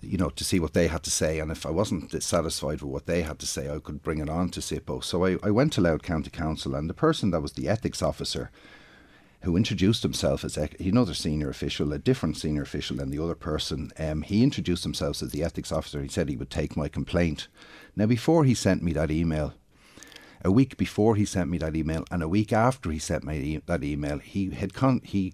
You 0.05 0.17
know, 0.17 0.29
to 0.29 0.43
see 0.43 0.59
what 0.59 0.73
they 0.73 0.87
had 0.87 1.03
to 1.03 1.11
say, 1.11 1.39
and 1.39 1.51
if 1.51 1.65
I 1.65 1.71
wasn't 1.71 2.23
satisfied 2.23 2.81
with 2.81 2.91
what 2.91 3.05
they 3.05 3.23
had 3.23 3.39
to 3.39 3.47
say, 3.47 3.69
I 3.69 3.79
could 3.79 4.03
bring 4.03 4.19
it 4.19 4.29
on 4.29 4.49
to 4.49 4.61
SIPO. 4.61 5.03
So 5.03 5.25
I, 5.25 5.37
I 5.43 5.51
went 5.51 5.73
to 5.73 5.81
Louth 5.81 6.03
County 6.03 6.29
Council, 6.29 6.75
and 6.75 6.89
the 6.89 6.93
person 6.93 7.31
that 7.31 7.41
was 7.41 7.53
the 7.53 7.67
ethics 7.67 8.01
officer, 8.01 8.51
who 9.41 9.57
introduced 9.57 10.03
himself 10.03 10.43
as 10.43 10.57
another 10.57 11.13
senior 11.13 11.49
official, 11.49 11.93
a 11.93 11.99
different 11.99 12.37
senior 12.37 12.63
official 12.63 12.97
than 12.97 13.11
the 13.11 13.23
other 13.23 13.35
person. 13.35 13.91
Um, 13.99 14.23
he 14.23 14.41
introduced 14.41 14.83
himself 14.83 15.21
as 15.21 15.31
the 15.31 15.43
ethics 15.43 15.71
officer. 15.71 16.01
He 16.01 16.07
said 16.07 16.29
he 16.29 16.37
would 16.37 16.49
take 16.49 16.75
my 16.75 16.87
complaint. 16.87 17.47
Now, 17.95 18.07
before 18.07 18.43
he 18.43 18.55
sent 18.55 18.81
me 18.81 18.91
that 18.93 19.11
email, 19.11 19.53
a 20.43 20.51
week 20.51 20.77
before 20.77 21.15
he 21.15 21.25
sent 21.25 21.49
me 21.49 21.57
that 21.59 21.75
email, 21.75 22.05
and 22.09 22.23
a 22.23 22.27
week 22.27 22.53
after 22.53 22.91
he 22.91 22.99
sent 22.99 23.23
me 23.23 23.61
that 23.65 23.83
email, 23.83 24.19
he 24.19 24.49
had 24.49 24.73
con- 24.73 25.01
he 25.03 25.33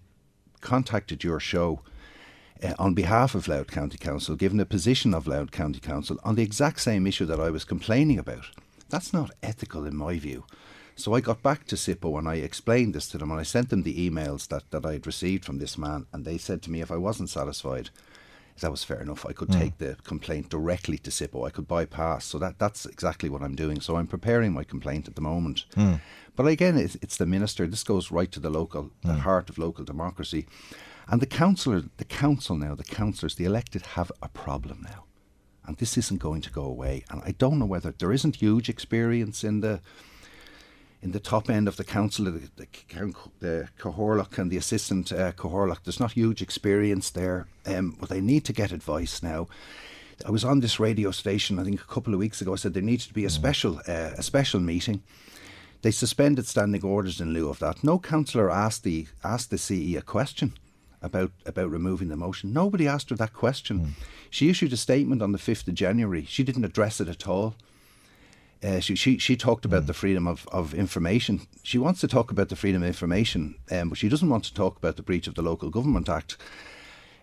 contacted 0.61 1.24
your 1.24 1.39
show 1.39 1.82
uh, 2.64 2.74
on 2.80 2.93
behalf 2.93 3.36
of 3.36 3.47
Louth 3.47 3.72
County 3.72 3.97
Council, 3.97 4.36
given 4.36 4.57
the 4.57 4.66
position 4.66 5.14
of 5.14 5.28
Louth 5.28 5.51
County 5.51 5.80
Council 5.80 6.18
on 6.24 6.36
the 6.36 6.43
exact 6.43 6.80
same 6.82 7.07
issue 7.07 7.26
that 7.26 7.39
I 7.39 7.49
was 7.49 7.64
complaining 7.64 8.20
about. 8.20 8.45
That's 8.89 9.14
not 9.14 9.32
ethical 9.41 9.86
in 9.86 9.95
my 9.95 10.20
view. 10.20 10.45
So 10.95 11.14
I 11.14 11.22
got 11.22 11.41
back 11.41 11.66
to 11.68 11.76
SIPO 11.78 12.20
and 12.20 12.28
I 12.28 12.36
explained 12.36 12.93
this 12.93 13.07
to 13.09 13.18
them 13.18 13.32
and 13.32 13.39
I 13.39 13.43
sent 13.43 13.70
them 13.70 13.84
the 13.84 14.09
emails 14.09 14.47
that, 14.49 14.70
that 14.72 14.86
I 14.86 14.93
had 14.93 15.07
received 15.07 15.45
from 15.45 15.57
this 15.59 15.78
man 15.78 16.05
and 16.14 16.26
they 16.26 16.38
said 16.38 16.62
to 16.64 16.72
me 16.72 16.82
if 16.82 16.91
I 16.91 16.97
wasn't 16.97 17.30
satisfied, 17.30 17.89
that 18.59 18.70
was 18.70 18.84
fair 18.84 19.01
enough. 19.01 19.26
I 19.26 19.32
could 19.34 19.47
Mm. 19.47 19.59
take 19.59 19.78
the 19.80 19.95
complaint 20.03 20.49
directly 20.49 20.97
to 20.99 21.09
SIPO. 21.09 21.47
I 21.47 21.49
could 21.49 21.68
bypass. 21.68 22.26
So 22.26 22.38
that, 22.39 22.59
that's 22.59 22.86
exactly 22.86 23.30
what 23.30 23.41
I'm 23.41 23.55
doing. 23.55 23.80
So 23.82 23.95
I'm 23.95 24.05
preparing 24.05 24.53
my 24.53 24.64
complaint 24.64 25.07
at 25.07 25.16
the 25.16 25.22
moment. 25.22 25.66
Mm. 25.76 26.01
But 26.36 26.47
again, 26.47 26.78
it's, 26.78 26.95
it's 27.01 27.18
the 27.18 27.26
minister. 27.26 27.66
This 27.66 27.84
goes 27.84 28.12
right 28.12 28.32
to 28.34 28.39
the 28.39 28.49
local, 28.51 28.91
the 29.03 29.14
heart 29.14 29.49
of 29.49 29.57
local 29.57 29.84
democracy. 29.86 30.45
And 31.08 31.22
the 31.22 31.26
councillor, 31.26 31.84
the 31.97 32.06
council 32.06 32.56
now, 32.56 32.76
the 32.76 32.84
councillors, 32.84 33.36
the 33.36 33.45
elected 33.45 33.86
have 33.97 34.12
a 34.22 34.30
problem 34.30 34.82
now. 34.84 35.06
And 35.66 35.78
this 35.78 35.97
isn't 35.97 36.22
going 36.22 36.41
to 36.41 36.52
go 36.52 36.64
away. 36.64 37.04
And 37.10 37.22
I 37.26 37.32
don't 37.32 37.60
know 37.60 37.66
whether 37.66 37.91
there 37.91 38.12
isn't 38.12 38.38
huge 38.38 38.70
experience 38.70 39.43
in 39.43 39.62
the 39.62 39.82
in 41.02 41.12
the 41.12 41.20
top 41.20 41.49
end 41.49 41.68
of 41.68 41.78
the 41.78 41.84
council, 41.84 42.26
the, 42.26 42.49
the, 42.58 42.68
the 43.39 43.70
Cathaoirleach 43.80 44.38
and 44.38 44.52
the 44.52 44.58
assistant 44.58 45.12
uh, 45.12 45.32
Cathaoirleach, 45.32 45.84
there's 45.84 45.99
not 45.99 46.12
huge 46.12 46.43
experience 46.43 47.10
there, 47.10 47.47
um, 47.66 47.97
but 47.99 48.10
they 48.10 48.22
need 48.22 48.45
to 48.45 48.54
get 48.54 48.72
advice 48.72 49.24
now. 49.24 49.47
I 50.26 50.30
was 50.30 50.45
on 50.45 50.60
this 50.60 50.80
radio 50.80 51.10
station, 51.10 51.58
I 51.58 51.64
think 51.64 51.82
a 51.82 51.86
couple 51.86 52.14
of 52.14 52.20
weeks 52.20 52.39
ago. 52.39 52.54
I 52.54 52.58
said 52.58 52.76
there 52.76 52.84
needs 52.84 53.08
to 53.08 53.14
be 53.14 53.26
a 53.26 53.30
special 53.32 53.80
uh, 53.88 54.12
a 54.16 54.22
special 54.22 54.60
meeting. 54.60 55.02
They 55.82 55.89
suspended 55.89 56.45
standing 56.45 56.84
orders 56.86 57.20
in 57.20 57.34
lieu 57.34 57.49
of 57.49 57.58
that. 57.60 57.84
No 57.84 57.97
councillor 57.97 58.52
asked 58.52 58.84
the 58.84 59.08
asked 59.24 59.49
the 59.49 59.58
CE 59.58 59.95
a 59.97 60.04
question 60.04 60.54
about 61.02 61.32
about 61.45 61.72
removing 61.72 62.10
the 62.10 62.16
motion. 62.16 62.54
Nobody 62.54 62.88
asked 62.88 63.10
her 63.10 63.16
that 63.16 63.34
question. 63.34 63.95
She 64.30 64.49
issued 64.49 64.74
a 64.74 64.78
statement 64.78 65.22
on 65.22 65.32
the 65.32 65.38
fifth 65.38 65.68
of 65.68 65.74
January. 65.74 66.26
She 66.26 66.43
didn't 66.43 66.66
address 66.66 67.02
it 67.02 67.08
at 67.08 67.28
all. 67.28 67.56
Uh, 68.64 68.80
she, 68.80 68.95
she 68.95 69.18
she 69.18 69.36
talked 69.36 69.66
about 69.66 69.88
the 69.88 69.93
freedom 69.93 70.28
of, 70.28 70.47
of 70.52 70.74
information. 70.74 71.41
She 71.64 71.80
wants 71.80 71.99
to 72.02 72.08
talk 72.08 72.30
about 72.30 72.49
the 72.49 72.56
freedom 72.56 72.84
of 72.84 72.88
information, 72.88 73.56
um, 73.72 73.89
but 73.89 73.97
she 73.97 74.08
doesn't 74.08 74.30
want 74.30 74.43
to 74.45 74.54
talk 74.54 74.78
about 74.78 74.97
the 74.97 75.02
breach 75.02 75.28
of 75.28 75.34
the 75.34 75.41
Local 75.41 75.72
Government 75.72 76.08
Act. 76.08 76.38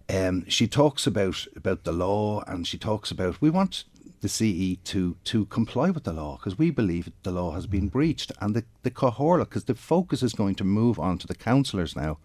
Um, 0.09 0.45
she 0.49 0.67
talks 0.67 1.07
about 1.07 1.47
about 1.55 1.85
the 1.85 1.93
law, 1.93 2.43
and 2.49 2.67
she 2.67 2.77
talks 2.77 3.13
about 3.13 3.41
we 3.41 3.51
want 3.51 3.85
the 4.21 4.29
CE 4.29 4.83
to 4.91 5.17
to 5.25 5.45
comply 5.47 5.91
with 5.91 6.03
the 6.03 6.13
law 6.13 6.37
because 6.39 6.59
we 6.59 6.73
believe 6.73 7.13
the 7.23 7.31
law 7.31 7.53
has 7.53 7.69
been 7.69 7.87
breached, 7.87 8.33
and 8.41 8.57
the 8.57 8.65
the 8.83 8.91
Cathaoirleach 8.91 9.51
because 9.51 9.65
the 9.65 9.77
focus 9.77 10.25
is 10.25 10.33
going 10.33 10.57
to 10.57 10.65
move 10.65 10.99
on 10.99 11.19
to 11.19 11.29
the 11.29 11.37
councillors 11.37 11.95
now, 11.95 12.19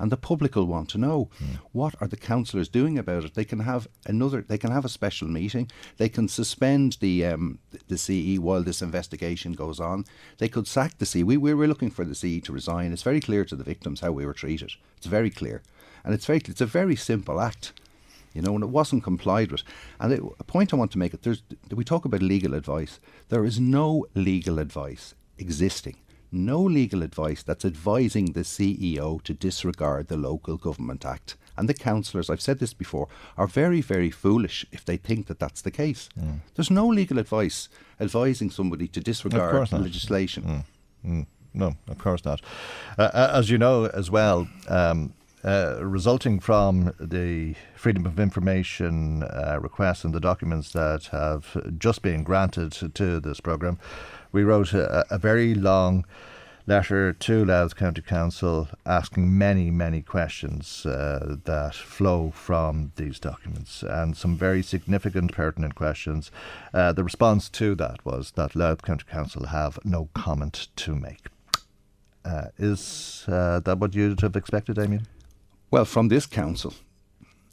and 0.00 0.10
the 0.10 0.16
public 0.16 0.56
will 0.56 0.66
want 0.66 0.88
to 0.88 0.98
know 0.98 1.28
what 1.72 1.94
are 2.00 2.08
the 2.08 2.16
councillors 2.16 2.68
doing 2.68 2.98
about 2.98 3.24
it. 3.24 3.34
They 3.34 3.44
can 3.44 3.60
have 3.60 3.86
another, 4.06 4.40
they 4.40 4.58
can 4.58 4.72
have 4.72 4.84
a 4.84 4.88
special 4.88 5.28
meeting. 5.28 5.70
They 5.98 6.08
can 6.08 6.26
suspend 6.26 6.96
the 7.00 7.26
um, 7.26 7.58
the 7.88 7.98
CE 7.98 8.38
while 8.38 8.62
this 8.62 8.82
investigation 8.82 9.52
goes 9.52 9.78
on. 9.78 10.06
They 10.38 10.48
could 10.48 10.66
sack 10.66 10.98
the 10.98 11.06
CE. 11.06 11.22
We, 11.22 11.36
we 11.36 11.54
were 11.54 11.68
looking 11.68 11.90
for 11.90 12.04
the 12.04 12.14
CE 12.14 12.42
to 12.44 12.52
resign. 12.52 12.92
It's 12.92 13.02
very 13.02 13.20
clear 13.20 13.44
to 13.44 13.56
the 13.56 13.64
victims 13.64 14.00
how 14.00 14.12
we 14.12 14.26
were 14.26 14.32
treated. 14.32 14.72
It's 14.96 15.06
very 15.06 15.30
clear, 15.30 15.62
and 16.02 16.14
it's 16.14 16.26
very 16.26 16.40
it's 16.44 16.62
a 16.62 16.66
very 16.66 16.96
simple 16.96 17.40
act. 17.40 17.72
You 18.32 18.42
know, 18.42 18.54
and 18.54 18.62
it 18.62 18.70
wasn't 18.70 19.02
complied 19.02 19.50
with. 19.50 19.64
And 19.98 20.12
it, 20.12 20.22
a 20.38 20.44
point 20.44 20.72
I 20.72 20.76
want 20.76 20.92
to 20.92 20.98
make 20.98 21.12
it: 21.12 21.22
there's 21.22 21.42
we 21.70 21.84
talk 21.84 22.04
about 22.04 22.22
legal 22.22 22.54
advice. 22.54 23.00
There 23.28 23.44
is 23.44 23.60
no 23.60 24.06
legal 24.14 24.58
advice 24.58 25.14
existing 25.38 25.96
no 26.32 26.60
legal 26.60 27.02
advice 27.02 27.42
that's 27.42 27.64
advising 27.64 28.32
the 28.32 28.40
CEO 28.40 29.22
to 29.22 29.34
disregard 29.34 30.08
the 30.08 30.16
Local 30.16 30.56
Government 30.56 31.04
Act. 31.04 31.36
And 31.56 31.68
the 31.68 31.74
councillors, 31.74 32.30
I've 32.30 32.40
said 32.40 32.58
this 32.58 32.72
before, 32.72 33.08
are 33.36 33.46
very, 33.46 33.80
very 33.80 34.10
foolish 34.10 34.64
if 34.72 34.84
they 34.84 34.96
think 34.96 35.26
that 35.26 35.38
that's 35.38 35.62
the 35.62 35.70
case. 35.70 36.08
There's 36.54 36.70
no 36.70 36.86
legal 36.86 37.18
advice 37.18 37.68
advising 38.00 38.50
somebody 38.50 38.88
to 38.88 39.00
disregard 39.00 39.70
legislation. 39.72 40.64
Mm, 41.04 41.26
no, 41.52 41.74
of 41.88 41.98
course 41.98 42.24
not. 42.24 42.40
Uh, 42.98 43.10
uh, 43.12 43.32
as 43.34 43.50
you 43.50 43.58
know 43.58 43.86
as 43.86 44.10
well, 44.10 44.48
um, 44.68 45.12
uh, 45.42 45.78
resulting 45.80 46.38
from 46.38 46.92
the 47.00 47.54
Freedom 47.74 48.04
of 48.04 48.20
Information 48.20 49.22
uh, 49.22 49.58
requests 49.60 50.04
and 50.04 50.14
the 50.14 50.20
documents 50.20 50.72
that 50.72 51.06
have 51.06 51.56
just 51.78 52.02
been 52.02 52.22
granted 52.22 52.72
to 52.72 53.20
this 53.20 53.40
programme, 53.40 53.78
we 54.32 54.42
wrote 54.44 54.72
a, 54.72 55.04
a 55.10 55.18
very 55.18 55.54
long 55.54 56.04
letter 56.66 57.12
to 57.12 57.44
Louth 57.44 57.74
County 57.74 58.00
Council 58.00 58.68
asking 58.86 59.36
many, 59.36 59.70
many 59.70 60.02
questions 60.02 60.86
uh, 60.86 61.36
that 61.44 61.74
flow 61.74 62.30
from 62.30 62.92
these 62.96 63.18
documents 63.18 63.82
and 63.82 64.16
some 64.16 64.36
very 64.36 64.62
significant, 64.62 65.32
pertinent 65.32 65.74
questions. 65.74 66.30
Uh, 66.72 66.92
the 66.92 67.02
response 67.02 67.48
to 67.50 67.74
that 67.74 68.04
was 68.04 68.32
that 68.32 68.54
Louth 68.54 68.82
County 68.82 69.04
Council 69.10 69.46
have 69.46 69.78
no 69.84 70.08
comment 70.14 70.68
to 70.76 70.94
make. 70.94 71.26
Uh, 72.24 72.46
is 72.58 73.24
uh, 73.26 73.60
that 73.60 73.78
what 73.78 73.94
you'd 73.94 74.20
have 74.20 74.36
expected, 74.36 74.76
Damian? 74.76 75.06
Well, 75.70 75.84
from 75.84 76.08
this 76.08 76.26
council, 76.26 76.74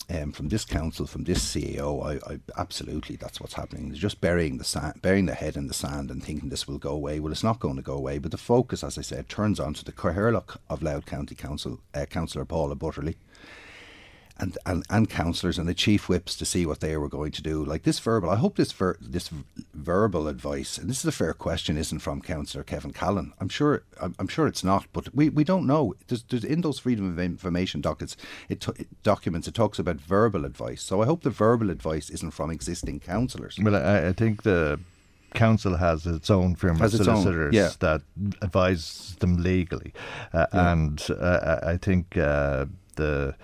um, 0.10 0.32
from 0.32 0.48
this 0.48 0.64
council, 0.64 1.06
from 1.06 1.26
this 1.26 1.44
CEO, 1.44 2.06
I, 2.06 2.34
I 2.34 2.40
absolutely 2.58 3.18
that's 3.18 3.42
what's 3.42 3.56
happening. 3.56 3.90
They're 3.90 3.98
just 3.98 4.22
burying 4.22 4.58
the 4.58 4.64
sand, 4.64 5.02
burying 5.02 5.26
their 5.26 5.36
head 5.36 5.58
in 5.58 5.68
the 5.68 5.74
sand, 5.74 6.10
and 6.10 6.24
thinking 6.24 6.50
this 6.50 6.68
will 6.68 6.78
go 6.78 6.92
away. 6.92 7.20
Well, 7.20 7.32
it's 7.32 7.44
not 7.44 7.60
going 7.60 7.76
to 7.76 7.82
go 7.82 7.96
away. 7.96 8.18
But 8.18 8.32
the 8.32 8.38
focus, 8.38 8.84
as 8.84 8.98
I 8.98 9.02
said, 9.02 9.28
turns 9.28 9.60
on 9.60 9.74
to 9.74 9.84
the 9.84 9.92
Cathaoirleach 9.92 10.58
of 10.70 10.82
Louth 10.82 11.06
County 11.06 11.36
Council, 11.36 11.80
uh, 11.94 12.06
Councillor 12.06 12.46
Paula 12.46 12.76
Butterly, 12.76 13.18
and, 14.40 14.58
and 14.66 14.84
and 14.90 15.10
councillors 15.10 15.58
and 15.58 15.68
the 15.68 15.74
chief 15.74 16.10
whips 16.10 16.36
to 16.36 16.46
see 16.46 16.66
what 16.66 16.80
they 16.80 16.96
were 16.98 17.10
going 17.10 17.32
to 17.32 17.42
do. 17.42 17.64
Like 17.64 17.84
this 17.84 18.00
verbal, 18.00 18.30
I 18.30 18.36
hope 18.36 18.56
this 18.56 18.72
ver- 18.72 18.98
this 19.02 19.30
verbal 19.74 20.28
advice, 20.28 20.78
and 20.78 20.90
this 20.90 21.00
is 21.00 21.06
a 21.06 21.12
fair 21.12 21.34
question, 21.34 21.78
isn't 21.78 22.00
from 22.00 22.22
Councillor 22.22 22.64
Kevin 22.64 22.94
Callan. 22.94 23.34
I'm 23.40 23.50
sure 23.50 23.84
I'm, 24.02 24.16
I'm 24.20 24.28
sure 24.28 24.48
it's 24.48 24.64
not, 24.64 24.86
but 24.94 25.14
we, 25.16 25.30
we 25.30 25.44
don't 25.44 25.66
know. 25.66 25.94
There's, 26.08 26.24
there's 26.24 26.44
in 26.44 26.62
those 26.62 26.80
freedom 26.80 27.12
of 27.12 27.20
information 27.20 27.82
dockets, 27.82 28.18
it, 28.50 28.62
t- 28.62 28.72
it 28.78 29.04
documents 29.04 29.48
it 29.48 29.54
talks 29.54 29.80
about 29.80 29.98
verbal 29.98 30.46
advice. 30.46 30.82
So 30.84 31.02
I 31.02 31.06
hope 31.06 31.22
the 31.24 31.30
verbal 31.30 31.70
advice 31.70 32.10
isn't 32.10 32.32
from 32.32 32.52
existing 32.52 33.00
councillors. 33.00 33.58
Well, 33.62 33.76
I, 33.76 34.10
I 34.10 34.14
think 34.14 34.44
the 34.44 34.80
council 35.34 35.76
has 35.78 36.06
its 36.08 36.30
own 36.30 36.56
firm 36.56 36.82
of 36.82 36.90
solicitors 36.92 37.54
yeah. 37.54 37.72
that 37.80 38.02
advise 38.42 39.16
them 39.20 39.38
legally, 39.44 39.94
uh, 40.34 40.48
Yeah. 40.54 40.72
and 40.72 41.06
uh, 41.10 41.60
I 41.64 41.72
I 41.72 41.78
think 41.78 42.18
uh, 42.18 42.66
the 42.96 43.36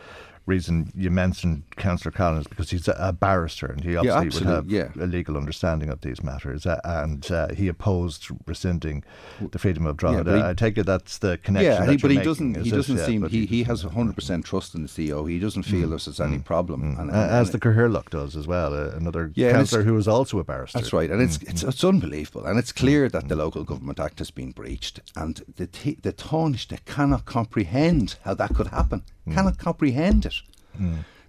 reason 0.46 0.92
you 0.96 1.10
mentioned 1.10 1.64
Councillor 1.78 2.12
Collins 2.12 2.48
because 2.48 2.70
he's 2.70 2.88
a, 2.88 2.96
a 3.00 3.14
barrister 3.14 3.66
and 3.68 3.84
he 3.84 3.96
obviously 3.96 4.46
would 4.46 4.54
have 4.54 4.70
yeah. 4.70 4.90
a 5.00 5.06
legal 5.08 5.38
understanding 5.38 5.90
of 5.90 6.02
these 6.02 6.22
matters, 6.24 6.66
uh, 6.66 6.80
and 6.84 7.32
uh, 7.32 7.48
he 7.54 7.68
opposed 7.68 8.28
rescinding 8.46 9.04
the 9.52 9.60
freedom 9.60 9.86
of 9.86 9.98
Yeah, 10.04 10.24
he- 10.24 10.42
I 10.44 10.54
take 10.54 10.78
it 10.78 10.86
that's 10.86 11.18
the 11.20 11.38
connection. 11.38 11.86
Yeah, 11.86 11.92
he, 11.92 11.98
but 11.98 12.12
he 12.12 12.18
doesn't. 12.18 12.56
He 12.56 12.70
is 12.70 12.72
doesn't 12.76 12.98
Yeah, 12.98 13.06
seem. 13.06 13.28
He, 13.30 13.46
he 13.46 13.64
has 13.64 13.84
hundred 13.84 14.16
percent 14.16 14.46
trust 14.46 14.76
in 14.76 14.82
the 14.84 14.90
CEO. 14.90 15.30
He 15.30 15.40
doesn't 15.40 15.64
feel 15.64 15.90
there's 15.90 16.20
any 16.20 16.40
problem. 16.40 16.98
And, 17.00 17.10
Uh, 17.10 17.14
as 17.14 17.50
and- 17.50 17.54
the 17.54 17.60
Cathaoirleach 17.70 18.10
does 18.10 18.36
as 18.36 18.46
well, 18.48 18.74
uh, 18.74 18.90
another 18.98 19.32
Yeah, 19.36 19.52
councillor 19.54 19.84
who 19.84 19.98
is 19.98 20.08
also 20.08 20.40
a 20.40 20.44
barrister. 20.44 20.80
That's 20.80 20.92
right, 20.94 21.10
and 21.10 21.22
it's, 21.22 21.38
Mm. 21.38 21.50
it's 21.50 21.64
it's 21.64 21.84
unbelievable, 21.84 22.46
and 22.46 22.60
it's 22.60 22.72
clear 22.72 23.08
that 23.10 23.28
the 23.30 23.36
Local 23.36 23.64
Government 23.64 24.00
Act 24.00 24.20
has 24.20 24.32
been 24.32 24.52
breached, 24.52 25.00
and 25.16 25.42
the 25.56 25.68
t- 25.68 25.98
the 26.02 26.12
Taoiseach 26.14 26.84
cannot 26.86 27.26
comprehend 27.26 28.16
how 28.24 28.34
that 28.34 28.54
could 28.54 28.68
happen, 28.68 29.04
cannot 29.32 29.58
comprehend 29.58 30.26
it. 30.26 30.34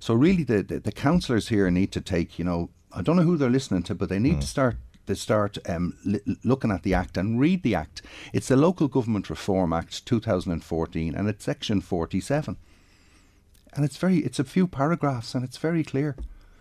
So 0.01 0.15
really, 0.15 0.45
the, 0.45 0.63
the 0.63 0.81
the 0.81 0.93
councillors 0.93 1.49
here 1.49 1.71
need 1.71 1.93
to 1.93 2.01
take, 2.01 2.39
you 2.39 2.45
know, 2.45 2.71
I 2.93 3.03
don't 3.03 3.17
know 3.17 3.23
who 3.23 3.37
they're 3.37 3.51
listening 3.51 3.83
to, 3.85 3.95
but 3.95 4.09
they 4.09 4.19
need 4.19 4.41
to 4.41 4.47
start 4.47 4.77
they 5.07 5.15
start 5.15 5.59
um, 5.69 5.99
li- 6.05 6.21
looking 6.45 6.71
at 6.71 6.83
the 6.83 6.95
Act 6.95 7.17
and 7.17 7.39
read 7.39 7.63
the 7.63 7.75
Act. 7.75 8.03
It's 8.33 8.49
the 8.49 8.57
Local 8.57 8.89
Government 8.89 9.29
Reform 9.31 9.73
Act 9.73 10.07
2014 10.07 11.15
and 11.15 11.29
it's 11.29 11.45
section 11.45 11.81
47. 11.81 12.57
And 13.75 13.85
it's 13.85 13.97
very, 13.97 14.19
it's 14.19 14.39
a 14.39 14.45
few 14.45 14.67
paragraphs 14.67 15.35
and 15.35 15.45
it's 15.45 15.59
very 15.59 15.83
clear. 15.83 16.17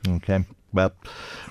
Okay. 0.07 0.45
Well, 0.73 0.91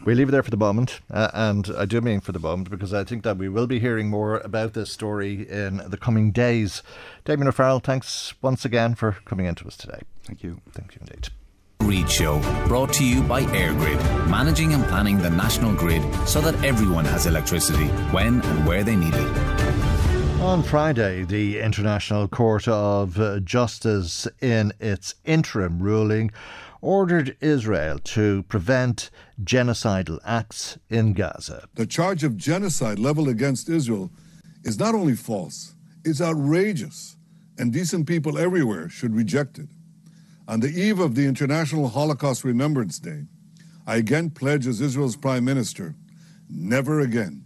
we 0.04 0.16
leave 0.16 0.28
it 0.28 0.32
there 0.32 0.42
for 0.42 0.50
the 0.50 0.56
moment, 0.56 1.00
uh, 1.08 1.30
and 1.32 1.70
I 1.78 1.84
do 1.84 2.00
mean 2.00 2.20
for 2.20 2.32
the 2.32 2.40
moment 2.40 2.70
because 2.70 2.92
I 2.92 3.04
think 3.04 3.22
that 3.22 3.38
we 3.38 3.48
will 3.48 3.68
be 3.68 3.78
hearing 3.78 4.10
more 4.10 4.38
about 4.38 4.72
this 4.72 4.90
story 4.90 5.48
in 5.48 5.80
the 5.86 5.96
coming 5.96 6.32
days. 6.32 6.82
Damian 7.24 7.46
O'Farrell, 7.46 7.78
thanks 7.78 8.34
once 8.42 8.64
again 8.64 8.96
for 8.96 9.18
coming 9.24 9.46
into 9.46 9.64
us 9.68 9.76
today. 9.76 10.00
Thank 10.24 10.42
you. 10.42 10.60
Thank 10.72 10.96
you 10.96 11.02
indeed. 11.02 11.28
Reade 11.82 12.10
Show, 12.10 12.40
brought 12.66 12.92
to 12.94 13.04
you 13.04 13.22
by 13.22 13.42
EirGrid, 13.42 14.28
managing 14.28 14.72
and 14.72 14.84
planning 14.86 15.18
the 15.18 15.30
national 15.30 15.74
grid 15.74 16.02
so 16.26 16.40
that 16.40 16.64
everyone 16.64 17.04
has 17.04 17.26
electricity 17.26 17.86
when 18.12 18.40
and 18.40 18.66
where 18.66 18.82
they 18.82 18.96
need 18.96 19.14
it. 19.14 19.82
On 20.40 20.62
Friday, 20.62 21.22
the 21.22 21.60
International 21.60 22.26
Court 22.26 22.66
of 22.66 23.44
Justice, 23.44 24.26
in 24.40 24.72
its 24.80 25.14
interim 25.24 25.80
ruling, 25.80 26.32
ordered 26.82 27.36
Israel 27.40 27.98
to 28.00 28.42
prevent 28.44 29.10
genocidal 29.42 30.18
acts 30.24 30.76
in 30.90 31.14
Gaza. 31.14 31.68
The 31.74 31.86
charge 31.86 32.24
of 32.24 32.36
genocide 32.36 32.98
leveled 32.98 33.28
against 33.28 33.70
Israel 33.70 34.10
is 34.64 34.78
not 34.78 34.94
only 34.94 35.14
false, 35.14 35.74
it's 36.04 36.20
outrageous, 36.20 37.16
and 37.56 37.72
decent 37.72 38.06
people 38.06 38.36
everywhere 38.36 38.88
should 38.88 39.14
reject 39.14 39.58
it. 39.58 39.68
On 40.48 40.60
the 40.60 40.68
eve 40.68 40.98
of 40.98 41.14
the 41.14 41.26
International 41.26 41.88
Holocaust 41.88 42.42
Remembrance 42.42 42.98
Day, 42.98 43.24
I 43.86 43.96
again 43.96 44.30
pledge 44.30 44.66
as 44.66 44.80
Israel's 44.80 45.16
Prime 45.16 45.44
Minister 45.44 45.94
never 46.50 47.00
again. 47.00 47.44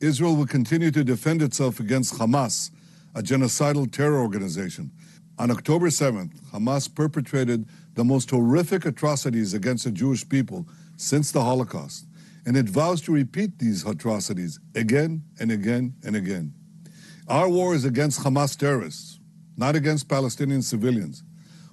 Israel 0.00 0.36
will 0.36 0.46
continue 0.46 0.90
to 0.90 1.04
defend 1.04 1.40
itself 1.40 1.80
against 1.80 2.14
Hamas, 2.14 2.70
a 3.14 3.22
genocidal 3.22 3.90
terror 3.90 4.20
organization. 4.20 4.90
On 5.38 5.50
October 5.50 5.86
7th, 5.88 6.38
Hamas 6.52 6.92
perpetrated 6.92 7.66
the 7.94 8.04
most 8.04 8.30
horrific 8.30 8.84
atrocities 8.84 9.54
against 9.54 9.84
the 9.84 9.90
Jewish 9.90 10.28
people 10.28 10.66
since 10.96 11.32
the 11.32 11.42
Holocaust, 11.42 12.06
and 12.46 12.56
it 12.56 12.68
vows 12.68 13.00
to 13.02 13.12
repeat 13.12 13.58
these 13.58 13.86
atrocities 13.86 14.60
again 14.74 15.22
and 15.40 15.50
again 15.50 15.94
and 16.04 16.16
again. 16.16 16.52
Our 17.28 17.48
war 17.48 17.74
is 17.74 17.84
against 17.84 18.20
Hamas 18.20 18.56
terrorists, 18.56 19.18
not 19.56 19.76
against 19.76 20.08
Palestinian 20.08 20.62
civilians. 20.62 21.22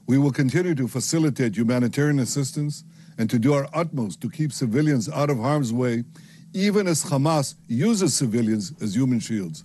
We 0.07 0.17
will 0.17 0.31
continue 0.31 0.75
to 0.75 0.87
facilitate 0.87 1.55
humanitarian 1.55 2.19
assistance 2.19 2.83
and 3.17 3.29
to 3.29 3.37
do 3.37 3.53
our 3.53 3.67
utmost 3.73 4.21
to 4.21 4.29
keep 4.29 4.53
civilians 4.53 5.09
out 5.09 5.29
of 5.29 5.37
harm's 5.39 5.73
way, 5.73 6.03
even 6.53 6.87
as 6.87 7.03
Hamas 7.03 7.55
uses 7.67 8.13
civilians 8.13 8.73
as 8.81 8.95
human 8.95 9.19
shields. 9.19 9.63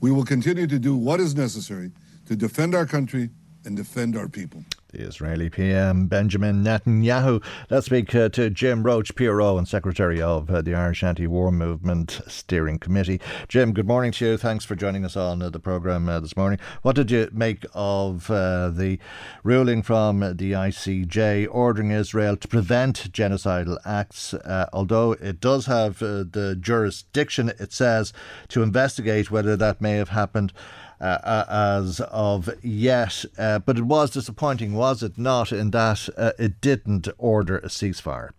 We 0.00 0.10
will 0.10 0.24
continue 0.24 0.66
to 0.66 0.78
do 0.78 0.96
what 0.96 1.20
is 1.20 1.34
necessary 1.34 1.92
to 2.26 2.36
defend 2.36 2.74
our 2.74 2.86
country 2.86 3.30
and 3.64 3.76
defend 3.76 4.16
our 4.16 4.28
people. 4.28 4.64
The 4.92 5.06
Israeli 5.06 5.48
PM 5.48 6.06
Benjamin 6.06 6.62
Netanyahu. 6.62 7.42
Let's 7.70 7.86
speak 7.86 8.14
uh, 8.14 8.28
to 8.28 8.50
Jim 8.50 8.82
Roche, 8.82 9.10
PRO 9.14 9.56
and 9.56 9.66
Secretary 9.66 10.20
of 10.20 10.50
uh, 10.50 10.60
the 10.60 10.74
Irish 10.74 11.02
Anti 11.02 11.26
War 11.26 11.50
Movement 11.50 12.20
Steering 12.28 12.78
Committee. 12.78 13.18
Jim, 13.48 13.72
good 13.72 13.86
morning 13.86 14.12
to 14.12 14.26
you. 14.26 14.36
Thanks 14.36 14.66
for 14.66 14.76
joining 14.76 15.06
us 15.06 15.16
on 15.16 15.40
uh, 15.40 15.48
the 15.48 15.58
programme 15.58 16.10
uh, 16.10 16.20
this 16.20 16.36
morning. 16.36 16.58
What 16.82 16.94
did 16.94 17.10
you 17.10 17.30
make 17.32 17.64
of 17.72 18.30
uh, 18.30 18.68
the 18.68 18.98
ruling 19.42 19.80
from 19.80 20.20
the 20.20 20.52
ICJ 20.52 21.48
ordering 21.50 21.90
Israel 21.90 22.36
to 22.36 22.46
prevent 22.46 23.10
genocidal 23.12 23.78
acts, 23.86 24.34
uh, 24.34 24.66
although 24.74 25.12
it 25.12 25.40
does 25.40 25.64
have 25.64 26.00
the 26.00 26.58
jurisdiction, 26.60 27.48
it 27.58 27.72
says, 27.72 28.12
to 28.48 28.62
investigate 28.62 29.30
whether 29.30 29.56
that 29.56 29.80
may 29.80 29.92
have 29.92 30.10
happened? 30.10 30.52
Uh, 31.02 31.74
as 31.76 32.00
of 32.00 32.48
yet. 32.62 33.24
Uh, 33.36 33.58
but 33.58 33.76
it 33.78 33.82
was 33.84 34.10
disappointing, 34.10 34.74
was 34.74 35.02
it 35.02 35.18
not, 35.18 35.52
in 35.52 35.70
that 35.72 36.08
uh, 36.16 36.32
it 36.38 36.60
didn't 36.60 37.08
order 37.18 37.58
a 37.58 37.66
ceasefire? 37.66 38.30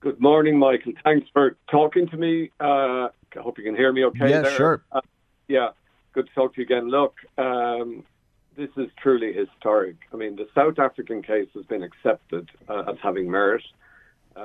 Good 0.00 0.20
morning, 0.20 0.58
Michael. 0.58 0.94
Thanks 1.04 1.28
for 1.32 1.56
talking 1.70 2.08
to 2.08 2.16
me. 2.16 2.50
Uh, 2.58 3.08
I 3.36 3.40
hope 3.40 3.58
you 3.58 3.64
can 3.64 3.76
hear 3.76 3.92
me 3.92 4.04
okay. 4.06 4.30
Yeah, 4.30 4.40
there. 4.40 4.56
sure. 4.56 4.82
Uh, 4.90 5.02
yeah, 5.46 5.68
good 6.14 6.26
to 6.26 6.34
talk 6.34 6.54
to 6.54 6.60
you 6.60 6.64
again. 6.64 6.88
Look, 6.88 7.16
um, 7.36 8.04
this 8.56 8.70
is 8.76 8.88
truly 9.02 9.32
historic. 9.32 9.96
I 10.12 10.16
mean, 10.16 10.36
the 10.36 10.48
South 10.54 10.78
African 10.78 11.22
case 11.22 11.48
has 11.54 11.66
been 11.66 11.82
accepted 11.82 12.50
uh, 12.68 12.84
as 12.88 12.96
having 13.02 13.30
merit 13.30 13.62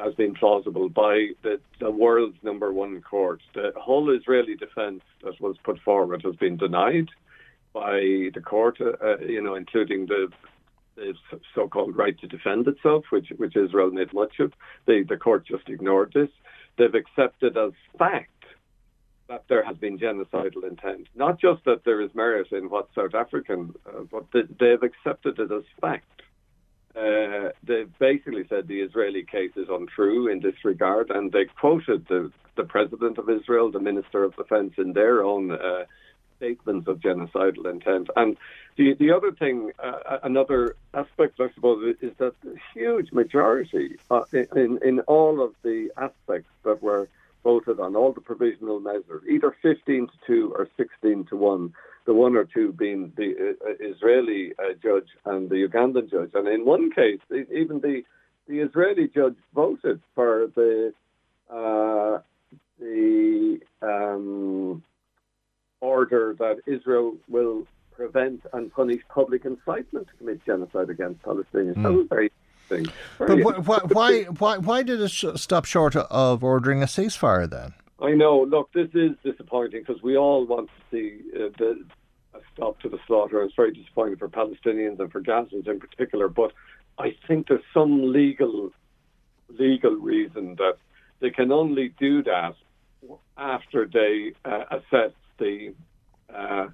has 0.04 0.14
been 0.16 0.34
plausible 0.34 0.90
by 0.90 1.28
the, 1.44 1.60
the 1.80 1.92
world's 1.92 2.38
number 2.44 2.72
one 2.72 3.02
court. 3.02 3.42
The 3.54 3.74
whole 3.76 4.10
Israeli 4.10 4.56
defense 4.56 5.02
that 5.24 5.40
was 5.40 5.58
put 5.64 5.80
forward 5.82 6.24
has 6.24 6.36
been 6.36 6.58
denied 6.58 7.10
by 7.74 8.30
the 8.34 8.42
court, 8.44 8.80
uh, 8.80 8.94
uh, 9.06 9.18
you 9.20 9.42
know, 9.42 9.56
including 9.56 10.06
the, 10.06 10.30
the 10.96 11.14
so-called 11.54 11.96
right 11.96 12.18
to 12.20 12.28
defend 12.28 12.68
itself, 12.68 13.06
which 13.10 13.32
which 13.38 13.56
Israel 13.56 13.92
made 13.92 14.14
much 14.14 14.40
of. 14.40 14.54
The 14.86 15.20
court 15.22 15.46
just 15.46 15.68
ignored 15.70 16.14
this. 16.14 16.30
They've 16.78 16.94
accepted 16.94 17.58
as 17.58 17.72
fact 17.98 18.32
that 19.28 19.44
there 19.50 19.64
has 19.64 19.78
been 19.78 19.98
genocidal 19.98 20.64
intent. 20.68 21.08
Not 21.16 21.40
just 21.40 21.66
that 21.66 21.84
there 21.84 22.02
is 22.02 22.14
merit 22.14 22.52
in 22.52 22.70
what 22.70 22.90
South 22.96 23.16
African, 23.16 23.74
uh, 23.88 24.04
but 24.12 24.26
they've 24.32 24.84
accepted 24.84 25.40
it 25.40 25.52
as 25.52 25.64
fact. 25.82 26.22
Uh, 26.96 27.50
they 27.64 27.84
basically 28.00 28.48
said 28.48 28.68
the 28.68 28.82
Israeli 28.82 29.24
case 29.24 29.52
is 29.56 29.68
untrue 29.70 30.28
in 30.30 30.40
this 30.40 30.56
regard, 30.64 31.12
and 31.12 31.32
they 31.32 31.46
quoted 31.46 32.08
the, 32.08 32.32
the 32.56 32.64
president 32.64 33.18
of 33.18 33.30
Israel, 33.30 33.70
the 33.70 33.80
minister 33.80 34.24
of 34.24 34.36
defense, 34.36 34.74
in 34.78 34.94
their 34.94 35.24
own 35.24 35.52
uh, 35.52 35.86
statements 36.38 36.88
of 36.88 37.00
genocidal 37.00 37.70
intent. 37.70 38.10
And 38.16 38.38
the 38.78 38.94
the 38.94 39.12
other 39.12 39.32
thing, 39.32 39.72
uh, 39.80 40.20
another 40.24 40.76
aspect, 40.94 41.40
I 41.40 41.50
suppose, 41.54 41.96
is 42.02 42.14
that 42.18 42.40
the 42.42 42.56
huge 42.74 43.12
majority 43.12 43.98
uh, 44.10 44.24
in 44.34 44.80
in 44.84 45.00
all 45.02 45.42
of 45.42 45.54
the 45.64 45.92
aspects 45.98 46.52
that 46.64 46.82
were 46.82 47.10
voted 47.44 47.80
on, 47.80 47.96
all 47.96 48.12
the 48.12 48.22
provisional 48.22 48.80
measures, 48.80 49.22
either 49.30 49.56
15 49.62 50.08
to 50.08 50.14
2 50.26 50.54
or 50.58 50.68
16 50.78 51.26
to 51.26 51.36
1 51.36 51.74
the 52.06 52.14
one 52.14 52.36
or 52.36 52.46
two 52.46 52.72
being 52.72 53.12
the 53.16 53.56
uh, 53.66 53.74
Israeli 53.80 54.54
uh, 54.60 54.74
judge 54.82 55.08
and 55.26 55.50
the 55.50 55.68
Ugandan 55.68 56.10
judge. 56.10 56.32
And 56.34 56.48
in 56.48 56.66
one 56.66 56.92
case, 56.92 57.20
even 57.32 57.80
the 57.82 58.04
the 58.48 58.60
Israeli 58.60 59.08
judge 59.08 59.36
voted 59.54 60.02
for 60.14 60.48
the 60.56 60.94
uh, 61.50 62.20
the 62.80 63.60
um, 63.82 64.84
order 65.82 66.36
that 66.40 66.58
Israel 66.66 67.16
will 67.28 67.68
prevent 67.96 68.42
and 68.54 68.72
punish 68.72 69.02
public 69.10 69.46
incitement 69.46 70.08
to 70.08 70.14
commit 70.18 70.46
genocide 70.46 70.90
against 70.90 71.22
Palestinians. 71.24 71.76
Mm. 71.76 71.84
That 71.84 71.92
was 71.94 72.08
very 72.10 72.32
interesting. 72.70 72.94
Very 73.18 73.44
but 73.44 73.66
why, 73.66 73.80
why, 73.80 74.24
why, 74.24 74.58
why 74.58 74.84
did 74.84 75.00
it 75.00 75.10
stop 75.10 75.66
short 75.66 75.96
of 75.96 76.44
ordering 76.44 76.84
a 76.84 76.88
ceasefire 76.88 77.50
then? 77.50 77.74
I 78.02 78.12
know. 78.12 78.44
Look, 78.44 78.74
this 78.74 78.90
is 78.94 79.12
disappointing 79.24 79.84
because 79.86 80.02
we 80.04 80.18
all 80.18 80.46
want 80.46 80.70
to 80.70 80.84
see 80.92 81.22
uh, 81.36 81.50
the 81.58 81.86
a 82.34 82.40
stop 82.54 82.80
to 82.82 82.90
the 82.90 83.00
slaughter. 83.08 83.42
It's 83.44 83.56
very 83.56 83.74
disappointing 83.74 84.18
for 84.18 84.28
Palestinians 84.28 85.00
and 85.00 85.12
for 85.12 85.22
Gazans 85.22 85.68
in 85.68 85.80
particular. 85.80 86.28
But 86.28 86.52
I 87.00 87.16
think 87.28 87.48
there's 87.48 87.64
some 87.74 88.12
legal 88.12 88.72
legal 89.58 89.96
reason 89.96 90.56
that 90.56 90.78
they 91.22 91.30
can 91.30 91.52
only 91.52 91.94
do 92.00 92.24
that 92.24 92.56
after 93.38 93.88
they 93.92 94.34
uh, 94.44 94.64
assess 94.72 95.14
the 95.38 95.74
uh, 96.34 96.68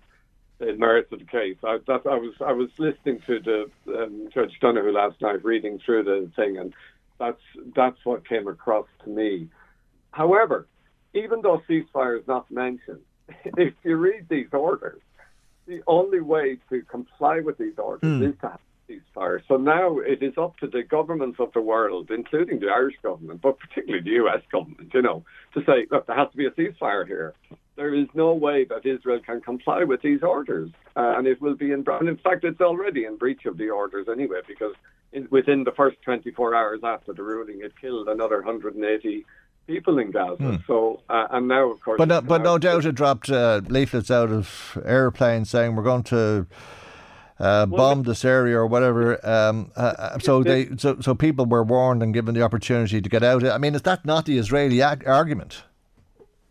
the 0.59 0.75
merits 0.77 1.11
of 1.11 1.19
the 1.19 1.25
case. 1.25 1.57
I, 1.63 1.77
that, 1.87 2.01
I 2.05 2.15
was 2.15 2.33
I 2.45 2.53
was 2.53 2.69
listening 2.77 3.19
to 3.27 3.39
the 3.39 3.93
um, 3.95 4.29
Judge 4.33 4.53
Donoghue 4.61 4.91
last 4.91 5.21
night, 5.21 5.43
reading 5.43 5.79
through 5.85 6.03
the 6.03 6.31
thing, 6.35 6.57
and 6.57 6.73
that's 7.19 7.41
that's 7.75 7.97
what 8.03 8.27
came 8.27 8.47
across 8.47 8.87
to 9.03 9.09
me. 9.09 9.49
However, 10.11 10.67
even 11.13 11.41
though 11.41 11.61
ceasefire 11.69 12.19
is 12.19 12.27
not 12.27 12.49
mentioned, 12.51 13.01
if 13.57 13.73
you 13.83 13.95
read 13.95 14.27
these 14.29 14.47
orders, 14.51 15.01
the 15.67 15.81
only 15.87 16.19
way 16.19 16.57
to 16.69 16.81
comply 16.83 17.39
with 17.39 17.57
these 17.57 17.77
orders 17.77 18.01
mm. 18.01 18.29
is 18.29 18.35
to 18.41 18.49
have 18.49 18.59
a 18.89 18.91
ceasefire. 18.91 19.41
So 19.47 19.57
now 19.57 19.99
it 19.99 20.21
is 20.21 20.33
up 20.37 20.57
to 20.57 20.67
the 20.67 20.83
governments 20.83 21.39
of 21.39 21.53
the 21.53 21.61
world, 21.61 22.11
including 22.11 22.59
the 22.59 22.67
Irish 22.67 22.95
government, 23.01 23.41
but 23.41 23.59
particularly 23.59 24.03
the 24.03 24.23
US 24.25 24.41
government, 24.51 24.91
you 24.93 25.01
know, 25.01 25.23
to 25.53 25.63
say, 25.65 25.87
look, 25.91 26.07
there 26.07 26.15
has 26.15 26.29
to 26.31 26.37
be 26.37 26.45
a 26.45 26.51
ceasefire 26.51 27.07
here. 27.07 27.33
There 27.75 27.93
is 27.93 28.07
no 28.13 28.33
way 28.33 28.65
that 28.65 28.85
Israel 28.85 29.21
can 29.25 29.41
comply 29.41 29.83
with 29.85 30.01
these 30.01 30.21
orders, 30.23 30.71
uh, 30.95 31.13
and 31.17 31.25
it 31.25 31.41
will 31.41 31.55
be 31.55 31.71
in. 31.71 31.85
And 31.87 32.09
in 32.09 32.17
fact, 32.17 32.43
it's 32.43 32.59
already 32.59 33.05
in 33.05 33.15
breach 33.15 33.45
of 33.45 33.57
the 33.57 33.69
orders 33.69 34.07
anyway, 34.11 34.41
because 34.47 34.75
in, 35.13 35.27
within 35.31 35.63
the 35.63 35.71
first 35.71 36.01
24 36.03 36.53
hours 36.53 36.81
after 36.83 37.13
the 37.13 37.23
ruling, 37.23 37.61
it 37.61 37.73
killed 37.79 38.07
another 38.09 38.41
180 38.41 39.25
people 39.67 39.99
in 39.99 40.11
Gaza. 40.11 40.35
Hmm. 40.35 40.55
So, 40.67 41.01
uh, 41.09 41.27
and 41.31 41.47
now, 41.47 41.71
of 41.71 41.81
course, 41.81 41.97
but 41.97 42.07
no, 42.07 42.21
but 42.21 42.41
no 42.41 42.57
doubt 42.57 42.85
it 42.85 42.95
dropped 42.95 43.29
uh, 43.29 43.61
leaflets 43.67 44.11
out 44.11 44.31
of 44.31 44.77
airplanes 44.85 45.49
saying 45.49 45.75
we're 45.75 45.83
going 45.83 46.03
to. 46.03 46.47
uh, 47.39 47.65
bombed 47.65 48.05
this 48.05 48.23
area 48.23 48.55
or 48.55 48.67
whatever. 48.67 49.17
Um, 49.27 49.71
uh, 49.75 49.93
uh 49.97 50.19
so 50.19 50.43
they 50.43 50.69
so 50.77 50.99
so 51.01 51.15
people 51.15 51.47
were 51.47 51.63
warned 51.63 52.03
and 52.03 52.13
given 52.13 52.35
the 52.35 52.43
opportunity 52.43 53.01
to 53.01 53.09
get 53.09 53.23
out. 53.23 53.43
I 53.43 53.57
mean, 53.57 53.73
is 53.73 53.81
that 53.81 54.05
not 54.05 54.27
the 54.27 54.37
Israeli 54.37 54.79
ag- 54.79 55.07
argument? 55.07 55.63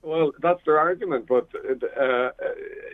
Well, 0.03 0.33
that's 0.41 0.65
their 0.65 0.79
argument, 0.79 1.27
but 1.29 1.49
uh, 1.55 2.31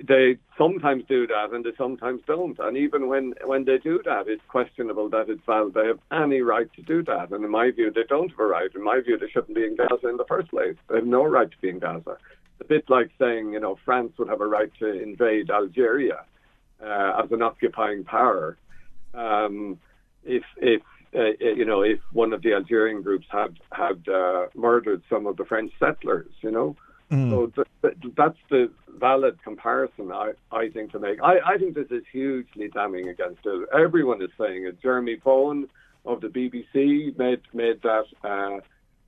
they 0.06 0.38
sometimes 0.58 1.04
do 1.08 1.26
that 1.28 1.52
and 1.52 1.64
they 1.64 1.70
sometimes 1.78 2.22
don't. 2.26 2.58
And 2.58 2.76
even 2.76 3.06
when, 3.06 3.34
when 3.44 3.64
they 3.64 3.78
do 3.78 4.00
that, 4.04 4.24
it's 4.26 4.42
questionable 4.48 5.08
that 5.10 5.28
it's 5.28 5.42
valid. 5.46 5.74
They 5.74 5.86
have 5.86 6.00
any 6.10 6.40
right 6.40 6.72
to 6.74 6.82
do 6.82 7.04
that. 7.04 7.30
And 7.30 7.44
in 7.44 7.50
my 7.50 7.70
view, 7.70 7.92
they 7.94 8.02
don't 8.08 8.30
have 8.30 8.40
a 8.40 8.46
right. 8.46 8.70
In 8.74 8.82
my 8.82 9.00
view, 9.00 9.16
they 9.18 9.28
shouldn't 9.28 9.54
be 9.54 9.64
in 9.64 9.76
Gaza 9.76 10.08
in 10.08 10.16
the 10.16 10.24
first 10.28 10.50
place. 10.50 10.74
They 10.88 10.96
have 10.96 11.06
no 11.06 11.24
right 11.24 11.48
to 11.48 11.56
be 11.58 11.68
in 11.68 11.78
Gaza. 11.78 12.16
It's 12.58 12.62
a 12.62 12.64
bit 12.64 12.90
like 12.90 13.10
saying, 13.20 13.52
you 13.52 13.60
know, 13.60 13.78
France 13.84 14.12
would 14.18 14.28
have 14.28 14.40
a 14.40 14.46
right 14.46 14.72
to 14.80 15.00
invade 15.00 15.48
Algeria 15.48 16.24
uh, 16.84 17.22
as 17.22 17.30
an 17.30 17.42
occupying 17.42 18.02
power. 18.02 18.58
Um, 19.14 19.78
if, 20.24 20.42
if 20.56 20.82
uh, 21.14 21.30
you 21.38 21.64
know, 21.64 21.82
if 21.82 22.00
one 22.12 22.32
of 22.32 22.42
the 22.42 22.52
Algerian 22.52 23.00
groups 23.00 23.26
had 23.30 23.58
had 23.72 24.06
uh, 24.08 24.46
murdered 24.54 25.02
some 25.08 25.26
of 25.26 25.36
the 25.36 25.44
French 25.44 25.72
settlers, 25.78 26.30
you 26.42 26.50
know, 26.50 26.76
Mm. 27.10 27.30
So 27.30 27.46
th- 27.82 28.00
th- 28.02 28.14
that's 28.16 28.38
the 28.50 28.70
valid 28.98 29.42
comparison 29.42 30.10
I, 30.10 30.32
I 30.50 30.70
think 30.70 30.92
to 30.92 30.98
make. 30.98 31.22
I, 31.22 31.38
I 31.54 31.58
think 31.58 31.74
this 31.74 31.90
is 31.90 32.02
hugely 32.10 32.68
damning 32.68 33.08
against 33.08 33.40
it. 33.44 33.68
Everyone 33.76 34.22
is 34.22 34.30
saying 34.38 34.66
it. 34.66 34.80
Jeremy 34.82 35.16
Bowen 35.16 35.68
of 36.04 36.20
the 36.20 36.28
BBC 36.28 37.16
made 37.16 37.42
made 37.52 37.80
that 37.82 38.04
uh, 38.24 38.60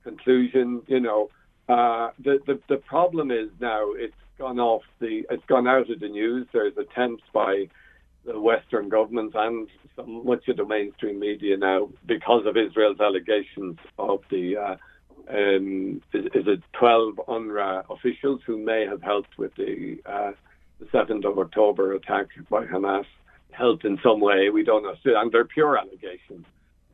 conclusion. 0.03 0.81
You 0.87 1.01
know, 1.01 1.29
uh, 1.67 2.11
the, 2.23 2.39
the 2.47 2.59
the 2.69 2.77
problem 2.77 3.31
is 3.31 3.49
now 3.59 3.91
it's 3.91 4.13
gone 4.37 4.59
off 4.59 4.83
the 4.99 5.23
it's 5.29 5.45
gone 5.47 5.67
out 5.67 5.89
of 5.89 5.99
the 5.99 6.07
news. 6.07 6.47
There's 6.53 6.77
attempts 6.77 7.23
by 7.33 7.67
the 8.25 8.39
Western 8.39 8.89
governments 8.89 9.35
and 9.37 9.67
much 10.05 10.47
of 10.47 10.57
the 10.57 10.65
mainstream 10.65 11.19
media 11.19 11.57
now 11.57 11.89
because 12.05 12.45
of 12.45 12.55
Israel's 12.55 12.99
allegations 12.99 13.77
of 13.97 14.21
the 14.29 14.57
uh, 14.57 14.75
um, 15.29 16.01
is, 16.13 16.25
is 16.25 16.47
it 16.47 16.61
12 16.73 17.15
UNRWA 17.27 17.83
officials 17.89 18.41
who 18.45 18.57
may 18.57 18.85
have 18.85 19.01
helped 19.01 19.37
with 19.37 19.53
the, 19.55 19.97
uh, 20.05 20.31
the 20.79 20.85
7th 20.85 21.25
of 21.25 21.37
October 21.37 21.93
attack 21.93 22.27
by 22.49 22.65
Hamas, 22.65 23.05
helped 23.51 23.85
in 23.85 23.99
some 24.03 24.19
way. 24.19 24.49
We 24.49 24.63
don't 24.63 24.83
know. 24.83 24.95
And 25.05 25.31
they're 25.31 25.45
pure 25.45 25.77
allegations. 25.77 26.45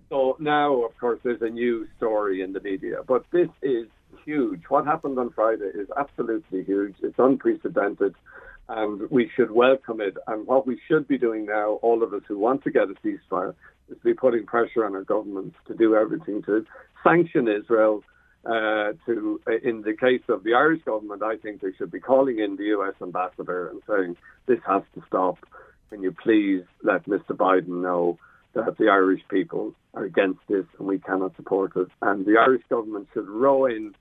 So 0.09 0.37
now, 0.39 0.83
of 0.83 0.97
course, 0.99 1.19
there's 1.23 1.41
a 1.41 1.49
new 1.49 1.87
story 1.97 2.41
in 2.41 2.53
the 2.53 2.61
media. 2.61 2.97
But 3.07 3.25
this 3.31 3.49
is 3.61 3.87
huge. 4.23 4.63
What 4.69 4.85
happened 4.85 5.17
on 5.19 5.31
Friday 5.31 5.71
is 5.73 5.87
absolutely 5.97 6.63
huge. 6.63 6.95
It's 7.01 7.17
unprecedented. 7.17 8.15
And 8.67 9.09
we 9.11 9.29
should 9.35 9.51
welcome 9.51 10.01
it. 10.01 10.17
And 10.27 10.47
what 10.47 10.65
we 10.65 10.79
should 10.87 11.07
be 11.07 11.17
doing 11.17 11.45
now, 11.45 11.73
all 11.81 12.03
of 12.03 12.13
us 12.13 12.21
who 12.27 12.39
want 12.39 12.63
to 12.63 12.71
get 12.71 12.83
a 12.83 12.95
ceasefire, 13.05 13.53
is 13.89 13.97
be 14.03 14.13
putting 14.13 14.45
pressure 14.45 14.85
on 14.85 14.95
our 14.95 15.03
governments 15.03 15.55
to 15.67 15.75
do 15.75 15.95
everything 15.95 16.41
to 16.43 16.65
sanction 17.03 17.47
Israel 17.47 18.03
uh, 18.45 18.93
to, 19.05 19.41
uh, 19.47 19.57
in 19.63 19.81
the 19.81 19.95
case 19.95 20.21
of 20.29 20.43
the 20.43 20.53
Irish 20.53 20.83
government, 20.83 21.23
I 21.23 21.37
think 21.37 21.61
they 21.61 21.73
should 21.77 21.91
be 21.91 21.99
calling 21.99 22.39
in 22.39 22.55
the 22.55 22.65
US 22.77 22.93
ambassador 23.01 23.69
and 23.69 23.81
saying, 23.87 24.17
this 24.45 24.59
has 24.67 24.83
to 24.93 25.03
stop. 25.07 25.37
Can 25.89 26.01
you 26.03 26.11
please 26.11 26.63
let 26.83 27.05
Mr. 27.05 27.31
Biden 27.31 27.81
know 27.81 28.19
that 28.53 28.77
the 28.77 28.89
Irish 28.89 29.21
people 29.29 29.73
are 29.93 30.03
against 30.03 30.39
this 30.47 30.65
and 30.77 30.87
we 30.87 30.99
cannot 30.99 31.35
support 31.35 31.75
it? 31.75 31.87
And 32.01 32.25
the 32.25 32.37
Irish 32.37 32.63
government 32.69 33.07
should 33.13 33.27
row 33.27 33.65
in 33.65 33.95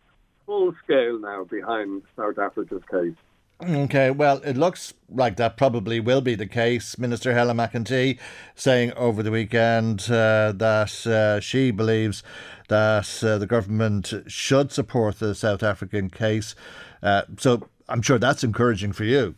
full 0.47 0.75
scale 0.85 1.19
now 1.19 1.45
behind 1.45 2.03
South 2.17 2.39
Africa's 2.39 2.83
case. 2.91 3.17
Okay, 3.63 4.11
well, 4.11 4.39
it 4.39 4.57
looks 4.57 4.95
like 5.09 5.37
that 5.37 5.57
probably 5.57 6.01
will 6.01 6.21
be 6.21 6.35
the 6.35 6.47
case. 6.47 6.99
Minister 6.99 7.33
Helen 7.35 7.57
McEntee 7.57 8.19
saying 8.57 8.93
over 8.95 9.23
the 9.23 9.31
weekend 9.31 10.03
uh, 10.11 10.53
that 10.57 11.07
uh, 11.07 11.39
she 11.41 11.71
believes 11.71 12.25
that 12.69 13.23
uh, 13.23 13.39
the 13.39 13.47
government 13.47 14.13
should 14.27 14.73
support 14.73 15.21
the 15.21 15.35
South 15.35 15.63
African 15.63 16.11
case. 16.11 16.57
Uh, 17.01 17.23
so 17.39 17.69
I'm 17.89 18.03
sure 18.03 18.19
that's 18.19 18.43
encouraging 18.43 18.93
for 18.93 19.05
you. 19.05 19.37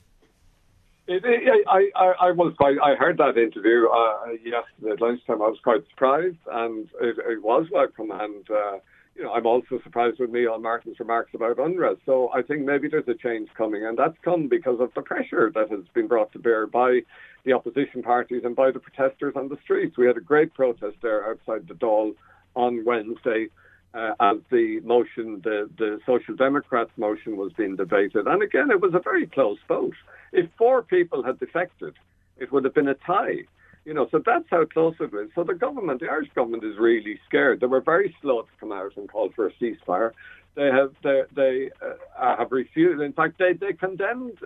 It, 1.08 1.22
it, 1.24 1.66
I, 1.68 1.90
I, 1.94 2.12
I, 2.20 2.30
was 2.32 2.52
quite. 2.56 2.78
I 2.82 2.96
heard 2.96 3.18
that 3.18 3.36
interview 3.36 3.86
uh, 3.86 4.30
yesterday 4.42 4.92
at 4.92 5.00
lunchtime. 5.00 5.40
I 5.40 5.48
was 5.48 5.60
quite 5.62 5.86
surprised, 5.90 6.38
and 6.50 6.88
it, 7.00 7.16
it 7.18 7.42
was 7.42 7.68
welcome. 7.70 8.10
And 8.10 8.50
uh, 8.50 8.78
you 9.16 9.24
know, 9.24 9.32
I'm 9.32 9.46
also 9.46 9.80
surprised 9.82 10.18
with 10.18 10.30
Neil 10.30 10.58
Martin's 10.58 11.00
remarks 11.00 11.30
about 11.34 11.56
UNRWA. 11.56 11.96
So 12.04 12.30
I 12.34 12.42
think 12.42 12.62
maybe 12.62 12.88
there's 12.88 13.08
a 13.08 13.14
change 13.14 13.48
coming, 13.56 13.84
and 13.84 13.98
that's 13.98 14.16
come 14.22 14.48
because 14.48 14.78
of 14.78 14.92
the 14.94 15.02
pressure 15.02 15.50
that 15.54 15.70
has 15.70 15.84
been 15.94 16.06
brought 16.06 16.32
to 16.32 16.38
bear 16.38 16.66
by 16.66 17.00
the 17.44 17.52
opposition 17.54 18.02
parties 18.02 18.42
and 18.44 18.54
by 18.54 18.70
the 18.70 18.78
protesters 18.78 19.34
on 19.34 19.48
the 19.48 19.56
streets. 19.64 19.96
We 19.96 20.06
had 20.06 20.18
a 20.18 20.20
great 20.20 20.52
protest 20.52 20.96
there 21.00 21.28
outside 21.28 21.66
the 21.66 21.74
Dáil 21.74 22.14
on 22.54 22.84
Wednesday 22.84 23.48
uh, 23.94 24.12
as 24.20 24.36
the 24.50 24.80
motion, 24.80 25.40
the, 25.42 25.70
the 25.78 25.98
Social 26.04 26.34
Democrats 26.34 26.90
motion 26.98 27.36
was 27.36 27.52
being 27.54 27.76
debated. 27.76 28.26
And 28.26 28.42
again, 28.42 28.70
it 28.70 28.80
was 28.80 28.92
a 28.94 29.00
very 29.00 29.26
close 29.26 29.58
vote. 29.66 29.94
If 30.32 30.50
four 30.58 30.82
people 30.82 31.22
had 31.22 31.40
defected, 31.40 31.94
it 32.36 32.52
would 32.52 32.64
have 32.64 32.74
been 32.74 32.88
a 32.88 32.94
tie. 32.94 33.44
You 33.86 33.94
know, 33.94 34.08
so 34.10 34.20
that's 34.26 34.44
how 34.50 34.64
close 34.64 34.96
it 34.98 35.12
was. 35.12 35.28
So 35.36 35.44
the 35.44 35.54
government, 35.54 36.00
the 36.00 36.08
Irish 36.08 36.28
government, 36.34 36.64
is 36.64 36.76
really 36.76 37.20
scared. 37.28 37.60
They 37.60 37.66
were 37.66 37.80
very 37.80 38.14
slow 38.20 38.42
to 38.42 38.48
come 38.58 38.72
out 38.72 38.96
and 38.96 39.08
call 39.08 39.30
for 39.30 39.46
a 39.46 39.52
ceasefire. 39.52 40.10
They 40.56 40.66
have 40.66 40.92
they, 41.04 41.22
they 41.36 41.70
uh, 41.80 42.36
have 42.36 42.50
refused. 42.50 43.00
In 43.00 43.12
fact, 43.12 43.38
they, 43.38 43.52
they 43.52 43.74
condemned 43.74 44.38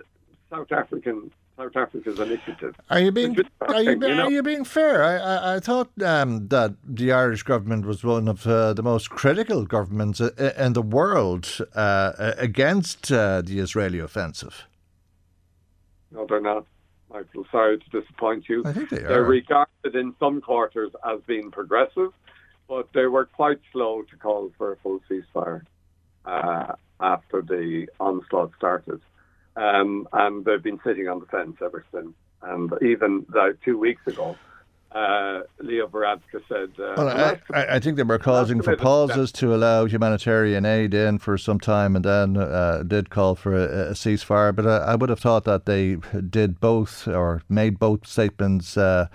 South 0.51 0.71
African 0.71 1.31
South 1.57 1.75
Africa's 1.75 2.19
initiative. 2.19 2.75
Are 2.91 2.99
you 2.99 3.11
being 3.11 3.35
are 3.61 3.81
you, 3.81 3.91
you 3.91 3.97
know? 3.97 4.25
are 4.25 4.31
you 4.31 4.43
being 4.43 4.63
fair? 4.63 5.03
I 5.03 5.15
I, 5.17 5.55
I 5.55 5.59
thought 5.59 5.89
um, 6.05 6.47
that 6.49 6.75
the 6.83 7.11
Irish 7.11 7.41
government 7.41 7.87
was 7.87 8.03
one 8.03 8.27
of 8.27 8.45
uh, 8.45 8.73
the 8.73 8.83
most 8.83 9.09
critical 9.09 9.65
governments 9.65 10.19
in 10.19 10.73
the 10.73 10.83
world 10.83 11.57
uh, 11.73 12.33
against 12.37 13.11
uh, 13.11 13.41
the 13.41 13.57
Israeli 13.57 13.97
offensive. 13.97 14.67
No, 16.11 16.27
they're 16.27 16.41
not. 16.41 16.67
Michael, 17.13 17.45
sorry 17.51 17.77
to 17.77 18.01
disappoint 18.01 18.47
you. 18.47 18.63
I 18.65 18.73
think 18.73 18.89
they 18.89 19.03
are. 19.03 19.07
They're 19.07 19.23
regarded 19.23 19.95
in 19.95 20.15
some 20.19 20.41
quarters 20.41 20.91
as 21.05 21.19
being 21.27 21.51
progressive, 21.51 22.13
but 22.67 22.87
they 22.93 23.05
were 23.05 23.25
quite 23.25 23.59
slow 23.71 24.03
to 24.03 24.15
call 24.17 24.51
for 24.57 24.73
a 24.73 24.77
full 24.77 25.01
ceasefire 25.09 25.63
uh, 26.25 26.73
after 26.99 27.41
the 27.41 27.87
onslaught 27.99 28.51
started. 28.57 29.01
Um, 29.55 30.07
and 30.13 30.45
they've 30.45 30.63
been 30.63 30.79
sitting 30.83 31.07
on 31.07 31.19
the 31.19 31.25
fence 31.25 31.57
ever 31.61 31.83
since. 31.93 32.13
And 32.41 32.71
even 32.81 33.25
like 33.33 33.61
two 33.63 33.77
weeks 33.77 34.05
ago, 34.07 34.37
uh, 34.93 35.41
Leo 35.59 35.87
Varadkar 35.87 36.41
said. 36.49 36.71
Uh, 36.77 36.93
well, 36.97 37.09
I, 37.53 37.75
I, 37.75 37.79
think 37.79 37.95
they 37.95 38.03
were 38.03 38.19
causing 38.19 38.61
for 38.61 38.75
pauses 38.75 39.31
to 39.33 39.55
allow 39.55 39.85
humanitarian 39.85 40.65
aid 40.65 40.93
in 40.93 41.17
for 41.17 41.37
some 41.37 41.59
time 41.59 41.95
and 41.95 42.03
then 42.03 42.35
uh, 42.35 42.83
did 42.85 43.09
call 43.09 43.35
for 43.35 43.55
a, 43.55 43.89
a 43.89 43.93
ceasefire. 43.93 44.53
But 44.53 44.67
I, 44.67 44.77
I, 44.91 44.95
would 44.95 45.09
have 45.09 45.19
thought 45.19 45.45
that 45.45 45.65
they 45.65 45.95
did 45.95 46.59
both 46.59 47.07
or 47.07 47.41
made 47.47 47.79
both 47.79 48.05
statements 48.05 48.75
uh, 48.75 49.07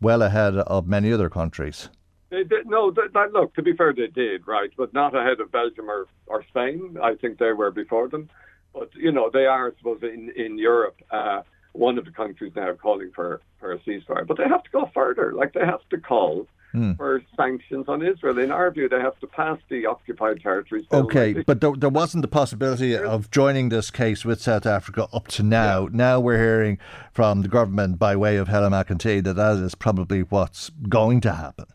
well 0.00 0.22
ahead 0.22 0.54
of 0.54 0.86
many 0.86 1.12
other 1.12 1.28
countries. 1.28 1.88
They 2.30 2.44
did, 2.44 2.66
no, 2.66 2.92
that, 2.92 3.32
look, 3.32 3.54
to 3.54 3.62
be 3.62 3.76
fair, 3.76 3.92
they 3.92 4.08
did, 4.08 4.46
right, 4.46 4.70
but 4.76 4.92
not 4.92 5.16
ahead 5.16 5.40
of 5.40 5.50
Belgium 5.50 5.90
or, 5.90 6.06
or 6.26 6.44
Spain. 6.48 6.96
I 7.02 7.14
think 7.14 7.38
they 7.38 7.52
were 7.52 7.70
before 7.70 8.08
them. 8.08 8.28
But 8.72 8.94
you 8.94 9.12
know, 9.12 9.30
they 9.32 9.46
are, 9.46 9.68
I 9.68 9.78
suppose, 9.78 10.02
in 10.02 10.32
in 10.36 10.58
Europe, 10.58 10.96
uh, 11.10 11.42
one 11.74 11.98
of 11.98 12.04
the 12.04 12.10
countries 12.10 12.52
now 12.56 12.72
calling 12.74 13.10
for 13.14 13.40
for 13.60 13.72
a 13.72 13.78
ceasefire. 13.80 14.26
But 14.26 14.38
they 14.38 14.48
have 14.48 14.62
to 14.62 14.70
go 14.70 14.90
further. 14.94 15.32
Like 15.32 15.52
they 15.52 15.64
have 15.64 15.86
to 15.90 15.98
call 15.98 16.46
mm. 16.74 16.96
for 16.96 17.22
sanctions 17.36 17.86
on 17.88 18.04
Israel. 18.04 18.38
In 18.38 18.50
our 18.50 18.70
view, 18.70 18.88
they 18.88 19.00
have 19.00 19.18
to 19.20 19.26
pass 19.26 19.58
the 19.68 19.86
occupied 19.86 20.40
territories. 20.40 20.86
Okay, 20.92 21.32
but 21.46 21.60
there, 21.60 21.72
there 21.76 21.90
wasn't 21.90 22.22
the 22.22 22.28
possibility 22.28 22.96
of 22.96 23.30
joining 23.30 23.68
this 23.68 23.90
case 23.90 24.24
with 24.24 24.40
South 24.40 24.66
Africa 24.66 25.08
up 25.12 25.28
to 25.28 25.42
now. 25.42 25.82
Yeah. 25.82 25.88
Now 25.92 26.20
we're 26.20 26.38
hearing 26.38 26.78
from 27.12 27.42
the 27.42 27.48
government 27.48 27.98
by 27.98 28.16
way 28.16 28.36
of 28.36 28.48
Helen 28.48 28.72
McEntee 28.72 29.22
that 29.24 29.34
that 29.34 29.56
is 29.56 29.74
probably 29.74 30.22
what's 30.22 30.70
going 30.88 31.20
to 31.22 31.32
happen. 31.32 31.66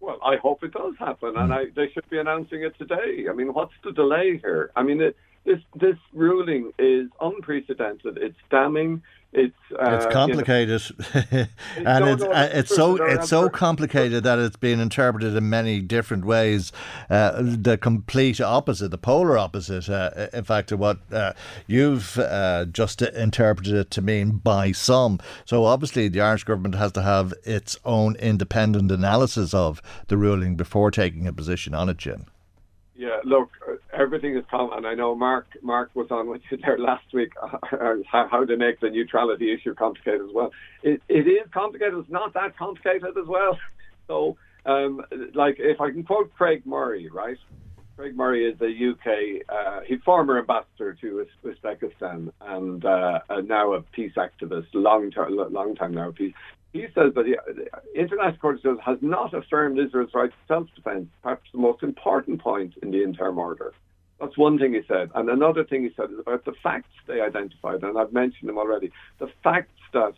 Well, 0.00 0.18
I 0.24 0.36
hope 0.36 0.62
it 0.62 0.72
does 0.72 0.94
happen, 0.98 1.34
mm. 1.34 1.44
and 1.44 1.52
I, 1.52 1.64
they 1.76 1.90
should 1.92 2.08
be 2.08 2.18
announcing 2.18 2.62
it 2.62 2.76
today. 2.78 3.26
I 3.28 3.32
mean, 3.32 3.52
what's 3.52 3.74
the 3.84 3.92
delay 3.92 4.38
here? 4.38 4.70
I 4.76 4.82
mean, 4.82 5.00
it, 5.00 5.16
this 5.48 5.62
this 5.74 5.96
ruling 6.12 6.72
is 6.78 7.08
unprecedented. 7.20 8.18
It's 8.18 8.38
damning. 8.50 9.02
It's 9.30 9.54
uh, 9.72 9.96
it's 9.96 10.06
complicated, 10.06 10.82
you 10.88 11.24
know, 11.32 11.46
and 11.76 12.08
it's 12.08 12.22
uh, 12.22 12.50
it's 12.52 12.74
so 12.74 12.96
it's 12.96 13.28
so 13.28 13.50
complicated 13.50 14.24
that 14.24 14.38
it's 14.38 14.56
been 14.56 14.80
interpreted 14.80 15.36
in 15.36 15.50
many 15.50 15.80
different 15.80 16.24
ways. 16.24 16.72
Uh, 17.10 17.42
the 17.42 17.76
complete 17.76 18.40
opposite, 18.40 18.90
the 18.90 18.98
polar 18.98 19.36
opposite, 19.36 19.90
uh, 19.90 20.28
in 20.32 20.44
fact, 20.44 20.72
of 20.72 20.78
what 20.78 21.00
uh, 21.12 21.34
you've 21.66 22.18
uh, 22.18 22.64
just 22.66 23.02
interpreted 23.02 23.74
it 23.74 23.90
to 23.90 24.00
mean 24.00 24.38
by 24.38 24.72
some. 24.72 25.18
So 25.44 25.64
obviously, 25.64 26.08
the 26.08 26.22
Irish 26.22 26.44
government 26.44 26.76
has 26.76 26.92
to 26.92 27.02
have 27.02 27.34
its 27.44 27.78
own 27.84 28.16
independent 28.16 28.90
analysis 28.90 29.52
of 29.52 29.82
the 30.06 30.16
ruling 30.16 30.56
before 30.56 30.90
taking 30.90 31.26
a 31.26 31.34
position 31.34 31.74
on 31.74 31.90
it, 31.90 31.98
Jim. 31.98 32.26
Yeah, 32.96 33.20
look, 33.24 33.50
everything 33.98 34.36
is 34.36 34.44
com 34.50 34.70
and 34.72 34.86
I 34.86 34.94
know 34.94 35.14
Mark 35.14 35.46
Mark 35.62 35.90
was 35.94 36.06
on 36.10 36.28
with 36.28 36.42
you 36.50 36.58
there 36.58 36.78
last 36.78 37.12
week 37.12 37.32
how, 37.40 38.28
how 38.30 38.44
to 38.44 38.56
make 38.56 38.80
the 38.80 38.90
neutrality 38.90 39.52
issue 39.52 39.74
complicated 39.74 40.22
as 40.22 40.34
well. 40.34 40.50
It, 40.82 41.02
it 41.08 41.26
is 41.26 41.48
complicated. 41.52 41.94
It's 41.98 42.10
not 42.10 42.34
that 42.34 42.56
complicated 42.56 43.16
as 43.20 43.26
well. 43.26 43.58
So, 44.06 44.38
um, 44.64 45.02
like 45.34 45.56
if 45.58 45.82
I 45.82 45.90
can 45.90 46.02
quote 46.02 46.32
Craig 46.32 46.62
Murray, 46.64 47.10
right? 47.12 47.36
Craig 47.94 48.16
Murray 48.16 48.46
is 48.46 48.58
a 48.62 48.64
UK, 48.64 49.42
uh, 49.50 49.80
he's 49.86 50.00
former 50.02 50.38
ambassador 50.38 50.94
to 50.98 51.26
Uzbekistan 51.44 52.32
and, 52.40 52.82
uh, 52.86 53.18
now 53.44 53.74
a 53.74 53.82
peace 53.82 54.14
activist, 54.16 54.68
long 54.72 55.10
time, 55.10 55.36
long 55.36 55.74
time 55.74 55.92
now. 55.92 56.10
Peace. 56.10 56.32
He 56.72 56.86
says 56.94 57.12
that 57.16 57.24
the 57.26 57.36
International 57.94 58.38
Court 58.38 58.64
of 58.64 58.80
has 58.80 58.96
not 59.02 59.34
affirmed 59.34 59.78
Israel's 59.78 60.14
right 60.14 60.30
to 60.30 60.36
self-defense, 60.46 61.08
perhaps 61.22 61.50
the 61.52 61.58
most 61.58 61.82
important 61.82 62.40
point 62.40 62.72
in 62.80 62.90
the 62.90 63.02
interim 63.02 63.36
order. 63.36 63.74
That's 64.20 64.36
one 64.36 64.58
thing 64.58 64.74
he 64.74 64.82
said. 64.88 65.10
And 65.14 65.30
another 65.30 65.64
thing 65.64 65.84
he 65.84 65.90
said 65.96 66.10
is 66.10 66.18
about 66.18 66.44
the 66.44 66.52
facts 66.62 66.90
they 67.06 67.20
identified, 67.20 67.82
and 67.82 67.96
I've 67.98 68.12
mentioned 68.12 68.48
them 68.48 68.58
already. 68.58 68.90
The 69.18 69.30
facts 69.44 69.80
that 69.92 70.14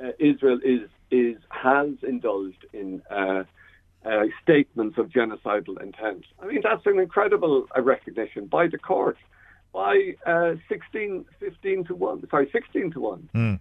uh, 0.00 0.12
Israel 0.18 0.60
is 0.64 0.88
is 1.10 1.36
has 1.50 1.88
indulged 2.02 2.66
in 2.72 3.02
uh, 3.10 3.44
uh, 4.04 4.24
statements 4.42 4.98
of 4.98 5.08
genocidal 5.08 5.80
intent. 5.82 6.24
I 6.40 6.46
mean, 6.46 6.60
that's 6.62 6.84
an 6.86 6.98
incredible 6.98 7.66
uh, 7.76 7.80
recognition 7.80 8.46
by 8.46 8.66
the 8.68 8.78
court 8.78 9.16
by 9.72 10.14
uh, 10.26 10.54
16, 10.68 11.24
15 11.40 11.84
to 11.84 11.94
1. 11.94 12.28
Sorry, 12.30 12.48
16 12.50 12.90
to 12.92 13.00
1. 13.00 13.28
Mm. 13.34 13.58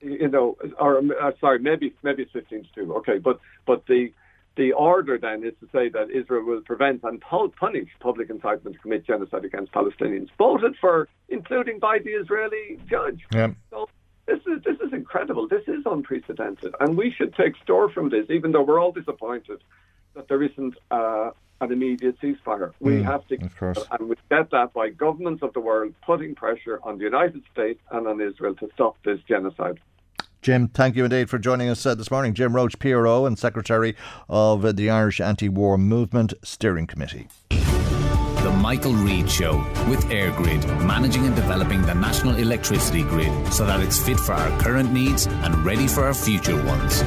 You 0.00 0.28
know, 0.28 0.56
or 0.78 0.98
uh, 0.98 1.32
sorry, 1.40 1.58
maybe 1.58 1.94
maybe 2.02 2.22
it's 2.24 2.32
15 2.32 2.64
to 2.74 2.84
2. 2.86 2.94
Okay, 2.96 3.18
but 3.18 3.40
but 3.66 3.86
the 3.86 4.12
the 4.56 4.72
order 4.72 5.18
then 5.18 5.44
is 5.44 5.54
to 5.60 5.68
say 5.72 5.88
that 5.88 6.10
Israel 6.10 6.44
will 6.44 6.60
prevent 6.62 7.02
and 7.04 7.20
punish 7.20 7.88
public 8.00 8.28
incitement 8.28 8.76
to 8.76 8.82
commit 8.82 9.06
genocide 9.06 9.44
against 9.44 9.72
Palestinians, 9.72 10.28
voted 10.36 10.76
for, 10.80 11.08
including 11.28 11.78
by 11.78 11.98
the 11.98 12.10
Israeli 12.10 12.78
judge. 12.88 13.24
Yeah. 13.32 13.52
So 13.70 13.88
this 14.26 14.40
is 14.46 14.62
this 14.62 14.76
is 14.80 14.92
incredible. 14.92 15.48
This 15.48 15.66
is 15.66 15.82
unprecedented, 15.86 16.74
and 16.80 16.96
we 16.96 17.10
should 17.10 17.34
take 17.34 17.56
store 17.62 17.90
from 17.90 18.10
this. 18.10 18.26
Even 18.28 18.52
though 18.52 18.62
we're 18.62 18.80
all 18.80 18.92
disappointed 18.92 19.62
that 20.14 20.28
there 20.28 20.42
isn't 20.42 20.74
uh, 20.90 21.30
an 21.60 21.72
immediate 21.72 22.20
ceasefire, 22.20 22.72
we 22.78 22.92
mm, 22.92 23.04
have 23.04 23.26
to, 23.28 23.36
and 23.92 24.08
we 24.08 24.16
get 24.30 24.50
that 24.50 24.72
by 24.74 24.90
governments 24.90 25.42
of 25.42 25.54
the 25.54 25.60
world 25.60 25.94
putting 26.04 26.34
pressure 26.34 26.78
on 26.82 26.98
the 26.98 27.04
United 27.04 27.42
States 27.52 27.80
and 27.90 28.06
on 28.06 28.20
Israel 28.20 28.54
to 28.56 28.68
stop 28.74 28.96
this 29.04 29.18
genocide. 29.26 29.80
Jim, 30.42 30.66
thank 30.66 30.96
you 30.96 31.04
indeed 31.04 31.30
for 31.30 31.38
joining 31.38 31.68
us 31.68 31.86
uh, 31.86 31.94
this 31.94 32.10
morning. 32.10 32.34
Jim 32.34 32.52
Roche, 32.52 32.76
PRO 32.76 33.26
and 33.26 33.38
Secretary 33.38 33.94
of 34.28 34.64
uh, 34.64 34.72
the 34.72 34.90
Irish 34.90 35.20
Anti 35.20 35.48
War 35.48 35.78
Movement 35.78 36.34
Steering 36.42 36.88
Committee. 36.88 37.28
The 37.50 38.50
Michael 38.60 38.94
Reade 38.94 39.30
Show 39.30 39.58
with 39.88 40.04
EirGrid, 40.06 40.84
managing 40.84 41.26
and 41.26 41.36
developing 41.36 41.82
the 41.82 41.94
national 41.94 42.34
electricity 42.34 43.04
grid 43.04 43.54
so 43.54 43.64
that 43.64 43.78
it's 43.78 44.04
fit 44.04 44.18
for 44.18 44.32
our 44.32 44.60
current 44.60 44.92
needs 44.92 45.28
and 45.28 45.64
ready 45.64 45.86
for 45.86 46.02
our 46.06 46.14
future 46.14 46.56
ones. 46.64 47.04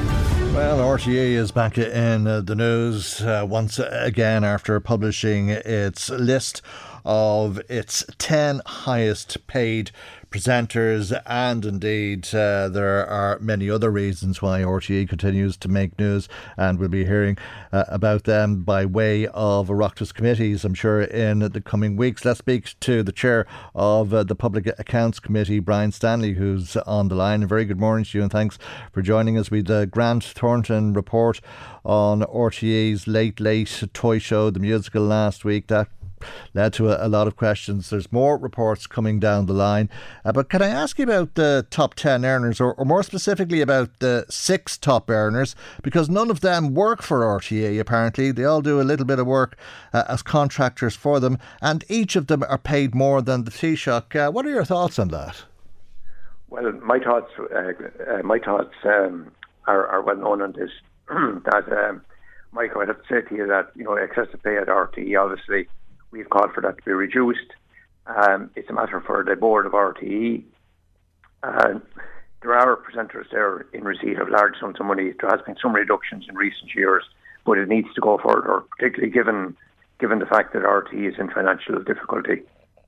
Well, 0.54 0.78
RTE 0.78 1.34
is 1.34 1.52
back 1.52 1.76
in 1.76 2.26
uh, 2.26 2.40
the 2.40 2.54
news 2.54 3.20
uh, 3.20 3.44
once 3.46 3.78
again 3.78 4.44
after 4.44 4.80
publishing 4.80 5.50
its 5.50 6.08
list 6.08 6.62
of 7.04 7.60
its 7.68 8.04
10 8.16 8.62
highest 8.66 9.46
paid 9.46 9.90
presenters, 10.36 11.18
and 11.24 11.64
indeed 11.64 12.26
uh, 12.34 12.68
there 12.68 13.06
are 13.06 13.38
many 13.38 13.70
other 13.70 13.90
reasons 13.90 14.42
why 14.42 14.60
RTE 14.60 15.08
continues 15.08 15.56
to 15.56 15.66
make 15.66 15.98
news, 15.98 16.28
and 16.58 16.78
we'll 16.78 16.90
be 16.90 17.06
hearing 17.06 17.38
uh, 17.72 17.84
about 17.88 18.24
them 18.24 18.62
by 18.62 18.84
way 18.84 19.26
of 19.28 19.68
Oireachtas 19.68 20.12
committees, 20.12 20.62
I'm 20.62 20.74
sure, 20.74 21.00
in 21.00 21.38
the 21.38 21.62
coming 21.62 21.96
weeks. 21.96 22.22
Let's 22.22 22.40
speak 22.40 22.78
to 22.80 23.02
the 23.02 23.12
chair 23.12 23.46
of 23.74 24.12
uh, 24.12 24.24
the 24.24 24.34
Public 24.34 24.66
Accounts 24.78 25.20
Committee, 25.20 25.58
Brian 25.58 25.90
Stanley, 25.90 26.34
who's 26.34 26.76
on 26.76 27.08
the 27.08 27.14
line. 27.14 27.42
A 27.42 27.46
very 27.46 27.64
good 27.64 27.80
morning 27.80 28.04
to 28.04 28.18
you, 28.18 28.22
and 28.22 28.30
thanks 28.30 28.58
for 28.92 29.00
joining 29.00 29.38
us 29.38 29.50
with 29.50 29.68
the 29.68 29.86
Grant 29.86 30.22
Thornton 30.22 30.92
report 30.92 31.40
on 31.82 32.20
RTE's 32.20 33.06
Late 33.06 33.40
Late 33.40 33.84
Toy 33.94 34.18
Show, 34.18 34.50
the 34.50 34.60
musical 34.60 35.02
last 35.02 35.46
week. 35.46 35.68
That 35.68 35.88
led 36.54 36.72
to 36.74 36.90
a, 36.90 37.06
a, 37.06 37.08
lot 37.08 37.26
of 37.26 37.36
questions. 37.36 37.90
There's 37.90 38.10
more 38.12 38.36
reports 38.36 38.86
coming 38.86 39.18
down 39.18 39.46
the 39.46 39.52
line. 39.52 39.88
Uh, 40.24 40.32
but 40.32 40.48
can 40.48 40.62
I 40.62 40.68
ask 40.68 40.98
you 40.98 41.04
about 41.04 41.34
the 41.34 41.66
top 41.70 41.94
10 41.94 42.24
earners, 42.24 42.60
or, 42.60 42.74
or, 42.74 42.84
more 42.84 43.02
specifically 43.02 43.60
about 43.60 43.98
the 43.98 44.26
six 44.28 44.78
top 44.78 45.10
earners? 45.10 45.54
Because 45.82 46.08
none 46.08 46.30
of 46.30 46.40
them 46.40 46.74
work 46.74 47.02
for 47.02 47.20
RTE, 47.20 47.78
apparently. 47.78 48.30
They 48.30 48.44
all 48.44 48.62
do 48.62 48.80
a 48.80 48.82
little 48.82 49.06
bit 49.06 49.18
of 49.18 49.26
work 49.26 49.56
uh, 49.92 50.04
as 50.08 50.22
contractors 50.22 50.96
for 50.96 51.20
them, 51.20 51.38
and 51.60 51.84
each 51.88 52.16
of 52.16 52.26
them 52.26 52.42
are 52.48 52.58
paid 52.58 52.94
more 52.94 53.22
than 53.22 53.44
the 53.44 53.50
Taoiseach. 53.50 54.14
Uh, 54.16 54.30
what 54.30 54.46
are 54.46 54.50
your 54.50 54.64
thoughts 54.64 54.98
on 54.98 55.08
that? 55.08 55.44
Well, 56.48 56.72
my 56.72 56.98
thoughts, 56.98 57.32
uh, 57.38 57.58
uh, 57.58 58.22
my 58.22 58.38
thoughts 58.38 58.74
um, 58.84 59.32
are, 59.66 59.86
are, 59.86 60.02
well 60.02 60.16
known 60.16 60.42
on 60.42 60.52
this. 60.52 60.70
that 61.08 61.64
um, 61.70 62.02
Michael, 62.52 62.80
I'd 62.80 62.88
have 62.88 63.02
to 63.02 63.08
say 63.08 63.28
to 63.28 63.34
you 63.34 63.46
that 63.46 63.70
you 63.74 63.84
know 63.84 63.94
excessive 63.94 64.42
pay 64.42 64.56
at 64.56 64.68
RTE 64.68 65.20
obviously 65.20 65.68
We've 66.10 66.28
called 66.28 66.52
for 66.54 66.60
that 66.62 66.78
to 66.78 66.82
be 66.84 66.92
reduced. 66.92 67.52
Um, 68.06 68.50
it's 68.54 68.70
a 68.70 68.72
matter 68.72 69.00
for 69.00 69.24
the 69.24 69.36
board 69.36 69.66
of 69.66 69.72
RTE. 69.72 70.44
Uh, 71.42 71.80
there 72.42 72.54
are 72.54 72.76
presenters 72.76 73.30
there 73.32 73.66
in 73.72 73.82
receipt 73.84 74.18
of 74.18 74.28
large 74.28 74.54
sums 74.60 74.76
of 74.78 74.86
money. 74.86 75.12
There 75.20 75.30
has 75.30 75.40
been 75.44 75.56
some 75.60 75.74
reductions 75.74 76.26
in 76.28 76.36
recent 76.36 76.74
years, 76.74 77.02
but 77.44 77.58
it 77.58 77.68
needs 77.68 77.92
to 77.94 78.00
go 78.00 78.18
further, 78.18 78.62
particularly 78.70 79.12
given 79.12 79.56
given 79.98 80.18
the 80.18 80.26
fact 80.26 80.52
that 80.52 80.62
RTE 80.62 81.08
is 81.08 81.18
in 81.18 81.30
financial 81.30 81.82
difficulty. 81.82 82.42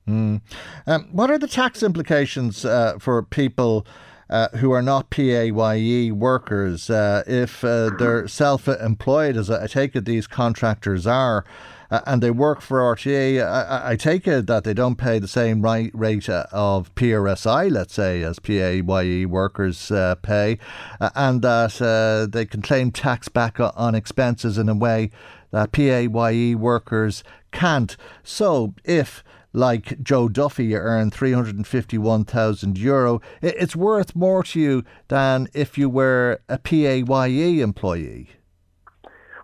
Mm. 0.07 0.41
Um, 0.85 1.07
what 1.11 1.31
are 1.31 1.39
the 1.39 1.47
tax 1.47 1.81
implications 1.83 2.65
uh, 2.65 2.97
for 2.99 3.21
people? 3.23 3.85
Uh, 4.31 4.47
who 4.57 4.71
are 4.71 4.83
not 4.83 5.09
PAYE 5.09 6.11
workers, 6.11 6.87
uh, 6.91 7.23
if 7.25 7.63
uh, 7.63 7.89
they're 7.97 8.27
self 8.43 8.67
employed, 8.67 9.35
as 9.35 9.49
I 9.49 9.65
take 9.65 9.95
it 9.95 10.05
these 10.05 10.27
contractors 10.27 11.07
are, 11.07 11.43
uh, 11.91 12.01
and 12.05 12.21
they 12.21 12.31
work 12.31 12.61
for 12.61 12.79
RTE, 12.79 13.43
I, 13.43 13.91
I, 13.91 13.95
take 13.95 14.27
it 14.27 14.47
that 14.47 14.63
they 14.63 14.73
don't 14.73 14.95
pay 14.95 15.19
the 15.19 15.27
same 15.27 15.61
right 15.61 15.91
rate 15.93 16.29
of 16.29 16.93
PRSI, 16.95 17.71
let's 17.71 17.93
say, 17.93 18.21
as 18.23 18.39
PAYE 18.39 19.25
workers 19.25 19.91
uh, 19.91 20.15
pay, 20.15 20.59
uh, 21.01 21.09
and 21.15 21.41
that 21.41 21.81
uh, 21.81 22.27
they 22.31 22.45
can 22.45 22.61
claim 22.61 22.91
tax 22.91 23.27
back 23.27 23.59
on 23.59 23.95
expenses 23.95 24.57
in 24.57 24.69
a 24.69 24.75
way 24.75 25.09
that 25.51 25.71
PAYE 25.71 26.55
workers 26.55 27.23
can't. 27.51 27.97
So 28.23 28.75
if 28.83 29.23
like 29.51 30.01
Joe 30.03 30.29
Duffy, 30.29 30.65
you 30.65 30.77
earn 30.77 31.09
351,000 31.09 32.77
euro, 32.77 33.19
it's 33.41 33.75
worth 33.75 34.15
more 34.15 34.43
to 34.43 34.59
you 34.59 34.83
than 35.07 35.47
if 35.53 35.77
you 35.77 35.89
were 35.89 36.39
a 36.47 36.59
PAYE 36.59 37.61
employee. 37.61 38.29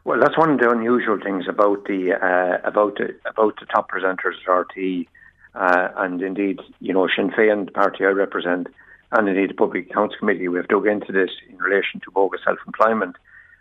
Well, 0.06 0.19
that's 0.19 0.38
one 0.38 0.52
of 0.52 0.60
the 0.60 0.69
unusual 0.69 1.18
things 1.19 1.45
about 1.49 1.86
the 1.86 2.14
uh, 2.14 2.68
about 2.68 2.98
the 2.98 3.15
about 3.26 3.60
the 3.60 3.65
top 3.65 3.90
presenters 3.90 4.36
at 4.48 4.52
RT, 4.52 5.07
uh, 5.56 5.90
and 5.98 6.22
indeed, 6.22 6.60
you 6.80 6.94
know, 6.94 7.07
Sinn 7.14 7.32
Féin, 7.32 7.65
the 7.65 7.72
party 7.72 8.06
I 8.06 8.10
represent, 8.10 8.68
and 9.11 9.27
indeed 9.27 9.49
the 9.49 9.56
Public 9.56 9.90
Accounts 9.90 10.15
Committee, 10.19 10.48
we 10.48 10.57
have 10.57 10.68
dug 10.68 10.86
into 10.86 11.11
this 11.11 11.32
in 11.49 11.57
relation 11.57 12.02
to 12.02 12.11
bogus 12.11 12.41
self-employment, 12.45 13.15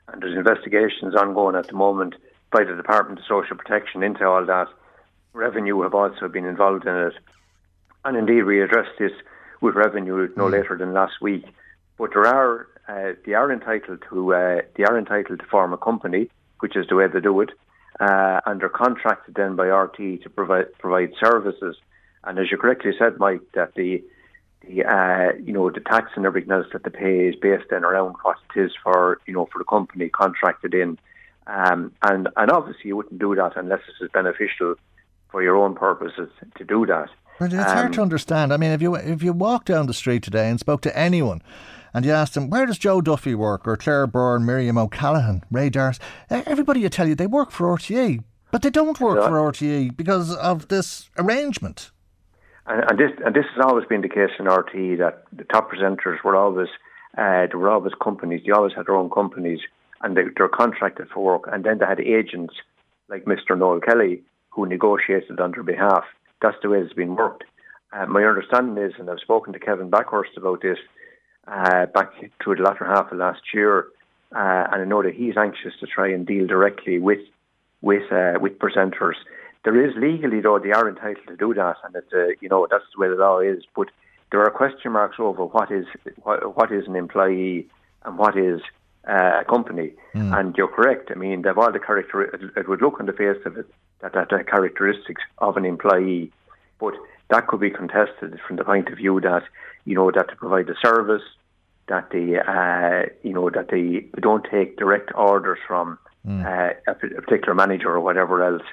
and 0.09 0.23
there's 0.23 0.37
investigations 0.37 1.15
ongoing 1.15 1.57
at 1.57 1.69
the 1.69 1.73
moment 1.73 2.15
by 2.53 2.63
the 2.63 2.77
Department 2.77 3.21
of 3.21 3.25
Social 3.25 3.57
Protection 3.57 4.03
into 4.03 4.27
all 4.27 4.45
that. 4.45 4.69
Revenue 5.33 5.81
have 5.81 5.95
also 5.95 6.29
been 6.29 6.45
involved 6.45 6.87
in 6.87 6.95
it, 6.95 7.15
and 8.05 8.19
indeed 8.19 8.43
we 8.43 8.61
addressed 8.61 8.99
this 8.99 9.13
with 9.63 9.77
Revenue 9.77 10.29
no 10.37 10.45
mm. 10.45 10.53
later 10.53 10.77
than 10.77 10.93
last 10.93 11.23
week. 11.23 11.47
But 11.97 12.11
there 12.13 12.27
are 12.27 12.69
uh, 12.89 13.13
they 13.25 13.35
are 13.35 13.51
entitled 13.51 14.03
to 14.11 14.35
uh, 14.35 14.61
they 14.77 14.85
are 14.85 14.99
entitled 14.99 15.39
to 15.41 15.47
form 15.47 15.73
a 15.73 15.79
company, 15.79 16.29
which 16.61 16.77
is 16.77 16.87
the 16.89 16.97
way 16.97 17.07
they 17.07 17.21
do 17.21 17.41
it, 17.41 17.51
uh, 18.01 18.41
and 18.47 18.61
they're 18.61 18.69
contracted 18.69 19.35
then 19.35 19.57
by 19.57 19.67
RT 19.67 19.97
to 20.23 20.31
provide 20.35 20.73
provide 20.79 21.13
services. 21.19 21.77
And 22.25 22.39
as 22.39 22.51
you 22.51 22.57
correctly 22.59 22.93
said, 22.99 23.19
Mike, 23.19 23.41
that 23.55 23.75
the 23.75 24.03
the 24.67 24.85
uh, 24.85 25.37
you 25.43 25.53
know 25.53 25.71
the 25.71 25.81
tax 25.81 26.11
and 26.17 26.27
everything 26.27 26.53
else 26.53 26.67
that 26.73 26.85
they 26.85 26.91
pay 26.91 27.29
is 27.29 27.37
based 27.37 27.71
then 27.71 27.85
around 27.85 28.17
what 28.23 28.37
it 28.55 28.61
is 28.61 28.73
for 28.83 29.19
you 29.27 29.33
know 29.33 29.49
for 29.53 29.59
the 29.59 29.65
company 29.65 30.09
contracted 30.09 30.75
in, 30.75 30.99
um, 31.47 31.93
and 32.03 32.29
and 32.37 32.51
obviously 32.51 32.89
you 32.89 32.97
wouldn't 32.97 33.19
do 33.19 33.35
that 33.35 33.57
unless 33.57 33.81
it 33.89 34.05
is 34.05 34.11
beneficial 34.13 34.75
for 35.31 35.43
your 35.43 35.57
own 35.57 35.75
purposes 35.75 36.29
to 36.57 36.65
do 36.65 36.85
that. 36.87 37.09
But 37.39 37.53
it's 37.53 37.71
um, 37.71 37.77
hard 37.77 37.93
to 37.95 38.03
understand. 38.03 38.53
I 38.53 38.59
mean, 38.59 38.73
if 38.73 38.83
you 38.83 38.95
if 38.95 39.23
you 39.23 39.33
walk 39.33 39.65
down 39.65 39.87
the 39.87 39.95
street 39.95 40.23
today 40.23 40.51
and 40.51 40.61
spoke 40.61 40.83
to 40.83 40.97
anyone 40.97 41.43
and 41.95 42.05
you 42.05 42.11
asked 42.11 42.35
them, 42.35 42.51
where 42.51 42.67
does 42.67 42.77
Joe 42.77 43.01
Duffy 43.01 43.35
work, 43.35 43.67
or 43.67 43.77
Claire 43.77 44.07
Byrne, 44.07 44.45
Miriam 44.45 44.77
O'Callaghan, 44.77 45.45
Ray 45.51 45.71
D'Arcy? 45.71 46.01
Everybody 46.29 46.83
will 46.83 46.91
tell 46.91 47.09
you 47.09 47.15
they 47.15 47.27
work 47.27 47.53
for 47.53 47.69
RTE, 47.69 48.23
but 48.51 48.63
they 48.63 48.71
don't 48.71 49.01
work 49.01 49.19
yeah. 49.21 49.29
for 49.29 49.53
RTE 49.53 49.97
because 49.97 50.35
of 50.37 50.69
this 50.69 51.09
arrangement. 51.17 51.93
And, 52.67 52.85
and, 52.91 52.99
this 52.99 53.13
and 53.25 53.35
this 53.35 53.45
has 53.55 53.65
always 53.65 53.87
been 53.87 54.01
the 54.01 54.09
case 54.09 54.31
in 54.39 54.47
RTE 54.47 54.99
that 54.99 55.25
the 55.33 55.45
top 55.45 55.71
presenters 55.71 56.23
were 56.25 56.35
always 56.35 56.69
uh, 57.17 57.47
there 57.47 57.59
were 57.59 57.71
always 57.71 57.93
companies. 58.03 58.43
They 58.45 58.53
always 58.53 58.73
had 58.75 58.87
their 58.87 58.97
own 58.97 59.11
companies, 59.11 59.61
and 60.03 60.17
they, 60.17 60.23
they're 60.37 60.49
contracted 60.49 61.09
for 61.13 61.23
work. 61.23 61.49
And 61.53 61.65
then 61.65 61.79
they 61.79 61.87
had 61.87 62.01
agents 62.01 62.55
like 63.09 63.25
Mr. 63.25 63.57
Noel 63.57 63.81
Kelly, 63.81 64.23
who 64.51 64.67
negotiated 64.67 65.39
on 65.39 65.53
their 65.53 65.63
behalf. 65.63 66.05
That's 66.43 66.57
the 66.63 66.71
way 66.71 66.79
it's 66.79 66.93
been 66.93 67.15
worked. 67.15 67.45
Uh, 67.93 68.07
my 68.07 68.25
understanding 68.25 68.83
is, 68.83 68.93
and 68.99 69.09
I've 69.09 69.21
spoken 69.21 69.53
to 69.53 69.61
Kevin 69.61 69.91
Bakhurst 69.91 70.37
about 70.37 70.63
this 70.63 70.79
uh, 71.47 71.87
back 71.87 72.13
through 72.43 72.57
the 72.57 72.63
latter 72.63 72.85
half 72.85 73.13
of 73.13 73.19
last 73.19 73.43
year, 73.53 73.87
uh, 74.35 74.69
and 74.73 74.83
I 74.83 74.85
know 74.85 75.03
that 75.03 75.15
he's 75.15 75.37
anxious 75.37 75.73
to 75.81 75.87
try 75.87 76.09
and 76.09 76.27
deal 76.27 76.47
directly 76.47 76.99
with 76.99 77.21
with 77.83 78.11
uh, 78.13 78.39
with 78.41 78.59
presenters. 78.59 79.17
There 79.65 79.85
is 79.85 79.95
legally 79.97 80.41
though 80.41 80.59
they 80.59 80.73
are 80.73 80.89
entitled 80.89 81.27
to 81.29 81.37
do 81.37 81.55
that, 81.55 81.77
and 81.85 81.95
it's 81.95 82.13
uh, 82.13 82.35
you 82.41 82.49
know 82.49 82.67
that's 82.71 82.85
the 82.95 83.01
way 83.01 83.09
the 83.09 83.17
law 83.17 83.41
is. 83.41 83.63
But 83.77 83.89
there 84.31 84.43
are 84.43 84.51
question 84.51 84.93
marks 84.93 85.17
over 85.19 85.45
what 85.45 85.71
is 85.71 85.87
what, 86.23 86.57
what 86.57 86.73
is 86.73 86.87
an 86.87 86.97
employee 86.97 87.69
and 88.05 88.19
what 88.19 88.37
is 88.37 88.61
uh, 89.09 89.41
a 89.41 89.45
company. 89.45 89.93
Mm. 90.15 90.39
And 90.39 90.57
you're 90.57 90.69
correct. 90.69 91.11
I 91.11 91.15
mean, 91.15 91.43
they've 91.43 91.57
all 91.57 91.73
the 91.73 91.79
character. 91.79 92.23
It 92.23 92.69
would 92.69 92.83
look 92.83 93.01
on 93.01 93.07
the 93.07 93.13
face 93.13 93.39
of 93.45 93.57
it 93.57 93.67
that 94.01 94.13
that 94.15 94.31
the 94.31 94.45
characteristics 94.45 95.23
of 95.39 95.57
an 95.57 95.65
employee, 95.65 96.33
but 96.79 96.95
that 97.31 97.47
could 97.47 97.61
be 97.61 97.71
contested 97.71 98.39
from 98.47 98.57
the 98.57 98.65
point 98.65 98.89
of 98.89 98.99
view 98.99 99.21
that 99.21 99.45
you 99.85 99.95
know 99.95 100.11
that 100.11 100.29
to 100.29 100.37
provide 100.37 100.67
the 100.67 100.77
service, 100.83 101.23
that 101.89 102.11
they 102.11 102.39
uh, 102.39 103.13
you 103.23 103.33
know 103.33 103.51
that 103.51 103.69
they 103.71 104.07
don't 104.21 104.47
take 104.51 104.77
direct 104.77 105.11
orders 105.15 105.59
from 105.67 105.99
mm. 106.27 106.45
uh, 106.45 106.75
a, 106.87 106.93
a 106.93 107.23
particular 107.23 107.55
manager 107.55 107.91
or 107.91 108.01
whatever 108.01 108.43
else. 108.43 108.67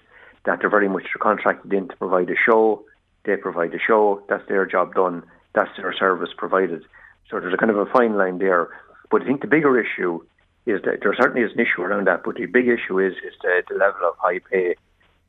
That 0.45 0.60
they're 0.60 0.69
very 0.69 0.90
much 0.90 1.06
contracted 1.19 1.72
in 1.72 1.88
to 1.90 1.95
provide 1.98 2.30
a 2.30 2.36
show. 2.36 2.84
They 3.26 3.36
provide 3.38 3.73
a 3.76 3.80
show. 3.80 4.23
That's 4.28 4.48
their 4.48 4.65
job 4.65 4.95
done. 4.95 5.23
That's 5.53 5.69
their 5.78 5.94
service 5.94 6.32
provided. 6.36 6.84
So 7.30 7.40
there's 7.40 7.53
a 7.53 7.57
kind 7.57 7.69
of 7.69 7.78
a 7.78 7.86
fine 7.86 8.18
line 8.18 8.40
there. 8.40 8.69
But 9.11 9.22
I 9.22 9.26
think 9.26 9.41
the 9.41 9.48
bigger 9.48 9.80
issue 9.80 10.19
is 10.65 10.82
that 10.84 10.99
there 11.02 11.15
certainly 11.15 11.41
is 11.41 11.53
an 11.53 11.60
issue 11.60 11.82
around 11.82 12.07
that. 12.07 12.23
But 12.23 12.36
the 12.36 12.48
big 12.48 12.68
issue 12.68 12.99
is 12.99 13.14
is 13.14 13.34
the, 13.41 13.64
the 13.69 13.76
level 13.76 14.10
of 14.10 14.15
high 14.18 14.40
pay. 14.40 14.76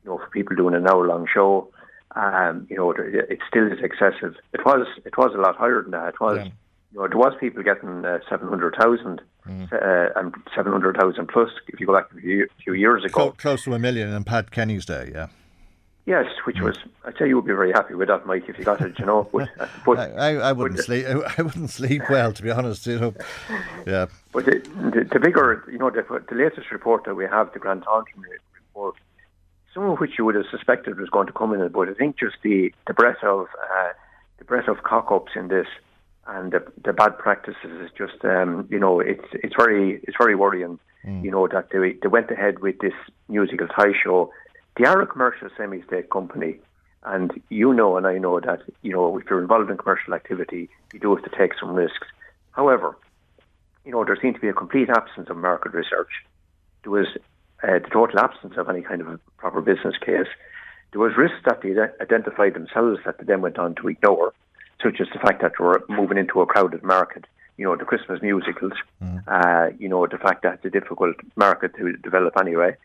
You 0.03 0.09
know, 0.09 0.17
for 0.17 0.27
people 0.31 0.55
doing 0.55 0.75
an 0.75 0.87
hour 0.87 1.07
long 1.07 1.27
show, 1.31 1.69
um, 2.15 2.67
you 2.69 2.75
know, 2.75 2.91
it 2.91 3.39
still 3.47 3.71
is 3.71 3.79
excessive. 3.81 4.35
It 4.53 4.65
was 4.65 4.87
it 5.05 5.17
was 5.17 5.33
a 5.33 5.37
lot 5.39 5.55
higher 5.55 5.81
than 5.81 5.91
that. 5.91 6.09
It 6.15 6.19
was. 6.19 6.37
Yeah. 6.37 6.51
You 6.91 6.99
know, 6.99 7.07
there 7.07 7.17
was 7.17 7.33
people 7.39 7.63
getting 7.63 8.05
uh, 8.05 8.19
seven 8.29 8.47
hundred 8.47 8.75
thousand 8.79 9.19
mm. 9.47 9.73
uh, 9.73 10.19
and 10.19 10.35
seven 10.55 10.71
hundred 10.71 10.95
thousand 10.95 11.27
plus. 11.27 11.49
If 11.67 11.79
you 11.79 11.87
go 11.87 11.93
back 11.95 12.11
a 12.15 12.21
few, 12.21 12.47
few 12.63 12.73
years 12.73 13.03
ago, 13.03 13.13
close, 13.13 13.33
close 13.37 13.63
to 13.63 13.73
a 13.73 13.79
million 13.79 14.13
in 14.13 14.23
Pat 14.23 14.51
Kenny's 14.51 14.85
day, 14.85 15.09
yeah. 15.11 15.27
Yes, 16.05 16.25
which 16.43 16.59
was 16.59 16.77
I'd 17.05 17.17
say 17.17 17.29
you 17.29 17.37
would 17.37 17.45
be 17.45 17.53
very 17.53 17.71
happy 17.71 17.95
with 17.95 18.09
that, 18.09 18.25
Mike, 18.25 18.43
if 18.49 18.59
you 18.59 18.65
got 18.65 18.81
it. 18.81 18.99
You 18.99 19.05
know, 19.05 19.29
but, 19.31 19.49
uh, 19.59 19.67
but 19.85 19.97
I, 19.97 20.35
I, 20.35 20.51
wouldn't 20.51 20.77
but, 20.77 20.85
sleep. 20.85 21.05
I 21.37 21.41
wouldn't 21.41 21.69
sleep 21.69 22.03
well, 22.09 22.33
to 22.33 22.43
be 22.43 22.51
honest. 22.51 22.85
You 22.85 22.99
know, 22.99 23.13
yeah. 23.87 24.07
But 24.33 24.45
the, 24.45 24.59
the, 24.91 25.07
the 25.09 25.19
bigger, 25.19 25.63
you 25.71 25.77
know, 25.77 25.89
the, 25.89 26.03
the 26.29 26.35
latest 26.35 26.71
report 26.71 27.05
that 27.05 27.15
we 27.15 27.25
have, 27.25 27.53
the 27.53 27.59
Grant 27.59 27.85
Thornton 27.85 28.21
report, 28.53 28.95
some 29.73 29.89
of 29.89 29.99
which 29.99 30.11
you 30.17 30.25
would 30.25 30.35
have 30.35 30.45
suspected 30.51 30.99
was 30.99 31.09
going 31.09 31.27
to 31.27 31.33
come 31.33 31.53
in 31.53 31.61
it, 31.61 31.73
but 31.73 31.89
I 31.89 31.93
think 31.93 32.17
just 32.17 32.35
the 32.43 32.73
the 32.87 32.93
breadth 32.93 33.23
of 33.23 33.47
uh, 33.61 33.89
the 34.37 34.45
breadth 34.45 34.67
of 34.67 34.83
cock 34.83 35.11
ups 35.11 35.31
in 35.35 35.47
this 35.47 35.67
and 36.27 36.51
the, 36.51 36.63
the 36.83 36.93
bad 36.93 37.17
practices 37.17 37.81
is 37.81 37.89
just 37.97 38.23
um, 38.23 38.67
you 38.69 38.79
know 38.79 38.99
it's 38.99 39.25
it's 39.33 39.55
very 39.57 39.99
it's 40.03 40.17
very 40.17 40.35
worrying. 40.35 40.79
Mm. 41.05 41.23
You 41.23 41.31
know 41.31 41.47
that 41.47 41.69
they 41.71 41.93
they 42.01 42.07
went 42.07 42.31
ahead 42.31 42.59
with 42.59 42.79
this 42.79 42.93
musical 43.27 43.67
Toy 43.67 43.93
Show. 43.93 44.31
They 44.77 44.85
are 44.85 45.01
a 45.01 45.07
commercial 45.07 45.49
semi-state 45.57 46.09
company, 46.09 46.59
and 47.03 47.31
you 47.49 47.73
know 47.73 47.97
and 47.97 48.07
I 48.07 48.17
know 48.17 48.39
that 48.39 48.61
you 48.81 48.91
know 48.91 49.17
if 49.17 49.25
you're 49.29 49.41
involved 49.41 49.69
in 49.69 49.77
commercial 49.77 50.13
activity, 50.13 50.69
you 50.93 50.99
do 50.99 51.15
have 51.15 51.23
to 51.25 51.37
take 51.37 51.51
some 51.59 51.73
risks. 51.73 52.07
However, 52.51 52.97
you 53.85 53.91
know 53.91 54.05
there 54.05 54.17
seemed 54.21 54.35
to 54.35 54.41
be 54.41 54.49
a 54.49 54.53
complete 54.53 54.89
absence 54.89 55.29
of 55.29 55.37
market 55.37 55.73
research. 55.73 56.11
There 56.83 56.91
was 56.91 57.07
uh, 57.63 57.79
the 57.79 57.89
total 57.91 58.19
absence 58.19 58.55
of 58.57 58.69
any 58.69 58.81
kind 58.81 59.01
of 59.01 59.07
a 59.07 59.19
proper 59.37 59.61
business 59.61 59.95
case. 59.97 60.27
There 60.91 61.01
was 61.01 61.13
risks 61.17 61.39
that 61.45 61.61
they 61.61 61.73
identified 62.01 62.53
themselves 62.53 62.99
that 63.05 63.17
they 63.17 63.23
then 63.25 63.41
went 63.41 63.57
on 63.57 63.75
to 63.75 63.87
ignore, 63.87 64.33
such 64.81 65.01
as 65.01 65.07
the 65.13 65.19
fact 65.19 65.41
that 65.41 65.53
we're 65.59 65.79
moving 65.89 66.17
into 66.17 66.41
a 66.41 66.45
crowded 66.45 66.83
market. 66.83 67.25
You 67.57 67.65
know, 67.65 67.75
the 67.75 67.85
Christmas 67.85 68.21
musicals. 68.21 68.73
Mm. 69.01 69.23
Uh, 69.27 69.75
you 69.79 69.87
know, 69.87 70.05
the 70.07 70.17
fact 70.17 70.43
that 70.43 70.55
it's 70.55 70.65
a 70.65 70.69
difficult 70.69 71.15
market 71.35 71.75
to 71.77 71.93
develop 71.93 72.33
anyway, 72.39 72.75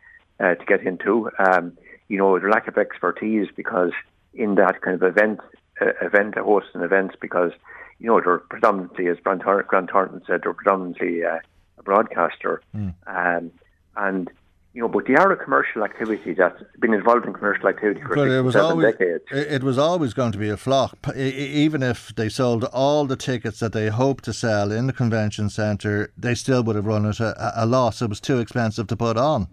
uh, 0.40 0.54
to 0.54 0.64
get 0.64 0.82
into. 0.82 1.30
Um, 1.38 1.76
you 2.08 2.16
know, 2.18 2.38
the 2.38 2.48
lack 2.48 2.68
of 2.68 2.78
expertise 2.78 3.48
because 3.54 3.92
in 4.34 4.54
that 4.54 4.80
kind 4.80 4.94
of 4.94 5.02
event, 5.02 5.40
uh, 5.80 5.92
event 6.00 6.36
hosting 6.36 6.82
events, 6.82 7.16
because 7.20 7.52
you 7.98 8.06
know 8.06 8.20
they're 8.20 8.38
predominantly, 8.38 9.08
as 9.08 9.18
Grant, 9.18 9.42
Thornton 9.90 10.22
said, 10.26 10.40
they're 10.42 10.54
predominantly 10.54 11.24
uh, 11.24 11.40
a 11.78 11.82
broadcaster, 11.82 12.62
mm. 12.74 12.94
um, 13.06 13.50
and 13.96 14.30
you 14.74 14.82
know, 14.82 14.88
but 14.88 15.06
they 15.06 15.14
are 15.14 15.32
a 15.32 15.36
commercial 15.36 15.82
activity 15.82 16.34
that's 16.34 16.62
been 16.78 16.92
involved 16.92 17.26
in 17.26 17.32
commercial 17.32 17.68
activity 17.68 18.00
for 18.02 18.14
but 18.14 18.28
it 18.28 18.42
was 18.42 18.54
always, 18.54 18.92
decades. 18.92 19.24
It 19.30 19.62
was 19.62 19.78
always 19.78 20.14
going 20.14 20.32
to 20.32 20.38
be 20.38 20.50
a 20.50 20.56
flop, 20.56 21.08
even 21.16 21.82
if 21.82 22.14
they 22.14 22.28
sold 22.28 22.64
all 22.64 23.06
the 23.06 23.16
tickets 23.16 23.60
that 23.60 23.72
they 23.72 23.88
hoped 23.88 24.24
to 24.24 24.32
sell 24.32 24.70
in 24.70 24.86
the 24.86 24.92
convention 24.92 25.48
centre. 25.50 26.12
They 26.16 26.34
still 26.34 26.62
would 26.64 26.76
have 26.76 26.86
run 26.86 27.06
at 27.06 27.18
a, 27.18 27.52
a 27.56 27.66
loss. 27.66 28.02
It 28.02 28.08
was 28.08 28.20
too 28.20 28.38
expensive 28.38 28.86
to 28.88 28.96
put 28.96 29.16
on. 29.16 29.48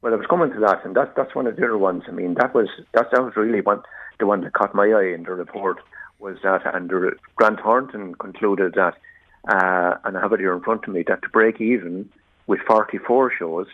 Well, 0.00 0.14
I 0.14 0.16
was 0.16 0.26
coming 0.26 0.52
to 0.52 0.60
that, 0.60 0.84
and 0.84 0.94
that, 0.94 1.16
that's 1.16 1.34
one 1.34 1.46
of 1.46 1.56
the 1.56 1.64
other 1.64 1.78
ones. 1.78 2.04
I 2.06 2.12
mean, 2.12 2.34
that 2.34 2.54
was 2.54 2.68
that, 2.94 3.10
that 3.10 3.22
was 3.22 3.34
really 3.36 3.60
one 3.60 3.82
the 4.18 4.26
one 4.26 4.42
that 4.42 4.52
caught 4.52 4.74
my 4.74 4.86
eye 4.86 5.12
in 5.12 5.24
the 5.24 5.32
report 5.32 5.78
was 6.18 6.38
that, 6.42 6.62
and 6.74 6.90
Grant 7.34 7.60
Thornton 7.60 8.14
concluded 8.14 8.74
that, 8.74 8.94
uh, 9.48 9.98
and 10.04 10.16
I 10.16 10.20
have 10.20 10.32
it 10.32 10.40
here 10.40 10.54
in 10.54 10.62
front 10.62 10.84
of 10.86 10.94
me, 10.94 11.04
that 11.08 11.22
to 11.22 11.28
break 11.28 11.60
even 11.60 12.08
with 12.46 12.60
44 12.66 13.32
shows 13.38 13.66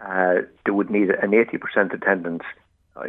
uh, 0.00 0.42
they 0.64 0.72
would 0.72 0.90
need 0.90 1.10
an 1.10 1.30
80% 1.30 1.92
attendance 1.94 2.42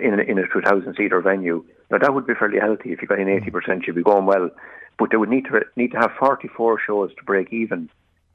in, 0.01 0.19
in 0.19 0.37
a 0.37 0.47
2,000 0.47 0.95
seater 0.95 1.21
venue. 1.21 1.63
Now 1.91 1.99
that 1.99 2.13
would 2.13 2.25
be 2.25 2.33
fairly 2.33 2.59
healthy 2.59 2.91
if 2.91 3.01
you 3.01 3.07
got 3.07 3.19
in 3.19 3.27
80%, 3.27 3.85
you'd 3.85 3.95
be 3.95 4.03
going 4.03 4.25
well. 4.25 4.49
But 4.97 5.11
they 5.11 5.17
would 5.17 5.29
need 5.29 5.45
to 5.45 5.61
need 5.75 5.91
to 5.91 5.97
have 5.97 6.11
44 6.17 6.79
shows 6.85 7.13
to 7.15 7.23
break 7.23 7.51
even. 7.51 7.89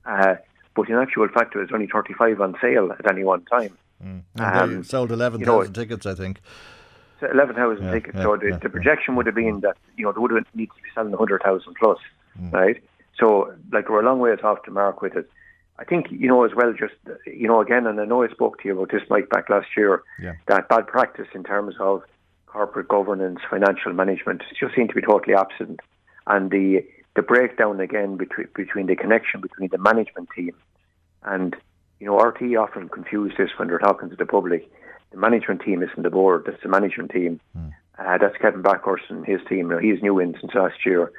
Uh, 0.04 0.34
but 0.76 0.88
in 0.88 0.96
actual 0.96 1.26
fact, 1.28 1.54
there's 1.54 1.70
only 1.72 1.86
35 1.86 2.40
on 2.40 2.56
sale 2.60 2.92
at 2.92 3.10
any 3.10 3.24
one 3.24 3.44
time. 3.46 3.76
Mm. 4.04 4.22
Um, 4.38 4.84
sold 4.84 5.10
11,000 5.10 5.40
you 5.40 5.46
know, 5.46 5.64
tickets, 5.64 6.06
I 6.06 6.14
think. 6.14 6.40
11,000 7.22 7.84
yeah, 7.84 7.92
tickets. 7.92 8.16
Yeah, 8.16 8.22
so 8.22 8.36
the, 8.36 8.48
yeah, 8.48 8.56
the 8.58 8.68
projection 8.68 9.16
would 9.16 9.26
have 9.26 9.34
been 9.34 9.60
that 9.60 9.76
you 9.96 10.04
know 10.04 10.12
they 10.12 10.20
would 10.20 10.30
have 10.30 10.44
needed 10.54 10.74
to 10.76 10.82
be 10.82 10.88
selling 10.94 11.10
100,000 11.10 11.74
plus, 11.78 11.98
mm. 12.38 12.52
right? 12.52 12.82
So 13.18 13.52
like 13.72 13.88
we're 13.88 14.00
a 14.00 14.04
long 14.04 14.20
way 14.20 14.32
off 14.32 14.62
to 14.64 14.70
mark 14.70 15.02
with 15.02 15.16
it. 15.16 15.30
I 15.80 15.84
think, 15.84 16.08
you 16.10 16.28
know, 16.28 16.44
as 16.44 16.50
well, 16.54 16.74
just, 16.74 16.92
you 17.26 17.48
know, 17.48 17.62
again, 17.62 17.86
and 17.86 17.98
I 17.98 18.04
know 18.04 18.22
I 18.22 18.28
spoke 18.28 18.60
to 18.60 18.68
you 18.68 18.74
about 18.74 18.92
this, 18.92 19.02
Mike, 19.08 19.30
back 19.30 19.48
last 19.48 19.68
year, 19.74 20.02
yeah. 20.22 20.34
that 20.46 20.68
bad 20.68 20.86
practice 20.86 21.28
in 21.34 21.42
terms 21.42 21.74
of 21.80 22.02
corporate 22.46 22.88
governance, 22.88 23.38
financial 23.48 23.94
management, 23.94 24.42
just 24.58 24.74
seemed 24.74 24.90
to 24.90 24.94
be 24.94 25.00
totally 25.00 25.34
absent. 25.34 25.80
And 26.26 26.50
the, 26.50 26.84
the 27.16 27.22
breakdown 27.22 27.80
again 27.80 28.18
between, 28.18 28.48
between 28.54 28.86
the 28.86 28.94
connection 28.96 29.40
between 29.40 29.70
the 29.70 29.78
management 29.78 30.28
team 30.36 30.54
and, 31.22 31.56
you 31.98 32.06
know, 32.06 32.18
RT 32.18 32.42
often 32.56 32.90
confuse 32.90 33.32
this 33.38 33.50
when 33.56 33.68
they're 33.68 33.78
talking 33.78 34.10
to 34.10 34.16
the 34.16 34.26
public. 34.26 34.70
The 35.12 35.16
management 35.16 35.62
team 35.62 35.82
isn't 35.82 36.02
the 36.02 36.10
board, 36.10 36.44
that's 36.46 36.62
the 36.62 36.68
management 36.68 37.10
team. 37.10 37.40
Mm. 37.56 37.72
Uh, 37.98 38.18
that's 38.18 38.36
Kevin 38.36 38.62
Bakhurst 38.62 39.08
and 39.08 39.24
his 39.24 39.40
team. 39.48 39.70
You 39.70 39.76
know, 39.76 39.78
he's 39.78 40.02
new 40.02 40.18
in 40.18 40.36
since 40.40 40.54
last 40.54 40.84
year. 40.84 41.10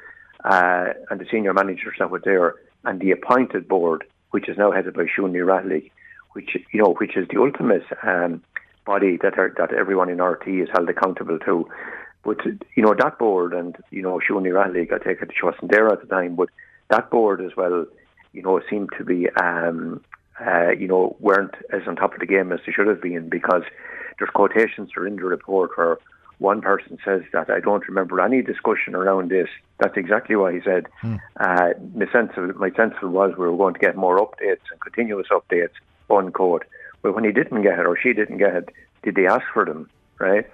Uh, 0.44 0.92
and 1.10 1.20
the 1.20 1.26
senior 1.30 1.52
managers 1.52 1.94
that 1.98 2.10
were 2.10 2.22
there. 2.24 2.54
And 2.84 3.00
the 3.00 3.12
appointed 3.12 3.68
board 3.68 4.04
which 4.32 4.48
is 4.48 4.58
now 4.58 4.72
headed 4.72 4.94
by 4.94 5.04
Ní 5.04 5.44
Raghallaigh, 5.46 5.90
which 6.32 6.56
you 6.72 6.82
know, 6.82 6.94
which 6.94 7.16
is 7.16 7.28
the 7.28 7.40
ultimate 7.40 7.84
um, 8.02 8.42
body 8.84 9.18
that 9.22 9.38
are, 9.38 9.54
that 9.56 9.72
everyone 9.72 10.10
in 10.10 10.20
RT 10.20 10.48
is 10.48 10.68
held 10.72 10.88
accountable 10.88 11.38
to. 11.38 11.68
But 12.24 12.44
you 12.74 12.82
know 12.82 12.94
that 12.98 13.18
board, 13.18 13.52
and 13.52 13.76
you 13.90 14.02
know 14.02 14.18
Ní 14.18 14.52
Raghallaigh, 14.52 14.92
I 14.92 14.98
take 14.98 15.22
it 15.22 15.30
she 15.38 15.44
wasn't 15.46 15.70
there 15.70 15.88
at 15.88 16.00
the 16.00 16.06
time, 16.06 16.34
but 16.34 16.48
that 16.90 17.10
board 17.10 17.40
as 17.40 17.56
well, 17.56 17.86
you 18.32 18.42
know, 18.42 18.60
seemed 18.68 18.90
to 18.98 19.04
be, 19.04 19.28
um, 19.30 20.02
uh, 20.40 20.70
you 20.70 20.86
know, 20.86 21.16
weren't 21.20 21.54
as 21.72 21.82
on 21.86 21.96
top 21.96 22.14
of 22.14 22.20
the 22.20 22.26
game 22.26 22.52
as 22.52 22.60
they 22.66 22.72
should 22.72 22.86
have 22.86 23.00
been 23.00 23.28
because 23.28 23.62
there's 24.18 24.30
quotations 24.30 24.90
that 24.94 25.00
are 25.00 25.06
in 25.06 25.16
the 25.16 25.24
report 25.24 25.70
where 25.76 25.98
one 26.42 26.60
person 26.60 26.98
says 27.04 27.22
that 27.32 27.48
I 27.48 27.60
don't 27.60 27.86
remember 27.88 28.20
any 28.20 28.42
discussion 28.42 28.94
around 28.94 29.30
this. 29.30 29.48
That's 29.78 29.96
exactly 29.96 30.36
what 30.36 30.52
he 30.52 30.60
said. 30.60 30.88
Hmm. 31.00 31.16
Uh, 31.38 31.70
my 31.94 32.06
sense 32.12 32.32
of 32.36 32.56
my 32.56 32.70
sense 32.72 32.94
of 33.00 33.10
was 33.10 33.32
we 33.38 33.46
were 33.46 33.56
going 33.56 33.74
to 33.74 33.80
get 33.80 33.96
more 33.96 34.18
updates 34.18 34.66
and 34.70 34.80
continuous 34.80 35.28
updates, 35.30 35.74
unquote. 36.10 36.64
But 37.00 37.14
when 37.14 37.24
he 37.24 37.32
didn't 37.32 37.62
get 37.62 37.78
it 37.78 37.86
or 37.86 37.96
she 37.96 38.12
didn't 38.12 38.38
get 38.38 38.54
it, 38.54 38.68
did 39.02 39.14
they 39.14 39.26
ask 39.26 39.44
for 39.54 39.64
them? 39.64 39.88
Right? 40.18 40.46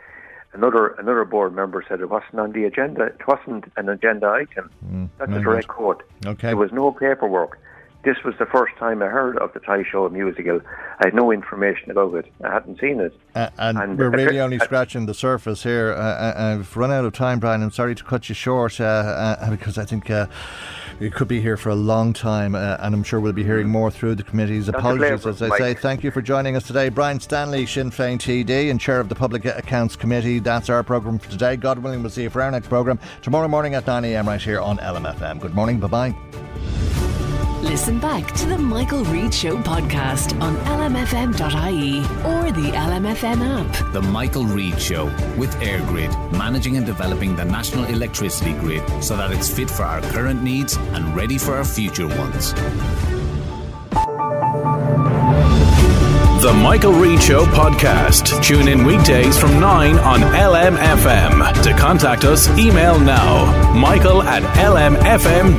Another 0.53 0.89
another 0.89 1.25
board 1.25 1.55
member 1.55 1.85
said 1.89 2.01
it 2.01 2.11
wasn't 2.11 2.39
on 2.39 2.53
the 2.53 2.65
agenda. 2.65 3.05
It 3.07 3.27
wasn't 3.27 3.65
an 3.77 3.89
agenda 3.89 4.29
item. 4.29 4.71
Hmm. 4.87 5.07
That's 5.19 5.33
a 5.33 5.41
direct 5.41 5.69
quote. 5.69 6.03
Okay. 6.25 6.49
There 6.49 6.57
was 6.57 6.73
no 6.73 6.93
paperwork. 6.93 7.59
This 8.09 8.25
was 8.25 8.35
the 8.39 8.47
first 8.47 8.75
time 8.79 9.03
I 9.03 9.07
heard 9.07 9.37
of 9.37 9.53
the 9.53 9.61
Toy 9.61 9.85
Show 9.85 10.09
musical. 10.09 10.61
I 10.99 11.09
had 11.09 11.15
no 11.15 11.31
information 11.31 11.91
about 11.91 12.15
it. 12.15 12.25
I 12.43 12.51
hadn't 12.51 12.81
seen 12.81 13.01
it. 13.01 13.13
Uh, 13.35 13.51
and, 13.59 13.77
and, 13.77 13.99
we're 13.99 14.09
really 14.09 14.41
only 14.41 14.59
scratching 14.61 15.05
the 15.05 15.13
surface 15.13 15.63
here. 15.63 15.93
Uh, 15.93 16.33
I've 16.35 16.75
run 16.75 16.91
out 16.91 17.05
of 17.05 17.13
time, 17.13 17.39
Brian. 17.39 17.63
I'm 17.63 17.71
sorry 17.71 17.95
to 17.95 18.03
cut 18.03 18.31
you 18.31 18.35
short 18.35 18.81
uh, 18.81 18.85
uh 18.85 19.51
because 19.51 19.77
I 19.77 19.85
think 19.85 20.09
uh, 20.09 20.27
we 21.01 21.11
could 21.11 21.29
be 21.29 21.43
here 21.43 21.59
for 21.59 21.69
a 21.69 21.75
long 21.75 22.15
time, 22.15 22.55
uh, 22.55 22.79
and 22.81 22.95
I'm 22.95 23.03
sure 23.05 23.21
we'll 23.21 23.35
be 23.35 23.45
hearing 23.45 23.69
more 23.69 23.91
through 23.91 24.15
the 24.15 24.23
committee's 24.23 24.71
apologies, 24.71 25.27
as 25.27 25.43
I 25.43 25.49
Mike. 25.49 25.59
say. 25.59 25.75
Thank 25.75 26.03
you 26.03 26.11
for 26.11 26.23
joining 26.23 26.57
us 26.57 26.67
today. 26.67 26.89
Brian 26.89 27.21
Stanley, 27.21 27.67
Sinn 27.67 27.91
Féin 27.91 28.17
TD, 28.17 28.71
and 28.71 28.81
Chair 28.81 29.01
of 29.01 29.11
the 29.11 29.15
Public 29.15 29.45
Accounts 29.45 29.97
Committee. 29.97 30.39
That's 30.39 30.71
our 30.71 30.83
programme 30.83 31.19
for 31.19 31.31
today. 31.31 31.57
God 31.57 31.79
willing, 31.81 32.01
we'll 32.01 32.11
see 32.11 32.23
you 32.23 32.31
for 32.31 32.41
our 32.41 32.51
next 32.51 32.69
programme 32.69 32.99
tomorrow 33.21 33.49
morning 33.49 33.75
at 33.75 33.85
9am 33.85 34.27
right 34.27 34.41
here 34.41 34.61
on 34.61 34.79
LMFM. 34.79 35.41
Good 35.41 35.55
morning. 35.55 35.79
Bye 35.79 35.89
bye. 35.89 36.88
Listen 37.63 37.99
back 37.99 38.33
to 38.35 38.47
the 38.47 38.57
Michael 38.57 39.05
Reade 39.05 39.35
Show 39.35 39.57
podcast 39.59 40.41
on 40.41 40.57
lmfm.ie 40.59 41.99
or 42.25 42.53
the 42.53 42.71
LMFM 42.71 43.41
app. 43.61 43.93
The 43.93 44.01
Michael 44.01 44.45
Reade 44.45 44.81
Show 44.81 45.07
with 45.37 45.55
EirGrid, 45.57 46.33
managing 46.33 46.77
and 46.77 46.87
developing 46.87 47.35
the 47.37 47.45
national 47.45 47.85
electricity 47.87 48.53
grid 48.55 48.83
so 49.03 49.17
that 49.17 49.33
it's 49.33 49.49
fit 49.53 49.69
for 49.69 49.83
our 49.83 50.01
current 50.03 50.43
needs 50.43 50.77
and 50.77 51.15
ready 51.17 51.37
for 51.37 51.55
our 51.57 51.65
future 51.65 52.07
ones. 52.07 52.55
The 56.43 56.53
Michael 56.63 56.93
Reade 56.93 57.21
Show 57.21 57.45
podcast. 57.47 58.43
Tune 58.45 58.69
in 58.69 58.85
weekdays 58.85 59.37
from 59.39 59.59
9 59.59 59.99
on 59.99 60.21
LMFM. 60.21 61.63
To 61.65 61.73
contact 61.73 62.25
us, 62.25 62.49
email 62.57 62.99
now 63.01 63.75
michael 63.75 64.23
at 64.23 64.43
lmfm.ie. 64.57 65.59